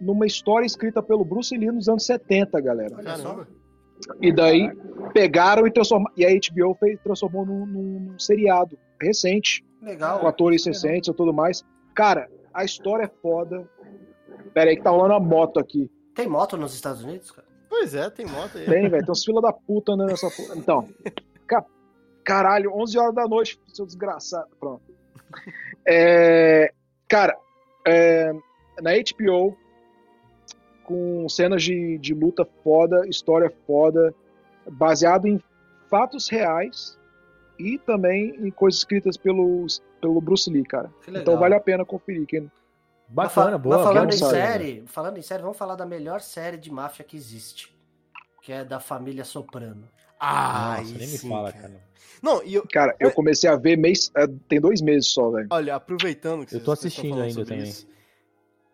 numa 0.00 0.26
história 0.26 0.64
escrita 0.66 1.02
pelo 1.02 1.24
Bruce 1.24 1.56
Lee 1.56 1.70
nos 1.70 1.88
anos 1.88 2.04
70, 2.06 2.60
galera. 2.60 2.94
Olha 2.96 3.16
só. 3.16 3.28
Caramba. 3.34 3.48
E 4.22 4.32
daí 4.32 4.72
pegaram 5.12 5.66
e 5.66 5.70
transformaram. 5.70 6.14
E 6.16 6.24
a 6.24 6.30
HBO 6.30 6.74
fez, 6.74 6.98
transformou 7.02 7.44
num, 7.44 7.66
num- 7.66 8.00
num 8.00 8.18
seriado 8.18 8.78
recente, 9.00 9.62
Legal. 9.82 10.20
com 10.20 10.26
atores 10.26 10.64
recentes 10.64 11.08
e 11.08 11.14
tudo 11.14 11.34
mais. 11.34 11.62
Cara, 11.94 12.26
a 12.54 12.64
história 12.64 13.04
é 13.04 13.10
foda. 13.20 13.68
Pera 14.54 14.70
aí, 14.70 14.76
que 14.76 14.82
tá 14.82 14.88
rolando 14.90 15.12
uma 15.14 15.20
moto 15.20 15.60
aqui. 15.60 15.90
Tem 16.14 16.26
moto 16.26 16.56
nos 16.56 16.72
Estados 16.74 17.04
Unidos, 17.04 17.30
cara? 17.30 17.46
Pois 17.80 17.94
é, 17.94 18.10
tem 18.10 18.26
moto 18.26 18.58
aí. 18.58 18.66
Tem, 18.66 18.88
velho. 18.88 19.02
Tem 19.04 19.10
uns 19.12 19.24
fila 19.24 19.40
da 19.40 19.52
puta 19.52 19.92
andando 19.92 20.10
nessa 20.10 20.30
porra. 20.30 20.54
Então, 20.56 20.88
ca- 21.46 21.64
caralho, 22.22 22.70
11 22.74 22.98
horas 22.98 23.14
da 23.14 23.26
noite, 23.26 23.58
seu 23.72 23.86
desgraçado. 23.86 24.48
Pronto. 24.58 24.82
É, 25.86 26.72
cara, 27.08 27.36
é, 27.86 28.32
na 28.82 28.90
HBO, 28.92 29.56
com 30.84 31.28
cenas 31.28 31.62
de, 31.62 31.96
de 31.98 32.12
luta 32.14 32.44
foda, 32.62 33.06
história 33.08 33.50
foda, 33.66 34.14
baseado 34.70 35.26
em 35.26 35.42
fatos 35.88 36.28
reais 36.28 36.98
e 37.58 37.78
também 37.78 38.34
em 38.46 38.50
coisas 38.50 38.80
escritas 38.80 39.16
pelo, 39.16 39.66
pelo 40.00 40.20
Bruce 40.20 40.50
Lee, 40.50 40.64
cara. 40.64 40.90
Então 41.22 41.34
vale 41.40 41.54
a 41.54 41.60
pena 41.60 41.84
conferir. 41.84 42.26
Quem... 42.26 42.50
Mas 43.12 43.34
Bacana, 43.34 43.58
boa. 43.58 43.76
Mas 43.76 43.84
falando 43.84 44.08
boa 44.08 44.14
em 44.14 44.18
série. 44.18 44.86
falando 44.86 45.18
em 45.18 45.22
série, 45.22 45.42
vamos 45.42 45.58
falar 45.58 45.74
da 45.74 45.84
melhor 45.86 46.20
série 46.20 46.56
de 46.56 46.70
máfia 46.70 47.04
que 47.04 47.16
existe. 47.16 47.74
Que 48.42 48.52
é 48.52 48.64
da 48.64 48.80
família 48.80 49.24
Soprano. 49.24 49.88
Ah, 50.18 50.76
Nossa, 50.78 50.90
nem 50.98 51.08
me 51.08 51.18
sim, 51.18 51.28
fala, 51.28 51.52
cara. 51.52 51.68
cara. 51.68 51.90
Não, 52.22 52.42
e 52.42 52.54
eu, 52.54 52.66
Cara, 52.68 52.94
eu 53.00 53.10
comecei 53.10 53.48
a 53.48 53.56
ver 53.56 53.76
mês, 53.76 54.10
é, 54.14 54.26
tem 54.48 54.60
dois 54.60 54.82
meses 54.82 55.08
só, 55.08 55.30
velho. 55.30 55.48
olha, 55.50 55.74
aproveitando 55.74 56.44
que 56.46 56.54
Eu 56.54 56.62
tô 56.62 56.72
assistindo 56.72 57.20
ainda 57.20 57.44
também. 57.44 57.62
isso, 57.64 57.86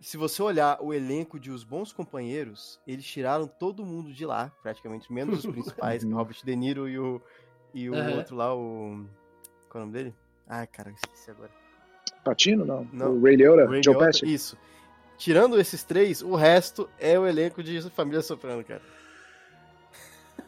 se 0.01 0.17
você 0.17 0.43
olhar 0.43 0.79
o 0.83 0.93
elenco 0.93 1.39
de 1.39 1.51
Os 1.51 1.65
Bons 1.65 1.93
Companheiros, 1.93 2.81
eles 2.87 3.05
tiraram 3.05 3.47
todo 3.47 3.85
mundo 3.85 4.13
de 4.13 4.27
lá, 4.27 4.53
praticamente, 4.63 5.13
menos 5.13 5.39
os 5.45 5.47
principais, 5.51 6.05
que 6.05 6.11
é 6.11 6.15
o 6.15 6.17
Robert 6.17 6.39
De 6.45 6.55
Niro 6.57 6.89
e 6.89 6.99
o, 6.99 7.21
e 7.73 7.89
o 7.89 7.95
Aham. 7.95 8.17
outro 8.19 8.37
lá, 8.37 8.55
o... 8.55 9.05
Qual 9.69 9.83
é 9.83 9.85
o 9.85 9.87
nome 9.87 9.93
dele? 9.93 10.15
Ah, 10.47 10.67
cara, 10.67 10.91
esqueci 10.91 11.31
agora. 11.31 11.51
Patino, 12.27 12.65
não? 12.65 12.87
Não. 12.93 13.13
O 13.13 13.23
Ray 13.23 13.37
Liotta? 13.37 13.67
Ray 13.71 13.83
Joe 13.83 13.95
Liotta, 13.95 14.07
Pesci? 14.13 14.33
Isso. 14.35 14.59
Tirando 15.17 15.59
esses 15.59 15.83
três, 15.83 16.21
o 16.23 16.35
resto 16.35 16.89
é 17.01 17.19
o 17.19 17.27
elenco 17.27 17.63
de 17.63 17.81
Família 17.91 18.21
Soprano, 18.21 18.63
cara. 18.65 18.83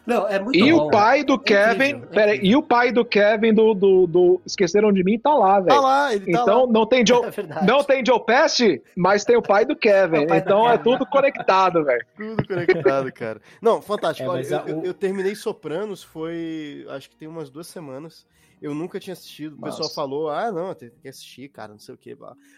Não, 0.07 0.27
é 0.27 0.39
muito 0.39 0.57
E 0.59 0.73
bom. 0.73 0.87
o 0.87 0.91
pai 0.91 1.23
do 1.23 1.35
É 1.35 1.39
Kevin, 1.39 1.85
incrível, 1.89 2.09
é 2.11 2.15
pera 2.15 2.35
incrível. 2.35 2.51
e 2.51 2.57
o 2.57 2.63
pai 2.63 2.91
do 2.93 3.05
Kevin 3.05 3.53
do, 3.53 3.75
do, 3.75 4.07
do 4.07 4.41
Esqueceram 4.47 4.91
de 4.91 5.05
Mim 5.05 5.19
tá 5.19 5.35
lá, 5.35 5.57
Tá 5.57 5.61
velho. 5.61 5.83
lá, 5.83 6.15
ele 6.15 6.33
tá 6.33 6.41
então 6.43 6.65
lá. 6.65 6.73
não 6.73 6.87
tem 6.87 7.01
É 7.03 7.07
Joe, 7.07 7.31
verdade. 7.31 7.67
não 7.67 7.85
tem 7.85 8.05
Joe 8.07 8.25
Pesci, 8.25 8.83
mas 8.97 9.25
tem 9.27 9.37
o 9.37 9.43
pai 9.43 9.67
do 9.67 9.77
Kevin. 9.77 10.23
É 10.25 10.27
pai 10.27 10.41
do 10.41 10.45
então 10.47 10.67
é 10.67 10.79
Kevin. 10.79 10.83
tudo 10.85 11.07
conectado, 11.07 11.85
velho. 11.85 12.07
Tudo 12.17 12.47
conectado, 12.49 13.13
cara. 13.13 13.39
Não, 13.61 13.83
fantástico. 13.83 14.27
É, 14.27 14.33
Olha, 14.33 14.39
mas 14.39 14.51
eu, 14.51 14.59
a- 14.59 14.65
eu- 14.67 14.79
o- 14.81 14.85
eu 14.87 14.95
terminei 14.95 15.35
Sopranos, 15.35 16.03
foi. 16.03 16.87
Acho 16.89 17.11
que 17.11 17.17
tem 17.17 17.29
umas 17.29 17.51
duas 17.51 17.67
semanas. 17.67 18.27
Eu 18.61 18.75
nunca 18.75 18.99
tinha 19.01 19.13
assistido. 19.13 19.55
O 19.55 19.61
pessoal 19.63 19.83
Nossa. 19.85 19.95
falou: 19.95 20.29
ah, 20.31 20.51
não, 20.53 20.75
tem 20.75 20.91
que 20.91 21.09
assistir, 21.09 21.49
cara, 21.49 21.73
não 21.73 21.79
sei 21.79 21.95
o 21.95 21.99
que. 21.99 22.17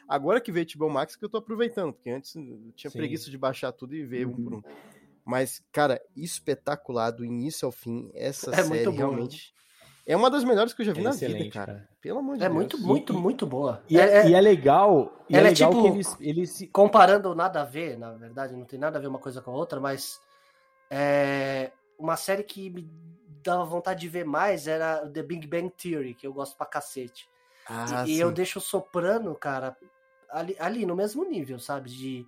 Agora 0.09 0.40
que 0.40 0.51
veio 0.53 0.66
HBO 0.76 0.88
Max 0.90 1.16
que 1.16 1.24
eu 1.24 1.28
tô 1.28 1.36
aproveitando, 1.38 1.92
porque 1.92 2.11
antes 2.11 2.34
eu 2.34 2.72
tinha 2.74 2.90
Sim. 2.90 2.98
preguiça 2.98 3.30
de 3.30 3.36
baixar 3.38 3.72
tudo 3.72 3.94
e 3.94 4.05
ver 4.05 4.26
um 4.26 4.30
Uhum. 4.30 4.44
por 4.44 4.55
um. 4.55 4.62
Mas, 5.24 5.62
cara, 5.70 6.01
espetacular 6.16 7.11
do 7.11 7.24
início 7.24 7.66
ao 7.66 7.72
fim. 7.72 8.11
Essa 8.14 8.51
É 8.55 8.62
série 8.64 8.84
bom, 8.86 8.96
realmente. 8.96 9.55
É 10.07 10.16
uma 10.16 10.30
das 10.30 10.42
melhores 10.42 10.72
que 10.72 10.80
eu 10.82 10.86
já 10.86 10.92
vi 10.92 11.01
É 11.01 11.05
na 11.05 11.11
vida, 11.12 11.51
cara. 11.51 11.66
cara. 11.66 11.88
Pelo 12.01 12.18
amor 12.18 12.36
de 12.38 12.42
É 12.42 12.46
Deus. 12.48 12.55
muito, 12.57 12.78
muito, 12.78 13.14
muito 13.14 13.46
boa. 13.46 13.84
E 13.88 14.01
é, 14.01 14.28
e 14.28 14.34
é 14.34 14.40
legal, 14.40 15.24
e 15.28 15.36
é 15.36 15.38
ela 15.38 15.48
é 15.48 15.51
legal 15.51 15.70
tipo- 15.70 15.82
que 15.82 15.88
eles, 15.88 16.16
eles 16.18 16.51
se- 16.51 16.66
comparando 16.66 17.34
nada 17.34 17.61
a 17.61 17.64
ver, 17.64 17.96
na 17.98 18.11
verdade, 18.12 18.57
não 18.57 18.64
tem 18.64 18.78
nada 18.78 18.98
a 18.98 19.01
ver 19.01 19.07
uma 19.07 19.18
coisa 19.18 19.40
com 19.42 19.51
a 19.53 19.55
outra, 19.55 19.78
mas 19.78 20.18
é 20.90 21.70
uma 21.98 22.16
série 22.16 22.42
que 22.42 22.70
me 22.70 22.90
dava 23.43 23.64
vontade 23.64 24.01
de 24.01 24.09
ver 24.09 24.24
mais 24.24 24.66
era 24.66 25.07
The 25.09 25.22
Big 25.22 25.47
Bang 25.47 25.70
Theory, 25.70 26.14
que 26.14 26.26
eu 26.26 26.32
gosto 26.32 26.57
pra 26.57 26.66
cacete. 26.66 27.28
Ah, 27.68 28.05
e 28.07 28.14
sim. 28.14 28.20
eu 28.20 28.32
deixo 28.32 28.59
o 28.59 28.62
Soprano, 28.62 29.34
cara, 29.34 29.76
ali, 30.30 30.57
ali 30.59 30.84
no 30.86 30.97
mesmo 30.97 31.24
nível, 31.24 31.59
sabe? 31.59 31.88
De, 31.91 32.22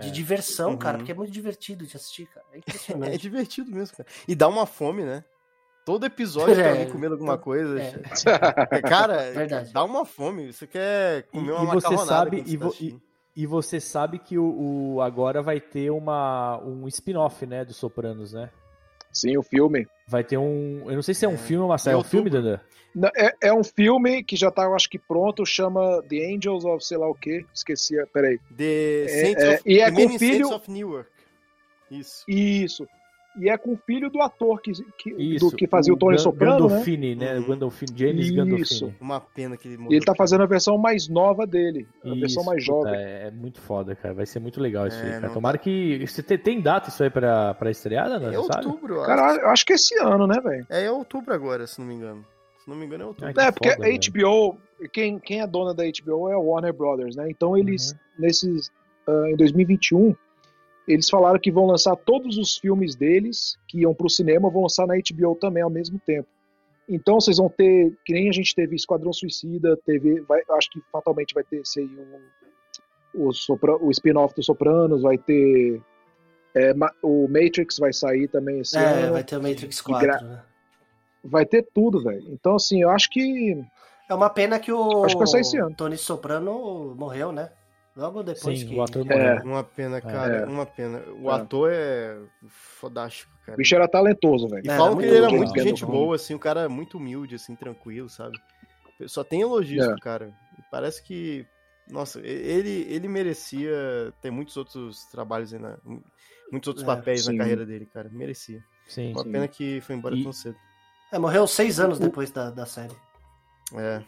de 0.00 0.08
É. 0.08 0.10
diversão, 0.10 0.76
cara, 0.76 0.94
Uhum. 0.94 0.98
porque 1.00 1.12
é 1.12 1.14
muito 1.14 1.32
divertido 1.32 1.84
de 1.86 1.96
assistir, 1.96 2.26
cara. 2.26 2.46
É 2.52 2.56
É 2.56 2.58
impressionante. 2.58 3.18
divertido 3.18 3.70
mesmo, 3.70 3.96
cara. 3.96 4.08
E 4.26 4.34
dá 4.34 4.48
uma 4.48 4.64
fome, 4.66 5.04
né? 5.04 5.24
Todo 5.84 6.04
episódio 6.06 6.54
tem 6.56 6.64
É, 6.64 6.70
alguém 6.70 6.90
comendo 6.90 7.14
alguma 7.14 7.38
coisa. 7.38 7.80
é. 7.80 7.92
Cara, 8.82 9.30
Verdade. 9.32 9.72
dá 9.72 9.84
uma 9.84 10.04
fome. 10.04 10.52
Você 10.52 10.66
quer 10.66 11.24
comer 11.24 11.48
E- 11.48 11.52
uma 11.52 11.62
e 11.62 11.66
você 11.66 11.74
macarronada 11.88 12.06
sabe- 12.06 12.36
quando 12.42 12.48
e 12.48 12.50
você 12.50 12.58
tá 12.58 12.64
vo- 12.64 12.68
assistindo. 12.70 13.02
E 13.36 13.46
você 13.46 13.80
sabe 13.80 14.18
que 14.18 14.36
o, 14.38 14.94
o- 14.96 15.00
agora 15.02 15.40
vai 15.40 15.60
ter 15.60 15.90
uma, 15.90 16.58
um 16.64 16.88
spin-off, 16.88 17.46
né, 17.46 17.64
do 17.64 17.72
Sopranos, 17.72 18.32
né? 18.32 18.50
Sim, 19.12 19.36
o 19.36 19.42
filme. 19.42 19.86
Vai 20.06 20.22
ter 20.24 20.36
um. 20.38 20.84
Eu 20.88 20.94
não 20.96 21.02
sei 21.02 21.14
se 21.14 21.24
é 21.24 21.28
um 21.28 21.38
filme 21.38 21.62
ou 21.62 21.70
uma 21.70 21.78
série. 21.78 21.94
É 21.94 21.98
um 21.98 22.04
filme. 22.04 22.30
Dandan? 22.30 22.60
Não, 22.94 23.10
É, 23.16 23.32
é 23.42 23.52
um 23.52 23.62
filme 23.62 24.22
que 24.24 24.34
já 24.36 24.50
tá, 24.50 24.64
eu 24.64 24.74
acho 24.74 24.88
que 24.88 24.98
pronto, 24.98 25.44
chama 25.46 26.02
The 26.08 26.34
Angels 26.34 26.64
of 26.64 26.84
sei 26.84 26.96
lá 26.98 27.08
o 27.08 27.14
que. 27.14 27.44
Esqueci, 27.54 27.94
peraí. 28.12 28.38
The 28.56 29.04
É, 29.04 29.08
Saints 29.08 29.42
é, 29.44 29.54
of, 29.54 29.62
e 29.66 29.80
é 29.80 29.90
com 29.90 29.96
filho- 29.96 30.18
Saints 30.18 30.50
of 30.50 30.70
Newark. 30.70 31.10
Isso. 31.90 32.24
Isso. 32.28 32.86
E 33.40 33.48
é 33.48 33.56
com 33.56 33.72
o 33.72 33.76
filho 33.86 34.10
do 34.10 34.20
ator 34.20 34.60
que, 34.60 34.72
que, 34.98 35.10
Isso. 35.10 35.50
do, 35.50 35.56
que 35.56 35.66
fazia 35.66 35.92
o, 35.92 35.96
Tony 35.96 36.16
Gan- 36.16 36.22
Soprano, 36.22 36.52
né? 36.54 36.68
Gandolfini, 36.68 37.14
né? 37.14 37.38
Uhum. 37.38 37.46
Gandolfini, 37.48 37.92
James 37.96 38.26
Isso. 38.26 38.34
Gandolfini. 38.36 38.96
Uma 39.00 39.20
pena 39.20 39.56
que 39.56 39.68
ele 39.68 39.76
morreu. 39.76 39.92
E 39.92 39.96
ele 39.96 40.04
tá 40.04 40.14
fazendo 40.14 40.42
a 40.42 40.46
versão 40.46 40.76
mais 40.78 41.08
nova 41.08 41.46
dele. 41.46 41.86
A 42.04 42.08
Isso, 42.08 42.20
versão 42.20 42.44
mais 42.44 42.64
puta, 42.66 42.76
jovem. 42.88 42.94
é, 43.00 43.26
é 43.28 43.30
muito 43.30 43.60
foda, 43.60 43.94
cara. 43.94 44.14
Vai 44.14 44.26
ser 44.26 44.40
muito 44.40 44.60
legal 44.60 44.86
isso 44.86 44.98
É, 44.98 45.02
aí, 45.04 45.10
cara. 45.12 45.26
não 45.28 45.34
Tomara 45.34 45.58
que. 45.58 46.04
Você 46.06 46.22
tem, 46.22 46.38
tem 46.38 46.60
data 46.60 46.88
isso 46.88 47.02
aí 47.02 47.10
pra, 47.10 47.54
pra 47.54 47.70
estrear, 47.70 48.08
Dandan? 48.08 48.30
É 48.32 48.42
sabe? 48.42 48.66
outubro, 48.66 48.94
eu 48.94 49.00
acho. 49.02 49.06
Cara, 49.06 49.36
eu 49.42 49.48
acho 49.50 49.64
que 49.66 49.72
esse 49.74 49.98
ano, 50.00 50.26
né, 50.26 50.40
velho? 50.40 50.66
É, 50.70 50.84
é 50.86 50.90
outubro 50.90 51.32
agora, 51.32 51.66
se 51.66 51.78
não 51.80 51.86
me 51.86 51.94
engano. 51.94 52.24
Se 52.64 52.68
não 52.68 52.76
me 52.76 52.86
engano, 52.86 53.04
é 53.04 53.06
outubro. 53.06 53.40
É, 53.40 53.52
porque 53.52 53.70
foda, 53.70 53.86
a 53.86 53.90
HBO, 53.90 54.58
quem, 54.92 55.18
quem 55.18 55.40
é 55.40 55.46
dona 55.46 55.72
da 55.72 55.84
HBO 55.84 56.28
é 56.28 56.34
a 56.34 56.38
Warner 56.38 56.72
Brothers, 56.72 57.14
né? 57.16 57.26
Então 57.30 57.56
eles, 57.56 57.92
Uhum. 57.92 57.98
nesses, 58.18 58.70
ah, 59.06 59.30
em 59.30 59.36
2021, 59.36 60.14
eles 60.88 61.08
falaram 61.10 61.38
que 61.38 61.52
vão 61.52 61.66
lançar 61.66 61.94
todos 61.96 62.38
os 62.38 62.56
filmes 62.56 62.96
deles 62.96 63.56
que 63.68 63.80
iam 63.80 63.94
pro 63.94 64.08
cinema, 64.08 64.50
vão 64.50 64.62
lançar 64.62 64.86
na 64.86 64.94
HBO 64.94 65.34
também 65.36 65.62
ao 65.62 65.70
mesmo 65.70 65.98
tempo. 66.04 66.26
Então 66.88 67.20
vocês 67.20 67.36
vão 67.36 67.48
ter, 67.50 67.92
que 68.04 68.12
nem 68.14 68.28
a 68.28 68.32
gente 68.32 68.54
teve 68.54 68.74
Esquadrão 68.74 69.12
Suicida, 69.12 69.76
teve, 69.84 70.20
vai, 70.22 70.40
acho 70.52 70.70
que 70.70 70.80
fatalmente 70.90 71.34
vai 71.34 71.44
ter 71.44 71.60
esse 71.60 71.80
aí, 71.80 71.86
um, 73.14 73.26
o, 73.26 73.32
Sopra- 73.32 73.76
o 73.76 73.90
spin-off 73.90 74.34
do 74.34 74.42
Sopranos, 74.42 75.02
vai 75.02 75.18
ter 75.18 75.80
é, 76.54 76.72
o 77.02 77.28
Matrix 77.28 77.76
vai 77.78 77.92
sair 77.92 78.26
também 78.28 78.60
esse 78.60 78.78
É, 78.78 79.04
ano. 79.04 79.12
vai 79.12 79.22
ter 79.22 79.36
o 79.36 79.42
Matrix 79.42 79.78
E 79.80 79.84
4, 79.84 80.06
gra- 80.06 80.20
né? 80.22 80.42
Vai 81.22 81.44
ter 81.44 81.66
tudo, 81.74 82.02
velho. 82.02 82.24
Então, 82.32 82.54
assim, 82.54 82.80
eu 82.80 82.88
acho 82.90 83.10
que. 83.10 83.62
É 84.08 84.14
uma 84.14 84.30
pena 84.30 84.58
que 84.58 84.72
o 84.72 85.04
Acho 85.04 85.14
que 85.14 85.18
vai 85.18 85.26
sair 85.26 85.40
esse 85.42 85.58
ano. 85.58 85.74
Tony 85.76 85.98
Soprano 85.98 86.94
morreu, 86.96 87.32
né? 87.32 87.50
Logo 87.98 88.22
depois 88.22 88.60
Sim, 88.60 88.68
que... 88.68 88.74
o 88.76 88.82
ator 88.82 89.04
morreu. 89.04 89.42
Uma 89.42 89.64
pena, 89.64 90.00
cara. 90.00 90.36
É. 90.36 90.44
Uma 90.46 90.64
pena. 90.64 91.02
O 91.20 91.28
É. 91.30 91.34
ator 91.34 91.68
é 91.72 92.16
fodástico, 92.46 93.32
cara. 93.44 93.54
O 93.54 93.58
bicho 93.58 93.74
era 93.74 93.88
talentoso, 93.88 94.48
velho. 94.48 94.62
E 94.64 94.70
É, 94.70 94.76
falam 94.76 94.96
que 94.98 95.04
ele 95.04 95.16
era 95.16 95.28
muito 95.30 95.60
gente 95.60 95.84
boa, 95.84 96.14
assim, 96.14 96.32
o 96.32 96.38
cara 96.38 96.60
é 96.60 96.68
muito 96.68 96.96
humilde, 96.96 97.34
assim, 97.34 97.56
tranquilo, 97.56 98.08
sabe? 98.08 98.38
Só 99.06 99.24
tem 99.24 99.40
elogios 99.40 99.84
É. 99.84 99.96
cara. 100.00 100.32
Parece 100.70 101.02
que, 101.02 101.44
nossa, 101.90 102.20
ele, 102.20 102.86
ele 102.88 103.08
merecia 103.08 104.12
ter 104.22 104.30
muitos 104.30 104.56
outros 104.56 105.04
trabalhos 105.06 105.52
aí, 105.52 105.58
na, 105.58 105.76
muitos 106.52 106.68
outros 106.68 106.84
É, 106.84 106.86
papéis 106.86 107.24
sim. 107.24 107.32
na 107.32 107.38
carreira 107.38 107.66
dele, 107.66 107.86
cara. 107.86 108.08
Merecia. 108.12 108.62
Sim. 108.86 109.10
Uma 109.12 109.24
Sim. 109.24 109.32
pena 109.32 109.48
que 109.48 109.80
foi 109.80 109.96
embora 109.96 110.14
E- 110.14 110.22
tão 110.22 110.32
cedo. 110.32 110.56
É, 111.12 111.18
morreu 111.18 111.48
seis 111.48 111.80
anos 111.80 111.98
depois 111.98 112.30
da, 112.30 112.50
da 112.50 112.64
série. 112.64 112.94
É, 113.74 114.02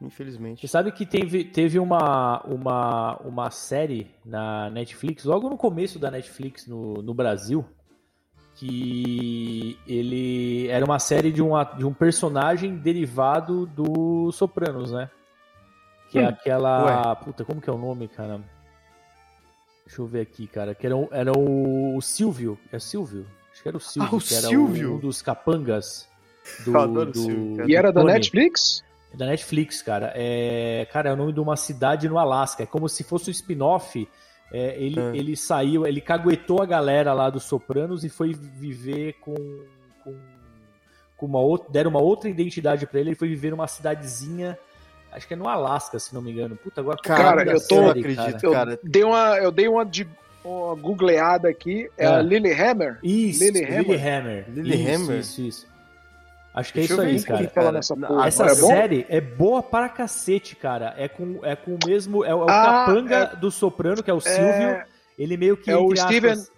Você 0.00 0.04
infelizmente. 0.06 0.66
sabe 0.68 0.92
que 0.92 1.06
teve, 1.06 1.44
teve 1.44 1.78
uma, 1.78 2.40
uma, 2.46 3.16
uma 3.24 3.50
série 3.50 4.10
na 4.24 4.68
Netflix, 4.70 5.24
logo 5.24 5.48
no 5.48 5.56
começo 5.56 5.98
da 5.98 6.10
Netflix 6.10 6.66
no, 6.66 6.94
no 7.02 7.14
Brasil, 7.14 7.64
que 8.56 9.78
ele 9.86 10.68
era 10.68 10.84
uma 10.84 10.98
série 10.98 11.32
de, 11.32 11.42
uma, 11.42 11.64
de 11.64 11.84
um 11.84 11.92
personagem 11.92 12.76
derivado 12.76 13.66
do 13.66 14.30
Sopranos, 14.32 14.92
né? 14.92 15.10
Que 16.10 16.18
é 16.18 16.24
Hum. 16.24 16.28
aquela. 16.28 17.16
Puta, 17.16 17.44
como 17.44 17.60
que 17.60 17.68
é 17.68 17.72
o 17.72 17.78
nome, 17.78 18.06
cara? 18.08 18.40
Deixa 19.86 20.00
eu 20.00 20.06
ver 20.06 20.20
aqui, 20.20 20.46
cara. 20.46 20.74
Que 20.74 20.86
era, 20.86 20.96
o- 20.96 21.08
era 21.10 21.32
o 21.36 22.00
Silvio. 22.00 22.58
É 22.72 22.78
Silvio? 22.78 23.26
Acho 23.52 23.62
que 23.62 23.68
era 23.68 23.76
o 23.76 23.80
Silvio, 23.80 24.10
Ah, 24.12 24.16
o 24.16 24.20
que 24.20 24.34
era 24.34 24.46
Silvio? 24.48 24.94
um 24.94 24.98
dos 24.98 25.20
capangas 25.22 26.08
do. 26.64 26.72
Eu 26.72 26.80
adoro 26.80 27.10
o 27.10 27.12
do- 27.12 27.18
Silvio. 27.20 27.68
E 27.68 27.74
era 27.74 27.92
da. 27.92 28.04
Netflix? 28.04 28.84
É 29.14 29.16
da 29.16 29.26
Netflix, 29.26 29.80
cara. 29.80 30.12
É, 30.14 30.86
cara, 30.92 31.10
é 31.10 31.12
o 31.12 31.16
nome 31.16 31.32
de 31.32 31.40
uma 31.40 31.56
cidade 31.56 32.08
no 32.08 32.18
Alasca. 32.18 32.64
É 32.64 32.66
como 32.66 32.88
se 32.88 33.02
fosse 33.04 33.30
um 33.30 33.32
spin-off. 33.32 34.08
É, 34.52 34.76
ele, 34.76 35.00
É. 35.00 35.16
ele 35.16 35.36
saiu, 35.36 35.86
ele 35.86 36.00
caguetou 36.00 36.60
a 36.62 36.66
galera 36.66 37.12
lá 37.12 37.30
dos 37.30 37.44
Sopranos 37.44 38.04
e 38.04 38.08
foi 38.08 38.34
viver 38.34 39.14
com. 39.20 39.34
com, 40.02 40.14
com 41.16 41.26
uma 41.26 41.40
outra. 41.40 41.70
Deram 41.72 41.90
uma 41.90 42.00
outra 42.02 42.28
identidade 42.28 42.86
pra 42.86 43.00
ele. 43.00 43.10
Ele 43.10 43.16
foi 43.16 43.28
viver 43.28 43.50
numa 43.50 43.66
cidadezinha. 43.66 44.58
Acho 45.12 45.28
que 45.28 45.34
é 45.34 45.36
no 45.36 45.48
Alasca, 45.48 45.98
se 46.00 46.12
não 46.12 46.20
me 46.20 46.32
engano. 46.32 46.56
Puta, 46.56 46.80
agora 46.80 46.98
Cara, 47.02 47.42
eu 47.42 47.60
tô- 47.68 47.76
eu 47.76 47.86
série, 47.86 48.00
acredito, 48.00 48.16
cara? 48.32 48.38
Eu 48.42 48.52
cara. 48.52 48.80
dei 48.82 49.04
uma, 49.04 49.36
eu 49.38 49.52
dei 49.52 49.68
uma, 49.68 49.84
de, 49.86 50.08
uma 50.44 50.74
googleada 50.74 51.48
aqui. 51.48 51.88
É, 51.96 52.04
É. 52.04 52.08
a 52.08 52.20
Lilyhammer? 52.20 52.98
Isso, 53.02 53.44
Lilyhammer. 53.44 53.82
Lilyhammer. 53.86 54.44
Lilyhammer? 54.50 55.18
Isso, 55.20 55.40
isso, 55.40 55.42
isso. 55.42 55.73
Acho 56.54 56.72
que 56.72 56.78
é 56.78 56.82
Deixa 56.82 56.92
isso 56.94 57.02
eu 57.02 57.04
ver 57.04 57.10
aí, 57.10 57.16
isso 57.16 57.26
cara. 57.26 57.40
Essa 58.28 58.44
é 58.44 58.54
série 58.54 59.06
é 59.08 59.20
boa 59.20 59.60
para 59.60 59.88
cacete, 59.88 60.54
cara. 60.54 60.94
É 60.96 61.08
com, 61.08 61.40
é 61.42 61.56
com 61.56 61.74
o 61.74 61.78
mesmo. 61.84 62.24
É, 62.24 62.32
o- 62.32 62.42
é 62.42 62.44
o 62.44 62.48
Ah, 62.48 62.84
capanga 62.86 63.26
do 63.36 63.50
Soprano, 63.50 64.02
que 64.04 64.10
é 64.10 64.14
o 64.14 64.20
Silvio. 64.20 64.82
Ele 65.18 65.36
meio 65.36 65.56
que. 65.56 65.68
é 65.70 65.76
o 65.76 65.86
entre 65.90 65.96
Steven- 66.02 66.30
aspas, 66.32 66.52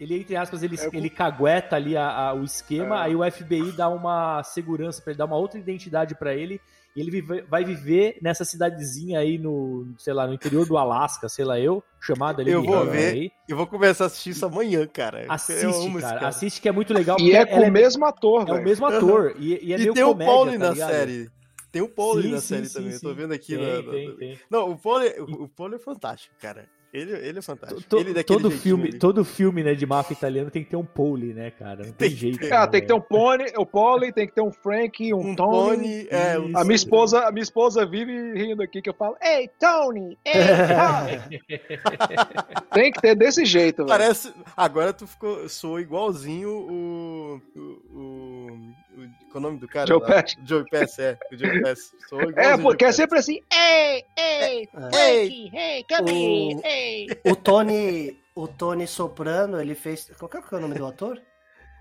ele, 0.00 0.20
entre 0.20 0.36
aspas, 0.36 0.62
ele, 0.64 0.76
É 0.80 0.88
o- 0.88 0.90
ele 0.92 1.08
cagueta 1.08 1.76
ali 1.76 1.96
a- 1.96 2.08
a- 2.10 2.34
o 2.34 2.42
esquema, 2.42 2.98
É. 3.00 3.02
aí 3.04 3.14
o 3.16 3.22
FBI 3.22 3.70
dá 3.72 3.88
uma 3.88 4.42
segurança 4.42 5.00
pra 5.02 5.12
ele, 5.12 5.18
dá 5.18 5.24
uma 5.24 5.36
outra 5.36 5.58
identidade 5.58 6.16
pra 6.16 6.34
ele. 6.34 6.60
E 6.98 7.00
ele 7.00 7.10
vive- 7.12 7.42
vai 7.42 7.64
viver 7.64 8.18
nessa 8.20 8.44
cidadezinha 8.44 9.20
aí 9.20 9.38
no, 9.38 9.86
sei 9.98 10.12
lá, 10.12 10.26
no 10.26 10.34
interior 10.34 10.66
do 10.66 10.76
Alasca, 10.76 11.28
sei 11.28 11.44
lá 11.44 11.60
eu, 11.60 11.80
chamada 12.00 12.42
ali. 12.42 12.50
Eu 12.50 12.62
vou 12.62 12.84
ver. 12.86 13.12
Aí. 13.12 13.30
Eu 13.48 13.56
vou 13.56 13.66
começar 13.68 14.04
a 14.04 14.06
assistir 14.08 14.30
isso 14.30 14.44
amanhã, 14.44 14.84
cara. 14.86 15.24
Assiste, 15.28 15.92
cara, 16.00 16.14
cara. 16.14 16.28
Assiste 16.28 16.60
que 16.60 16.68
é 16.68 16.72
muito 16.72 16.92
legal. 16.92 17.16
E 17.20 17.30
é 17.32 17.46
com 17.46 17.60
o 17.60 17.70
mesmo 17.70 18.04
ator, 18.04 18.42
é 18.42 18.44
velho. 18.46 18.60
o 18.60 18.64
mesmo 18.64 18.86
ator. 18.86 19.34
E, 19.38 19.64
e 19.64 19.72
é 19.72 19.76
E 19.76 19.78
meio 19.82 19.94
tem 19.94 20.02
o 20.02 20.08
comédia, 20.08 20.34
Pauli 20.34 20.52
tá 20.52 20.58
na 20.58 20.70
ligado? 20.72 20.90
série. 20.90 21.30
Tem 21.70 21.82
o 21.82 21.88
Pauli 21.88 22.22
Sim, 22.22 22.30
na 22.32 22.40
sim, 22.40 22.46
série 22.46 22.66
sim, 22.66 22.74
também. 22.74 22.92
Eu 22.94 23.00
tô 23.00 23.14
vendo 23.14 23.32
aqui. 23.32 23.56
Tem, 23.56 23.64
na- 23.66 23.82
na- 23.82 23.90
tem, 23.92 24.16
tem. 24.16 24.38
Não, 24.50 24.70
o 24.72 24.76
Pauli, 24.78 25.06
o, 25.20 25.44
o 25.44 25.48
Pauli 25.48 25.74
é 25.76 25.78
fantástico, 25.78 26.34
cara. 26.40 26.66
Ele, 26.92 27.12
ele 27.12 27.38
é 27.38 27.42
fantástico. 27.42 27.82
To- 27.82 27.98
ele 27.98 28.14
daquele 28.14 28.38
todo 28.40 28.50
jeitinho 28.50 28.62
filme, 28.62 28.88
ali. 28.88 28.98
todo 28.98 29.24
filme, 29.24 29.62
né, 29.62 29.74
de 29.74 29.84
máfia 29.84 30.14
italiano 30.14 30.50
tem 30.50 30.64
que 30.64 30.70
ter 30.70 30.76
um 30.76 30.84
pole, 30.84 31.34
né, 31.34 31.50
cara? 31.50 31.84
Não 31.84 31.92
tem, 31.92 32.08
Tem 32.08 32.10
jeito. 32.10 32.46
Ah, 32.52 32.60
né, 32.60 32.66
tem 32.68 32.80
que 32.80 32.86
ter 32.86 32.94
um 32.94 33.00
Pony, 33.00 33.44
o 33.58 33.66
Polly, 33.66 34.10
tem 34.12 34.26
que 34.26 34.34
ter 34.34 34.40
um 34.40 34.50
Frank, 34.50 35.12
um, 35.12 35.18
um 35.18 35.34
Tony. 35.36 35.76
Tony. 35.76 36.08
É, 36.10 36.38
um 36.38 36.56
A 36.56 36.64
minha 36.64 36.74
esposa, 36.76 37.26
a 37.26 37.30
minha 37.30 37.42
esposa 37.42 37.84
vive 37.84 38.32
rindo 38.32 38.62
aqui 38.62 38.80
que 38.80 38.88
eu 38.88 38.94
falo, 38.94 39.16
Ei, 39.22 39.50
Tony! 39.58 40.16
Ei, 40.24 40.32
Tony! 40.66 41.40
tem 42.72 42.90
que 42.92 43.00
ter 43.00 43.14
desse 43.14 43.44
jeito, 43.44 43.78
velho. 43.78 43.88
Parece. 43.88 44.32
Agora 44.56 44.92
tu 44.92 45.06
ficou. 45.06 45.48
Sou 45.48 45.78
igualzinho 45.78 46.48
o. 46.50 47.40
O. 47.54 47.60
o, 47.98 48.58
o 48.98 49.08
qual 49.30 49.34
é 49.34 49.38
o 49.38 49.40
nome 49.40 49.58
do 49.58 49.68
cara? 49.68 49.86
Joe? 49.86 50.00
Pesci. 50.00 50.36
Joe 50.44 50.64
Pesci, 50.70 51.02
é. 51.02 51.18
O 51.32 51.36
Joe 51.36 51.56
igualzinho 51.56 51.98
É, 52.36 52.56
porque 52.58 52.84
é 52.84 52.92
sempre 52.92 53.18
assim, 53.18 53.40
Ei, 53.52 54.04
ei, 54.16 54.68
Ei! 54.94 55.50
hey, 55.54 55.84
come 55.88 56.10
here, 56.10 56.60
ei. 56.64 57.06
O 57.24 57.36
Tony, 57.36 58.18
o 58.34 58.46
Tony 58.48 58.86
Soprano, 58.86 59.60
ele 59.60 59.74
fez... 59.74 60.10
Qual 60.18 60.28
que 60.28 60.36
é 60.54 60.58
o 60.58 60.60
nome 60.60 60.74
do 60.74 60.86
ator? 60.86 61.20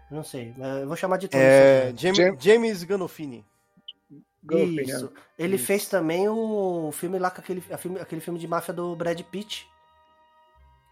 Não 0.10 0.24
sei, 0.24 0.54
eu 0.82 0.88
vou 0.88 0.96
chamar 0.96 1.18
de 1.18 1.28
Tony 1.28 1.44
É, 1.44 1.92
Soprano. 1.92 2.00
James, 2.18 2.44
James- 2.44 2.84
Gandolfini. 2.84 3.46
Isso. 4.50 5.12
Ele 5.38 5.58
Isso. 5.58 5.66
fez 5.66 5.90
também 5.90 6.30
o 6.30 6.90
filme 6.94 7.20
lá 7.20 7.30
com 7.30 7.42
aquele, 7.42 7.62
a 7.70 7.78
filme, 7.78 8.00
aquele 8.00 8.22
filme 8.22 8.40
de 8.40 8.48
máfia 8.48 8.74
do 8.74 8.96
Brad 8.96 9.20
Pitt. 9.24 9.68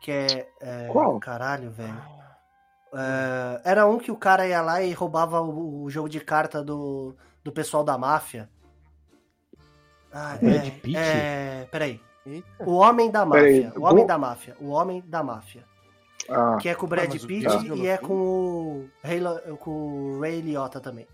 Que 0.02 0.12
é. 0.12 0.50
é, 0.60 0.88
Qual? 0.92 1.18
Caralho, 1.20 1.72
velho. 1.72 1.96
É, 2.98 3.62
era 3.63 3.86
um 3.86 3.97
que 3.97 4.12
o 4.12 4.17
cara 4.17 4.47
ia 4.47 4.62
lá 4.62 4.82
e 4.82 4.93
roubava 4.93 5.42
o, 5.42 5.84
o 5.84 5.89
jogo 5.89 6.08
de 6.08 6.20
carta 6.20 6.63
do, 6.63 7.16
do 7.43 7.51
pessoal 7.51 7.84
da 7.84 7.97
máfia. 7.97 8.50
Ah, 10.12 10.38
Brad 10.42 10.67
é, 10.67 10.72
Pitt? 10.72 10.97
É, 10.97 11.67
peraí. 11.70 12.01
Eita. 12.26 12.47
O 12.59 12.76
Homem 12.76 13.12
da 13.12 13.26
Peraí, 13.26 13.63
Máfia. 13.66 13.80
O 13.80 13.84
Homem 13.84 14.04
go- 14.04 14.08
da 14.08 14.17
Máfia. 14.17 14.58
O 14.59 14.70
Homem 14.70 15.04
da 15.05 15.22
Máfia. 15.24 15.63
Ah, 16.30 16.58
Que 16.59 16.70
é 16.70 16.76
com 16.76 16.86
o 16.86 16.89
Brad 16.89 17.09
mas 17.13 17.24
o 17.24 17.28
Pitt 17.28 17.46
e 17.76 17.86
é 17.88 17.97
com 17.97 18.13
o, 18.13 18.89
Ray, 19.04 19.22
com 19.59 19.72
o 19.72 20.20
Ray 20.22 20.42
Liotta 20.42 20.80
também. 20.80 21.08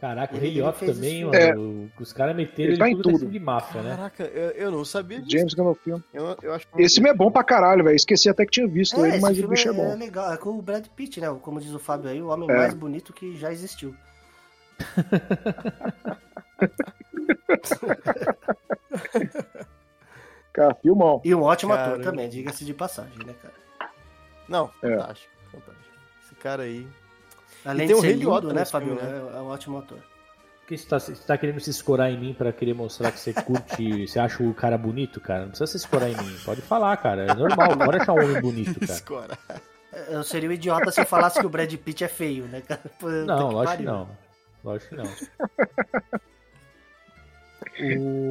Caraca, 0.00 0.32
o 0.32 0.36
Ele- 0.36 0.40
Rei 0.42 0.50
ele 0.50 0.60
Liotta 0.60 0.78
fez 0.78 0.94
também, 0.94 1.24
mano. 1.24 1.36
filme. 1.36 1.92
Os 1.98 2.12
caras 2.12 2.36
meteram 2.36 2.62
Ele 2.62 2.72
ele, 2.74 2.78
tá 2.78 2.88
em 2.88 2.96
tudo, 2.96 3.18
tudo. 3.18 3.30
de 3.32 3.40
máfia, 3.40 3.82
né? 3.82 3.96
Caraca, 3.96 4.22
eu, 4.24 4.50
eu 4.50 4.70
não 4.70 4.84
sabia 4.84 5.20
disso. 5.20 5.36
James 5.36 5.54
Gandolfini. 5.54 6.04
Eu, 6.14 6.36
eu 6.40 6.54
acho 6.54 6.68
que 6.68 6.80
Esse 6.82 6.94
filme 6.96 7.10
é 7.10 7.14
bom 7.14 7.32
pra 7.32 7.42
caralho, 7.42 7.82
velho. 7.82 7.96
Esqueci 7.96 8.28
até 8.28 8.44
que 8.44 8.52
tinha 8.52 8.68
visto 8.68 8.96
ele, 9.04 9.14
esse 9.14 9.20
mas 9.20 9.32
o 9.32 9.40
filme 9.40 9.54
bicho 9.56 9.68
é 9.68 9.72
é, 9.72 9.74
bom. 9.74 9.96
legal. 9.96 10.32
É 10.32 10.36
com 10.36 10.50
o 10.50 10.62
Brad 10.62 10.86
Pitt, 10.94 11.20
né? 11.20 11.36
Como 11.42 11.60
diz 11.60 11.72
o 11.74 11.80
Fábio 11.80 12.08
aí, 12.10 12.22
o 12.22 12.28
homem 12.28 12.48
É. 12.48 12.56
mais 12.56 12.74
bonito 12.74 13.12
que 13.12 13.36
já 13.36 13.50
existiu. 13.50 13.92
Cara, 20.52 20.74
filmão. 20.76 21.20
E 21.24 21.34
um 21.34 21.42
ótimo 21.42 21.72
ator 21.72 21.84
Caramba. 21.86 22.04
também, 22.04 22.28
diga-se 22.28 22.64
de 22.64 22.74
passagem, 22.74 23.18
né, 23.24 23.34
cara? 23.40 23.54
Não, 24.48 24.70
É. 24.82 24.90
fantástico, 24.96 25.32
fantástico. 25.52 25.88
Esse 26.24 26.34
cara 26.36 26.62
aí. 26.64 26.86
Além 27.64 27.86
tem 27.86 27.88
de 27.88 27.94
o 27.94 28.00
ser 28.00 28.06
Ray 28.08 28.16
lindo, 28.16 28.28
Liotta 28.30 28.46
né, 28.48 28.60
nesse 28.60 28.72
Fábio? 28.72 28.96
filme, 28.96 29.02
né? 29.02 29.30
É, 29.32 29.36
é 29.36 29.40
um 29.40 29.46
ótimo 29.48 29.78
ator. 29.78 29.98
que 30.66 30.76
você 30.76 30.88
tá, 30.88 30.98
você 31.00 31.14
tá 31.14 31.36
querendo 31.38 31.60
se 31.60 31.70
escorar 31.70 32.10
em 32.10 32.18
mim 32.18 32.34
pra 32.34 32.52
querer 32.52 32.74
mostrar 32.74 33.10
que 33.12 33.18
você 33.20 33.32
curte, 33.32 34.06
você 34.06 34.18
acha 34.18 34.42
o 34.42 34.54
cara 34.54 34.76
bonito, 34.78 35.20
cara? 35.20 35.40
Não 35.42 35.48
precisa 35.48 35.70
se 35.70 35.76
escorar 35.78 36.08
em 36.10 36.16
mim. 36.16 36.36
Pode 36.44 36.60
falar, 36.62 36.96
cara. 36.98 37.22
É 37.26 37.34
normal, 37.34 37.76
pode 37.76 37.96
achar 37.98 38.12
um 38.12 38.22
homem 38.24 38.40
bonito, 38.40 38.78
cara. 38.80 38.92
Escora. 38.92 39.38
Eu 40.08 40.22
seria 40.22 40.48
um 40.48 40.52
idiota 40.52 40.90
se 40.90 41.00
eu 41.00 41.06
falasse 41.06 41.40
que 41.40 41.46
o 41.46 41.48
Brad 41.50 41.72
Pitt 41.74 42.04
é 42.04 42.08
feio, 42.08 42.44
né, 42.44 42.60
cara? 42.60 42.80
Não, 43.26 43.48
que 43.48 43.54
lógico 43.54 43.76
que 43.78 43.84
pariu. 43.84 43.86
não. 43.86 44.08
Lógico 44.64 44.90
que 44.90 44.96
não. 44.96 46.18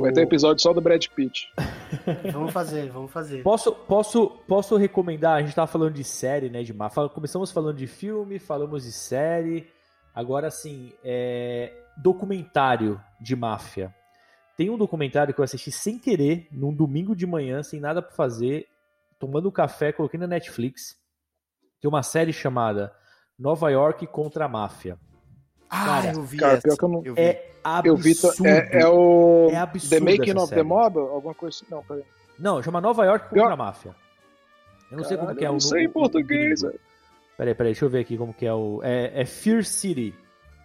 Vai 0.02 0.11
ter 0.11 0.22
episódio 0.22 0.61
só 0.61 0.74
do 0.74 0.82
Brad 0.82 1.06
Pitt. 1.07 1.52
Vamos 2.34 2.52
fazer, 2.52 2.90
vamos 2.91 3.11
fazer. 3.11 3.41
Posso, 3.44 3.72
posso, 3.72 4.30
posso 4.48 4.76
recomendar? 4.76 5.38
A 5.38 5.41
gente 5.41 5.56
tava 5.56 5.68
falando 5.68 5.94
de 5.94 6.03
série, 6.03 6.49
né? 6.49 6.61
De 6.64 6.74
máfia. 6.74 6.95
Fala- 6.95 7.10
Começamos 7.10 7.52
falando 7.52 7.78
de 7.78 7.88
filme, 7.88 8.40
falamos 8.40 8.84
de 8.84 8.91
série. 8.91 9.68
Agora, 10.14 10.48
assim, 10.48 10.91
é... 11.03 11.72
documentário 11.98 12.99
de 13.22 13.36
máfia. 13.36 13.94
Tem 14.57 14.69
um 14.69 14.78
documentário 14.78 15.34
que 15.34 15.40
eu 15.40 15.44
assisti 15.45 15.72
sem 15.72 15.98
querer, 15.99 16.48
num 16.52 16.74
domingo 16.74 17.15
de 17.15 17.26
manhã, 17.28 17.61
sem 17.64 17.80
nada 17.80 18.02
pra 18.02 18.11
fazer, 18.15 18.68
tomando 19.19 19.48
um 19.49 19.52
café, 19.52 19.91
coloquei 19.91 20.19
na 20.19 20.28
Netflix. 20.28 20.98
Tem 21.80 21.88
uma 21.88 22.02
série 22.03 22.34
chamada 22.34 22.91
Nova 23.38 23.69
York 23.69 24.07
contra 24.07 24.45
a 24.45 24.49
Máfia. 24.49 24.98
Ah, 25.69 25.86
Cara, 25.86 26.14
eu 26.14 26.24
vi 26.24 26.38
cara, 26.38 26.53
essa. 26.53 26.61
pior 26.64 26.78
que 26.78 26.84
eu 26.86 26.90
não- 26.90 27.02
vi. 27.02 27.14
É 27.84 27.89
Eu 27.89 27.95
vi. 27.95 28.11
absurdo. 28.11 28.45
É, 28.48 28.69
é 28.81 28.88
o. 28.88 29.49
É 29.52 29.57
absurdo 29.57 29.89
The 30.06 30.11
Making 30.11 30.38
of 30.38 30.48
série. 30.48 30.61
the 30.61 30.64
Mob? 30.64 30.98
Alguma 30.99 31.34
coisa 31.34 31.56
assim. 31.57 31.65
Não, 31.69 31.84
peraí. 31.84 32.03
Não, 32.39 32.61
chama 32.64 32.80
Nova 32.81 33.06
York 33.06 33.26
contra 33.30 33.35
Pior- 33.44 33.52
a 33.52 33.56
Máfia. 33.56 33.95
Eu 34.91 34.98
não 34.98 35.03
sei 35.03 35.18
como 35.18 35.27
Caralho, 35.27 35.39
que 35.39 35.44
é 35.45 35.48
eu 35.48 35.52
o 35.52 35.53
não 35.53 35.60
sei 35.60 35.84
em 35.84 35.88
o 35.88 35.91
português. 35.91 36.61
Peraí, 37.38 37.53
peraí, 37.53 37.73
deixa 37.73 37.85
eu 37.85 37.89
ver 37.89 37.99
aqui 37.99 38.18
como 38.18 38.34
que 38.34 38.45
é 38.45 38.53
o. 38.53 38.80
É, 38.84 39.22
é 39.22 39.26
Fear 39.26 39.64
City. 39.64 40.14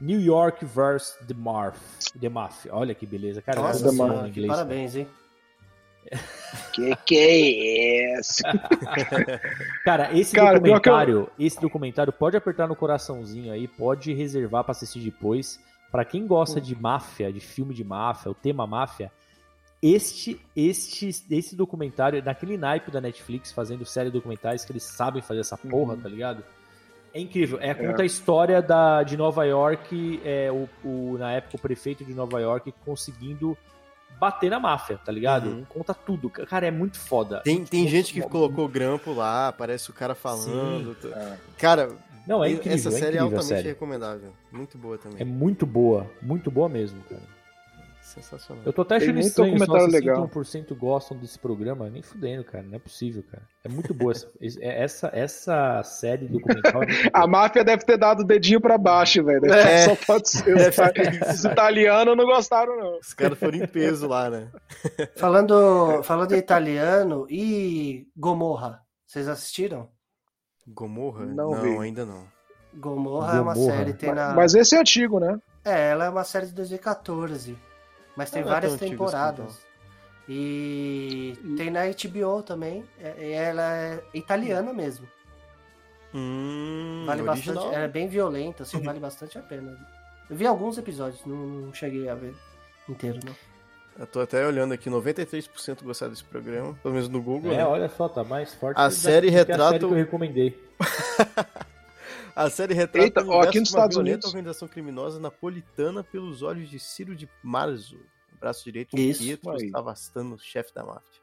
New 0.00 0.20
York 0.20 0.64
vs. 0.64 1.16
The 1.28 1.34
Marf. 1.34 1.78
The 2.20 2.28
Mafia. 2.28 2.74
Olha 2.74 2.92
que 2.94 3.06
beleza. 3.06 3.40
Cara, 3.40 3.60
eu 3.60 3.62
Nossa 3.64 3.88
em 3.88 4.22
que 4.24 4.40
inglês. 4.40 4.52
parabéns, 4.52 4.96
hein? 4.96 5.06
Que 6.72 6.96
que 7.06 7.16
é 7.16 8.18
esse? 8.18 8.42
Cara, 9.84 10.12
esse 10.18 10.34
Cara, 10.34 10.60
que 10.60 10.68
eu- 10.68 10.74
documentário, 10.74 11.30
esse 11.38 11.60
documentário 11.60 12.12
pode 12.12 12.36
apertar 12.36 12.66
no 12.66 12.74
coraçãozinho 12.76 13.52
aí, 13.52 13.68
pode 13.68 14.12
reservar 14.12 14.64
pra 14.64 14.72
assistir 14.72 15.00
depois. 15.00 15.60
Pra 15.92 16.04
quem 16.04 16.26
gosta 16.26 16.58
de 16.60 16.74
máfia, 16.74 17.30
de 17.32 17.38
filme 17.38 17.72
de 17.74 17.84
máfia, 17.84 18.30
o 18.30 18.34
tema 18.34 18.66
máfia, 18.66 19.12
este 19.82 20.40
este 20.56 21.08
esse 21.30 21.54
documentário, 21.56 22.22
naquele 22.24 22.56
naipe 22.56 22.90
da 22.90 23.00
Netflix, 23.00 23.52
fazendo 23.52 23.84
série 23.84 24.10
documentais 24.10 24.64
que 24.64 24.72
eles 24.72 24.84
sabem 24.84 25.20
fazer 25.22 25.40
essa 25.40 25.56
porra, 25.58 25.96
tá 25.96 26.08
ligado? 26.08 26.42
É 27.12 27.20
incrível. 27.20 27.58
É, 27.60 27.74
conta 27.74 28.02
a 28.02 28.06
história 28.06 28.62
da, 28.62 29.02
de 29.02 29.16
Nova 29.18 29.44
York, 29.44 30.20
é, 30.24 30.50
o, 30.50 30.66
o- 30.82 31.18
na 31.18 31.32
época 31.32 31.56
o 31.56 31.60
prefeito 31.60 32.04
de 32.04 32.14
Nova 32.14 32.40
York 32.40 32.72
conseguindo 32.86 33.56
bater 34.18 34.50
na 34.50 34.58
máfia, 34.60 34.98
tá 35.04 35.12
ligado? 35.12 35.48
Uhum. 35.50 35.64
Conta 35.68 35.92
tudo. 35.92 36.30
Cara, 36.30 36.66
é 36.66 36.70
muito 36.70 36.98
foda. 36.98 37.40
Tem, 37.40 37.64
tem 37.64 37.80
Muito 37.80 37.90
gente 37.90 38.14
que 38.14 38.22
colocou 38.22 38.66
grampo 38.68 39.12
lá, 39.12 39.48
aparece 39.48 39.90
o 39.90 39.92
cara 39.92 40.14
falando. 40.14 40.96
Sim. 41.02 41.08
É. 41.12 41.36
Cara, 41.58 41.90
Não, 42.26 42.42
é 42.44 42.50
incrível. 42.50 42.74
essa 42.74 42.88
é 42.88 42.92
série 42.92 43.04
é 43.04 43.08
incrível 43.20 43.22
a 43.22 43.24
altamente 43.40 43.48
série. 43.48 43.68
recomendável. 43.68 44.32
Muito 44.50 44.78
boa 44.78 44.98
também. 44.98 45.18
É 45.20 45.24
muito 45.24 45.66
boa, 45.66 46.10
muito 46.20 46.50
boa 46.50 46.68
mesmo, 46.68 47.02
cara. 47.04 47.22
Sensacional. 48.02 48.62
Eu 48.66 48.72
tô 48.72 48.82
até 48.82 48.98
Tem 48.98 49.04
achando 49.06 49.14
muito 49.14 49.26
estranho, 49.28 49.56
documentário 49.58 49.90
legal. 49.92 50.28
61% 50.28 50.74
gostam 50.76 51.16
desse 51.16 51.38
programa, 51.38 51.88
nem 51.88 52.02
fudendo, 52.02 52.44
cara, 52.44 52.62
não 52.64 52.74
é 52.74 52.78
possível, 52.78 53.22
cara. 53.30 53.42
É 53.64 53.68
muito 53.68 53.94
boa 53.94 54.12
essa, 54.12 54.28
essa, 54.60 55.10
essa 55.14 55.82
série 55.84 56.26
documental. 56.26 56.82
é 56.82 56.86
A 57.14 57.26
máfia 57.26 57.64
deve 57.64 57.84
ter 57.84 57.96
dado 57.96 58.20
o 58.20 58.24
dedinho 58.24 58.60
pra 58.60 58.76
baixo, 58.76 59.24
velho. 59.24 59.46
É. 59.46 59.84
Só 59.88 59.96
pode 59.96 60.28
ser. 60.28 60.54
Os, 60.54 60.62
ita- 60.62 60.92
os 61.32 61.44
italianos 61.44 62.16
não 62.16 62.26
gostaram, 62.26 62.76
não. 62.76 62.98
Os 62.98 63.14
caras 63.14 63.38
foram 63.38 63.56
em 63.58 63.66
peso 63.66 64.08
lá, 64.08 64.28
né? 64.28 64.50
Falando, 65.16 66.02
falando 66.02 66.32
em 66.34 66.38
italiano 66.38 67.24
e 67.30 68.06
Gomorra, 68.16 68.80
vocês 69.06 69.28
assistiram? 69.28 69.88
Gomorra? 70.66 71.26
Não 71.26 71.50
Não, 71.50 71.80
ainda 71.80 72.04
não. 72.06 72.26
Gomorra, 72.74 73.36
é 73.36 73.40
uma 73.40 73.54
Gomorra. 73.54 73.76
série, 73.76 73.92
tem 73.94 74.12
na... 74.14 74.34
Mas 74.34 74.54
esse 74.54 74.74
é 74.74 74.78
antigo, 74.80 75.18
né? 75.20 75.38
É, 75.64 75.90
ela 75.90 76.06
é 76.06 76.08
uma 76.08 76.24
série 76.24 76.46
de 76.46 76.52
2014, 76.54 77.58
mas 78.16 78.30
tem 78.30 78.42
Não 78.42 78.48
é 78.48 78.52
várias 78.52 78.72
tão 78.78 78.86
antigo 78.86 79.04
assim, 79.04 79.12
temporadas. 79.16 79.66
E 80.28 81.36
tem 81.56 81.70
na 81.70 81.80
HBO 81.86 82.42
também, 82.42 82.84
é- 82.98 83.16
e 83.28 83.32
ela 83.32 83.76
é 83.76 84.02
italiana 84.14 84.72
mesmo. 84.72 85.06
Hum, 86.14 87.04
Vale 87.06 87.22
original. 87.22 87.56
bastante, 87.56 87.74
é 87.76 87.88
bem 87.88 88.06
violenta, 88.08 88.62
assim, 88.62 88.80
vale 88.82 89.00
bastante 89.00 89.38
a 89.38 89.42
pena. 89.42 89.76
Eu 90.30 90.36
vi 90.36 90.46
alguns 90.46 90.78
episódios, 90.78 91.24
não, 91.26 91.36
não 91.36 91.74
cheguei 91.74 92.08
a 92.08 92.14
ver 92.14 92.34
inteiro, 92.88 93.20
não. 93.24 93.34
Eu 93.98 94.06
tô 94.06 94.20
até 94.20 94.46
olhando 94.46 94.72
aqui, 94.72 94.88
93% 94.90 95.82
gostaram 95.84 96.10
desse 96.12 96.24
programa, 96.24 96.74
pelo 96.82 96.94
menos 96.94 97.08
no 97.08 97.22
Google. 97.22 97.52
É, 97.52 97.58
né? 97.58 97.66
olha 97.66 97.88
só, 97.90 98.08
tá 98.08 98.24
mais 98.24 98.52
forte 98.54 98.78
A 98.80 98.88
que 98.88 98.94
série 98.94 99.28
que 99.28 99.34
a 99.34 99.38
retrata 99.38 99.64
série 99.70 99.78
que 99.80 99.84
o- 99.84 99.88
eu 99.90 99.94
recomendei. 99.94 100.58
A 102.34 102.48
série 102.48 102.72
retrata 102.72 103.04
Eita, 103.04 103.24
ó, 103.26 103.42
aqui 103.42 103.60
nos 103.60 103.68
de 103.68 103.74
uma 103.74 103.80
Estados 103.84 103.96
Unidos. 103.98 104.24
organização 104.26 104.66
criminosa 104.66 105.20
napolitana 105.20 106.02
pelos 106.02 106.40
olhos 106.42 106.70
de 106.70 106.78
Ciro 106.78 107.14
de 107.14 107.28
Marzo, 107.42 107.96
o 108.34 108.38
braço 108.40 108.64
direito 108.64 108.96
de 108.96 109.10
Isso. 109.10 109.22
Pietro 109.22 109.50
Aí. 109.50 109.66
Stavastano, 109.68 110.38
chefe 110.38 110.72
da 110.74 110.82
máfia. 110.82 111.20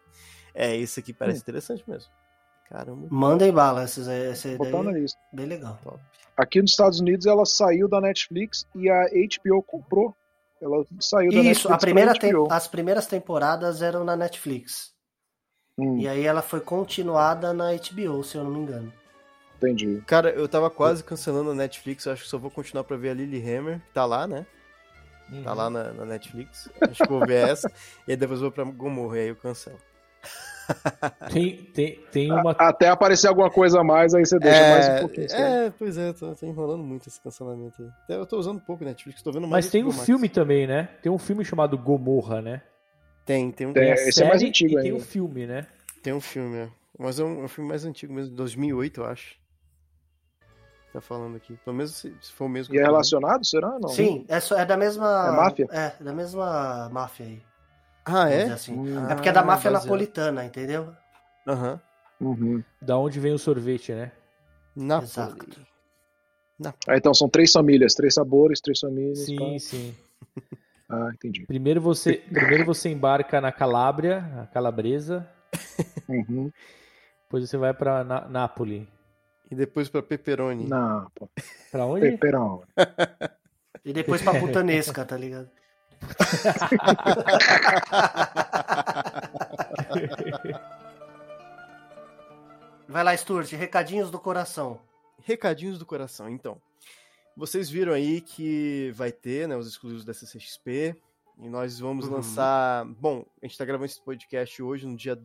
É, 0.53 0.77
esse 0.77 0.99
aqui 0.99 1.11
parece 1.11 1.39
interessante 1.39 1.83
mesmo. 1.87 2.11
Caramba, 2.69 3.07
Mandem 3.09 3.51
bala, 3.51 3.87
botar 4.57 4.83
na 4.83 4.91
daí, 4.91 5.01
lista. 5.01 5.17
bem 5.33 5.47
legal. 5.47 5.79
top. 5.83 5.99
Aqui 6.37 6.61
nos 6.61 6.69
Estados 6.71 6.99
Unidos 6.99 7.25
ela 7.25 7.43
saiu 7.43 7.87
da 7.89 7.99
Netflix 7.99 8.67
e 8.75 8.87
a 8.87 9.05
HBO 9.09 9.63
comprou. 9.63 10.15
Ela 10.61 10.85
saiu 10.99 11.31
da 11.31 11.37
Isso, 11.39 11.69
Netflix 11.69 11.71
a 11.71 11.77
primeira 11.77 12.13
tem- 12.13 12.33
as 12.49 12.67
primeiras 12.67 13.07
temporadas 13.07 13.81
eram 13.81 14.03
na 14.03 14.15
Netflix. 14.15 14.91
Hum, 15.77 15.97
E 15.97 16.07
aí 16.07 16.25
ela 16.25 16.41
foi 16.41 16.59
continuada 16.59 17.53
na 17.53 17.71
HBO, 17.73 18.23
se 18.23 18.37
eu 18.37 18.43
não 18.43 18.51
me 18.51 18.59
engano. 18.59 18.91
entendi. 19.57 20.01
Cara, 20.05 20.29
eu 20.31 20.47
tava 20.47 20.69
quase 20.69 21.03
cancelando 21.03 21.51
a 21.51 21.55
Netflix, 21.55 22.05
eu 22.05 22.13
acho 22.13 22.23
que 22.23 22.29
só 22.29 22.37
vou 22.37 22.51
continuar 22.51 22.83
pra 22.83 22.97
ver 22.97 23.11
a 23.11 23.13
Lily 23.13 23.39
Hammer, 23.41 23.79
que 23.79 23.93
tá 23.93 24.05
lá, 24.05 24.27
né? 24.27 24.45
Tá 25.43 25.53
lá 25.53 25.69
na, 25.69 25.93
na 25.93 26.05
Netflix. 26.05 26.67
Acho 26.81 27.03
que 27.03 27.09
vou 27.09 27.23
ver 27.25 27.49
essa. 27.49 27.71
e 28.07 28.11
aí 28.11 28.17
depois 28.17 28.39
eu 28.41 28.45
vou 28.45 28.51
pra 28.51 28.63
Gomorra, 28.63 29.17
e 29.17 29.21
aí 29.21 29.27
eu 29.29 29.35
cancelo. 29.35 29.77
Tem, 31.31 31.57
tem, 31.73 31.99
tem 32.11 32.31
uma. 32.31 32.51
Até 32.51 32.89
aparecer 32.89 33.27
alguma 33.27 33.49
coisa 33.49 33.79
a 33.81 33.83
mais, 33.83 34.13
aí 34.13 34.25
você 34.25 34.39
deixa 34.39 34.65
mais 34.69 34.87
um 34.87 34.99
pouquinho. 34.99 35.27
é, 35.31 35.69
pois 35.71 35.97
é, 35.97 36.13
tô, 36.13 36.33
tô 36.35 36.45
enrolando 36.45 36.83
muito 36.83 37.07
esse 37.07 37.19
cancelamento 37.21 37.81
aí. 37.81 37.89
Até 38.03 38.15
eu 38.15 38.25
tô 38.25 38.37
usando 38.37 38.59
pouco 38.61 38.83
Netflix, 38.83 39.21
tô 39.21 39.31
vendo 39.31 39.47
mais. 39.47 39.65
Mas 39.65 39.71
tem 39.71 39.83
um 39.83 39.91
filme 39.91 40.29
também, 40.29 40.65
né? 40.67 40.89
Tem 41.01 41.11
um 41.11 41.17
filme 41.17 41.43
chamado 41.45 41.77
Gomorra, 41.77 42.41
né? 42.41 42.61
Tem, 43.25 43.51
tem 43.51 43.67
um, 43.67 43.73
Tem. 43.73 43.83
Tem 43.83 43.91
a 43.91 43.95
esse 43.95 44.23
é 44.23 44.27
mais 44.27 44.41
antigo 44.41 44.79
e 44.79 44.81
tem 44.81 44.93
um 44.93 44.99
filme, 44.99 45.45
né? 45.45 45.67
tem 46.01 46.13
um 46.13 46.21
filme, 46.21 46.57
é. 46.57 46.69
Mas 46.97 47.19
é 47.19 47.23
um, 47.23 47.41
é 47.41 47.43
um 47.43 47.47
filme 47.47 47.69
mais 47.69 47.85
antigo 47.85 48.13
mesmo, 48.13 48.31
de 48.31 48.35
2008, 48.37 49.01
eu 49.01 49.05
acho. 49.05 49.37
Tá 50.91 50.99
falando 50.99 51.35
aqui. 51.37 51.55
Pelo 51.63 51.75
menos 51.75 51.95
se, 51.95 52.11
se 52.19 52.31
for 52.33 52.45
o 52.45 52.49
mesmo. 52.49 52.73
E 52.73 52.79
é 52.79 52.81
relacionado, 52.81 53.45
será? 53.45 53.77
Não. 53.79 53.89
Sim, 53.89 54.25
é, 54.27 54.39
só- 54.39 54.57
é 54.57 54.65
da 54.65 54.75
mesma. 54.75 55.27
É 55.27 55.31
máfia? 55.31 55.67
É, 55.71 56.03
da 56.03 56.11
mesma 56.13 56.89
máfia 56.91 57.27
aí. 57.27 57.41
Ah, 58.11 58.29
é? 58.29 58.43
assim. 58.51 58.73
Hum. 58.77 59.09
É 59.09 59.15
porque 59.15 59.29
é 59.29 59.31
da 59.31 59.41
Ah, 59.41 59.45
máfia 59.45 59.69
baseado. 59.71 59.83
napolitana, 59.85 60.45
entendeu? 60.45 60.93
Aham. 61.47 61.79
Uhum. 62.19 62.63
Da 62.81 62.97
onde 62.97 63.19
vem 63.19 63.33
o 63.33 63.39
sorvete, 63.39 63.93
né? 63.93 64.11
Napoli. 64.75 65.05
Exato. 65.09 65.45
Napoli. 66.59 66.83
Ah, 66.87 66.97
então 66.97 67.13
são 67.13 67.29
três 67.29 67.51
famílias, 67.51 67.93
três 67.93 68.13
sabores, 68.13 68.59
três 68.59 68.79
famílias. 68.79 69.19
Sim, 69.19 69.37
pá. 69.37 69.59
sim. 69.59 69.95
Ah, 70.91 71.11
entendi. 71.13 71.45
Primeiro 71.45 71.79
você, 71.79 72.13
primeiro 72.13 72.65
você 72.65 72.89
embarca 72.89 73.39
na 73.39 73.51
Calábria, 73.51 74.25
a 74.41 74.47
Calabresa, 74.47 75.29
Uhum. 76.09 76.51
depois 77.25 77.47
você 77.47 77.57
vai 77.57 77.75
pra 77.75 78.03
Na- 78.03 78.27
Nápoles. 78.27 78.87
E 79.51 79.55
depois 79.55 79.87
pra 79.87 80.01
Pepperoni. 80.01 80.67
Não, 80.67 81.07
pô. 81.13 81.29
Pra 81.71 81.85
onde? 81.85 82.09
Peperão. 82.09 82.63
E 83.85 83.93
depois 83.93 84.23
pra 84.23 84.33
putanesca, 84.39 85.05
tá 85.05 85.15
ligado? 85.15 85.47
Vai 92.87 93.03
lá, 93.03 93.15
Stuart, 93.15 93.51
recadinhos 93.53 94.09
do 94.09 94.19
coração. 94.19 94.79
Recadinhos 95.23 95.77
do 95.77 95.85
coração, 95.85 96.27
então. 96.29 96.59
Vocês 97.37 97.69
viram 97.69 97.93
aí 97.93 98.19
que 98.21 98.91
vai 98.95 99.11
ter 99.11 99.47
né, 99.47 99.55
os 99.55 99.67
exclusivos 99.67 100.03
da 100.03 100.13
CCXP. 100.13 100.95
E 101.41 101.47
nós 101.47 101.79
vamos 101.79 102.05
Uhum. 102.07 102.15
lançar. 102.15 102.83
Bom, 102.85 103.23
a 103.41 103.45
gente 103.45 103.57
tá 103.57 103.63
gravando 103.63 103.85
esse 103.85 104.01
podcast 104.01 104.61
hoje 104.61 104.85
no 104.85 104.97
dia. 104.97 105.17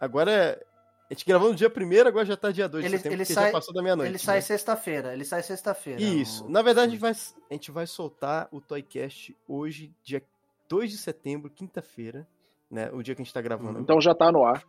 Agora 0.00 0.32
é. 0.32 0.62
A 1.10 1.14
gente 1.14 1.24
gravou 1.26 1.48
no 1.48 1.56
dia 1.56 1.68
1 1.68 2.06
agora 2.06 2.24
já 2.24 2.36
tá 2.36 2.52
dia 2.52 2.68
2 2.68 2.84
de 2.84 2.88
Ele- 2.90 2.96
setembro, 2.98 3.16
ele 3.16 3.24
porque 3.24 3.34
sai- 3.34 3.46
já 3.46 3.52
passou 3.52 3.74
da 3.74 3.82
meia-noite. 3.82 4.10
Ele 4.12 4.18
sai 4.18 4.36
né? 4.36 4.40
sexta-feira, 4.42 5.12
ele 5.12 5.24
sai 5.24 5.42
sexta-feira. 5.42 6.00
Isso. 6.00 6.48
Na 6.48 6.62
verdade, 6.62 6.86
a 6.88 6.90
gente, 6.90 7.00
vai, 7.00 7.10
a 7.10 7.54
gente 7.54 7.70
vai 7.72 7.86
soltar 7.86 8.48
o 8.52 8.60
Toycast 8.60 9.36
hoje, 9.48 9.92
dia 10.04 10.22
2 10.68 10.90
de 10.90 10.96
setembro, 10.96 11.50
quinta-feira. 11.50 12.26
Né, 12.70 12.88
o 12.92 13.02
dia 13.02 13.16
que 13.16 13.20
a 13.20 13.24
gente 13.24 13.34
tá 13.34 13.40
gravando. 13.40 13.80
Então 13.80 14.00
já 14.00 14.14
tá 14.14 14.30
no 14.30 14.44
ar. 14.44 14.64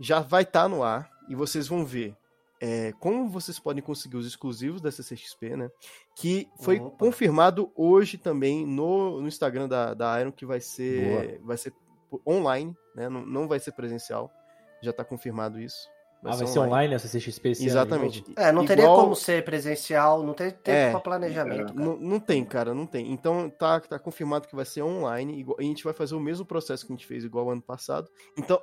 já 0.00 0.20
vai 0.20 0.42
estar 0.42 0.66
no 0.70 0.82
ar 0.82 1.10
e 1.28 1.34
vocês 1.34 1.68
vão 1.68 1.84
ver 1.84 2.16
é, 2.58 2.92
como 2.98 3.28
vocês 3.28 3.58
podem 3.58 3.82
conseguir 3.82 4.16
os 4.16 4.26
exclusivos 4.26 4.80
da 4.80 4.90
CCXP, 4.90 5.54
né? 5.54 5.70
Que 6.14 6.48
foi 6.58 6.80
Opa. 6.80 6.96
confirmado 6.96 7.70
hoje 7.76 8.16
também 8.16 8.64
no, 8.64 9.20
no 9.20 9.28
Instagram 9.28 9.68
da, 9.68 9.92
da 9.92 10.18
Iron 10.18 10.32
que 10.32 10.46
vai 10.46 10.62
ser, 10.62 11.38
vai 11.44 11.58
ser 11.58 11.74
online, 12.26 12.74
né? 12.94 13.10
Não, 13.10 13.26
não 13.26 13.46
vai 13.46 13.60
ser 13.60 13.72
presencial. 13.72 14.32
Já 14.82 14.92
tá 14.92 15.04
confirmado 15.04 15.60
isso. 15.60 15.88
ah, 16.24 16.34
vai 16.36 16.46
ser 16.46 16.58
online 16.58 16.94
essa 16.94 17.06
CXP 17.08 17.50
esse 17.50 17.66
Exatamente. 17.66 18.24
É, 18.36 18.50
não 18.50 18.64
teria 18.66 18.84
Igual- 18.84 19.00
como 19.02 19.14
ser 19.16 19.44
presencial, 19.44 20.22
não 20.22 20.34
tem 20.34 20.50
tempo 20.50 20.70
É, 20.70 20.90
pra 20.90 21.00
planejamento. 21.00 21.72
cara. 21.74 21.86
Não, 21.86 21.96
não 21.96 22.18
tem, 22.20 22.44
cara, 22.44 22.74
não 22.74 22.86
tem. 22.86 23.12
Então 23.12 23.48
tá, 23.50 23.78
tá 23.80 23.98
confirmado 23.98 24.48
que 24.48 24.56
vai 24.56 24.64
ser 24.64 24.82
online. 24.82 25.38
igual- 25.38 25.58
e 25.60 25.64
a 25.64 25.66
gente 25.68 25.84
vai 25.84 25.92
fazer 25.92 26.14
o 26.14 26.20
mesmo 26.20 26.44
processo 26.44 26.84
que 26.86 26.92
a 26.92 26.96
gente 26.96 27.06
fez 27.06 27.22
igual 27.24 27.50
ano 27.50 27.62
passado. 27.62 28.10
Então, 28.36 28.60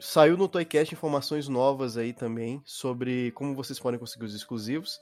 saiu 0.00 0.36
no 0.36 0.48
Toycast 0.48 0.92
informações 0.94 1.48
novas 1.48 1.96
aí 1.96 2.12
também 2.12 2.60
sobre 2.64 3.30
como 3.32 3.54
vocês 3.54 3.78
podem 3.78 3.98
conseguir 3.98 4.24
os 4.24 4.34
exclusivos. 4.34 5.00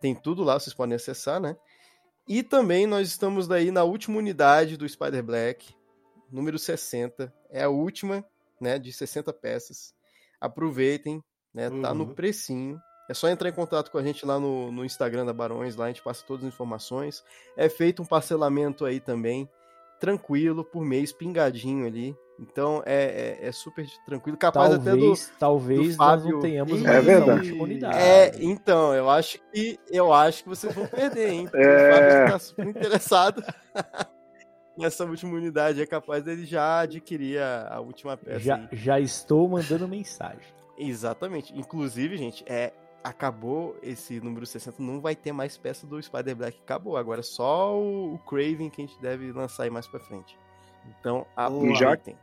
Tem 0.00 0.14
tudo 0.14 0.42
lá, 0.42 0.58
vocês 0.58 0.74
podem 0.74 0.94
acessar, 0.96 1.40
né? 1.40 1.56
E 2.26 2.42
também 2.42 2.86
nós 2.86 3.06
estamos 3.08 3.46
daí 3.46 3.70
na 3.70 3.84
última 3.84 4.16
unidade 4.18 4.76
do 4.76 4.88
Spider 4.88 5.22
Black, 5.22 5.74
número 6.32 6.58
60. 6.58 7.32
É 7.50 7.62
a 7.64 7.68
última, 7.68 8.24
né, 8.60 8.78
de 8.78 8.92
60 8.92 9.32
peças. 9.32 9.93
Aproveitem, 10.44 11.20
né? 11.54 11.70
Tá 11.82 11.94
no 11.94 12.04
Uhum. 12.04 12.14
precinho. 12.14 12.78
É 13.08 13.12
só 13.14 13.28
entrar 13.28 13.48
em 13.48 13.52
contato 13.52 13.90
com 13.90 13.98
a 13.98 14.02
gente 14.02 14.24
lá 14.24 14.38
no, 14.40 14.72
no 14.72 14.84
Instagram 14.84 15.26
da 15.26 15.32
Barões, 15.32 15.76
lá 15.76 15.84
a 15.84 15.88
gente 15.88 16.02
passa 16.02 16.24
todas 16.26 16.44
as 16.46 16.52
informações. 16.54 17.22
É 17.56 17.68
feito 17.68 18.00
um 18.02 18.06
parcelamento 18.06 18.84
aí 18.86 18.98
também, 18.98 19.48
tranquilo, 20.00 20.64
por 20.64 20.84
mês, 20.84 21.12
pingadinho 21.12 21.86
ali. 21.86 22.16
Então 22.40 22.82
é, 22.84 23.38
é, 23.42 23.46
é 23.48 23.52
super 23.52 23.86
tranquilo, 24.06 24.36
capaz 24.36 24.72
até 24.72 24.90
do. 24.90 24.98
Talvez, 24.98 25.32
talvez 25.38 25.80
do 25.80 25.86
nós 25.86 25.96
Fábio- 25.96 26.32
não 26.32 26.40
tenhamos 26.40 26.82
É 26.82 26.84
mais 26.84 27.04
verdade. 27.04 27.58
É, 27.96 28.32
então, 28.42 28.92
eu 28.94 29.08
acho 29.08 29.38
que 29.52 29.78
eu 29.88 30.12
acho 30.12 30.42
que 30.42 30.48
vocês 30.48 30.74
vão 30.74 30.86
perder, 30.86 31.28
hein? 31.30 31.44
Porque 31.44 31.64
É. 31.64 31.90
O 31.90 31.94
Fábio 31.94 32.32
tá 32.32 32.38
super 32.40 32.66
interessado 32.66 33.44
nessa 34.76 35.04
última 35.04 35.34
unidade, 35.36 35.80
é 35.80 35.86
capaz 35.86 36.22
dele 36.22 36.44
já 36.44 36.80
adquirir 36.80 37.40
a, 37.40 37.74
a 37.76 37.80
última 37.80 38.16
peça. 38.16 38.40
já, 38.40 38.56
aí. 38.56 38.68
já 38.72 39.00
estou 39.00 39.48
mandando 39.48 39.86
mensagem. 39.88 40.40
Exatamente. 40.76 41.56
Inclusive, 41.56 42.16
gente, 42.16 42.44
é 42.46 42.72
acabou 43.02 43.76
esse 43.82 44.18
número 44.18 44.46
60, 44.46 44.82
não 44.82 44.98
vai 44.98 45.14
ter 45.14 45.30
mais 45.30 45.58
peça 45.58 45.86
do 45.86 46.02
Spider 46.02 46.34
Black, 46.34 46.58
acabou. 46.64 46.96
Agora 46.96 47.20
é 47.20 47.22
só 47.22 47.78
o, 47.78 48.14
o 48.14 48.18
Craven 48.20 48.70
que 48.70 48.80
a 48.82 48.86
gente 48.86 48.98
deve 49.00 49.30
lançar 49.30 49.64
aí 49.64 49.70
mais 49.70 49.86
pra 49.86 50.00
frente. 50.00 50.38
Então, 50.98 51.26
E 51.36 51.74
já- 51.74 51.92
aproveitem. 51.92 52.16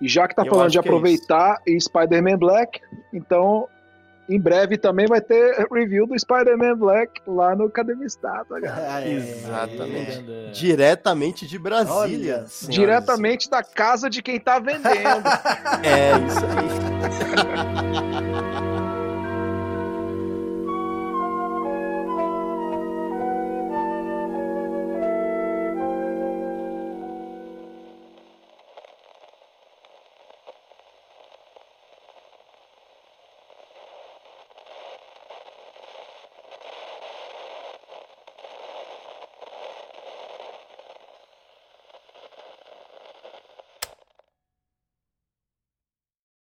E 0.00 0.06
já 0.08 0.28
que 0.28 0.34
tá 0.36 0.42
Eu 0.44 0.50
falando 0.50 0.70
de 0.70 0.76
é 0.76 0.80
aproveitar 0.80 1.60
e 1.66 1.80
Spider-Man 1.80 2.38
Black, 2.38 2.80
então 3.12 3.66
em 4.28 4.38
breve 4.38 4.76
também 4.76 5.06
vai 5.06 5.20
ter 5.20 5.66
review 5.72 6.06
do 6.06 6.18
Spider-Man 6.18 6.76
Black 6.76 7.22
lá 7.26 7.54
no 7.56 7.64
Academia 7.64 8.06
Estátua, 8.06 8.60
galera. 8.60 8.86
Ah, 8.94 9.00
é, 9.02 9.14
Exatamente. 9.14 10.24
É. 10.28 10.50
Diretamente 10.50 11.46
de 11.46 11.58
Brasília. 11.58 12.36
Olha, 12.36 12.46
Diretamente 12.68 13.48
da 13.48 13.62
casa 13.62 14.10
de 14.10 14.22
quem 14.22 14.38
tá 14.38 14.58
vendendo. 14.58 14.82
senhores. 14.82 15.22
É, 15.82 16.12
isso 16.26 16.44
aí. 16.44 16.58